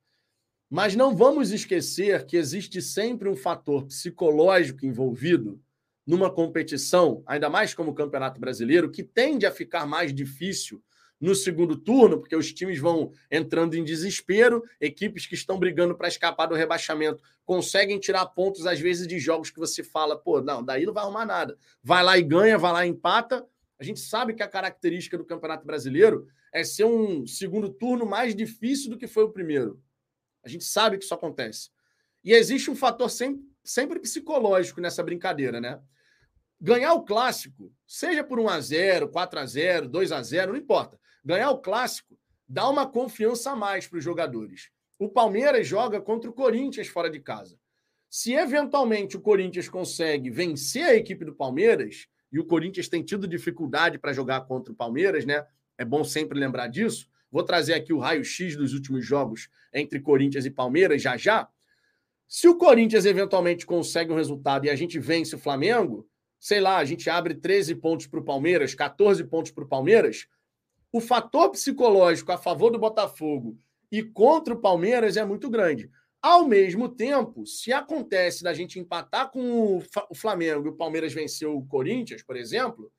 Mas 0.71 0.95
não 0.95 1.17
vamos 1.17 1.51
esquecer 1.51 2.27
que 2.27 2.37
existe 2.37 2.81
sempre 2.83 3.29
um 3.29 3.37
fator 3.37 3.87
psicológico 3.87 4.85
envolvido 4.85 5.63
numa 6.07 6.31
competição, 6.31 7.23
ainda 7.27 7.49
mais 7.49 7.75
como 7.75 7.91
o 7.91 7.95
Campeonato 7.95 8.41
Brasileiro, 8.41 8.91
que 8.91 9.03
tende 9.03 9.47
a 9.47 9.51
ficar 9.51 9.87
mais 9.87 10.15
difícil 10.15 10.83
no 11.21 11.35
segundo 11.35 11.77
turno, 11.77 12.19
porque 12.19 12.37
os 12.37 12.53
times 12.53 12.79
vão 12.79 13.13
entrando 13.31 13.75
em 13.75 13.85
desespero, 13.85 14.63
equipes 14.81 15.27
que 15.27 15.35
estão 15.35 15.59
brigando 15.59 15.97
para 15.97 16.09
escapar 16.09 16.47
do 16.47 16.55
rebaixamento 16.55 17.23
conseguem 17.45 17.99
tirar 17.99 18.27
pontos, 18.27 18.67
às 18.67 18.81
vezes, 18.81 19.07
de 19.07 19.19
jogos 19.19 19.51
que 19.51 19.59
você 19.59 19.83
fala, 19.83 20.19
pô, 20.19 20.41
não, 20.41 20.65
daí 20.65 20.85
não 20.85 20.93
vai 20.93 21.05
arrumar 21.05 21.27
nada. 21.27 21.57
Vai 21.83 22.03
lá 22.03 22.19
e 22.19 22.23
ganha, 22.23 22.59
vai 22.59 22.73
lá 22.73 22.87
e 22.87 22.89
empata, 22.89 23.47
a 23.79 23.85
gente 23.85 24.01
sabe 24.01 24.35
que 24.35 24.43
a 24.43 24.49
característica 24.49 25.19
do 25.19 25.25
Campeonato 25.25 25.67
Brasileiro 25.67 26.27
é 26.53 26.63
ser 26.63 26.85
um 26.85 27.27
segundo 27.27 27.69
turno 27.69 28.07
mais 28.07 28.35
difícil 28.35 28.91
do 28.91 28.97
que 28.97 29.07
foi 29.07 29.25
o 29.25 29.31
primeiro. 29.31 29.83
A 30.45 30.49
gente 30.49 30.65
sabe 30.65 30.97
que 30.97 31.05
isso 31.05 31.15
acontece. 31.15 31.71
E 32.23 32.33
existe 32.33 32.71
um 32.71 32.77
fator 32.77 33.11
sempre, 33.11 33.43
sempre 33.63 33.99
psicológico 33.99 34.81
nessa 34.81 35.03
brincadeira, 35.03 35.61
né? 35.61 35.81
Ganhar 36.61 36.95
o 36.95 37.05
clássico, 37.05 37.73
seja 37.87 38.23
por 38.23 38.39
1 38.39 38.49
a 38.49 38.61
0, 38.61 39.09
4 39.09 39.41
a 39.41 39.47
0, 39.47 39.89
2 39.89 40.13
a 40.13 40.23
0, 40.23 40.53
não 40.53 40.59
importa. 40.59 40.99
Ganhar 41.25 41.51
o 41.51 41.59
clássico 41.59 42.19
dá 42.47 42.69
uma 42.69 42.87
confiança 42.87 43.53
a 43.53 43.57
mais 43.57 43.87
para 43.87 43.99
os 43.99 44.05
jogadores. 44.05 44.71
O 44.99 45.09
Palmeiras 45.09 45.67
joga 45.67 46.01
contra 46.01 46.29
o 46.29 46.35
Corinthians 46.35 46.89
fora 46.89 47.11
de 47.11 47.19
casa. 47.19 47.59
Se 48.11 48.33
eventualmente 48.35 49.17
o 49.17 49.21
Corinthians 49.21 49.69
consegue 49.69 50.31
vencer 50.31 50.85
a 50.85 50.95
equipe 50.95 51.25
do 51.25 51.35
Palmeiras, 51.35 52.07
e 52.31 52.39
o 52.39 52.45
Corinthians 52.45 52.89
tem 52.89 53.03
tido 53.03 53.27
dificuldade 53.29 53.99
para 53.99 54.13
jogar 54.13 54.43
contra 54.43 54.73
o 54.73 54.77
Palmeiras, 54.77 55.25
né? 55.25 55.47
É 55.79 55.85
bom 55.85 56.05
sempre 56.05 56.39
lembrar 56.39 56.67
disso. 56.67 57.09
Vou 57.31 57.43
trazer 57.43 57.75
aqui 57.75 57.93
o 57.93 57.99
raio-x 57.99 58.57
dos 58.57 58.75
últimos 58.75 59.05
jogos 59.05 59.49
entre 59.73 60.01
Corinthians 60.01 60.45
e 60.45 60.51
Palmeiras 60.51 61.01
já 61.01 61.17
já. 61.17 61.49
Se 62.29 62.49
o 62.49 62.57
Corinthians 62.57 63.05
eventualmente 63.05 63.65
consegue 63.65 64.13
um 64.13 64.17
resultado 64.17 64.67
e 64.67 64.71
a 64.71 64.77
gente 64.77 64.99
vence 64.99 65.35
o 65.35 65.39
Flamengo, 65.39 66.09
sei 66.41 66.61
lá, 66.61 66.79
a 66.79 66.85
gente 66.85 67.09
abre 67.09 67.35
13 67.35 67.77
pontos 67.77 68.07
para 68.07 68.21
o 68.21 68.25
Palmeiras, 68.25 68.75
14 68.75 69.25
pontos 69.25 69.53
para 69.53 69.65
o 69.65 69.69
Palmeiras, 69.69 70.27
o 70.95 71.01
fator 71.01 71.51
psicológico 71.51 72.31
a 72.31 72.39
favor 72.39 72.71
do 72.71 72.79
Botafogo 72.79 73.59
e 73.91 74.01
contra 74.01 74.55
o 74.55 74.61
Palmeiras 74.61 75.17
é 75.17 75.25
muito 75.25 75.51
grande. 75.51 75.91
Ao 76.23 76.47
mesmo 76.47 76.89
tempo, 76.89 77.45
se 77.45 77.73
acontece 77.73 78.45
da 78.45 78.55
gente 78.55 78.79
empatar 78.79 79.29
com 79.33 79.83
o 80.09 80.15
Flamengo 80.15 80.69
e 80.69 80.71
o 80.71 80.77
Palmeiras 80.77 81.13
venceu 81.13 81.57
o 81.57 81.67
Corinthians, 81.67 82.23
por 82.23 82.37
exemplo, 82.37 82.93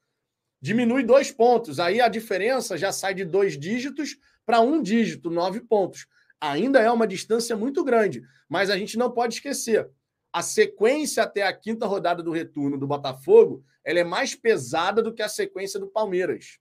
diminui 0.60 1.04
dois 1.04 1.32
pontos. 1.32 1.80
Aí 1.80 2.02
a 2.02 2.10
diferença 2.10 2.78
já 2.78 2.92
sai 2.92 3.14
de 3.14 3.24
dois 3.24 3.58
dígitos 3.58 4.18
para 4.46 4.60
um 4.60 4.82
dígito, 4.82 5.30
nove 5.30 5.62
pontos. 5.62 6.06
Ainda 6.42 6.82
é 6.82 6.92
uma 6.92 7.08
distância 7.08 7.56
muito 7.56 7.82
grande, 7.82 8.22
mas 8.50 8.70
a 8.70 8.78
gente 8.78 8.98
não 8.98 9.10
pode 9.10 9.36
esquecer. 9.36 9.90
A 10.34 10.42
sequência 10.42 11.24
até 11.24 11.44
a 11.44 11.54
quinta 11.54 11.86
rodada 11.86 12.22
do 12.22 12.34
retorno 12.34 12.78
do 12.78 12.86
Botafogo 12.86 13.64
ela 13.86 14.00
é 14.00 14.04
mais 14.04 14.36
pesada 14.36 15.02
do 15.02 15.14
que 15.14 15.22
a 15.22 15.30
sequência 15.30 15.80
do 15.80 15.88
Palmeiras. 15.88 16.60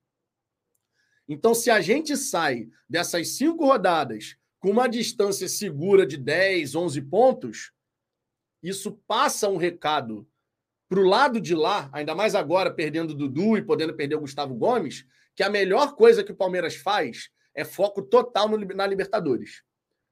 Então, 1.28 1.54
se 1.54 1.70
a 1.70 1.80
gente 1.80 2.16
sai 2.16 2.68
dessas 2.88 3.36
cinco 3.36 3.66
rodadas 3.66 4.36
com 4.58 4.70
uma 4.70 4.86
distância 4.88 5.48
segura 5.48 6.06
de 6.06 6.16
10, 6.16 6.74
11 6.74 7.02
pontos, 7.02 7.72
isso 8.62 8.92
passa 9.06 9.48
um 9.48 9.56
recado 9.56 10.26
para 10.88 11.00
o 11.00 11.06
lado 11.06 11.40
de 11.40 11.54
lá, 11.54 11.90
ainda 11.92 12.14
mais 12.14 12.34
agora 12.34 12.70
perdendo 12.70 13.10
o 13.10 13.14
Dudu 13.14 13.56
e 13.56 13.62
podendo 13.62 13.94
perder 13.94 14.16
o 14.16 14.20
Gustavo 14.20 14.54
Gomes, 14.54 15.04
que 15.34 15.42
a 15.42 15.50
melhor 15.50 15.94
coisa 15.94 16.22
que 16.22 16.32
o 16.32 16.36
Palmeiras 16.36 16.76
faz 16.76 17.30
é 17.54 17.64
foco 17.64 18.02
total 18.02 18.48
no, 18.48 18.58
na 18.58 18.86
Libertadores. 18.86 19.62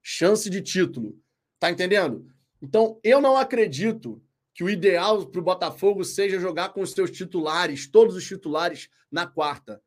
Chance 0.03 0.49
de 0.51 0.61
título. 0.61 1.19
Tá 1.59 1.71
entendendo? 1.71 2.27
Então, 2.61 2.99
eu 3.05 3.21
não 3.21 3.37
acredito 3.37 4.23
que 4.55 4.65
o 4.65 4.71
ideal 4.71 5.27
para 5.27 5.41
o 5.41 5.45
Botafogo 5.45 6.05
seja 6.05 6.39
jogar 6.39 6.71
com 6.71 6.83
os 6.83 6.93
seus 6.93 7.11
titulares, 7.11 7.87
todos 7.91 8.15
os 8.15 8.27
titulares, 8.27 8.89
na 9.11 9.27
quarta. 9.27 9.81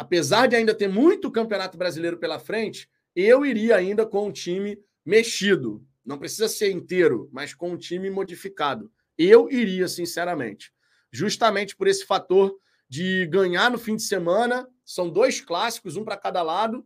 Apesar 0.00 0.46
de 0.46 0.56
ainda 0.56 0.74
ter 0.74 0.88
muito 0.88 1.30
campeonato 1.30 1.76
brasileiro 1.76 2.16
pela 2.16 2.38
frente, 2.38 2.88
eu 3.14 3.44
iria 3.44 3.76
ainda 3.76 4.06
com 4.06 4.28
um 4.28 4.32
time 4.32 4.82
mexido. 5.04 5.86
Não 6.02 6.16
precisa 6.16 6.48
ser 6.48 6.70
inteiro, 6.70 7.28
mas 7.30 7.52
com 7.52 7.72
um 7.72 7.76
time 7.76 8.08
modificado. 8.08 8.90
Eu 9.18 9.50
iria, 9.50 9.86
sinceramente. 9.88 10.72
Justamente 11.12 11.76
por 11.76 11.86
esse 11.86 12.06
fator 12.06 12.58
de 12.88 13.26
ganhar 13.26 13.70
no 13.70 13.76
fim 13.76 13.94
de 13.94 14.02
semana. 14.02 14.66
São 14.86 15.10
dois 15.10 15.42
clássicos, 15.42 15.98
um 15.98 16.04
para 16.04 16.16
cada 16.16 16.40
lado. 16.42 16.82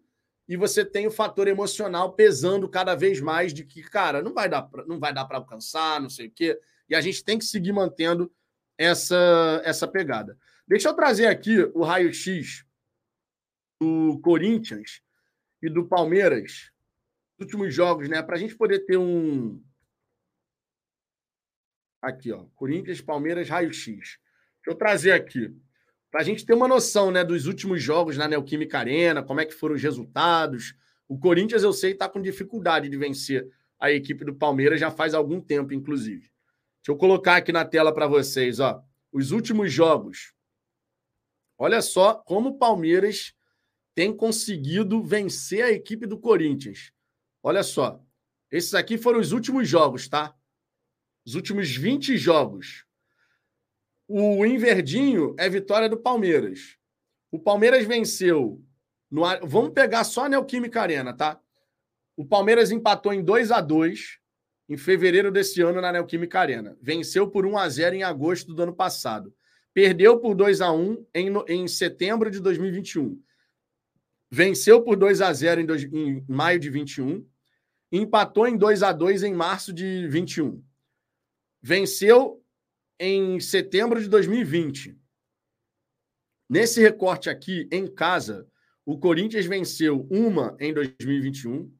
e 0.48 0.56
você 0.56 0.84
tem 0.84 1.06
o 1.06 1.10
fator 1.12 1.46
emocional 1.46 2.14
pesando 2.14 2.68
cada 2.68 2.96
vez 2.96 3.20
mais 3.20 3.54
de 3.54 3.64
que, 3.64 3.80
cara, 3.80 4.22
não 4.22 4.34
vai 4.34 4.48
dar 4.48 4.68
não 4.88 4.98
vai 4.98 5.14
dar 5.14 5.24
para 5.24 5.38
alcançar, 5.38 6.00
não 6.00 6.10
sei 6.10 6.26
o 6.26 6.32
quê. 6.32 6.58
E 6.88 6.96
a 6.96 7.00
gente 7.00 7.22
tem 7.22 7.38
que 7.38 7.44
seguir 7.44 7.72
mantendo 7.72 8.28
essa 8.76 9.62
essa 9.64 9.86
pegada. 9.86 10.36
Deixa 10.66 10.88
eu 10.88 10.94
trazer 10.94 11.26
aqui 11.26 11.70
o 11.74 11.84
raio-x 11.84 12.63
do 13.80 14.20
Corinthians 14.20 15.02
e 15.62 15.68
do 15.68 15.86
Palmeiras, 15.86 16.70
últimos 17.38 17.74
jogos, 17.74 18.08
né, 18.08 18.22
para 18.22 18.36
a 18.36 18.38
gente 18.38 18.56
poder 18.56 18.80
ter 18.80 18.96
um 18.96 19.62
aqui, 22.00 22.32
ó, 22.32 22.44
Corinthians, 22.54 23.00
Palmeiras, 23.00 23.48
raio-x. 23.48 23.86
Deixa 23.86 24.18
eu 24.66 24.74
trazer 24.74 25.12
aqui 25.12 25.54
para 26.10 26.20
a 26.20 26.24
gente 26.24 26.44
ter 26.44 26.54
uma 26.54 26.68
noção 26.68 27.10
né, 27.10 27.24
dos 27.24 27.46
últimos 27.46 27.82
jogos 27.82 28.16
na 28.16 28.28
Neoquímica 28.28 28.78
Arena, 28.78 29.22
como 29.22 29.40
é 29.40 29.44
que 29.46 29.54
foram 29.54 29.74
os 29.74 29.82
resultados. 29.82 30.74
O 31.08 31.18
Corinthians, 31.18 31.62
eu 31.62 31.72
sei, 31.72 31.92
está 31.92 32.08
com 32.08 32.20
dificuldade 32.20 32.88
de 32.88 32.96
vencer 32.96 33.50
a 33.80 33.90
equipe 33.90 34.24
do 34.24 34.34
Palmeiras 34.34 34.80
já 34.80 34.90
faz 34.90 35.12
algum 35.12 35.40
tempo, 35.40 35.74
inclusive. 35.74 36.20
Deixa 36.20 36.90
eu 36.90 36.96
colocar 36.96 37.36
aqui 37.36 37.52
na 37.52 37.64
tela 37.64 37.92
para 37.92 38.06
vocês, 38.06 38.60
ó, 38.60 38.82
os 39.12 39.30
últimos 39.30 39.72
jogos. 39.72 40.32
Olha 41.58 41.82
só 41.82 42.14
como 42.14 42.50
o 42.50 42.58
Palmeiras 42.58 43.34
tem 43.94 44.14
conseguido 44.14 45.02
vencer 45.02 45.64
a 45.64 45.70
equipe 45.70 46.06
do 46.06 46.18
Corinthians. 46.18 46.92
Olha 47.42 47.62
só. 47.62 48.02
Esses 48.50 48.74
aqui 48.74 48.98
foram 48.98 49.20
os 49.20 49.32
últimos 49.32 49.68
jogos, 49.68 50.08
tá? 50.08 50.34
Os 51.26 51.34
últimos 51.34 51.74
20 51.74 52.16
jogos. 52.16 52.84
O 54.06 54.44
inverdinho 54.44 55.34
é 55.38 55.48
vitória 55.48 55.88
do 55.88 55.96
Palmeiras. 55.96 56.76
O 57.30 57.38
Palmeiras 57.38 57.86
venceu. 57.86 58.62
No, 59.10 59.22
vamos 59.42 59.72
pegar 59.72 60.04
só 60.04 60.24
a 60.24 60.28
Neoquímica 60.28 60.82
Arena, 60.82 61.12
tá? 61.12 61.40
O 62.16 62.24
Palmeiras 62.24 62.70
empatou 62.70 63.12
em 63.12 63.22
2 63.22 63.50
a 63.50 63.60
2 63.60 64.18
em 64.68 64.76
fevereiro 64.76 65.30
desse 65.30 65.60
ano 65.60 65.80
na 65.80 65.92
Neoquímica 65.92 66.40
Arena. 66.40 66.76
Venceu 66.80 67.28
por 67.28 67.46
1 67.46 67.58
a 67.58 67.68
0 67.68 67.96
em 67.96 68.02
agosto 68.02 68.54
do 68.54 68.62
ano 68.62 68.74
passado. 68.74 69.34
Perdeu 69.72 70.18
por 70.20 70.34
2 70.34 70.60
a 70.60 70.72
1 70.72 71.06
em, 71.14 71.32
em 71.48 71.68
setembro 71.68 72.30
de 72.30 72.40
2021. 72.40 73.20
Venceu 74.30 74.82
por 74.82 74.96
2 74.96 75.20
a 75.20 75.32
0 75.32 75.60
em, 75.60 75.66
dois, 75.66 75.84
em 75.84 76.24
maio 76.28 76.58
de 76.58 76.70
21. 76.70 77.26
Empatou 77.92 78.46
em 78.48 78.56
2 78.56 78.82
a 78.82 78.92
2 78.92 79.22
em 79.22 79.34
março 79.34 79.72
de 79.72 80.08
21. 80.08 80.62
Venceu 81.62 82.44
em 82.98 83.38
setembro 83.40 84.00
de 84.00 84.08
2020. 84.08 84.96
Nesse 86.48 86.80
recorte 86.80 87.30
aqui, 87.30 87.68
em 87.72 87.86
casa, 87.86 88.46
o 88.84 88.98
Corinthians 88.98 89.46
venceu 89.46 90.06
uma 90.10 90.56
em 90.60 90.72
2021, 90.74 91.72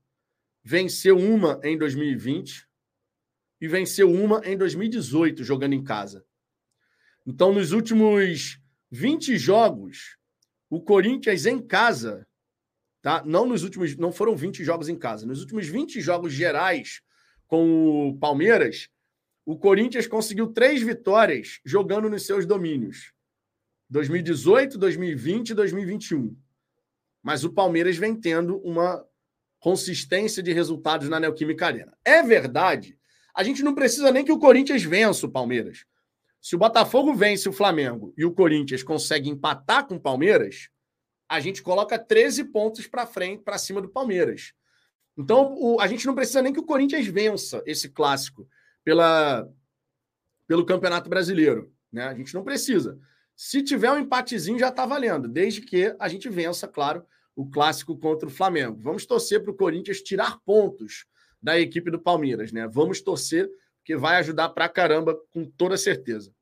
venceu 0.62 1.19
uma 1.19 1.61
em 1.62 1.77
2020 1.77 2.66
e 3.61 3.69
venceu 3.69 4.11
uma 4.11 4.41
em 4.45 4.57
2018 4.57 5.45
jogando 5.45 5.75
em 5.75 5.85
casa. 5.85 6.25
Então, 7.27 7.53
nos 7.53 7.73
últimos 7.73 8.59
20 8.91 9.37
jogos, 9.37 10.19
o 10.71 10.81
Corinthians 10.81 11.47
em 11.47 11.61
casa, 11.61 12.27
tá? 13.05 13.22
Não 13.22 13.44
nos 13.44 13.62
últimos, 13.62 13.94
não 13.98 14.10
foram 14.10 14.35
20 14.35 14.64
jogos 14.64 14.89
em 14.89 14.97
casa, 14.97 15.26
nos 15.26 15.43
últimos 15.43 15.68
20 15.68 16.01
jogos 16.01 16.32
gerais 16.32 17.02
com 17.47 18.09
o 18.09 18.16
Palmeiras, 18.16 18.89
o 19.44 19.59
Corinthians 19.59 20.06
conseguiu 20.06 20.47
três 20.47 20.81
vitórias 20.81 21.60
jogando 21.66 22.09
nos 22.09 22.24
seus 22.24 22.47
domínios: 22.47 23.12
2018, 23.90 24.78
2020 24.78 25.51
e 25.51 25.55
2021. 25.55 26.35
Mas 27.22 27.44
o 27.44 27.52
Palmeiras 27.52 27.98
vem 27.98 28.16
tendo 28.16 28.56
uma 28.60 29.06
consistência 29.60 30.43
de 30.43 30.55
resultados 30.55 31.06
na 31.06 31.20
Neoquímica 31.20 31.66
Arena. 31.66 31.93
É 32.02 32.22
verdade, 32.22 32.98
a 33.36 33.44
gente 33.44 33.62
não 33.62 33.74
precisa 33.74 34.10
nem 34.10 34.24
que 34.24 34.32
o 34.32 34.39
Corinthians 34.39 34.82
vença 34.82 35.26
o 35.26 35.31
Palmeiras. 35.31 35.85
Se 36.40 36.56
o 36.56 36.59
Botafogo 36.59 37.12
vence 37.12 37.51
o 37.51 37.52
Flamengo 37.52 38.14
e 38.16 38.24
o 38.24 38.32
Corinthians 38.32 38.82
consegue 38.82 39.28
empatar 39.28 39.86
com 39.86 39.97
o 39.97 40.01
Palmeiras, 40.01 40.70
a 41.28 41.40
gente 41.40 41.62
coloca 41.62 41.98
13 41.98 42.44
pontos 42.44 42.86
para 42.86 43.06
frente, 43.06 43.42
para 43.42 43.59
cima 43.59 43.80
do 43.80 43.88
Palmeiras. 43.88 44.52
Então, 45.16 45.55
o, 45.59 45.80
a 45.80 45.86
gente 45.86 46.06
não 46.06 46.14
precisa 46.14 46.42
nem 46.42 46.52
que 46.52 46.60
o 46.60 46.64
Corinthians 46.64 47.06
vença 47.06 47.62
esse 47.66 47.88
clássico 47.88 48.48
pela, 48.82 49.48
pelo 50.46 50.66
Campeonato 50.66 51.09
Brasileiro. 51.09 51.72
Né? 51.92 52.05
A 52.05 52.14
gente 52.14 52.34
não 52.34 52.42
precisa. 52.42 52.98
Se 53.36 53.62
tiver 53.62 53.90
um 53.90 53.98
empatezinho, 53.98 54.59
já 54.59 54.68
está 54.68 54.86
valendo, 54.86 55.28
desde 55.28 55.60
que 55.60 55.94
a 55.98 56.09
gente 56.09 56.28
vença, 56.28 56.68
claro, 56.68 57.05
o 57.34 57.48
clássico 57.48 57.96
contra 57.96 58.28
o 58.28 58.32
Flamengo. 58.32 58.78
Vamos 58.80 59.06
torcer 59.06 59.42
para 59.42 59.51
o 59.51 59.56
Corinthians 59.56 60.01
tirar 60.01 60.38
pontos 60.44 61.06
da 61.42 61.59
equipe 61.59 61.90
do 61.90 61.98
Palmeiras, 61.98 62.52
né? 62.52 62.66
Vamos 62.68 63.01
torcer, 63.01 63.51
porque 63.78 63.96
vai 63.96 64.16
ajudar 64.16 64.51
para 64.51 64.68
caramba, 64.68 65.18
com 65.30 65.44
toda 65.44 65.76
certeza. 65.76 66.32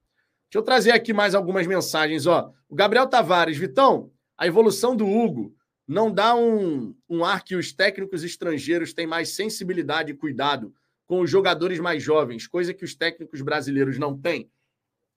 Deixa 0.53 0.59
eu 0.59 0.63
trazer 0.63 0.91
aqui 0.91 1.15
mais 1.15 1.35
algumas 1.35 1.67
mensagens. 1.67 2.27
Ó. 2.27 2.53
O 2.69 2.75
Gabriel 2.75 3.07
Tavares, 3.07 3.57
Vitão, 3.57 4.12
a 4.43 4.47
evolução 4.49 4.97
do 4.97 5.07
Hugo 5.07 5.55
não 5.87 6.13
dá 6.13 6.35
um, 6.35 6.97
um 7.09 7.25
ar 7.25 7.45
que 7.45 7.55
os 7.55 7.73
técnicos 7.73 8.25
estrangeiros 8.25 8.93
têm 8.93 9.07
mais 9.07 9.29
sensibilidade 9.37 10.11
e 10.11 10.17
cuidado 10.17 10.75
com 11.07 11.21
os 11.21 11.31
jogadores 11.31 11.79
mais 11.79 12.03
jovens, 12.03 12.49
coisa 12.49 12.75
que 12.75 12.85
os 12.85 12.93
técnicos 12.93 13.41
brasileiros 13.41 14.01
não 14.01 14.19
têm? 14.19 14.51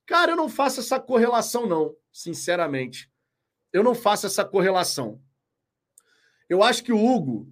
Cara, 0.06 0.34
eu 0.34 0.36
não 0.36 0.48
faço 0.48 0.80
essa 0.80 1.00
correlação, 1.00 1.66
não, 1.66 1.96
sinceramente. 2.14 3.12
Eu 3.74 3.82
não 3.84 3.96
faço 3.96 4.28
essa 4.28 4.46
correlação. 4.46 5.20
Eu 6.48 6.62
acho 6.62 6.84
que 6.84 6.94
o 6.94 7.04
Hugo, 7.04 7.52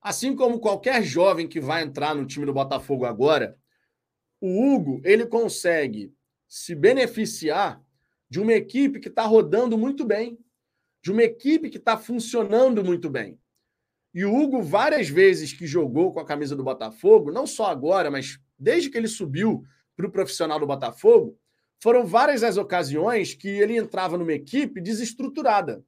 assim 0.00 0.34
como 0.34 0.60
qualquer 0.60 1.02
jovem 1.02 1.46
que 1.46 1.60
vai 1.60 1.82
entrar 1.82 2.14
no 2.14 2.24
time 2.24 2.46
do 2.46 2.54
Botafogo 2.54 3.04
agora, 3.04 3.58
o 4.40 4.64
Hugo 4.64 5.02
ele 5.04 5.26
consegue 5.26 6.10
se 6.48 6.74
beneficiar 6.74 7.84
de 8.30 8.40
uma 8.40 8.54
equipe 8.54 8.98
que 8.98 9.08
está 9.08 9.24
rodando 9.24 9.76
muito 9.76 10.06
bem, 10.06 10.41
de 11.02 11.10
uma 11.10 11.22
equipe 11.22 11.68
que 11.68 11.78
está 11.78 11.96
funcionando 11.96 12.84
muito 12.84 13.10
bem. 13.10 13.38
E 14.14 14.24
o 14.24 14.34
Hugo, 14.34 14.62
várias 14.62 15.08
vezes 15.08 15.52
que 15.52 15.66
jogou 15.66 16.12
com 16.12 16.20
a 16.20 16.24
camisa 16.24 16.54
do 16.54 16.62
Botafogo, 16.62 17.32
não 17.32 17.46
só 17.46 17.66
agora, 17.66 18.10
mas 18.10 18.38
desde 18.58 18.90
que 18.90 18.98
ele 18.98 19.08
subiu 19.08 19.64
para 19.96 20.06
o 20.06 20.10
profissional 20.10 20.60
do 20.60 20.66
Botafogo, 20.66 21.38
foram 21.82 22.06
várias 22.06 22.42
as 22.42 22.56
ocasiões 22.56 23.34
que 23.34 23.48
ele 23.48 23.76
entrava 23.76 24.16
numa 24.16 24.32
equipe 24.32 24.80
desestruturada. 24.80 25.84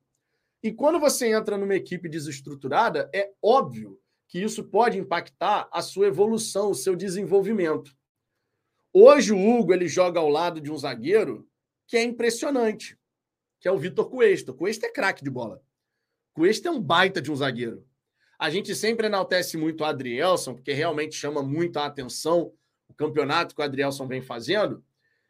E 0.62 0.72
quando 0.72 0.98
você 0.98 1.30
entra 1.32 1.58
numa 1.58 1.74
equipe 1.74 2.08
desestruturada, 2.08 3.08
é 3.14 3.30
óbvio 3.40 4.00
que 4.26 4.42
isso 4.42 4.64
pode 4.64 4.98
impactar 4.98 5.68
a 5.70 5.82
sua 5.82 6.06
evolução, 6.06 6.70
o 6.70 6.74
seu 6.74 6.96
desenvolvimento. 6.96 7.94
Hoje 8.92 9.32
o 9.32 9.38
Hugo 9.38 9.72
ele 9.74 9.86
joga 9.86 10.18
ao 10.18 10.28
lado 10.28 10.60
de 10.60 10.72
um 10.72 10.76
zagueiro 10.76 11.46
que 11.86 11.96
é 11.96 12.02
impressionante, 12.02 12.98
que 13.64 13.68
é 13.68 13.72
o 13.72 13.78
Vitor 13.78 14.10
Cuesta. 14.10 14.52
Cuesta 14.52 14.84
é 14.84 14.90
craque 14.90 15.24
de 15.24 15.30
bola. 15.30 15.62
Cuesta 16.34 16.68
é 16.68 16.70
um 16.70 16.78
baita 16.78 17.22
de 17.22 17.32
um 17.32 17.36
zagueiro. 17.36 17.82
A 18.38 18.50
gente 18.50 18.74
sempre 18.74 19.06
enaltece 19.06 19.56
muito 19.56 19.80
o 19.80 19.84
Adrielson, 19.86 20.52
porque 20.52 20.74
realmente 20.74 21.14
chama 21.14 21.42
muito 21.42 21.78
a 21.78 21.86
atenção 21.86 22.52
o 22.86 22.92
campeonato 22.92 23.54
que 23.54 23.62
o 23.62 23.64
Adrielson 23.64 24.06
vem 24.06 24.20
fazendo. 24.20 24.84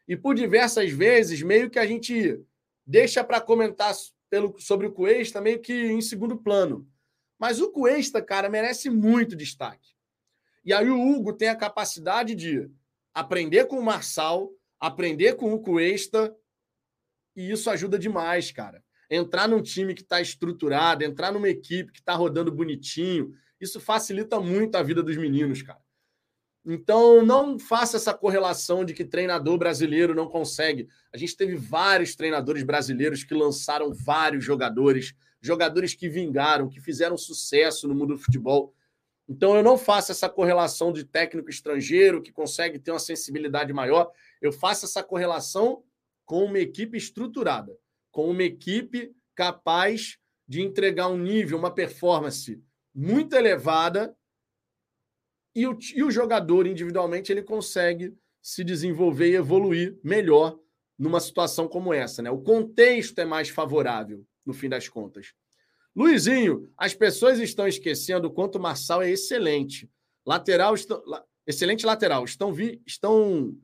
E 0.09 0.17
por 0.17 0.35
diversas 0.35 0.91
vezes, 0.91 1.43
meio 1.43 1.71
que 1.71 1.79
a 1.79 1.87
gente 1.87 2.45
deixa 2.85 3.23
para 3.23 3.41
comentar 3.41 3.95
pelo, 4.29 4.59
sobre 4.59 4.89
o 4.89 4.93
Cuesta 4.93 5.41
meio 5.41 5.61
que 5.61 5.73
em 5.73 6.01
segundo 6.01 6.37
plano. 6.37 6.89
Mas 7.39 7.61
o 7.61 7.71
Cuesta, 7.71 8.21
cara, 8.21 8.49
merece 8.49 8.91
muito 8.91 9.37
destaque. 9.37 9.95
E 10.65 10.73
aí 10.73 10.91
o 10.91 11.01
Hugo 11.01 11.35
tem 11.35 11.51
a 11.51 11.57
capacidade 11.57 12.35
de 12.35 12.69
aprender 13.15 13.67
com 13.67 13.79
o 13.79 13.85
Marçal, 13.85 14.51
aprender 14.81 15.37
com 15.37 15.55
o 15.55 15.61
Cuesta, 15.61 16.37
e 17.37 17.51
isso 17.51 17.71
ajuda 17.71 17.99
demais, 17.99 18.51
cara 18.51 18.83
entrar 19.11 19.49
num 19.49 19.63
time 19.63 19.95
que 19.95 20.03
está 20.03 20.21
estruturado, 20.21 21.05
entrar 21.05 21.33
numa 21.33 21.49
equipe 21.49 21.93
que 21.93 22.01
está 22.01 22.15
rodando 22.15 22.51
bonitinho, 22.51 23.35
isso 23.61 23.81
facilita 23.81 24.41
muito 24.41 24.77
a 24.77 24.83
vida 24.83 25.03
dos 25.03 25.17
meninos, 25.17 25.63
cara. 25.63 25.83
Então, 26.67 27.25
não 27.25 27.59
faça 27.59 27.99
essa 27.99 28.15
correlação 28.15 28.85
de 28.85 28.95
que 28.95 29.05
treinador 29.05 29.59
brasileiro 29.59 30.15
não 30.15 30.27
consegue. 30.27 30.89
A 31.13 31.17
gente 31.19 31.37
teve 31.37 31.57
vários 31.57 32.17
treinadores 32.17 32.63
brasileiros 32.63 33.23
que 33.23 33.35
lançaram 33.35 33.93
vários 33.93 34.43
jogadores, 34.43 35.15
jogadores 35.43 35.95
que 35.95 36.09
vingaram, 36.09 36.69
que 36.69 36.81
fizeram 36.81 37.19
sucesso 37.19 37.87
no 37.87 37.95
mundo 37.95 38.15
do 38.15 38.19
futebol. 38.19 38.73
Então, 39.29 39.55
eu 39.55 39.63
não 39.63 39.77
faço 39.77 40.11
essa 40.11 40.29
correlação 40.29 40.91
de 40.91 41.05
técnico 41.05 41.51
estrangeiro 41.51 42.23
que 42.23 42.33
consegue 42.33 42.79
ter 42.79 42.93
uma 42.93 42.99
sensibilidade 42.99 43.73
maior. 43.73 44.11
Eu 44.41 44.51
faço 44.51 44.87
essa 44.87 45.03
correlação 45.03 45.83
com 46.25 46.45
uma 46.45 46.59
equipe 46.59 46.97
estruturada 46.97 47.77
com 48.15 48.31
uma 48.31 48.45
equipe 48.45 49.13
capaz 49.35 50.19
de 50.47 50.63
entregar 50.63 51.09
um 51.09 51.19
nível, 51.19 51.59
uma 51.59 51.75
performance 51.75 52.63
muito 52.95 53.35
elevada 53.35 54.17
e 55.53 55.67
o, 55.67 55.77
e 55.93 56.01
o 56.05 56.13
jogador 56.13 56.65
individualmente 56.65 57.33
ele 57.33 57.43
consegue 57.43 58.17
se 58.41 58.63
desenvolver 58.63 59.31
e 59.31 59.35
evoluir 59.35 59.99
melhor 60.05 60.57
numa 60.97 61.19
situação 61.19 61.67
como 61.67 61.93
essa. 61.93 62.23
Né? 62.23 62.31
O 62.31 62.41
contexto 62.41 63.19
é 63.19 63.25
mais 63.25 63.49
favorável, 63.49 64.25
no 64.47 64.55
fim 64.55 64.69
das 64.69 64.89
contas. 64.89 65.35
Luizinho, 65.97 66.73
as 66.77 66.95
pessoas 66.95 67.41
estão 67.41 67.67
esquecendo 67.67 68.29
o 68.29 68.31
quanto 68.31 68.59
o 68.59 68.63
Marçal 68.63 69.03
é 69.03 69.11
excelente. 69.11 69.91
Lateral, 70.25 70.75
excelente 71.45 71.85
lateral. 71.85 72.25
Estão, 72.25 72.53
vi, 72.53 72.81
estão 72.87 73.59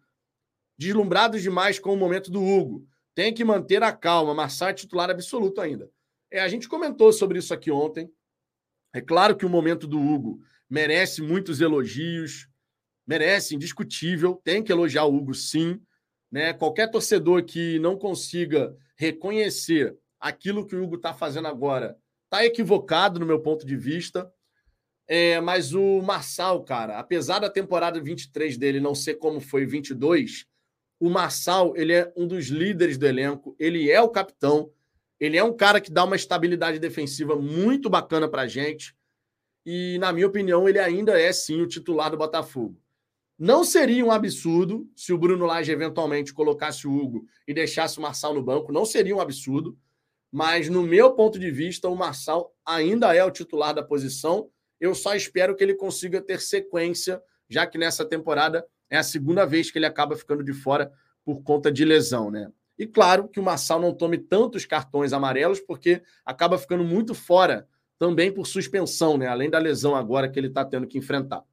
deslumbrados 0.80 1.42
demais 1.42 1.78
com 1.78 1.92
o 1.92 1.96
momento 1.96 2.30
do 2.30 2.42
Hugo. 2.42 2.88
Tem 3.14 3.34
que 3.34 3.44
manter 3.44 3.82
a 3.82 3.92
calma. 3.92 4.32
Marçal 4.32 4.70
é 4.70 4.72
titular 4.72 5.10
absoluto 5.10 5.60
ainda. 5.60 5.90
É, 6.30 6.40
a 6.40 6.48
gente 6.48 6.66
comentou 6.66 7.12
sobre 7.12 7.38
isso 7.38 7.52
aqui 7.52 7.70
ontem. 7.70 8.10
É 8.90 8.98
claro 9.02 9.36
que 9.36 9.44
o 9.44 9.48
momento 9.50 9.86
do 9.86 10.00
Hugo 10.00 10.40
merece 10.70 11.20
muitos 11.20 11.60
elogios, 11.60 12.48
merece, 13.06 13.54
indiscutível. 13.54 14.40
Tem 14.42 14.62
que 14.62 14.72
elogiar 14.72 15.04
o 15.04 15.14
Hugo, 15.14 15.34
sim. 15.34 15.78
Né? 16.32 16.54
Qualquer 16.54 16.90
torcedor 16.90 17.44
que 17.44 17.78
não 17.78 17.98
consiga 17.98 18.74
reconhecer 18.96 19.94
aquilo 20.18 20.66
que 20.66 20.74
o 20.74 20.82
Hugo 20.82 20.96
está 20.96 21.12
fazendo 21.12 21.48
agora 21.48 21.94
está 22.24 22.42
equivocado, 22.42 23.20
no 23.20 23.26
meu 23.26 23.40
ponto 23.40 23.66
de 23.66 23.76
vista. 23.76 24.32
É, 25.06 25.40
mas 25.42 25.74
o 25.74 26.00
Marçal, 26.00 26.64
cara, 26.64 26.98
apesar 26.98 27.40
da 27.40 27.50
temporada 27.50 28.00
23 28.00 28.56
dele 28.56 28.80
não 28.80 28.94
ser 28.94 29.16
como 29.16 29.40
foi 29.40 29.66
22, 29.66 30.46
o 31.00 31.08
Marçal 31.08 31.74
ele 31.74 31.94
é 31.94 32.12
um 32.14 32.26
dos 32.26 32.48
líderes 32.48 32.98
do 32.98 33.06
elenco, 33.06 33.56
ele 33.58 33.90
é 33.90 34.00
o 34.02 34.10
capitão, 34.10 34.70
ele 35.18 35.36
é 35.36 35.42
um 35.42 35.52
cara 35.52 35.80
que 35.80 35.90
dá 35.90 36.04
uma 36.04 36.14
estabilidade 36.14 36.78
defensiva 36.78 37.34
muito 37.34 37.88
bacana 37.88 38.28
para 38.28 38.46
gente. 38.46 38.94
E, 39.64 39.98
na 39.98 40.12
minha 40.12 40.26
opinião, 40.26 40.68
ele 40.68 40.78
ainda 40.78 41.20
é 41.20 41.32
sim 41.32 41.60
o 41.60 41.66
titular 41.66 42.10
do 42.10 42.16
Botafogo. 42.16 42.78
Não 43.38 43.64
seria 43.64 44.04
um 44.04 44.10
absurdo 44.10 44.86
se 44.94 45.12
o 45.12 45.18
Bruno 45.18 45.46
Lage 45.46 45.72
eventualmente 45.72 46.32
colocasse 46.32 46.86
o 46.86 46.94
Hugo 46.94 47.26
e 47.48 47.54
deixasse 47.54 47.98
o 47.98 48.02
Marçal 48.02 48.34
no 48.34 48.42
banco. 48.42 48.72
Não 48.72 48.84
seria 48.84 49.16
um 49.16 49.20
absurdo. 49.20 49.78
Mas, 50.30 50.68
no 50.68 50.82
meu 50.82 51.12
ponto 51.12 51.38
de 51.38 51.50
vista, 51.50 51.88
o 51.88 51.96
Marçal 51.96 52.54
ainda 52.64 53.14
é 53.14 53.24
o 53.24 53.30
titular 53.30 53.74
da 53.74 53.82
posição. 53.82 54.50
Eu 54.78 54.94
só 54.94 55.14
espero 55.14 55.56
que 55.56 55.64
ele 55.64 55.74
consiga 55.74 56.20
ter 56.20 56.40
sequência, 56.40 57.22
já 57.48 57.66
que 57.66 57.76
nessa 57.76 58.04
temporada 58.04 58.66
é 58.90 58.98
a 58.98 59.02
segunda 59.02 59.46
vez 59.46 59.70
que 59.70 59.78
ele 59.78 59.86
acaba 59.86 60.16
ficando 60.16 60.42
de 60.42 60.52
fora 60.52 60.92
por 61.24 61.42
conta 61.42 61.70
de 61.70 61.84
lesão, 61.84 62.30
né? 62.30 62.50
E 62.76 62.86
claro 62.86 63.28
que 63.28 63.38
o 63.38 63.42
Marçal 63.42 63.78
não 63.78 63.94
tome 63.94 64.18
tantos 64.18 64.66
cartões 64.66 65.12
amarelos, 65.12 65.60
porque 65.60 66.02
acaba 66.24 66.58
ficando 66.58 66.82
muito 66.82 67.14
fora 67.14 67.68
também 67.98 68.32
por 68.32 68.46
suspensão, 68.46 69.16
né? 69.16 69.26
Além 69.26 69.50
da 69.50 69.58
lesão 69.58 69.94
agora 69.94 70.28
que 70.28 70.40
ele 70.40 70.48
está 70.48 70.64
tendo 70.64 70.86
que 70.86 70.98
enfrentar. 70.98 71.44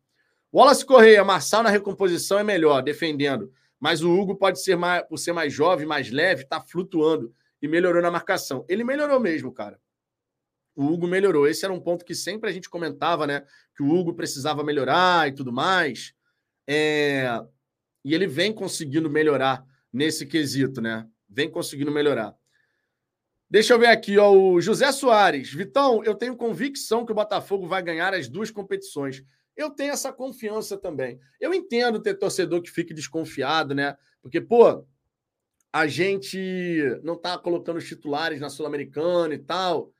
Wallace 0.54 0.86
Correia, 0.86 1.24
Marçal 1.26 1.62
na 1.62 1.70
recomposição 1.70 2.40
é 2.40 2.44
melhor, 2.44 2.82
defendendo. 2.82 3.52
Mas 3.80 4.02
o 4.02 4.12
Hugo 4.12 4.36
pode 4.36 4.62
ser 4.62 4.76
mais, 4.76 5.04
por 5.06 5.18
ser 5.18 5.34
mais 5.34 5.54
jovem, 5.54 5.86
mais 5.86 6.10
leve, 6.10 6.44
está 6.44 6.62
flutuando 6.62 7.34
e 7.62 7.68
melhorou 7.68 8.02
na 8.02 8.10
marcação. 8.10 8.66
Ele 8.68 8.84
melhorou 8.84 9.20
mesmo, 9.20 9.52
cara. 9.52 9.80
O 10.76 10.86
Hugo 10.86 11.08
melhorou. 11.08 11.48
Esse 11.48 11.66
era 11.66 11.74
um 11.74 11.80
ponto 11.80 12.06
que 12.06 12.16
sempre 12.16 12.50
a 12.50 12.54
gente 12.54 12.70
comentava, 12.70 13.28
né? 13.28 13.44
Que 13.76 13.84
o 13.84 13.90
Hugo 13.90 14.14
precisava 14.14 14.64
melhorar 14.64 15.28
e 15.28 15.34
tudo 15.34 15.52
mais. 15.52 16.14
É... 16.68 17.26
E 18.04 18.14
ele 18.14 18.28
vem 18.28 18.54
conseguindo 18.54 19.10
melhorar 19.10 19.66
nesse 19.92 20.26
quesito, 20.26 20.82
né? 20.82 21.08
Vem 21.30 21.50
conseguindo 21.50 21.92
melhorar. 21.92 22.36
Deixa 23.50 23.74
eu 23.74 23.80
ver 23.80 23.88
aqui, 23.88 24.18
ó, 24.18 24.32
o 24.32 24.60
José 24.60 24.92
Soares. 24.92 25.54
Vitão, 25.54 26.04
eu 26.04 26.14
tenho 26.14 26.36
convicção 26.36 27.06
que 27.06 27.12
o 27.12 27.16
Botafogo 27.16 27.66
vai 27.66 27.82
ganhar 27.82 28.14
as 28.14 28.28
duas 28.28 28.52
competições. 28.52 29.24
Eu 29.56 29.72
tenho 29.72 29.94
essa 29.94 30.12
confiança 30.12 30.78
também. 30.78 31.20
Eu 31.40 31.54
entendo 31.54 32.02
ter 32.02 32.16
torcedor 32.16 32.62
que 32.62 32.70
fique 32.70 32.94
desconfiado, 32.94 33.74
né? 33.74 33.96
Porque, 34.22 34.42
pô, 34.42 34.86
a 35.72 35.88
gente 35.88 36.38
não 37.04 37.14
está 37.14 37.38
colocando 37.38 37.78
os 37.78 37.88
titulares 37.88 38.40
na 38.40 38.50
Sul-Americana 38.50 39.34
e 39.34 39.40
tal, 39.40 39.92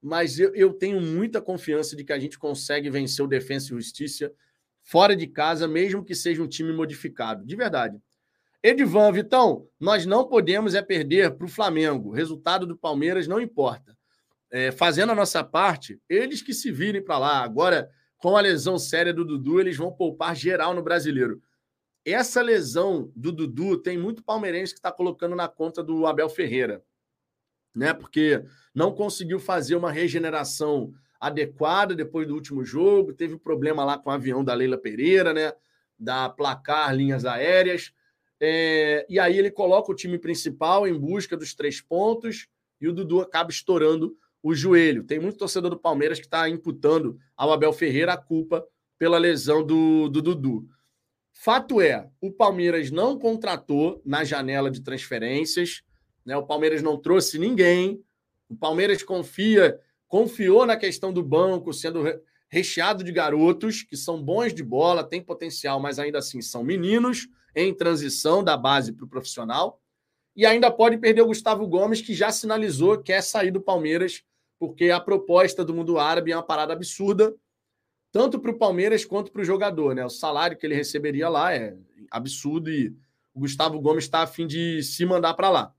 mas 0.00 0.38
eu, 0.38 0.54
eu, 0.54 0.72
tenho 0.72 1.00
muita 1.00 1.40
confiança 1.40 1.94
de 1.94 2.04
que 2.04 2.12
a 2.12 2.18
gente 2.18 2.38
consegue 2.38 2.90
vencer 2.90 3.24
o 3.24 3.28
Defensa 3.28 3.66
e 3.66 3.76
Justiça 3.76 4.32
fora 4.84 5.16
de 5.16 5.26
casa, 5.26 5.66
mesmo 5.66 6.04
que 6.04 6.14
seja 6.14 6.42
um 6.42 6.46
time 6.46 6.72
modificado. 6.72 7.44
De 7.44 7.56
verdade. 7.56 7.98
Edivan, 8.62 9.10
Vitão, 9.10 9.66
nós 9.80 10.06
não 10.06 10.28
podemos 10.28 10.74
é 10.74 10.82
perder 10.82 11.34
para 11.34 11.46
o 11.46 11.50
Flamengo. 11.50 12.12
Resultado 12.12 12.66
do 12.66 12.76
Palmeiras 12.76 13.26
não 13.26 13.40
importa. 13.40 13.96
É, 14.50 14.70
fazendo 14.70 15.10
a 15.10 15.14
nossa 15.14 15.42
parte, 15.42 16.00
eles 16.08 16.40
que 16.40 16.54
se 16.54 16.70
virem 16.70 17.02
para 17.02 17.18
lá. 17.18 17.42
Agora, 17.42 17.90
com 18.18 18.36
a 18.36 18.40
lesão 18.40 18.78
séria 18.78 19.12
do 19.12 19.24
Dudu, 19.24 19.58
eles 19.58 19.76
vão 19.76 19.90
poupar 19.90 20.36
geral 20.36 20.72
no 20.74 20.82
brasileiro. 20.82 21.42
Essa 22.04 22.42
lesão 22.42 23.10
do 23.16 23.32
Dudu 23.32 23.78
tem 23.78 23.98
muito 23.98 24.22
palmeirense 24.22 24.72
que 24.72 24.78
está 24.78 24.92
colocando 24.92 25.34
na 25.34 25.48
conta 25.48 25.82
do 25.82 26.06
Abel 26.06 26.28
Ferreira, 26.28 26.82
né? 27.74 27.94
Porque 27.94 28.44
não 28.74 28.94
conseguiu 28.94 29.40
fazer 29.40 29.74
uma 29.74 29.90
regeneração 29.90 30.92
adequada 31.26 31.94
depois 31.94 32.26
do 32.26 32.34
último 32.34 32.64
jogo, 32.64 33.12
teve 33.12 33.38
problema 33.38 33.84
lá 33.84 33.98
com 33.98 34.10
o 34.10 34.12
avião 34.12 34.44
da 34.44 34.54
Leila 34.54 34.78
Pereira, 34.78 35.32
né? 35.32 35.52
Da 35.98 36.28
placar 36.28 36.94
linhas 36.94 37.24
aéreas. 37.24 37.92
É... 38.40 39.06
e 39.08 39.18
aí 39.18 39.38
ele 39.38 39.50
coloca 39.50 39.90
o 39.90 39.94
time 39.94 40.18
principal 40.18 40.86
em 40.86 40.98
busca 40.98 41.36
dos 41.36 41.54
três 41.54 41.80
pontos 41.80 42.48
e 42.80 42.88
o 42.88 42.92
Dudu 42.92 43.20
acaba 43.20 43.50
estourando 43.50 44.16
o 44.42 44.54
joelho. 44.54 45.04
Tem 45.04 45.18
muito 45.18 45.38
torcedor 45.38 45.70
do 45.70 45.78
Palmeiras 45.78 46.18
que 46.18 46.26
está 46.26 46.48
imputando 46.48 47.18
ao 47.36 47.52
Abel 47.52 47.72
Ferreira 47.72 48.12
a 48.12 48.16
culpa 48.16 48.66
pela 48.98 49.18
lesão 49.18 49.64
do, 49.64 50.08
do 50.08 50.20
Dudu. 50.20 50.68
Fato 51.32 51.80
é, 51.80 52.08
o 52.20 52.30
Palmeiras 52.30 52.90
não 52.90 53.18
contratou 53.18 54.02
na 54.04 54.24
janela 54.24 54.70
de 54.70 54.82
transferências, 54.82 55.82
né? 56.24 56.36
O 56.36 56.46
Palmeiras 56.46 56.82
não 56.82 56.96
trouxe 56.96 57.38
ninguém. 57.38 58.02
O 58.48 58.56
Palmeiras 58.56 59.02
confia, 59.02 59.78
confiou 60.08 60.66
na 60.66 60.76
questão 60.76 61.12
do 61.12 61.22
banco 61.22 61.72
sendo 61.72 62.04
recheado 62.48 63.02
de 63.02 63.10
garotos 63.10 63.82
que 63.82 63.96
são 63.96 64.22
bons 64.22 64.54
de 64.54 64.62
bola, 64.62 65.02
têm 65.02 65.22
potencial, 65.22 65.80
mas 65.80 65.98
ainda 65.98 66.18
assim 66.18 66.40
são 66.40 66.62
meninos 66.62 67.28
em 67.54 67.74
transição 67.74 68.42
da 68.42 68.56
base 68.56 68.92
para 68.92 69.04
o 69.04 69.08
profissional. 69.08 69.80
E 70.36 70.44
ainda 70.44 70.70
pode 70.70 70.98
perder 70.98 71.22
o 71.22 71.26
Gustavo 71.26 71.66
Gomes, 71.66 72.00
que 72.00 72.14
já 72.14 72.30
sinalizou 72.30 72.98
que 72.98 73.04
quer 73.04 73.22
sair 73.22 73.50
do 73.50 73.60
Palmeiras 73.60 74.22
porque 74.58 74.90
a 74.90 75.00
proposta 75.00 75.64
do 75.64 75.74
mundo 75.74 75.98
árabe 75.98 76.32
é 76.32 76.36
uma 76.36 76.42
parada 76.42 76.72
absurda, 76.72 77.34
tanto 78.10 78.38
para 78.38 78.50
o 78.50 78.58
Palmeiras 78.58 79.04
quanto 79.04 79.30
para 79.32 79.42
o 79.42 79.44
jogador. 79.44 79.94
Né? 79.94 80.04
O 80.04 80.10
salário 80.10 80.56
que 80.56 80.64
ele 80.64 80.74
receberia 80.74 81.28
lá 81.28 81.52
é 81.52 81.76
absurdo 82.10 82.70
e 82.70 82.96
o 83.34 83.40
Gustavo 83.40 83.80
Gomes 83.80 84.04
está 84.04 84.22
a 84.22 84.26
fim 84.26 84.46
de 84.46 84.82
se 84.82 85.04
mandar 85.04 85.34
para 85.34 85.50
lá. 85.50 85.74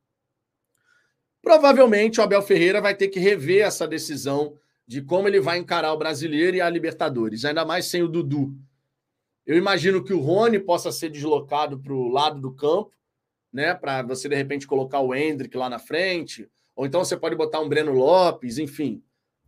Provavelmente 1.45 2.19
o 2.19 2.23
Abel 2.23 2.41
Ferreira 2.41 2.81
vai 2.81 2.95
ter 2.95 3.07
que 3.07 3.19
rever 3.19 3.63
essa 3.63 3.87
decisão 3.87 4.57
de 4.87 4.99
como 4.99 5.27
ele 5.27 5.39
vai 5.39 5.59
encarar 5.59 5.93
o 5.93 5.97
brasileiro 5.97 6.57
e 6.57 6.61
a 6.61 6.67
Libertadores, 6.67 7.45
ainda 7.45 7.63
mais 7.63 7.85
sem 7.85 8.01
o 8.01 8.07
Dudu. 8.07 8.51
Eu 9.45 9.55
imagino 9.55 10.03
que 10.03 10.11
o 10.11 10.19
Rony 10.19 10.57
possa 10.57 10.91
ser 10.91 11.09
deslocado 11.09 11.77
para 11.77 11.93
o 11.93 12.09
lado 12.09 12.41
do 12.41 12.51
campo, 12.51 12.89
né? 13.53 13.75
Para 13.75 14.01
você 14.01 14.27
de 14.27 14.33
repente 14.33 14.65
colocar 14.65 15.01
o 15.01 15.13
Hendrick 15.13 15.55
lá 15.55 15.69
na 15.69 15.77
frente, 15.77 16.49
ou 16.75 16.83
então 16.83 17.05
você 17.05 17.15
pode 17.15 17.35
botar 17.35 17.59
um 17.59 17.69
Breno 17.69 17.93
Lopes, 17.93 18.57
enfim. 18.57 19.03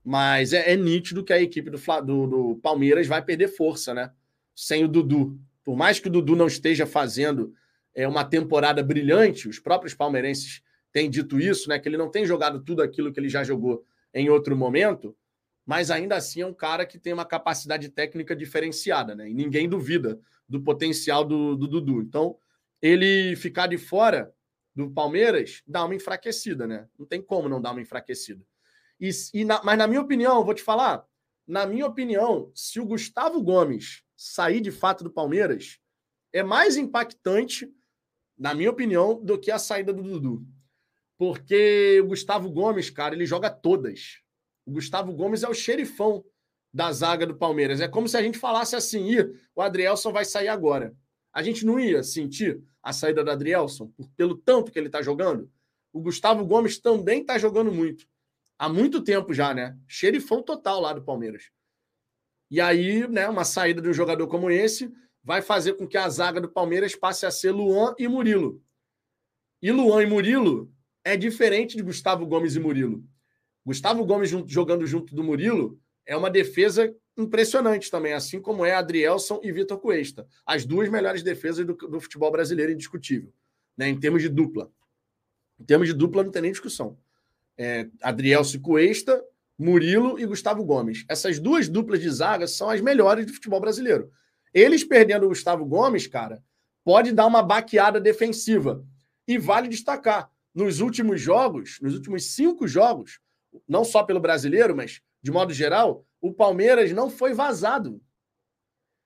Mas 0.06 0.54
é, 0.54 0.74
é 0.74 0.76
nítido 0.76 1.24
que 1.24 1.34
a 1.34 1.42
equipe 1.42 1.72
do, 1.72 1.80
do, 2.04 2.28
do, 2.28 2.60
Palmeiras 2.62 3.08
vai 3.08 3.24
perder 3.24 3.48
força, 3.48 3.96
né? 3.96 4.12
Sem 4.56 4.84
o 4.84 4.88
Dudu. 4.88 5.36
Por 5.64 5.76
mais 5.76 6.00
que 6.00 6.10
o 6.10 6.12
Dudu 6.12 6.36
não 6.36 6.46
esteja 6.46 6.86
fazendo 6.86 7.56
é, 7.96 8.08
uma 8.08 8.24
temporada 8.24 8.84
brilhante, 8.84 9.50
os 9.50 9.58
próprios 9.58 9.96
palmeirenses 9.96 10.62
têm 10.92 11.10
dito 11.10 11.40
isso, 11.40 11.70
né? 11.70 11.80
Que 11.80 11.88
ele 11.88 11.98
não 11.98 12.10
tem 12.10 12.26
jogado 12.26 12.64
tudo 12.64 12.82
aquilo 12.82 13.12
que 13.12 13.20
ele 13.20 13.30
já 13.30 13.44
jogou 13.44 13.86
em 14.14 14.30
outro 14.30 14.56
momento, 14.56 15.16
mas 15.66 15.92
ainda 15.92 16.16
assim 16.16 16.42
é 16.42 16.46
um 16.46 16.54
cara 16.54 16.86
que 16.86 16.98
tem 16.98 17.14
uma 17.14 17.26
capacidade 17.26 17.90
técnica 17.90 18.36
diferenciada, 18.36 19.14
né? 19.14 19.30
E 19.30 19.34
ninguém 19.34 19.68
duvida 19.68 20.20
do 20.48 20.62
potencial 20.62 21.26
do, 21.26 21.56
do 21.56 21.68
Dudu. 21.68 22.02
Então, 22.02 22.38
ele 22.82 23.36
ficar 23.36 23.68
de 23.68 23.78
fora 23.78 24.34
do 24.76 24.90
Palmeiras, 24.90 25.64
dá 25.68 25.84
uma 25.84 25.96
enfraquecida, 25.96 26.68
né? 26.68 26.88
Não 26.98 27.06
tem 27.06 27.22
como 27.22 27.50
não 27.50 27.62
dar 27.62 27.72
uma 27.72 27.82
enfraquecida. 27.82 28.46
E, 29.00 29.10
e 29.34 29.44
na, 29.44 29.62
mas, 29.64 29.78
na 29.78 29.88
minha 29.88 30.02
opinião, 30.02 30.46
vou 30.46 30.54
te 30.54 30.62
falar, 30.62 31.04
na 31.48 31.66
minha 31.66 31.86
opinião, 31.86 32.52
se 32.54 32.80
o 32.80 32.86
Gustavo 32.86 33.42
Gomes 33.42 34.04
sair 34.16 34.62
de 34.62 34.72
fato 34.72 35.04
do 35.04 35.12
Palmeiras, 35.12 35.80
é 36.34 36.44
mais 36.44 36.78
impactante, 36.78 37.72
na 38.38 38.54
minha 38.54 38.70
opinião, 38.70 39.24
do 39.24 39.40
que 39.40 39.52
a 39.52 39.60
saída 39.60 39.94
do 39.94 40.04
Dudu. 40.04 40.46
Porque 41.18 42.00
o 42.04 42.08
Gustavo 42.08 42.50
Gomes, 42.52 42.90
cara, 42.90 43.16
ele 43.16 43.26
joga 43.26 43.50
todas. 43.50 44.22
O 44.66 44.72
Gustavo 44.72 45.14
Gomes 45.14 45.44
é 45.44 45.50
o 45.50 45.54
xerifão 45.54 46.24
da 46.74 46.92
zaga 46.92 47.26
do 47.26 47.36
Palmeiras. 47.36 47.82
É 47.82 47.88
como 47.88 48.08
se 48.08 48.18
a 48.18 48.22
gente 48.22 48.38
falasse 48.38 48.76
assim: 48.76 49.10
o 49.56 49.62
Adrielson 49.62 50.12
vai 50.12 50.26
sair 50.26 50.48
agora. 50.48 50.96
A 51.34 51.42
gente 51.42 51.66
não 51.66 51.80
ia 51.80 52.04
sentir 52.04 52.62
a 52.82 52.94
saída 52.94 53.24
do 53.24 53.32
Adrielson, 53.32 53.92
pelo 54.16 54.38
tanto 54.38 54.72
que 54.72 54.80
ele 54.80 54.88
está 54.88 55.02
jogando. 55.02 55.52
O 55.92 56.00
Gustavo 56.00 56.46
Gomes 56.46 56.80
também 56.80 57.22
está 57.22 57.38
jogando 57.38 57.72
muito. 57.72 58.08
Há 58.60 58.70
muito 58.70 59.04
tempo 59.04 59.34
já, 59.34 59.54
né? 59.54 59.78
Xerifão 59.88 60.42
total 60.42 60.82
lá 60.82 60.94
do 60.94 61.04
Palmeiras. 61.04 61.50
E 62.50 62.62
aí, 62.62 63.08
né, 63.08 63.28
uma 63.28 63.44
saída 63.44 63.82
de 63.82 63.90
um 63.90 63.94
jogador 63.94 64.28
como 64.28 64.50
esse 64.50 64.92
vai 65.24 65.42
fazer 65.42 65.74
com 65.74 65.88
que 65.88 65.98
a 65.98 66.08
zaga 66.08 66.40
do 66.40 66.50
Palmeiras 66.50 66.96
passe 66.96 67.26
a 67.26 67.32
ser 67.32 67.52
Luan 67.52 67.94
e 68.00 68.08
Murilo. 68.08 68.64
E 69.62 69.72
Luan 69.72 70.04
e 70.04 70.06
Murilo 70.06 70.72
é 71.08 71.16
diferente 71.16 71.78
de 71.78 71.84
Gustavo 71.84 72.26
Gomes 72.26 72.56
e 72.56 72.60
Murilo. 72.60 73.02
Gustavo 73.66 74.04
Gomes 74.06 74.30
jogando 74.46 74.86
junto 74.86 75.16
do 75.16 75.24
Murilo 75.24 75.80
é 76.06 76.18
uma 76.18 76.30
defesa 76.30 76.94
impressionante 77.18 77.90
também, 77.90 78.14
assim 78.14 78.42
como 78.42 78.66
é 78.66 78.76
Adrielson 78.76 79.40
e 79.42 79.52
Vitor 79.52 79.80
Cuesta. 79.80 80.28
As 80.46 80.66
duas 80.66 80.90
melhores 80.90 81.24
defesas 81.24 81.66
do, 81.66 81.74
do 81.74 82.02
futebol 82.02 82.30
brasileiro, 82.30 82.74
indiscutível, 82.74 83.32
né, 83.78 83.88
em 83.88 83.98
termos 83.98 84.22
de 84.22 84.28
dupla. 84.28 84.70
Em 85.58 85.64
termos 85.64 85.88
de 85.88 85.94
dupla, 85.94 86.24
não 86.24 86.32
tem 86.32 86.42
nem 86.42 86.52
discussão. 86.52 86.98
É, 87.58 87.88
Adrielson 88.02 88.58
e 88.58 88.60
Cuesta, 88.60 89.24
Murilo 89.58 90.20
e 90.20 90.26
Gustavo 90.26 90.64
Gomes. 90.64 91.06
Essas 91.10 91.40
duas 91.40 91.70
duplas 91.70 92.02
de 92.02 92.10
zaga 92.10 92.48
são 92.48 92.70
as 92.70 92.82
melhores 92.82 93.26
do 93.26 93.34
futebol 93.34 93.62
brasileiro. 93.62 94.12
Eles 94.54 94.84
perdendo 94.84 95.26
o 95.26 95.30
Gustavo 95.30 95.66
Gomes, 95.66 96.06
cara, 96.06 96.44
pode 96.84 97.14
dar 97.14 97.26
uma 97.26 97.42
baqueada 97.42 98.00
defensiva. 98.00 98.86
E 99.28 99.38
vale 99.38 99.68
destacar, 99.68 100.32
nos 100.58 100.80
últimos 100.80 101.22
jogos, 101.22 101.80
nos 101.82 101.94
últimos 101.94 102.34
cinco 102.34 102.68
jogos, 102.68 103.20
não 103.68 103.86
só 103.86 104.04
pelo 104.04 104.20
brasileiro, 104.20 104.76
mas 104.76 105.04
de 105.22 105.30
modo 105.30 105.54
geral, 105.54 106.04
o 106.20 106.34
Palmeiras 106.34 106.92
não 106.92 107.12
foi 107.12 107.32
vazado. 107.32 108.02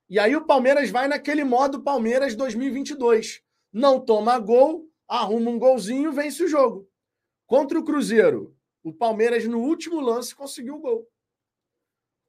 E 0.10 0.18
aí 0.18 0.34
o 0.34 0.46
Palmeiras 0.46 0.90
vai 0.90 1.10
naquele 1.10 1.44
modo 1.44 1.84
Palmeiras 1.84 2.36
2022. 2.36 3.44
Não 3.72 4.00
toma 4.00 4.40
gol, 4.40 4.90
arruma 5.06 5.52
um 5.52 5.60
golzinho, 5.60 6.14
vence 6.14 6.42
o 6.42 6.48
jogo. 6.48 6.90
Contra 7.46 7.78
o 7.78 7.84
Cruzeiro, 7.84 8.56
o 8.82 8.94
Palmeiras 8.94 9.46
no 9.46 9.60
último 9.60 10.00
lance 10.00 10.34
conseguiu 10.34 10.76
o 10.76 10.80
gol. 10.80 11.12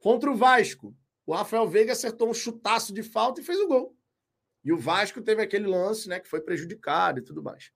Contra 0.01 0.33
o 0.33 0.35
Vasco, 0.35 0.97
o 1.25 1.33
Rafael 1.33 1.69
Veiga 1.69 1.93
acertou 1.93 2.29
um 2.29 2.35
chutaço 2.35 2.93
de 2.93 3.05
falta 3.05 3.41
e 3.41 3.45
fez 3.45 3.61
o 3.61 3.69
gol. 3.69 3.97
E 4.65 4.73
o 4.73 4.77
Vasco 4.79 5.23
teve 5.23 5.43
aquele 5.43 5.69
lance, 5.69 6.09
né, 6.09 6.19
que 6.19 6.29
foi 6.29 6.41
prejudicado 6.41 7.21
e 7.21 7.23
tudo 7.23 7.41
mais. 7.41 7.71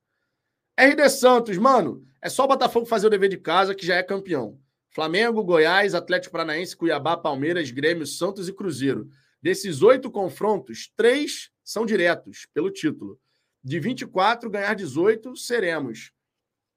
RD 0.79 1.09
Santos, 1.09 1.57
mano, 1.57 2.07
é 2.21 2.29
só 2.29 2.45
o 2.45 2.49
Botafogo 2.49 2.85
fazer 2.85 3.07
o 3.07 3.11
dever 3.11 3.31
de 3.31 3.39
casa 3.39 3.75
que 3.75 3.87
já 3.87 3.95
é 3.95 4.03
campeão. 4.03 4.61
Flamengo, 4.91 5.43
Goiás, 5.43 5.95
Atlético 5.95 6.33
Paranaense, 6.33 6.77
Cuiabá, 6.77 7.17
Palmeiras, 7.17 7.71
Grêmio, 7.71 8.07
Santos 8.07 8.49
e 8.49 8.53
Cruzeiro. 8.53 9.09
Desses 9.41 9.83
oito 9.83 10.11
confrontos, 10.11 10.93
três 10.97 11.51
são 11.65 11.87
diretos 11.87 12.47
pelo 12.53 12.71
título. 12.71 13.19
De 13.65 13.81
24, 13.81 14.51
ganhar 14.51 14.75
18, 14.75 15.35
seremos. 15.37 16.13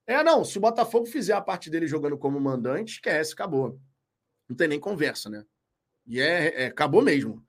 É, 0.07 0.23
não, 0.23 0.45
se 0.45 0.57
o 0.57 0.61
Botafogo 0.61 1.05
fizer 1.05 1.33
a 1.33 1.41
parte 1.41 1.69
dele 1.69 1.85
jogando 1.85 2.17
como 2.17 2.39
mandante, 2.39 2.93
esquece, 2.93 3.33
acabou. 3.33 3.79
Não 4.47 4.55
tem 4.55 4.67
nem 4.67 4.79
conversa, 4.79 5.29
né? 5.29 5.45
E 6.07 6.19
é, 6.19 6.63
é 6.63 6.65
acabou 6.67 7.01
mesmo. 7.01 7.45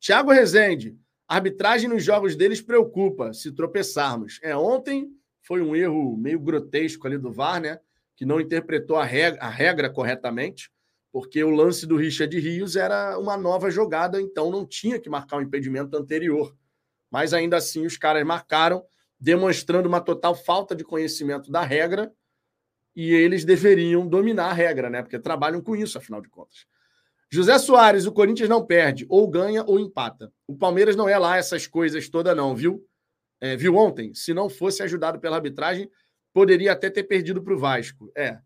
Thiago 0.00 0.32
Rezende, 0.32 0.98
arbitragem 1.28 1.88
nos 1.88 2.04
jogos 2.04 2.34
deles 2.34 2.60
preocupa 2.60 3.32
se 3.32 3.52
tropeçarmos. 3.52 4.40
É, 4.42 4.56
ontem 4.56 5.10
foi 5.42 5.60
um 5.60 5.76
erro 5.76 6.16
meio 6.16 6.40
grotesco 6.40 7.06
ali 7.06 7.18
do 7.18 7.32
VAR, 7.32 7.60
né? 7.60 7.78
que 8.16 8.26
não 8.26 8.40
interpretou 8.40 8.96
a 8.96 9.04
regra, 9.04 9.40
a 9.42 9.48
regra 9.48 9.90
corretamente, 9.90 10.70
porque 11.10 11.42
o 11.42 11.50
lance 11.50 11.86
do 11.86 11.96
Richard 11.96 12.38
Rios 12.38 12.76
era 12.76 13.18
uma 13.18 13.36
nova 13.36 13.70
jogada, 13.70 14.20
então 14.20 14.50
não 14.50 14.64
tinha 14.64 14.98
que 14.98 15.10
marcar 15.10 15.36
o 15.36 15.38
um 15.40 15.42
impedimento 15.42 15.96
anterior. 15.96 16.56
Mas 17.10 17.34
ainda 17.34 17.56
assim 17.56 17.84
os 17.84 17.96
caras 17.96 18.24
marcaram, 18.24 18.84
demonstrando 19.18 19.88
uma 19.88 20.00
total 20.00 20.34
falta 20.34 20.74
de 20.74 20.84
conhecimento 20.84 21.50
da 21.50 21.62
regra, 21.62 22.12
e 22.94 23.12
eles 23.12 23.44
deveriam 23.44 24.06
dominar 24.06 24.50
a 24.50 24.52
regra, 24.52 24.88
né? 24.88 25.02
Porque 25.02 25.18
trabalham 25.18 25.60
com 25.60 25.74
isso, 25.74 25.98
afinal 25.98 26.20
de 26.20 26.28
contas. 26.28 26.66
José 27.30 27.58
Soares, 27.58 28.06
o 28.06 28.12
Corinthians 28.12 28.48
não 28.48 28.64
perde, 28.64 29.06
ou 29.08 29.28
ganha 29.28 29.64
ou 29.64 29.80
empata. 29.80 30.30
O 30.46 30.54
Palmeiras 30.54 30.94
não 30.94 31.08
é 31.08 31.18
lá 31.18 31.38
essas 31.38 31.66
coisas 31.66 32.08
todas, 32.08 32.36
não, 32.36 32.54
viu? 32.54 32.86
É, 33.42 33.56
viu 33.56 33.74
ontem? 33.74 34.14
Se 34.14 34.32
não 34.32 34.48
fosse 34.48 34.84
ajudado 34.84 35.18
pela 35.18 35.34
arbitragem, 35.34 35.90
poderia 36.32 36.70
até 36.70 36.88
ter 36.88 37.02
perdido 37.02 37.42
para 37.42 37.52
o 37.52 37.58
Vasco. 37.58 38.12
É. 38.16 38.38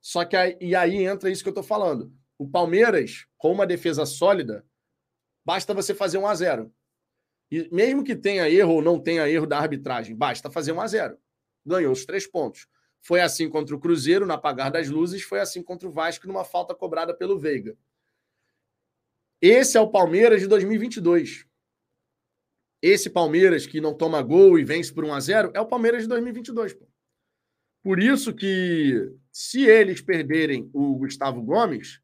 Só 0.00 0.24
que 0.24 0.36
aí, 0.36 0.56
e 0.60 0.76
aí 0.76 1.04
entra 1.04 1.28
isso 1.28 1.42
que 1.42 1.48
eu 1.48 1.50
estou 1.50 1.64
falando. 1.64 2.12
O 2.38 2.48
Palmeiras, 2.48 3.26
com 3.36 3.50
uma 3.50 3.66
defesa 3.66 4.06
sólida, 4.06 4.64
basta 5.44 5.74
você 5.74 5.92
fazer 5.92 6.18
um 6.18 6.26
a 6.28 6.34
0 6.36 6.72
E 7.50 7.68
mesmo 7.74 8.04
que 8.04 8.14
tenha 8.14 8.48
erro 8.48 8.74
ou 8.74 8.82
não 8.82 9.00
tenha 9.00 9.28
erro 9.28 9.44
da 9.44 9.58
arbitragem, 9.58 10.14
basta 10.14 10.48
fazer 10.48 10.70
um 10.70 10.80
a 10.80 10.86
0 10.86 11.18
Ganhou 11.66 11.92
os 11.92 12.06
três 12.06 12.24
pontos. 12.24 12.68
Foi 13.02 13.20
assim 13.20 13.50
contra 13.50 13.74
o 13.74 13.80
Cruzeiro, 13.80 14.24
no 14.24 14.34
apagar 14.34 14.70
das 14.70 14.88
luzes, 14.88 15.22
foi 15.24 15.40
assim 15.40 15.64
contra 15.64 15.88
o 15.88 15.92
Vasco, 15.92 16.28
numa 16.28 16.44
falta 16.44 16.76
cobrada 16.76 17.12
pelo 17.12 17.40
Veiga. 17.40 17.76
Esse 19.42 19.76
é 19.76 19.80
o 19.80 19.90
Palmeiras 19.90 20.40
de 20.40 20.46
2022. 20.46 21.44
Esse 22.86 23.08
Palmeiras 23.08 23.66
que 23.66 23.80
não 23.80 23.94
toma 23.94 24.20
gol 24.20 24.58
e 24.58 24.64
vence 24.64 24.92
por 24.92 25.06
1 25.06 25.14
a 25.14 25.18
0 25.18 25.52
é 25.54 25.60
o 25.60 25.64
Palmeiras 25.64 26.02
de 26.02 26.08
2022. 26.10 26.74
Pô. 26.74 26.86
Por 27.82 27.98
isso 27.98 28.34
que, 28.34 29.10
se 29.32 29.64
eles 29.64 30.02
perderem 30.02 30.68
o 30.70 30.94
Gustavo 30.96 31.40
Gomes, 31.40 32.02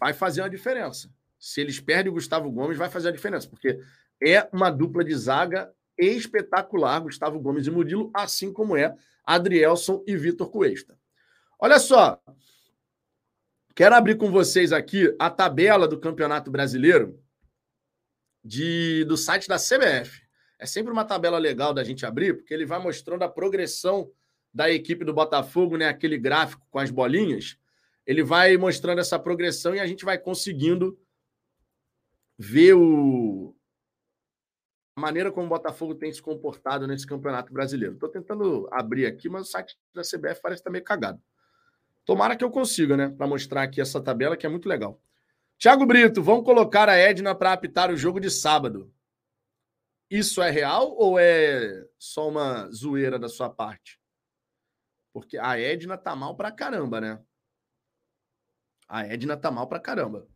vai 0.00 0.14
fazer 0.14 0.40
uma 0.40 0.48
diferença. 0.48 1.12
Se 1.38 1.60
eles 1.60 1.78
perdem 1.78 2.10
o 2.10 2.14
Gustavo 2.14 2.50
Gomes, 2.50 2.78
vai 2.78 2.88
fazer 2.88 3.10
a 3.10 3.12
diferença, 3.12 3.50
porque 3.50 3.78
é 4.24 4.48
uma 4.50 4.70
dupla 4.70 5.04
de 5.04 5.14
zaga 5.14 5.70
espetacular, 5.98 7.00
Gustavo 7.00 7.38
Gomes 7.38 7.66
e 7.66 7.70
Murilo, 7.70 8.10
assim 8.14 8.50
como 8.50 8.78
é 8.78 8.96
Adrielson 9.26 10.02
e 10.06 10.16
Vitor 10.16 10.50
Cuesta. 10.50 10.98
Olha 11.58 11.78
só, 11.78 12.18
quero 13.74 13.94
abrir 13.94 14.16
com 14.16 14.30
vocês 14.30 14.72
aqui 14.72 15.14
a 15.18 15.28
tabela 15.28 15.86
do 15.86 16.00
Campeonato 16.00 16.50
Brasileiro 16.50 17.22
de, 18.46 19.04
do 19.04 19.16
site 19.16 19.48
da 19.48 19.56
CBF. 19.56 20.22
É 20.58 20.64
sempre 20.64 20.92
uma 20.92 21.04
tabela 21.04 21.36
legal 21.36 21.74
da 21.74 21.82
gente 21.82 22.06
abrir, 22.06 22.34
porque 22.34 22.54
ele 22.54 22.64
vai 22.64 22.78
mostrando 22.78 23.22
a 23.22 23.28
progressão 23.28 24.10
da 24.54 24.70
equipe 24.70 25.04
do 25.04 25.12
Botafogo, 25.12 25.76
né, 25.76 25.88
aquele 25.88 26.16
gráfico 26.16 26.66
com 26.70 26.78
as 26.78 26.90
bolinhas, 26.90 27.58
ele 28.06 28.22
vai 28.22 28.56
mostrando 28.56 29.00
essa 29.00 29.18
progressão 29.18 29.74
e 29.74 29.80
a 29.80 29.86
gente 29.86 30.04
vai 30.04 30.16
conseguindo 30.16 30.98
ver 32.38 32.74
o... 32.74 33.54
a 34.96 35.00
maneira 35.00 35.30
como 35.32 35.46
o 35.46 35.50
Botafogo 35.50 35.94
tem 35.94 36.10
se 36.12 36.22
comportado 36.22 36.86
nesse 36.86 37.06
Campeonato 37.06 37.52
Brasileiro. 37.52 37.94
Estou 37.94 38.08
tentando 38.08 38.68
abrir 38.70 39.06
aqui, 39.06 39.28
mas 39.28 39.48
o 39.48 39.50
site 39.50 39.76
da 39.92 40.02
CBF 40.02 40.40
parece 40.40 40.60
estar 40.60 40.70
meio 40.70 40.84
cagado. 40.84 41.20
Tomara 42.04 42.36
que 42.36 42.44
eu 42.44 42.50
consiga, 42.50 42.96
né, 42.96 43.08
para 43.08 43.26
mostrar 43.26 43.64
aqui 43.64 43.80
essa 43.80 44.00
tabela 44.00 44.36
que 44.36 44.46
é 44.46 44.48
muito 44.48 44.68
legal. 44.68 45.02
Tiago 45.58 45.86
Brito, 45.86 46.22
vão 46.22 46.42
colocar 46.42 46.88
a 46.88 46.96
Edna 46.96 47.34
para 47.34 47.52
apitar 47.52 47.90
o 47.90 47.96
jogo 47.96 48.20
de 48.20 48.30
sábado. 48.30 48.92
Isso 50.10 50.42
é 50.42 50.50
real 50.50 50.94
ou 50.96 51.18
é 51.18 51.84
só 51.98 52.28
uma 52.28 52.70
zoeira 52.70 53.18
da 53.18 53.28
sua 53.28 53.50
parte? 53.50 54.00
Porque 55.12 55.38
a 55.38 55.58
Edna 55.58 55.96
tá 55.96 56.14
mal 56.14 56.36
pra 56.36 56.52
caramba, 56.52 57.00
né? 57.00 57.20
A 58.86 59.06
Edna 59.06 59.36
tá 59.36 59.50
mal 59.50 59.66
pra 59.66 59.80
caramba. 59.80 60.28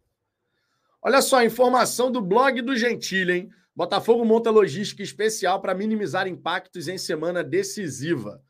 Olha 1.03 1.23
só, 1.23 1.43
informação 1.45 2.11
do 2.11 2.21
blog 2.21 2.63
do 2.63 2.75
Gentile, 2.77 3.33
hein? 3.33 3.51
Botafogo 3.77 4.25
monta 4.25 4.51
logística 4.51 5.03
especial 5.03 5.61
para 5.61 5.75
minimizar 5.75 6.27
impactos 6.27 6.89
em 6.89 6.99
semana 6.99 7.45
decisiva. 7.45 8.43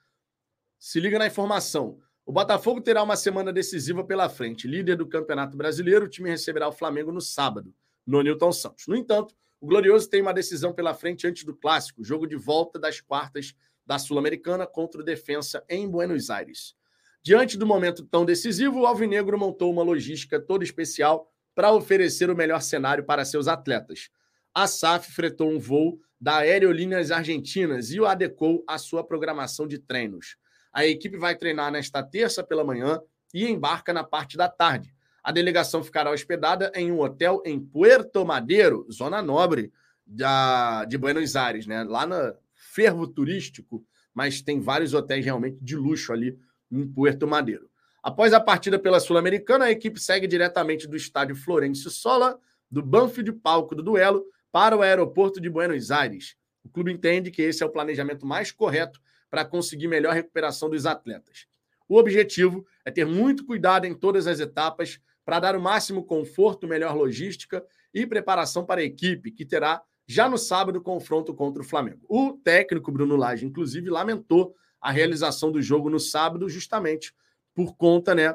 Se 0.79 0.99
liga 0.99 1.19
na 1.19 1.27
informação. 1.27 2.01
O 2.31 2.33
Botafogo 2.33 2.81
terá 2.81 3.03
uma 3.03 3.17
semana 3.17 3.53
decisiva 3.53 4.05
pela 4.05 4.29
frente. 4.29 4.69
Líder 4.69 4.95
do 4.95 5.05
Campeonato 5.05 5.57
Brasileiro, 5.57 6.05
o 6.05 6.09
time 6.09 6.31
receberá 6.31 6.69
o 6.69 6.73
Flamengo 6.73 7.11
no 7.11 7.21
sábado, 7.21 7.75
no 8.07 8.23
Newton 8.23 8.53
Santos. 8.53 8.87
No 8.87 8.95
entanto, 8.95 9.35
o 9.61 9.67
Glorioso 9.67 10.09
tem 10.09 10.23
uma 10.23 10.33
decisão 10.33 10.73
pela 10.73 10.95
frente 10.95 11.27
antes 11.27 11.43
do 11.43 11.53
clássico, 11.53 12.05
jogo 12.05 12.29
de 12.29 12.37
volta 12.37 12.79
das 12.79 13.01
quartas 13.01 13.53
da 13.85 13.99
Sul-Americana 13.99 14.65
contra 14.65 15.01
o 15.01 15.05
Defensa 15.05 15.65
em 15.69 15.91
Buenos 15.91 16.31
Aires. 16.31 16.77
Diante 17.21 17.59
do 17.59 17.67
momento 17.67 18.05
tão 18.05 18.25
decisivo, 18.25 18.79
o 18.79 18.87
Alvinegro 18.87 19.37
montou 19.37 19.73
uma 19.73 19.83
logística 19.83 20.39
toda 20.39 20.63
especial 20.63 21.29
para 21.53 21.73
oferecer 21.73 22.31
o 22.31 22.37
melhor 22.37 22.63
cenário 22.63 23.03
para 23.03 23.25
seus 23.25 23.49
atletas. 23.49 24.09
A 24.55 24.69
SAF 24.69 25.11
fretou 25.11 25.51
um 25.51 25.59
voo 25.59 25.99
da 26.21 26.37
Aerolíneas 26.37 27.11
Argentinas 27.11 27.91
e 27.91 27.99
o 27.99 28.07
adequou 28.07 28.63
à 28.69 28.79
sua 28.79 29.03
programação 29.03 29.67
de 29.67 29.81
treinos. 29.81 30.37
A 30.73 30.87
equipe 30.87 31.17
vai 31.17 31.37
treinar 31.37 31.71
nesta 31.71 32.03
terça 32.03 32.43
pela 32.43 32.65
manhã 32.65 33.01
e 33.33 33.47
embarca 33.47 33.93
na 33.93 34.05
parte 34.05 34.37
da 34.37 34.49
tarde. 34.49 34.95
A 35.23 35.33
delegação 35.33 35.83
ficará 35.83 36.11
hospedada 36.11 36.73
em 36.75 36.91
um 36.91 37.01
hotel 37.01 37.43
em 37.45 37.61
Puerto 37.61 38.25
Madeiro, 38.25 38.87
zona 38.91 39.21
nobre 39.21 39.73
da, 40.07 40.85
de 40.85 40.97
Buenos 40.97 41.37
Aires, 41.37 41.67
né? 41.67 41.85
lá 41.85 42.07
na, 42.07 42.35
fervo 42.61 43.07
turístico, 43.07 43.85
mas 44.15 44.41
tem 44.41 44.61
vários 44.61 44.95
hotéis 44.95 45.25
realmente 45.25 45.59
de 45.61 45.77
luxo 45.77 46.13
ali 46.13 46.39
em 46.71 46.87
Puerto 46.87 47.27
Madeiro. 47.27 47.69
Após 48.03 48.33
a 48.33 48.41
partida 48.41 48.79
pela 48.79 49.01
Sul-Americana, 49.01 49.67
a 49.67 49.71
equipe 49.71 50.01
segue 50.01 50.27
diretamente 50.27 50.87
do 50.87 50.97
estádio 50.97 51.37
Florencio 51.37 51.91
Sola, 51.91 52.39
do 52.71 52.83
de 53.23 53.33
palco 53.33 53.75
do 53.75 53.83
duelo, 53.83 54.25
para 54.53 54.77
o 54.77 54.83
aeroporto 54.83 55.41
de 55.41 55.51
Buenos 55.51 55.91
Aires. 55.91 56.37
O 56.65 56.69
clube 56.69 56.93
entende 56.93 57.31
que 57.31 57.43
esse 57.43 57.63
é 57.63 57.67
o 57.67 57.71
planejamento 57.71 58.25
mais 58.25 58.53
correto 58.53 59.01
para 59.31 59.45
conseguir 59.45 59.89
melhor 59.89 60.13
recuperação 60.13 60.69
dos 60.69 60.85
atletas. 60.85 61.47
O 61.89 61.97
objetivo 61.97 62.67
é 62.85 62.91
ter 62.91 63.07
muito 63.07 63.47
cuidado 63.47 63.87
em 63.87 63.95
todas 63.95 64.27
as 64.27 64.41
etapas 64.41 65.01
para 65.25 65.41
dar 65.41 65.57
o 65.57 65.61
máximo 65.61 66.05
conforto, 66.05 66.67
melhor 66.67 66.95
logística 66.95 67.65
e 67.95 68.07
preparação 68.07 68.65
para 68.65 68.81
a 68.81 68.85
equipe, 68.85 69.31
que 69.31 69.47
terá 69.47 69.83
já 70.07 70.29
no 70.29 70.37
sábado, 70.37 70.81
confronto 70.81 71.33
contra 71.33 71.63
o 71.63 71.65
Flamengo. 71.65 72.05
O 72.09 72.33
técnico 72.33 72.91
Bruno 72.91 73.15
Lage, 73.15 73.47
inclusive, 73.47 73.89
lamentou 73.89 74.55
a 74.81 74.91
realização 74.91 75.53
do 75.53 75.63
jogo 75.63 75.89
no 75.89 76.01
sábado, 76.01 76.49
justamente 76.49 77.15
por 77.55 77.77
conta 77.77 78.15
né, 78.15 78.35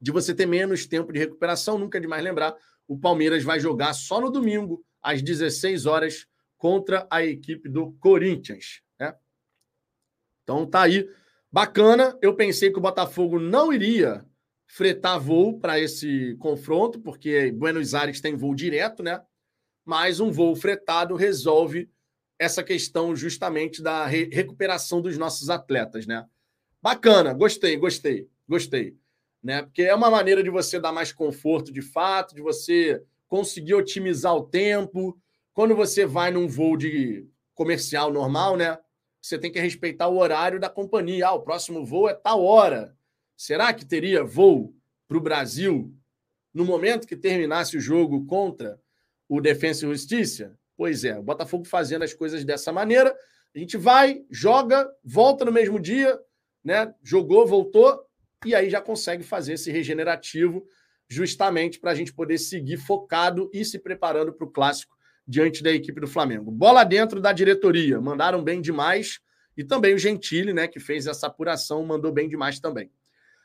de 0.00 0.10
você 0.10 0.34
ter 0.34 0.46
menos 0.46 0.86
tempo 0.86 1.12
de 1.12 1.18
recuperação. 1.18 1.78
Nunca 1.78 1.98
é 1.98 2.00
demais 2.00 2.24
lembrar, 2.24 2.56
o 2.88 2.98
Palmeiras 2.98 3.44
vai 3.44 3.60
jogar 3.60 3.92
só 3.92 4.20
no 4.20 4.30
domingo, 4.30 4.84
às 5.00 5.22
16 5.22 5.86
horas, 5.86 6.26
contra 6.56 7.06
a 7.08 7.24
equipe 7.24 7.68
do 7.68 7.92
Corinthians. 8.00 8.82
Então 10.42 10.66
tá 10.66 10.82
aí. 10.82 11.08
Bacana. 11.50 12.16
Eu 12.22 12.34
pensei 12.34 12.70
que 12.70 12.78
o 12.78 12.82
Botafogo 12.82 13.38
não 13.38 13.72
iria 13.72 14.24
fretar 14.66 15.18
voo 15.18 15.58
para 15.58 15.80
esse 15.80 16.36
confronto, 16.38 17.00
porque 17.00 17.50
Buenos 17.50 17.92
Aires 17.92 18.20
tem 18.20 18.36
voo 18.36 18.54
direto, 18.54 19.02
né? 19.02 19.20
Mas 19.84 20.20
um 20.20 20.30
voo 20.30 20.54
fretado 20.54 21.16
resolve 21.16 21.90
essa 22.38 22.62
questão 22.62 23.14
justamente 23.14 23.82
da 23.82 24.06
re 24.06 24.30
recuperação 24.32 25.02
dos 25.02 25.18
nossos 25.18 25.50
atletas, 25.50 26.06
né? 26.06 26.24
Bacana, 26.80 27.34
gostei, 27.34 27.76
gostei, 27.76 28.28
gostei. 28.48 28.96
Né? 29.42 29.62
Porque 29.62 29.82
é 29.82 29.94
uma 29.94 30.10
maneira 30.10 30.42
de 30.42 30.50
você 30.50 30.78
dar 30.78 30.92
mais 30.92 31.12
conforto 31.12 31.72
de 31.72 31.82
fato, 31.82 32.34
de 32.34 32.40
você 32.40 33.02
conseguir 33.26 33.74
otimizar 33.74 34.34
o 34.34 34.46
tempo. 34.46 35.18
Quando 35.52 35.74
você 35.74 36.06
vai 36.06 36.30
num 36.30 36.48
voo 36.48 36.76
de 36.76 37.26
comercial 37.54 38.12
normal, 38.12 38.56
né? 38.56 38.78
Você 39.20 39.38
tem 39.38 39.52
que 39.52 39.60
respeitar 39.60 40.08
o 40.08 40.18
horário 40.18 40.58
da 40.58 40.68
companhia. 40.68 41.28
Ah, 41.28 41.34
o 41.34 41.42
próximo 41.42 41.84
voo 41.84 42.08
é 42.08 42.14
tal 42.14 42.42
hora. 42.42 42.96
Será 43.36 43.72
que 43.72 43.84
teria 43.84 44.24
voo 44.24 44.74
para 45.06 45.16
o 45.16 45.20
Brasil 45.20 45.94
no 46.52 46.64
momento 46.64 47.06
que 47.06 47.16
terminasse 47.16 47.76
o 47.76 47.80
jogo 47.80 48.24
contra 48.26 48.80
o 49.28 49.40
Defensa 49.40 49.84
e 49.84 49.88
Justiça? 49.88 50.58
Pois 50.76 51.04
é, 51.04 51.18
o 51.18 51.22
Botafogo 51.22 51.64
fazendo 51.64 52.02
as 52.02 52.14
coisas 52.14 52.44
dessa 52.44 52.72
maneira. 52.72 53.14
A 53.54 53.58
gente 53.58 53.76
vai, 53.76 54.24
joga, 54.30 54.88
volta 55.04 55.44
no 55.44 55.52
mesmo 55.52 55.78
dia, 55.78 56.18
né? 56.64 56.94
Jogou, 57.02 57.46
voltou, 57.46 58.06
e 58.44 58.54
aí 58.54 58.70
já 58.70 58.80
consegue 58.80 59.22
fazer 59.22 59.54
esse 59.54 59.70
regenerativo 59.70 60.64
justamente 61.08 61.78
para 61.78 61.90
a 61.90 61.94
gente 61.94 62.14
poder 62.14 62.38
seguir 62.38 62.78
focado 62.78 63.50
e 63.52 63.64
se 63.64 63.78
preparando 63.78 64.32
para 64.32 64.46
o 64.46 64.50
clássico 64.50 64.96
diante 65.30 65.62
da 65.62 65.70
equipe 65.70 66.00
do 66.00 66.08
Flamengo. 66.08 66.50
Bola 66.50 66.82
dentro 66.82 67.20
da 67.20 67.32
diretoria, 67.32 68.00
mandaram 68.00 68.42
bem 68.42 68.60
demais. 68.60 69.20
E 69.56 69.62
também 69.62 69.94
o 69.94 69.98
Gentili, 69.98 70.52
né, 70.52 70.66
que 70.66 70.80
fez 70.80 71.06
essa 71.06 71.28
apuração, 71.28 71.84
mandou 71.84 72.10
bem 72.10 72.28
demais 72.28 72.58
também. 72.58 72.90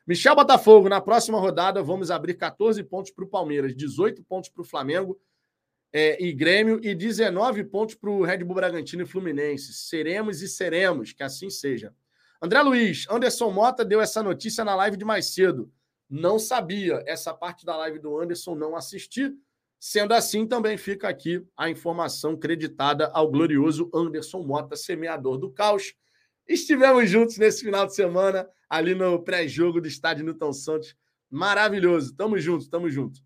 Michel 0.07 0.36
Botafogo, 0.36 0.90
na 0.90 0.99
próxima 0.99 1.40
rodada, 1.40 1.84
vamos 1.84 2.10
abrir 2.10 2.34
14 2.34 2.84
pontos 2.84 3.12
para 3.12 3.24
o 3.24 3.28
Palmeiras, 3.28 3.76
18 3.76 4.24
pontos 4.24 4.49
para 4.49 4.62
o 4.64 4.66
Flamengo 4.66 5.20
é, 5.94 6.24
e 6.24 6.34
Grêmio 6.34 6.80
e 6.84 6.95
19 6.95 7.64
pontos 7.66 7.94
para 7.94 8.10
o 8.10 8.24
Red 8.24 8.40
Bull 8.40 8.56
Bragantino 8.56 9.03
e 9.03 9.06
Fluminense. 9.06 9.74
Seremos 9.74 10.41
e 10.41 10.48
seremos, 10.48 11.14
que 11.14 11.22
assim 11.22 11.52
seja. 11.52 11.94
André 12.41 12.62
Luiz, 12.64 13.06
Anderson 13.10 13.52
Mota 13.52 13.86
deu 13.86 14.02
essa 14.02 14.24
notícia 14.24 14.64
na 14.64 14.76
live 14.76 14.98
de 14.98 15.06
mais 15.06 15.34
cedo. 15.34 15.72
Não 16.10 16.40
sabia. 16.40 17.03
Essa 17.06 17.34
parte 17.34 17.64
da 17.64 17.78
live 17.78 17.99
do 17.99 18.20
Anderson 18.20 18.56
não 18.56 18.76
assisti. 18.76 19.32
Sendo 19.88 20.16
assim, 20.16 20.48
também 20.48 20.78
fica 20.78 21.07
aqui 21.07 21.45
a 21.56 21.70
informação 21.70 22.36
creditada 22.36 23.06
ao 23.14 23.30
glorioso 23.30 23.88
Anderson 23.94 24.41
Mota, 24.41 24.76
semeador 24.76 25.38
do 25.38 25.52
caos. 25.52 25.94
Estivemos 26.48 27.07
juntos 27.07 27.38
nesse 27.38 27.64
final 27.64 27.86
de 27.86 27.94
semana, 27.94 28.49
ali 28.68 28.95
no 28.95 29.22
pré-jogo 29.24 29.80
do 29.80 29.88
estádio 29.88 30.26
Newton 30.26 30.53
Santos. 30.53 30.95
Maravilhoso. 31.30 32.16
Tamo 32.16 32.40
junto, 32.40 32.68
tamo 32.68 32.90
junto. 32.90 33.20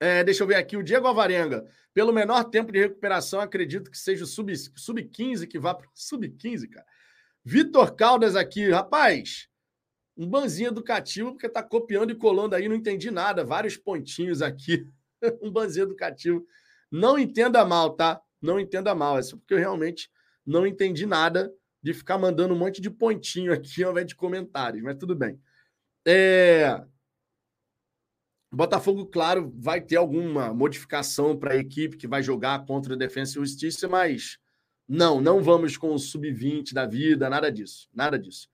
É, 0.00 0.24
deixa 0.24 0.42
eu 0.42 0.48
ver 0.48 0.56
aqui, 0.56 0.76
o 0.76 0.82
Diego 0.82 1.06
Alvarenga. 1.06 1.64
Pelo 1.94 2.12
menor 2.12 2.42
tempo 2.50 2.72
de 2.72 2.80
recuperação, 2.80 3.40
acredito 3.40 3.88
que 3.88 3.98
seja 3.98 4.24
o 4.24 4.26
sub-15 4.26 4.72
sub 4.76 5.46
que 5.46 5.60
vá 5.60 5.72
para 5.76 5.86
o 5.86 5.90
sub-15, 5.94 6.68
cara. 6.70 6.86
Vitor 7.44 7.94
Caldas 7.94 8.34
aqui, 8.34 8.68
rapaz. 8.68 9.48
Um 10.16 10.28
banzinho 10.28 10.70
educativo, 10.70 11.30
porque 11.30 11.48
tá 11.48 11.62
copiando 11.62 12.10
e 12.10 12.16
colando 12.16 12.56
aí, 12.56 12.68
não 12.68 12.74
entendi 12.74 13.12
nada. 13.12 13.44
Vários 13.44 13.76
pontinhos 13.76 14.42
aqui. 14.42 14.90
um 15.42 15.50
banzinho 15.50 15.84
educativo. 15.84 16.46
Não 16.90 17.18
entenda 17.18 17.64
mal, 17.64 17.90
tá? 17.90 18.20
Não 18.40 18.60
entenda 18.60 18.94
mal. 18.94 19.18
É 19.18 19.22
porque 19.22 19.54
eu 19.54 19.58
realmente 19.58 20.10
não 20.44 20.66
entendi 20.66 21.06
nada 21.06 21.52
de 21.82 21.92
ficar 21.92 22.18
mandando 22.18 22.54
um 22.54 22.58
monte 22.58 22.80
de 22.80 22.90
pontinho 22.90 23.52
aqui 23.54 23.82
ao 23.82 23.92
invés 23.92 24.06
de 24.06 24.16
comentários, 24.16 24.82
mas 24.82 24.96
tudo 24.96 25.14
bem. 25.14 25.40
É... 26.06 26.82
Botafogo, 28.52 29.06
claro, 29.06 29.52
vai 29.56 29.80
ter 29.80 29.96
alguma 29.96 30.54
modificação 30.54 31.36
para 31.36 31.54
a 31.54 31.56
equipe 31.56 31.96
que 31.96 32.06
vai 32.06 32.22
jogar 32.22 32.64
contra 32.64 32.94
a 32.94 32.96
Defensa 32.96 33.32
e 33.32 33.34
Justiça, 33.34 33.88
mas 33.88 34.38
não, 34.88 35.20
não 35.20 35.42
vamos 35.42 35.76
com 35.76 35.92
o 35.92 35.98
sub-20 35.98 36.72
da 36.72 36.86
vida, 36.86 37.28
nada 37.28 37.50
disso, 37.50 37.88
nada 37.92 38.18
disso. 38.18 38.48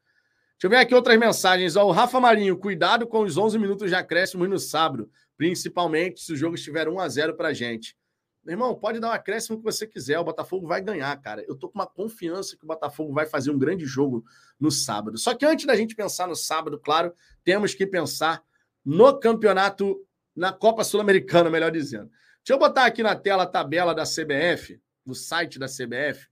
Deixa 0.63 0.67
eu 0.67 0.71
ver 0.71 0.77
aqui 0.77 0.95
outras 0.95 1.19
mensagens. 1.19 1.77
O 1.77 1.91
Rafa 1.91 2.21
Marinho, 2.21 2.57
cuidado 2.57 3.07
com 3.07 3.23
os 3.23 3.37
11 3.37 3.59
minutos 3.59 3.91
de 3.91 3.95
acréscimo 3.95 4.47
no 4.47 4.59
sábado, 4.59 5.11
principalmente 5.43 6.21
se 6.21 6.33
o 6.33 6.37
jogo 6.37 6.55
estiver 6.55 6.89
1 6.89 7.01
a 7.01 7.09
0 7.09 7.35
para 7.35 7.49
a 7.49 7.53
gente. 7.53 7.97
Meu 8.45 8.53
irmão, 8.53 8.77
pode 8.77 9.01
dar 9.01 9.09
um 9.09 9.13
acréscimo 9.13 9.59
que 9.59 9.65
você 9.65 9.89
quiser, 9.89 10.17
o 10.21 10.25
Botafogo 10.25 10.69
vai 10.69 10.81
ganhar, 10.81 11.21
cara. 11.21 11.45
Eu 11.49 11.57
tô 11.57 11.69
com 11.69 11.81
uma 11.81 11.87
confiança 11.87 12.57
que 12.57 12.63
o 12.63 12.67
Botafogo 12.69 13.13
vai 13.13 13.27
fazer 13.27 13.51
um 13.51 13.59
grande 13.59 13.85
jogo 13.85 14.25
no 14.59 14.71
sábado. 14.71 15.19
Só 15.19 15.35
que 15.35 15.45
antes 15.45 15.67
da 15.67 15.75
gente 15.75 15.97
pensar 15.97 16.29
no 16.29 16.37
sábado, 16.37 16.79
claro, 16.79 17.13
temos 17.43 17.75
que 17.75 17.85
pensar 17.85 18.41
no 18.85 19.19
campeonato, 19.19 20.07
na 20.33 20.53
Copa 20.53 20.85
Sul-Americana, 20.85 21.51
melhor 21.51 21.73
dizendo. 21.73 22.09
Deixa 22.45 22.53
eu 22.53 22.59
botar 22.59 22.87
aqui 22.87 23.03
na 23.03 23.17
tela 23.17 23.43
a 23.43 23.47
tabela 23.47 23.93
da 23.93 24.05
CBF 24.05 24.81
no 25.05 25.13
site 25.13 25.59
da 25.59 25.67
CBF, 25.67 26.29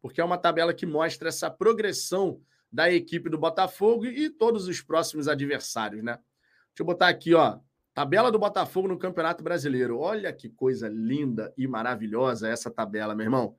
porque 0.00 0.22
é 0.22 0.24
uma 0.24 0.38
tabela 0.38 0.72
que 0.72 0.86
mostra 0.86 1.28
essa 1.28 1.50
progressão 1.50 2.40
da 2.72 2.90
equipe 2.90 3.28
do 3.28 3.36
Botafogo 3.36 4.06
e 4.06 4.30
todos 4.30 4.68
os 4.68 4.80
próximos 4.80 5.28
adversários, 5.28 6.02
né? 6.02 6.14
Deixa 6.14 6.80
eu 6.80 6.86
botar 6.86 7.08
aqui, 7.08 7.34
ó. 7.34 7.58
Tabela 7.94 8.32
do 8.32 8.40
Botafogo 8.40 8.88
no 8.88 8.98
Campeonato 8.98 9.42
Brasileiro. 9.44 9.98
Olha 9.98 10.32
que 10.32 10.48
coisa 10.48 10.88
linda 10.88 11.54
e 11.56 11.66
maravilhosa 11.68 12.48
essa 12.48 12.68
tabela, 12.68 13.14
meu 13.14 13.24
irmão. 13.24 13.56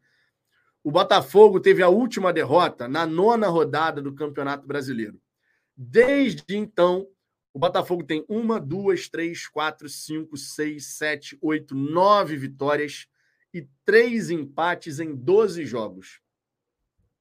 O 0.84 0.92
Botafogo 0.92 1.60
teve 1.60 1.82
a 1.82 1.88
última 1.88 2.34
derrota 2.34 2.88
na 2.88 3.06
nona 3.06 3.48
rodada 3.48 4.02
do 4.02 4.14
Campeonato 4.14 4.68
Brasileiro. 4.68 5.20
Desde 5.76 6.56
então, 6.56 7.08
o 7.54 7.58
Botafogo 7.58 8.04
tem 8.04 8.26
uma, 8.28 8.60
duas, 8.60 9.08
três, 9.08 9.48
quatro, 9.48 9.88
cinco, 9.88 10.36
seis, 10.36 10.98
sete, 10.98 11.38
oito, 11.42 11.74
nove 11.74 12.36
vitórias 12.36 13.08
e 13.54 13.68
três 13.86 14.30
empates 14.30 15.00
em 15.00 15.16
12 15.16 15.66
jogos. 15.66 16.20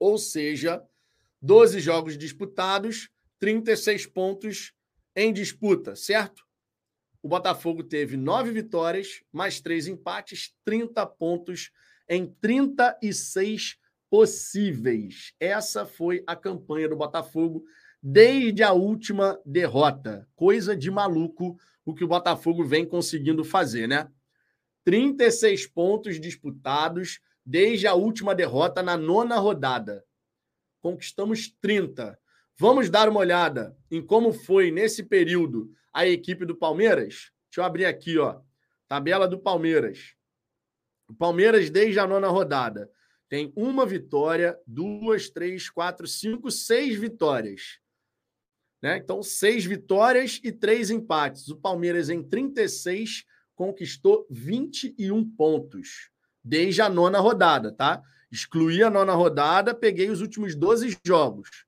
Ou 0.01 0.19
seja, 0.19 0.83
12 1.41 1.79
jogos 1.79 2.19
disputados, 2.19 3.09
36 3.39 4.07
pontos 4.07 4.75
em 5.15 5.33
disputa, 5.33 5.95
certo? 5.95 6.44
O 7.25 7.29
Botafogo 7.29 7.83
teve 7.83 8.19
nove 8.19 8.53
vitórias, 8.53 9.23
mais 9.33 9.59
três 9.59 9.87
empates, 9.87 10.55
30 10.63 11.07
pontos 11.07 11.71
em 12.07 12.27
36 12.27 13.79
possíveis. 14.11 15.33
Essa 15.41 15.87
foi 15.87 16.23
a 16.27 16.37
campanha 16.37 16.87
do 16.87 16.97
Botafogo 16.97 17.65
desde 18.03 18.63
a 18.63 18.75
última 18.75 19.41
derrota. 19.43 20.29
Coisa 20.37 20.77
de 20.77 20.91
maluco 20.91 21.59
o 21.83 21.95
que 21.95 22.05
o 22.05 22.09
Botafogo 22.09 22.63
vem 22.63 22.85
conseguindo 22.85 23.43
fazer, 23.43 23.87
né? 23.87 24.07
36 24.85 25.67
pontos 25.67 26.21
disputados 26.21 27.21
desde 27.43 27.87
a 27.87 27.95
última 27.95 28.35
derrota 28.35 28.83
na 28.83 28.99
nona 28.99 29.39
rodada. 29.39 30.05
Conquistamos 30.83 31.49
30. 31.59 32.19
Vamos 32.57 32.89
dar 32.89 33.09
uma 33.09 33.21
olhada 33.21 33.77
em 33.91 34.01
como 34.01 34.33
foi 34.33 34.71
nesse 34.71 35.03
período 35.03 35.73
a 35.93 36.07
equipe 36.07 36.45
do 36.45 36.55
Palmeiras? 36.55 37.33
Deixa 37.51 37.61
eu 37.61 37.65
abrir 37.65 37.85
aqui, 37.85 38.17
ó. 38.19 38.41
Tabela 38.87 39.27
do 39.27 39.39
Palmeiras. 39.39 40.15
O 41.09 41.15
Palmeiras, 41.15 41.69
desde 41.69 41.99
a 41.99 42.07
nona 42.07 42.29
rodada, 42.29 42.91
tem 43.29 43.53
uma 43.57 43.85
vitória, 43.85 44.57
duas, 44.67 45.29
três, 45.29 45.69
quatro, 45.69 46.07
cinco, 46.07 46.51
seis 46.51 46.97
vitórias. 46.97 47.81
Né? 48.81 48.99
Então, 48.99 49.23
seis 49.23 49.65
vitórias 49.65 50.41
e 50.45 50.53
três 50.53 50.91
empates. 50.91 51.49
O 51.49 51.57
Palmeiras 51.57 52.09
em 52.09 52.23
36 52.23 53.25
conquistou 53.55 54.27
21 54.31 55.29
pontos 55.31 56.11
desde 56.43 56.83
a 56.83 56.89
nona 56.89 57.19
rodada, 57.19 57.73
tá? 57.73 58.03
Excluí 58.31 58.83
a 58.83 58.91
nona 58.91 59.15
rodada, 59.15 59.75
peguei 59.75 60.11
os 60.11 60.21
últimos 60.21 60.55
12 60.55 60.99
jogos. 61.05 61.64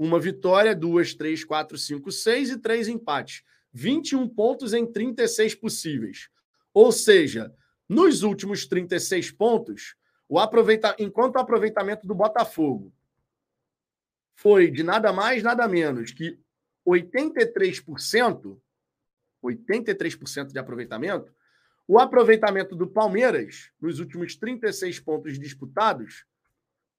Uma 0.00 0.18
vitória, 0.18 0.74
duas, 0.74 1.12
três, 1.12 1.44
quatro, 1.44 1.76
cinco, 1.76 2.10
seis 2.10 2.48
e 2.48 2.56
três 2.56 2.88
empates. 2.88 3.42
21 3.70 4.26
pontos 4.30 4.72
em 4.72 4.90
36 4.90 5.54
possíveis. 5.54 6.30
Ou 6.72 6.90
seja, 6.90 7.54
nos 7.86 8.22
últimos 8.22 8.64
36 8.64 9.30
pontos, 9.30 9.94
o 10.26 10.38
aproveita... 10.38 10.96
enquanto 10.98 11.36
o 11.36 11.38
aproveitamento 11.38 12.06
do 12.06 12.14
Botafogo 12.14 12.90
foi 14.34 14.70
de 14.70 14.82
nada 14.82 15.12
mais, 15.12 15.42
nada 15.42 15.68
menos 15.68 16.12
que 16.12 16.40
83%, 16.88 18.58
83% 19.44 20.46
de 20.46 20.58
aproveitamento, 20.58 21.30
o 21.86 21.98
aproveitamento 21.98 22.74
do 22.74 22.88
Palmeiras 22.88 23.70
nos 23.78 24.00
últimos 24.00 24.34
36 24.34 24.98
pontos 25.00 25.38
disputados 25.38 26.24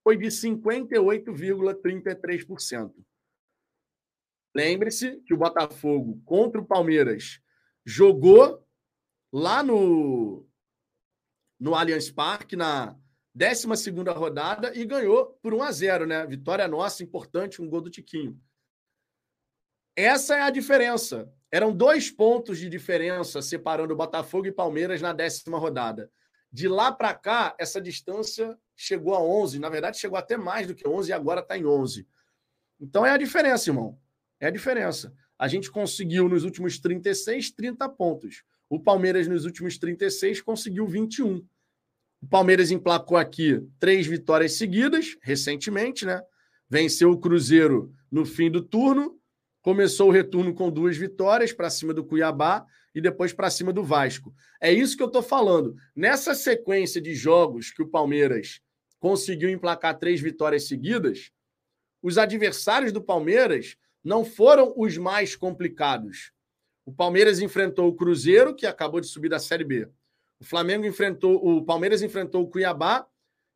foi 0.04 0.18
de 0.18 0.28
58,33%. 0.28 2.94
Lembre-se 4.54 5.22
que 5.22 5.34
o 5.34 5.38
Botafogo 5.38 6.22
contra 6.26 6.60
o 6.60 6.66
Palmeiras 6.66 7.40
jogou 7.86 8.68
lá 9.32 9.64
no, 9.64 10.46
no 11.60 11.74
Allianz 11.74 12.12
Parque, 12.12 12.56
na 12.56 12.98
12 13.34 13.92
rodada, 14.16 14.78
e 14.78 14.86
ganhou 14.86 15.38
por 15.42 15.54
1 15.54 15.64
a 15.64 15.72
0 15.72 16.06
né? 16.06 16.26
Vitória 16.26 16.68
nossa, 16.68 17.02
importante, 17.02 17.62
um 17.62 17.70
gol 17.70 17.82
do 17.82 17.90
Tiquinho. 17.90 18.38
Essa 19.96 20.38
é 20.38 20.42
a 20.42 20.50
diferença. 20.50 21.32
Eram 21.52 21.76
dois 21.76 22.10
pontos 22.10 22.58
de 22.58 22.70
diferença 22.70 23.42
separando 23.42 23.96
Botafogo 23.96 24.48
e 24.48 24.52
Palmeiras 24.52 25.02
na 25.02 25.14
décima 25.14 25.58
rodada. 25.58 26.12
De 26.52 26.68
lá 26.68 26.92
para 26.92 27.14
cá, 27.14 27.56
essa 27.58 27.80
distância 27.80 28.58
chegou 28.82 29.14
a 29.14 29.22
11. 29.22 29.60
Na 29.60 29.70
verdade, 29.70 30.00
chegou 30.00 30.18
até 30.18 30.36
mais 30.36 30.68
do 30.68 30.74
que 30.74 30.88
11 30.88 31.10
e 31.10 31.14
agora 31.14 31.42
está 31.42 31.58
em 31.58 31.66
11. 31.66 32.08
Então 32.80 33.06
é 33.06 33.12
a 33.12 33.18
diferença, 33.18 33.70
irmão. 33.70 33.98
É 34.40 34.48
a 34.48 34.52
diferença. 34.52 35.14
A 35.38 35.48
gente 35.48 35.72
conseguiu 35.72 36.28
nos 36.28 36.44
últimos 36.44 36.80
36, 36.80 37.52
30 37.52 37.88
pontos. 37.90 38.44
O 38.70 38.80
Palmeiras 38.80 39.28
nos 39.28 39.46
últimos 39.46 39.78
36 39.78 40.42
conseguiu 40.42 40.88
21. 40.88 41.46
O 42.22 42.28
Palmeiras 42.28 42.72
emplacou 42.72 43.18
aqui 43.18 43.62
três 43.80 44.08
vitórias 44.08 44.54
seguidas, 44.54 45.18
recentemente, 45.22 46.06
né? 46.06 46.22
Venceu 46.70 47.12
o 47.12 47.20
Cruzeiro 47.20 47.94
no 48.12 48.26
fim 48.26 48.50
do 48.50 48.62
turno, 48.62 49.20
começou 49.62 50.10
o 50.10 50.12
retorno 50.12 50.54
com 50.54 50.72
duas 50.72 50.98
vitórias 50.98 51.54
para 51.54 51.70
cima 51.70 51.94
do 51.94 52.04
Cuiabá 52.04 52.66
e 52.96 53.02
depois 53.02 53.34
para 53.34 53.50
cima 53.50 53.72
do 53.72 53.84
Vasco. 53.84 54.34
É 54.60 54.72
isso 54.72 54.96
que 54.96 55.04
eu 55.04 55.08
estou 55.08 55.22
falando. 55.22 55.76
Nessa 55.96 56.34
sequência 56.34 57.02
de 57.02 57.14
jogos 57.14 57.72
que 57.72 57.82
o 57.82 57.88
Palmeiras 57.88 58.62
conseguiu 59.02 59.50
emplacar 59.50 59.98
três 59.98 60.22
vitórias 60.22 60.68
seguidas, 60.68 61.32
os 62.04 62.20
adversários 62.20 62.92
do 62.92 63.02
Palmeiras 63.02 63.76
não 64.04 64.24
foram 64.24 64.74
os 64.78 64.96
mais 64.96 65.36
complicados. 65.36 66.32
O 66.86 66.94
Palmeiras 66.94 67.40
enfrentou 67.40 67.88
o 67.88 67.96
Cruzeiro, 67.96 68.56
que 68.56 68.68
acabou 68.68 69.02
de 69.02 69.08
subir 69.08 69.28
da 69.28 69.40
Série 69.40 69.64
B. 69.64 69.90
O 70.40 70.46
Flamengo 70.46 70.86
enfrentou, 70.86 71.36
o 71.36 71.66
Palmeiras 71.66 72.04
enfrentou 72.04 72.44
o 72.44 72.48
Cuiabá, 72.48 73.08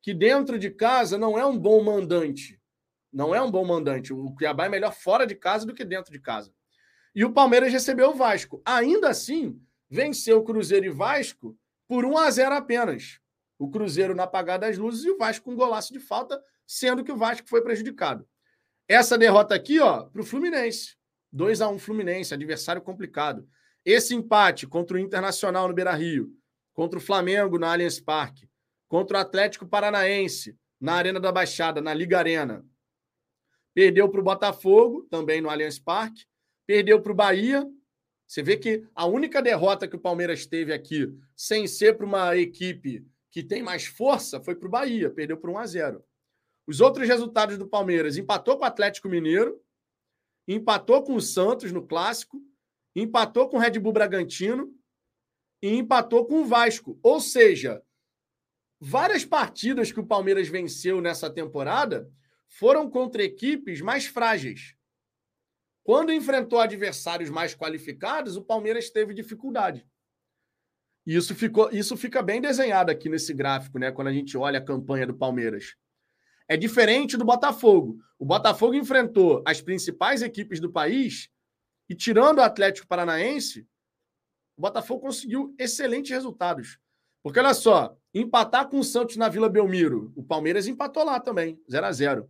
que 0.01 0.15
dentro 0.15 0.57
de 0.57 0.71
casa 0.71 1.15
não 1.15 1.37
é 1.37 1.45
um 1.45 1.57
bom 1.57 1.83
mandante. 1.83 2.59
Não 3.13 3.33
é 3.33 3.41
um 3.41 3.49
bom 3.49 3.63
mandante. 3.63 4.11
O 4.13 4.31
Cuiabá 4.33 4.65
é 4.65 4.69
melhor 4.69 4.93
fora 4.93 5.27
de 5.27 5.35
casa 5.35 5.65
do 5.65 5.75
que 5.75 5.85
dentro 5.85 6.11
de 6.11 6.19
casa. 6.19 6.51
E 7.13 7.23
o 7.23 7.31
Palmeiras 7.31 7.71
recebeu 7.71 8.09
o 8.09 8.15
Vasco. 8.15 8.61
Ainda 8.65 9.09
assim, 9.09 9.61
venceu 9.89 10.39
o 10.39 10.43
Cruzeiro 10.43 10.87
e 10.87 10.89
Vasco 10.89 11.55
por 11.87 12.03
1 12.03 12.17
a 12.17 12.31
0 12.31 12.55
apenas. 12.55 13.19
O 13.57 13.69
Cruzeiro 13.69 14.13
na 14.13 14.23
apagada 14.23 14.67
das 14.67 14.77
luzes 14.77 15.05
e 15.05 15.09
o 15.09 15.17
Vasco 15.17 15.45
com 15.45 15.51
um 15.51 15.55
golaço 15.55 15.93
de 15.93 15.99
falta, 15.99 16.41
sendo 16.67 17.03
que 17.03 17.11
o 17.11 17.17
Vasco 17.17 17.47
foi 17.47 17.61
prejudicado. 17.61 18.27
Essa 18.87 19.17
derrota 19.17 19.55
aqui, 19.55 19.79
ó, 19.79 20.03
para 20.03 20.21
o 20.21 20.25
Fluminense. 20.25 20.95
2 21.31 21.61
a 21.61 21.67
1 21.67 21.79
Fluminense, 21.79 22.33
adversário 22.33 22.81
complicado. 22.81 23.47
Esse 23.83 24.15
empate 24.15 24.65
contra 24.65 24.97
o 24.97 24.99
Internacional 24.99 25.67
no 25.67 25.73
Beira-Rio, 25.73 26.31
contra 26.73 26.97
o 26.97 27.01
Flamengo 27.01 27.59
no 27.59 27.65
Allianz 27.65 27.99
Parque, 27.99 28.49
contra 28.87 29.17
o 29.17 29.21
Atlético 29.21 29.67
Paranaense 29.67 30.57
na 30.79 30.93
Arena 30.93 31.19
da 31.19 31.31
Baixada, 31.31 31.81
na 31.81 31.93
Liga 31.93 32.17
Arena. 32.17 32.65
Perdeu 33.73 34.09
para 34.09 34.21
o 34.21 34.23
Botafogo, 34.23 35.05
também 35.09 35.41
no 35.41 35.49
Allianz 35.49 35.77
Parque. 35.77 36.25
Perdeu 36.65 37.01
para 37.01 37.11
o 37.11 37.15
Bahia. 37.15 37.69
Você 38.25 38.41
vê 38.41 38.55
que 38.57 38.87
a 38.95 39.05
única 39.05 39.41
derrota 39.41 39.87
que 39.87 39.95
o 39.95 39.99
Palmeiras 39.99 40.45
teve 40.45 40.73
aqui, 40.73 41.13
sem 41.35 41.67
ser 41.67 41.97
para 41.97 42.05
uma 42.05 42.35
equipe 42.37 43.05
que 43.35 43.43
tem 43.43 43.61
mais 43.61 43.85
força, 43.85 44.39
foi 44.39 44.55
para 44.55 44.65
o 44.65 44.71
Bahia. 44.71 45.09
Perdeu 45.09 45.35
por 45.35 45.49
1 45.49 45.57
a 45.57 45.65
0 45.65 46.05
os 46.65 46.79
outros 46.79 47.05
resultados 47.05 47.57
do 47.57 47.67
Palmeiras: 47.67 48.15
empatou 48.15 48.57
com 48.57 48.63
o 48.63 48.65
Atlético 48.65 49.09
Mineiro, 49.09 49.61
empatou 50.47 51.03
com 51.03 51.15
o 51.15 51.21
Santos 51.21 51.73
no 51.73 51.85
clássico, 51.85 52.41
empatou 52.95 53.49
com 53.49 53.57
o 53.57 53.59
Red 53.59 53.77
Bull 53.77 53.91
Bragantino 53.91 54.73
e 55.61 55.67
empatou 55.67 56.25
com 56.25 56.43
o 56.43 56.45
Vasco. 56.45 56.97
Ou 57.03 57.19
seja, 57.19 57.83
várias 58.79 59.25
partidas 59.25 59.91
que 59.91 59.99
o 59.99 60.07
Palmeiras 60.07 60.47
venceu 60.47 61.01
nessa 61.01 61.29
temporada 61.29 62.09
foram 62.47 62.89
contra 62.89 63.21
equipes 63.21 63.81
mais 63.81 64.05
frágeis. 64.05 64.77
Quando 65.83 66.13
enfrentou 66.13 66.57
adversários 66.57 67.29
mais 67.29 67.53
qualificados, 67.53 68.37
o 68.37 68.41
Palmeiras 68.41 68.89
teve 68.89 69.13
dificuldade. 69.13 69.85
E 71.05 71.15
isso, 71.15 71.35
ficou, 71.35 71.69
isso 71.71 71.95
fica 71.95 72.21
bem 72.21 72.41
desenhado 72.41 72.89
aqui 72.89 73.07
nesse 73.07 73.33
gráfico, 73.33 73.77
né? 73.77 73.91
Quando 73.91 74.07
a 74.07 74.13
gente 74.13 74.35
olha 74.37 74.59
a 74.59 74.63
campanha 74.63 75.05
do 75.05 75.13
Palmeiras. 75.13 75.75
É 76.47 76.57
diferente 76.57 77.17
do 77.17 77.25
Botafogo. 77.25 77.99
O 78.17 78.25
Botafogo 78.25 78.73
enfrentou 78.73 79.43
as 79.45 79.61
principais 79.61 80.21
equipes 80.21 80.59
do 80.59 80.71
país 80.71 81.29
e, 81.87 81.95
tirando 81.95 82.39
o 82.39 82.41
Atlético 82.41 82.87
Paranaense, 82.87 83.67
o 84.57 84.61
Botafogo 84.61 85.01
conseguiu 85.01 85.53
excelentes 85.59 86.11
resultados. 86.11 86.79
Porque, 87.21 87.39
olha 87.39 87.53
só, 87.53 87.97
empatar 88.13 88.67
com 88.69 88.79
o 88.79 88.83
Santos 88.83 89.17
na 89.17 89.27
Vila 89.27 89.49
Belmiro, 89.49 90.11
o 90.15 90.23
Palmeiras 90.23 90.67
empatou 90.67 91.03
lá 91.03 91.19
também, 91.19 91.59
0 91.69 91.85
a 91.85 91.91
0 91.91 92.29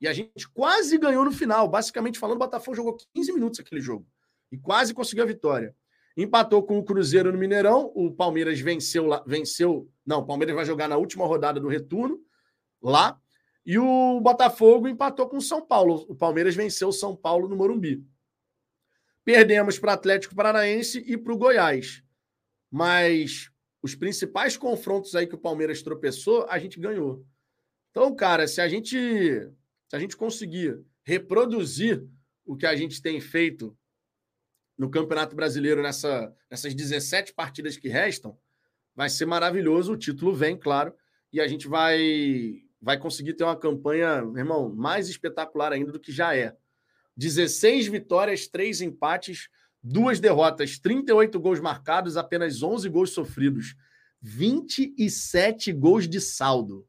E 0.00 0.08
a 0.08 0.12
gente 0.12 0.48
quase 0.48 0.96
ganhou 0.98 1.24
no 1.24 1.32
final. 1.32 1.68
Basicamente 1.68 2.18
falando, 2.18 2.36
o 2.36 2.40
Botafogo 2.40 2.74
jogou 2.74 2.96
15 3.14 3.32
minutos 3.32 3.60
aquele 3.60 3.80
jogo. 3.80 4.06
E 4.50 4.58
quase 4.58 4.92
conseguiu 4.92 5.24
a 5.24 5.26
vitória. 5.26 5.76
Empatou 6.16 6.62
com 6.62 6.78
o 6.78 6.84
Cruzeiro 6.84 7.32
no 7.32 7.38
Mineirão. 7.38 7.92
O 7.94 8.10
Palmeiras 8.10 8.60
venceu 8.60 9.06
lá. 9.06 9.22
Venceu. 9.26 9.90
Não, 10.04 10.20
o 10.20 10.26
Palmeiras 10.26 10.54
vai 10.54 10.64
jogar 10.64 10.88
na 10.88 10.96
última 10.96 11.26
rodada 11.26 11.60
do 11.60 11.68
retorno 11.68 12.20
lá. 12.82 13.20
E 13.64 13.78
o 13.78 14.20
Botafogo 14.20 14.88
empatou 14.88 15.28
com 15.28 15.36
o 15.36 15.42
São 15.42 15.64
Paulo. 15.64 16.06
O 16.08 16.14
Palmeiras 16.14 16.54
venceu 16.54 16.88
o 16.88 16.92
São 16.92 17.14
Paulo 17.14 17.48
no 17.48 17.56
Morumbi. 17.56 18.04
Perdemos 19.24 19.78
para 19.78 19.90
o 19.90 19.94
Atlético 19.94 20.34
Paranaense 20.34 21.04
e 21.06 21.16
para 21.16 21.32
o 21.32 21.38
Goiás. 21.38 22.02
Mas 22.70 23.50
os 23.82 23.94
principais 23.94 24.56
confrontos 24.56 25.14
aí 25.14 25.26
que 25.26 25.34
o 25.34 25.38
Palmeiras 25.38 25.82
tropeçou, 25.82 26.46
a 26.48 26.58
gente 26.58 26.80
ganhou. 26.80 27.24
Então, 27.90 28.14
cara, 28.14 28.46
se 28.46 28.60
a 28.60 28.68
gente 28.68 28.96
se 28.96 29.96
a 29.96 29.98
gente 29.98 30.16
conseguir 30.16 30.80
reproduzir 31.02 32.06
o 32.46 32.56
que 32.56 32.66
a 32.66 32.76
gente 32.76 33.02
tem 33.02 33.20
feito 33.20 33.76
no 34.80 34.88
Campeonato 34.88 35.36
Brasileiro 35.36 35.82
nessa, 35.82 36.34
nessas 36.50 36.74
17 36.74 37.34
partidas 37.34 37.76
que 37.76 37.86
restam, 37.86 38.38
vai 38.96 39.10
ser 39.10 39.26
maravilhoso. 39.26 39.92
O 39.92 39.96
título 39.96 40.34
vem, 40.34 40.56
claro, 40.56 40.94
e 41.30 41.38
a 41.38 41.46
gente 41.46 41.68
vai 41.68 42.62
vai 42.80 42.98
conseguir 42.98 43.34
ter 43.34 43.44
uma 43.44 43.58
campanha, 43.58 44.24
irmão, 44.34 44.74
mais 44.74 45.10
espetacular 45.10 45.70
ainda 45.70 45.92
do 45.92 46.00
que 46.00 46.10
já 46.10 46.34
é. 46.34 46.56
16 47.14 47.88
vitórias, 47.88 48.46
3 48.46 48.80
empates, 48.80 49.50
duas 49.82 50.18
derrotas, 50.18 50.78
38 50.78 51.38
gols 51.38 51.60
marcados, 51.60 52.16
apenas 52.16 52.62
11 52.62 52.88
gols 52.88 53.10
sofridos, 53.10 53.76
27 54.22 55.74
gols 55.74 56.08
de 56.08 56.22
saldo. 56.22 56.88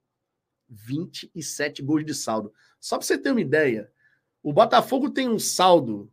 27 0.69 1.81
gols 1.81 2.05
de 2.05 2.15
saldo. 2.15 2.53
Só 2.79 2.97
para 2.97 3.05
você 3.05 3.17
ter 3.17 3.31
uma 3.31 3.41
ideia, 3.41 3.91
o 4.41 4.53
Botafogo 4.53 5.09
tem 5.09 5.27
um 5.27 5.37
saldo 5.37 6.09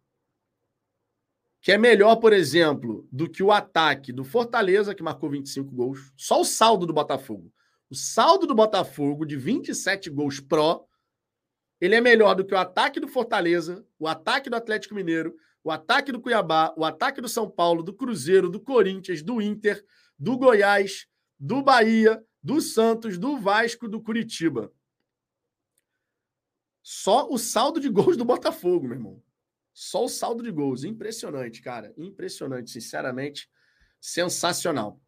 que 1.60 1.72
é 1.72 1.78
melhor, 1.78 2.16
por 2.16 2.32
exemplo, 2.32 3.09
do 3.10 3.28
que 3.28 3.43
o 3.43 3.51
ataque 3.51 4.12
do 4.12 4.24
Fortaleza, 4.24 4.94
que 4.94 5.02
marcou 5.02 5.30
25 5.30 5.70
gols. 5.70 6.12
Só 6.16 6.40
o 6.40 6.44
saldo 6.44 6.86
do 6.86 6.93
Botafogo. 6.93 7.52
O 7.90 7.94
saldo 7.94 8.47
do 8.47 8.55
Botafogo 8.55 9.24
de 9.24 9.36
27 9.36 10.10
gols 10.10 10.40
pró, 10.40 10.85
ele 11.80 11.94
é 11.94 12.01
melhor 12.01 12.35
do 12.35 12.44
que 12.44 12.55
o 12.55 12.59
ataque 12.59 13.01
do 13.01 13.09
Fortaleza, 13.09 13.85
o 13.98 14.06
ataque 14.06 14.51
do 14.51 14.56
Atlético 14.56 14.94
Mineiro, 14.94 15.35
o 15.64 15.70
ataque 15.70 16.12
do 16.12 16.20
Cuiabá, 16.20 16.74
o 16.76 16.85
ataque 16.85 17.20
do 17.20 17.28
São 17.28 17.48
Paulo, 17.51 17.82
do 17.82 17.93
Cruzeiro, 17.93 18.48
do 18.48 18.60
Corinthians, 18.60 19.22
do 19.22 19.40
Inter, 19.40 19.85
do 20.18 20.36
Goiás, 20.36 21.06
do 21.39 21.62
Bahia, 21.62 22.22
do 22.43 22.60
Santos, 22.60 23.18
do 23.18 23.36
Vasco, 23.36 23.89
do 23.89 24.01
Curitiba. 24.01 24.72
Só 26.82 27.28
o 27.28 27.39
saldo 27.39 27.80
de 27.80 27.89
gols 27.89 28.16
do 28.16 28.24
Botafogo, 28.24 28.86
meu 28.86 28.97
irmão. 28.97 29.22
Só 29.80 30.06
o 30.06 30.09
saldo 30.09 30.42
de 30.42 30.50
gols. 30.50 30.82
Impressionante, 30.82 31.62
cara. 31.62 31.94
Impressionante, 31.96 32.68
sinceramente. 32.68 33.48
Sensacional. 34.00 35.00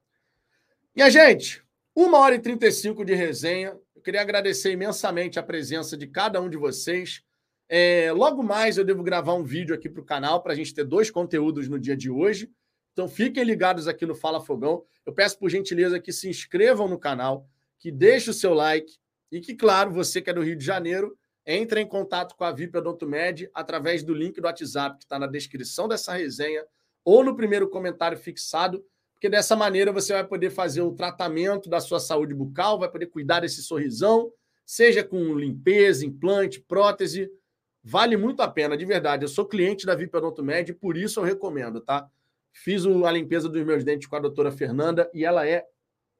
E 0.94 1.02
a 1.02 1.10
gente, 1.10 1.60
uma 1.92 2.18
hora 2.18 2.36
e 2.36 2.38
35 2.38 3.04
de 3.04 3.12
resenha. 3.12 3.76
Eu 3.96 4.00
queria 4.00 4.20
agradecer 4.20 4.70
imensamente 4.70 5.40
a 5.40 5.42
presença 5.42 5.96
de 5.96 6.06
cada 6.06 6.40
um 6.40 6.48
de 6.48 6.56
vocês. 6.56 7.20
É, 7.68 8.12
logo 8.12 8.44
mais 8.44 8.78
eu 8.78 8.84
devo 8.84 9.02
gravar 9.02 9.34
um 9.34 9.42
vídeo 9.42 9.74
aqui 9.74 9.88
para 9.88 10.02
o 10.02 10.06
canal 10.06 10.40
para 10.40 10.52
a 10.52 10.56
gente 10.56 10.72
ter 10.72 10.84
dois 10.84 11.10
conteúdos 11.10 11.68
no 11.68 11.76
dia 11.76 11.96
de 11.96 12.08
hoje. 12.08 12.48
Então 12.92 13.08
fiquem 13.08 13.42
ligados 13.42 13.88
aqui 13.88 14.06
no 14.06 14.14
Fala 14.14 14.40
Fogão. 14.40 14.84
Eu 15.04 15.12
peço 15.12 15.36
por 15.36 15.50
gentileza 15.50 15.98
que 15.98 16.12
se 16.12 16.28
inscrevam 16.28 16.86
no 16.86 16.96
canal, 16.96 17.44
que 17.76 17.90
deixem 17.90 18.30
o 18.30 18.34
seu 18.34 18.54
like 18.54 19.00
e 19.32 19.40
que, 19.40 19.52
claro, 19.52 19.90
você 19.90 20.22
que 20.22 20.30
é 20.30 20.32
do 20.32 20.44
Rio 20.44 20.54
de 20.54 20.64
Janeiro, 20.64 21.18
entre 21.46 21.80
em 21.80 21.86
contato 21.86 22.36
com 22.36 22.44
a 22.44 22.52
VIP 22.52 22.78
Odontomed 22.78 23.50
através 23.54 24.02
do 24.02 24.14
link 24.14 24.40
do 24.40 24.46
WhatsApp 24.46 24.98
que 24.98 25.04
está 25.04 25.18
na 25.18 25.26
descrição 25.26 25.88
dessa 25.88 26.12
resenha 26.12 26.64
ou 27.04 27.24
no 27.24 27.36
primeiro 27.36 27.68
comentário 27.68 28.18
fixado 28.18 28.84
porque 29.14 29.28
dessa 29.28 29.54
maneira 29.54 29.92
você 29.92 30.14
vai 30.14 30.26
poder 30.26 30.50
fazer 30.50 30.80
o 30.80 30.94
tratamento 30.94 31.68
da 31.68 31.78
sua 31.78 32.00
saúde 32.00 32.34
bucal, 32.34 32.78
vai 32.78 32.90
poder 32.90 33.06
cuidar 33.06 33.40
desse 33.40 33.62
sorrisão, 33.62 34.32
seja 34.64 35.04
com 35.04 35.34
limpeza, 35.34 36.06
implante, 36.06 36.58
prótese, 36.58 37.30
Vale 37.82 38.16
muito 38.16 38.42
a 38.42 38.48
pena, 38.48 38.76
de 38.76 38.84
verdade. 38.84 39.24
Eu 39.24 39.28
sou 39.28 39.46
cliente 39.46 39.86
da 39.86 39.94
VIP 39.94 40.12
Med, 40.42 40.74
por 40.74 40.96
isso 40.96 41.20
eu 41.20 41.24
recomendo, 41.24 41.80
tá? 41.80 42.08
Fiz 42.52 42.84
a 42.84 43.10
limpeza 43.10 43.48
dos 43.48 43.64
meus 43.64 43.84
dentes 43.84 44.06
com 44.06 44.16
a 44.16 44.20
doutora 44.20 44.52
Fernanda 44.52 45.10
e 45.14 45.24
ela 45.24 45.46
é 45.46 45.66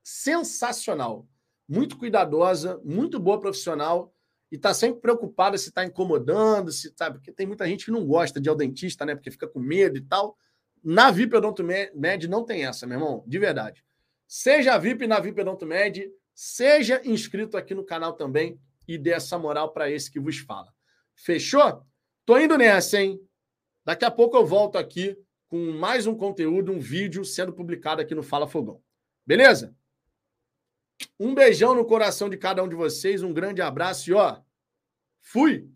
sensacional. 0.02 1.28
Muito 1.68 1.98
cuidadosa, 1.98 2.80
muito 2.82 3.20
boa 3.20 3.38
profissional 3.38 4.14
e 4.50 4.56
está 4.56 4.74
sempre 4.74 5.00
preocupada 5.00 5.56
se 5.56 5.68
está 5.68 5.84
incomodando, 5.84 6.72
se 6.72 6.90
tá, 6.90 7.10
porque 7.10 7.32
tem 7.32 7.46
muita 7.46 7.66
gente 7.66 7.84
que 7.84 7.90
não 7.90 8.04
gosta 8.04 8.40
de 8.40 8.48
ir 8.48 8.50
ao 8.50 8.56
dentista, 8.56 9.04
né? 9.04 9.14
Porque 9.14 9.30
fica 9.30 9.46
com 9.46 9.60
medo 9.60 9.96
e 9.96 10.00
tal. 10.00 10.36
Na 10.82 11.10
VIP 11.10 11.34
Med 11.94 12.26
não 12.28 12.44
tem 12.44 12.64
essa, 12.64 12.86
meu 12.86 12.98
irmão, 12.98 13.24
de 13.26 13.38
verdade. 13.38 13.84
Seja 14.26 14.78
VIP 14.78 15.06
na 15.06 15.20
VIP 15.20 15.44
Med, 15.64 16.10
seja 16.34 17.00
inscrito 17.04 17.56
aqui 17.56 17.74
no 17.74 17.84
canal 17.84 18.14
também 18.14 18.58
e 18.88 18.98
dê 18.98 19.10
essa 19.10 19.38
moral 19.38 19.72
para 19.72 19.90
esse 19.90 20.10
que 20.10 20.18
vos 20.18 20.38
fala. 20.38 20.72
Fechou? 21.14 21.82
Tô 22.24 22.38
indo 22.38 22.56
nessa, 22.56 23.00
hein? 23.00 23.20
Daqui 23.84 24.04
a 24.04 24.10
pouco 24.10 24.36
eu 24.36 24.46
volto 24.46 24.78
aqui 24.78 25.16
com 25.48 25.72
mais 25.72 26.06
um 26.06 26.14
conteúdo, 26.14 26.72
um 26.72 26.78
vídeo 26.78 27.24
sendo 27.24 27.52
publicado 27.52 28.00
aqui 28.00 28.14
no 28.14 28.22
Fala 28.22 28.48
Fogão. 28.48 28.80
Beleza? 29.26 29.74
Um 31.18 31.34
beijão 31.34 31.74
no 31.74 31.84
coração 31.84 32.28
de 32.28 32.36
cada 32.36 32.62
um 32.62 32.68
de 32.68 32.74
vocês, 32.74 33.22
um 33.22 33.32
grande 33.32 33.60
abraço 33.60 34.10
e 34.10 34.14
ó, 34.14 34.40
fui! 35.20 35.70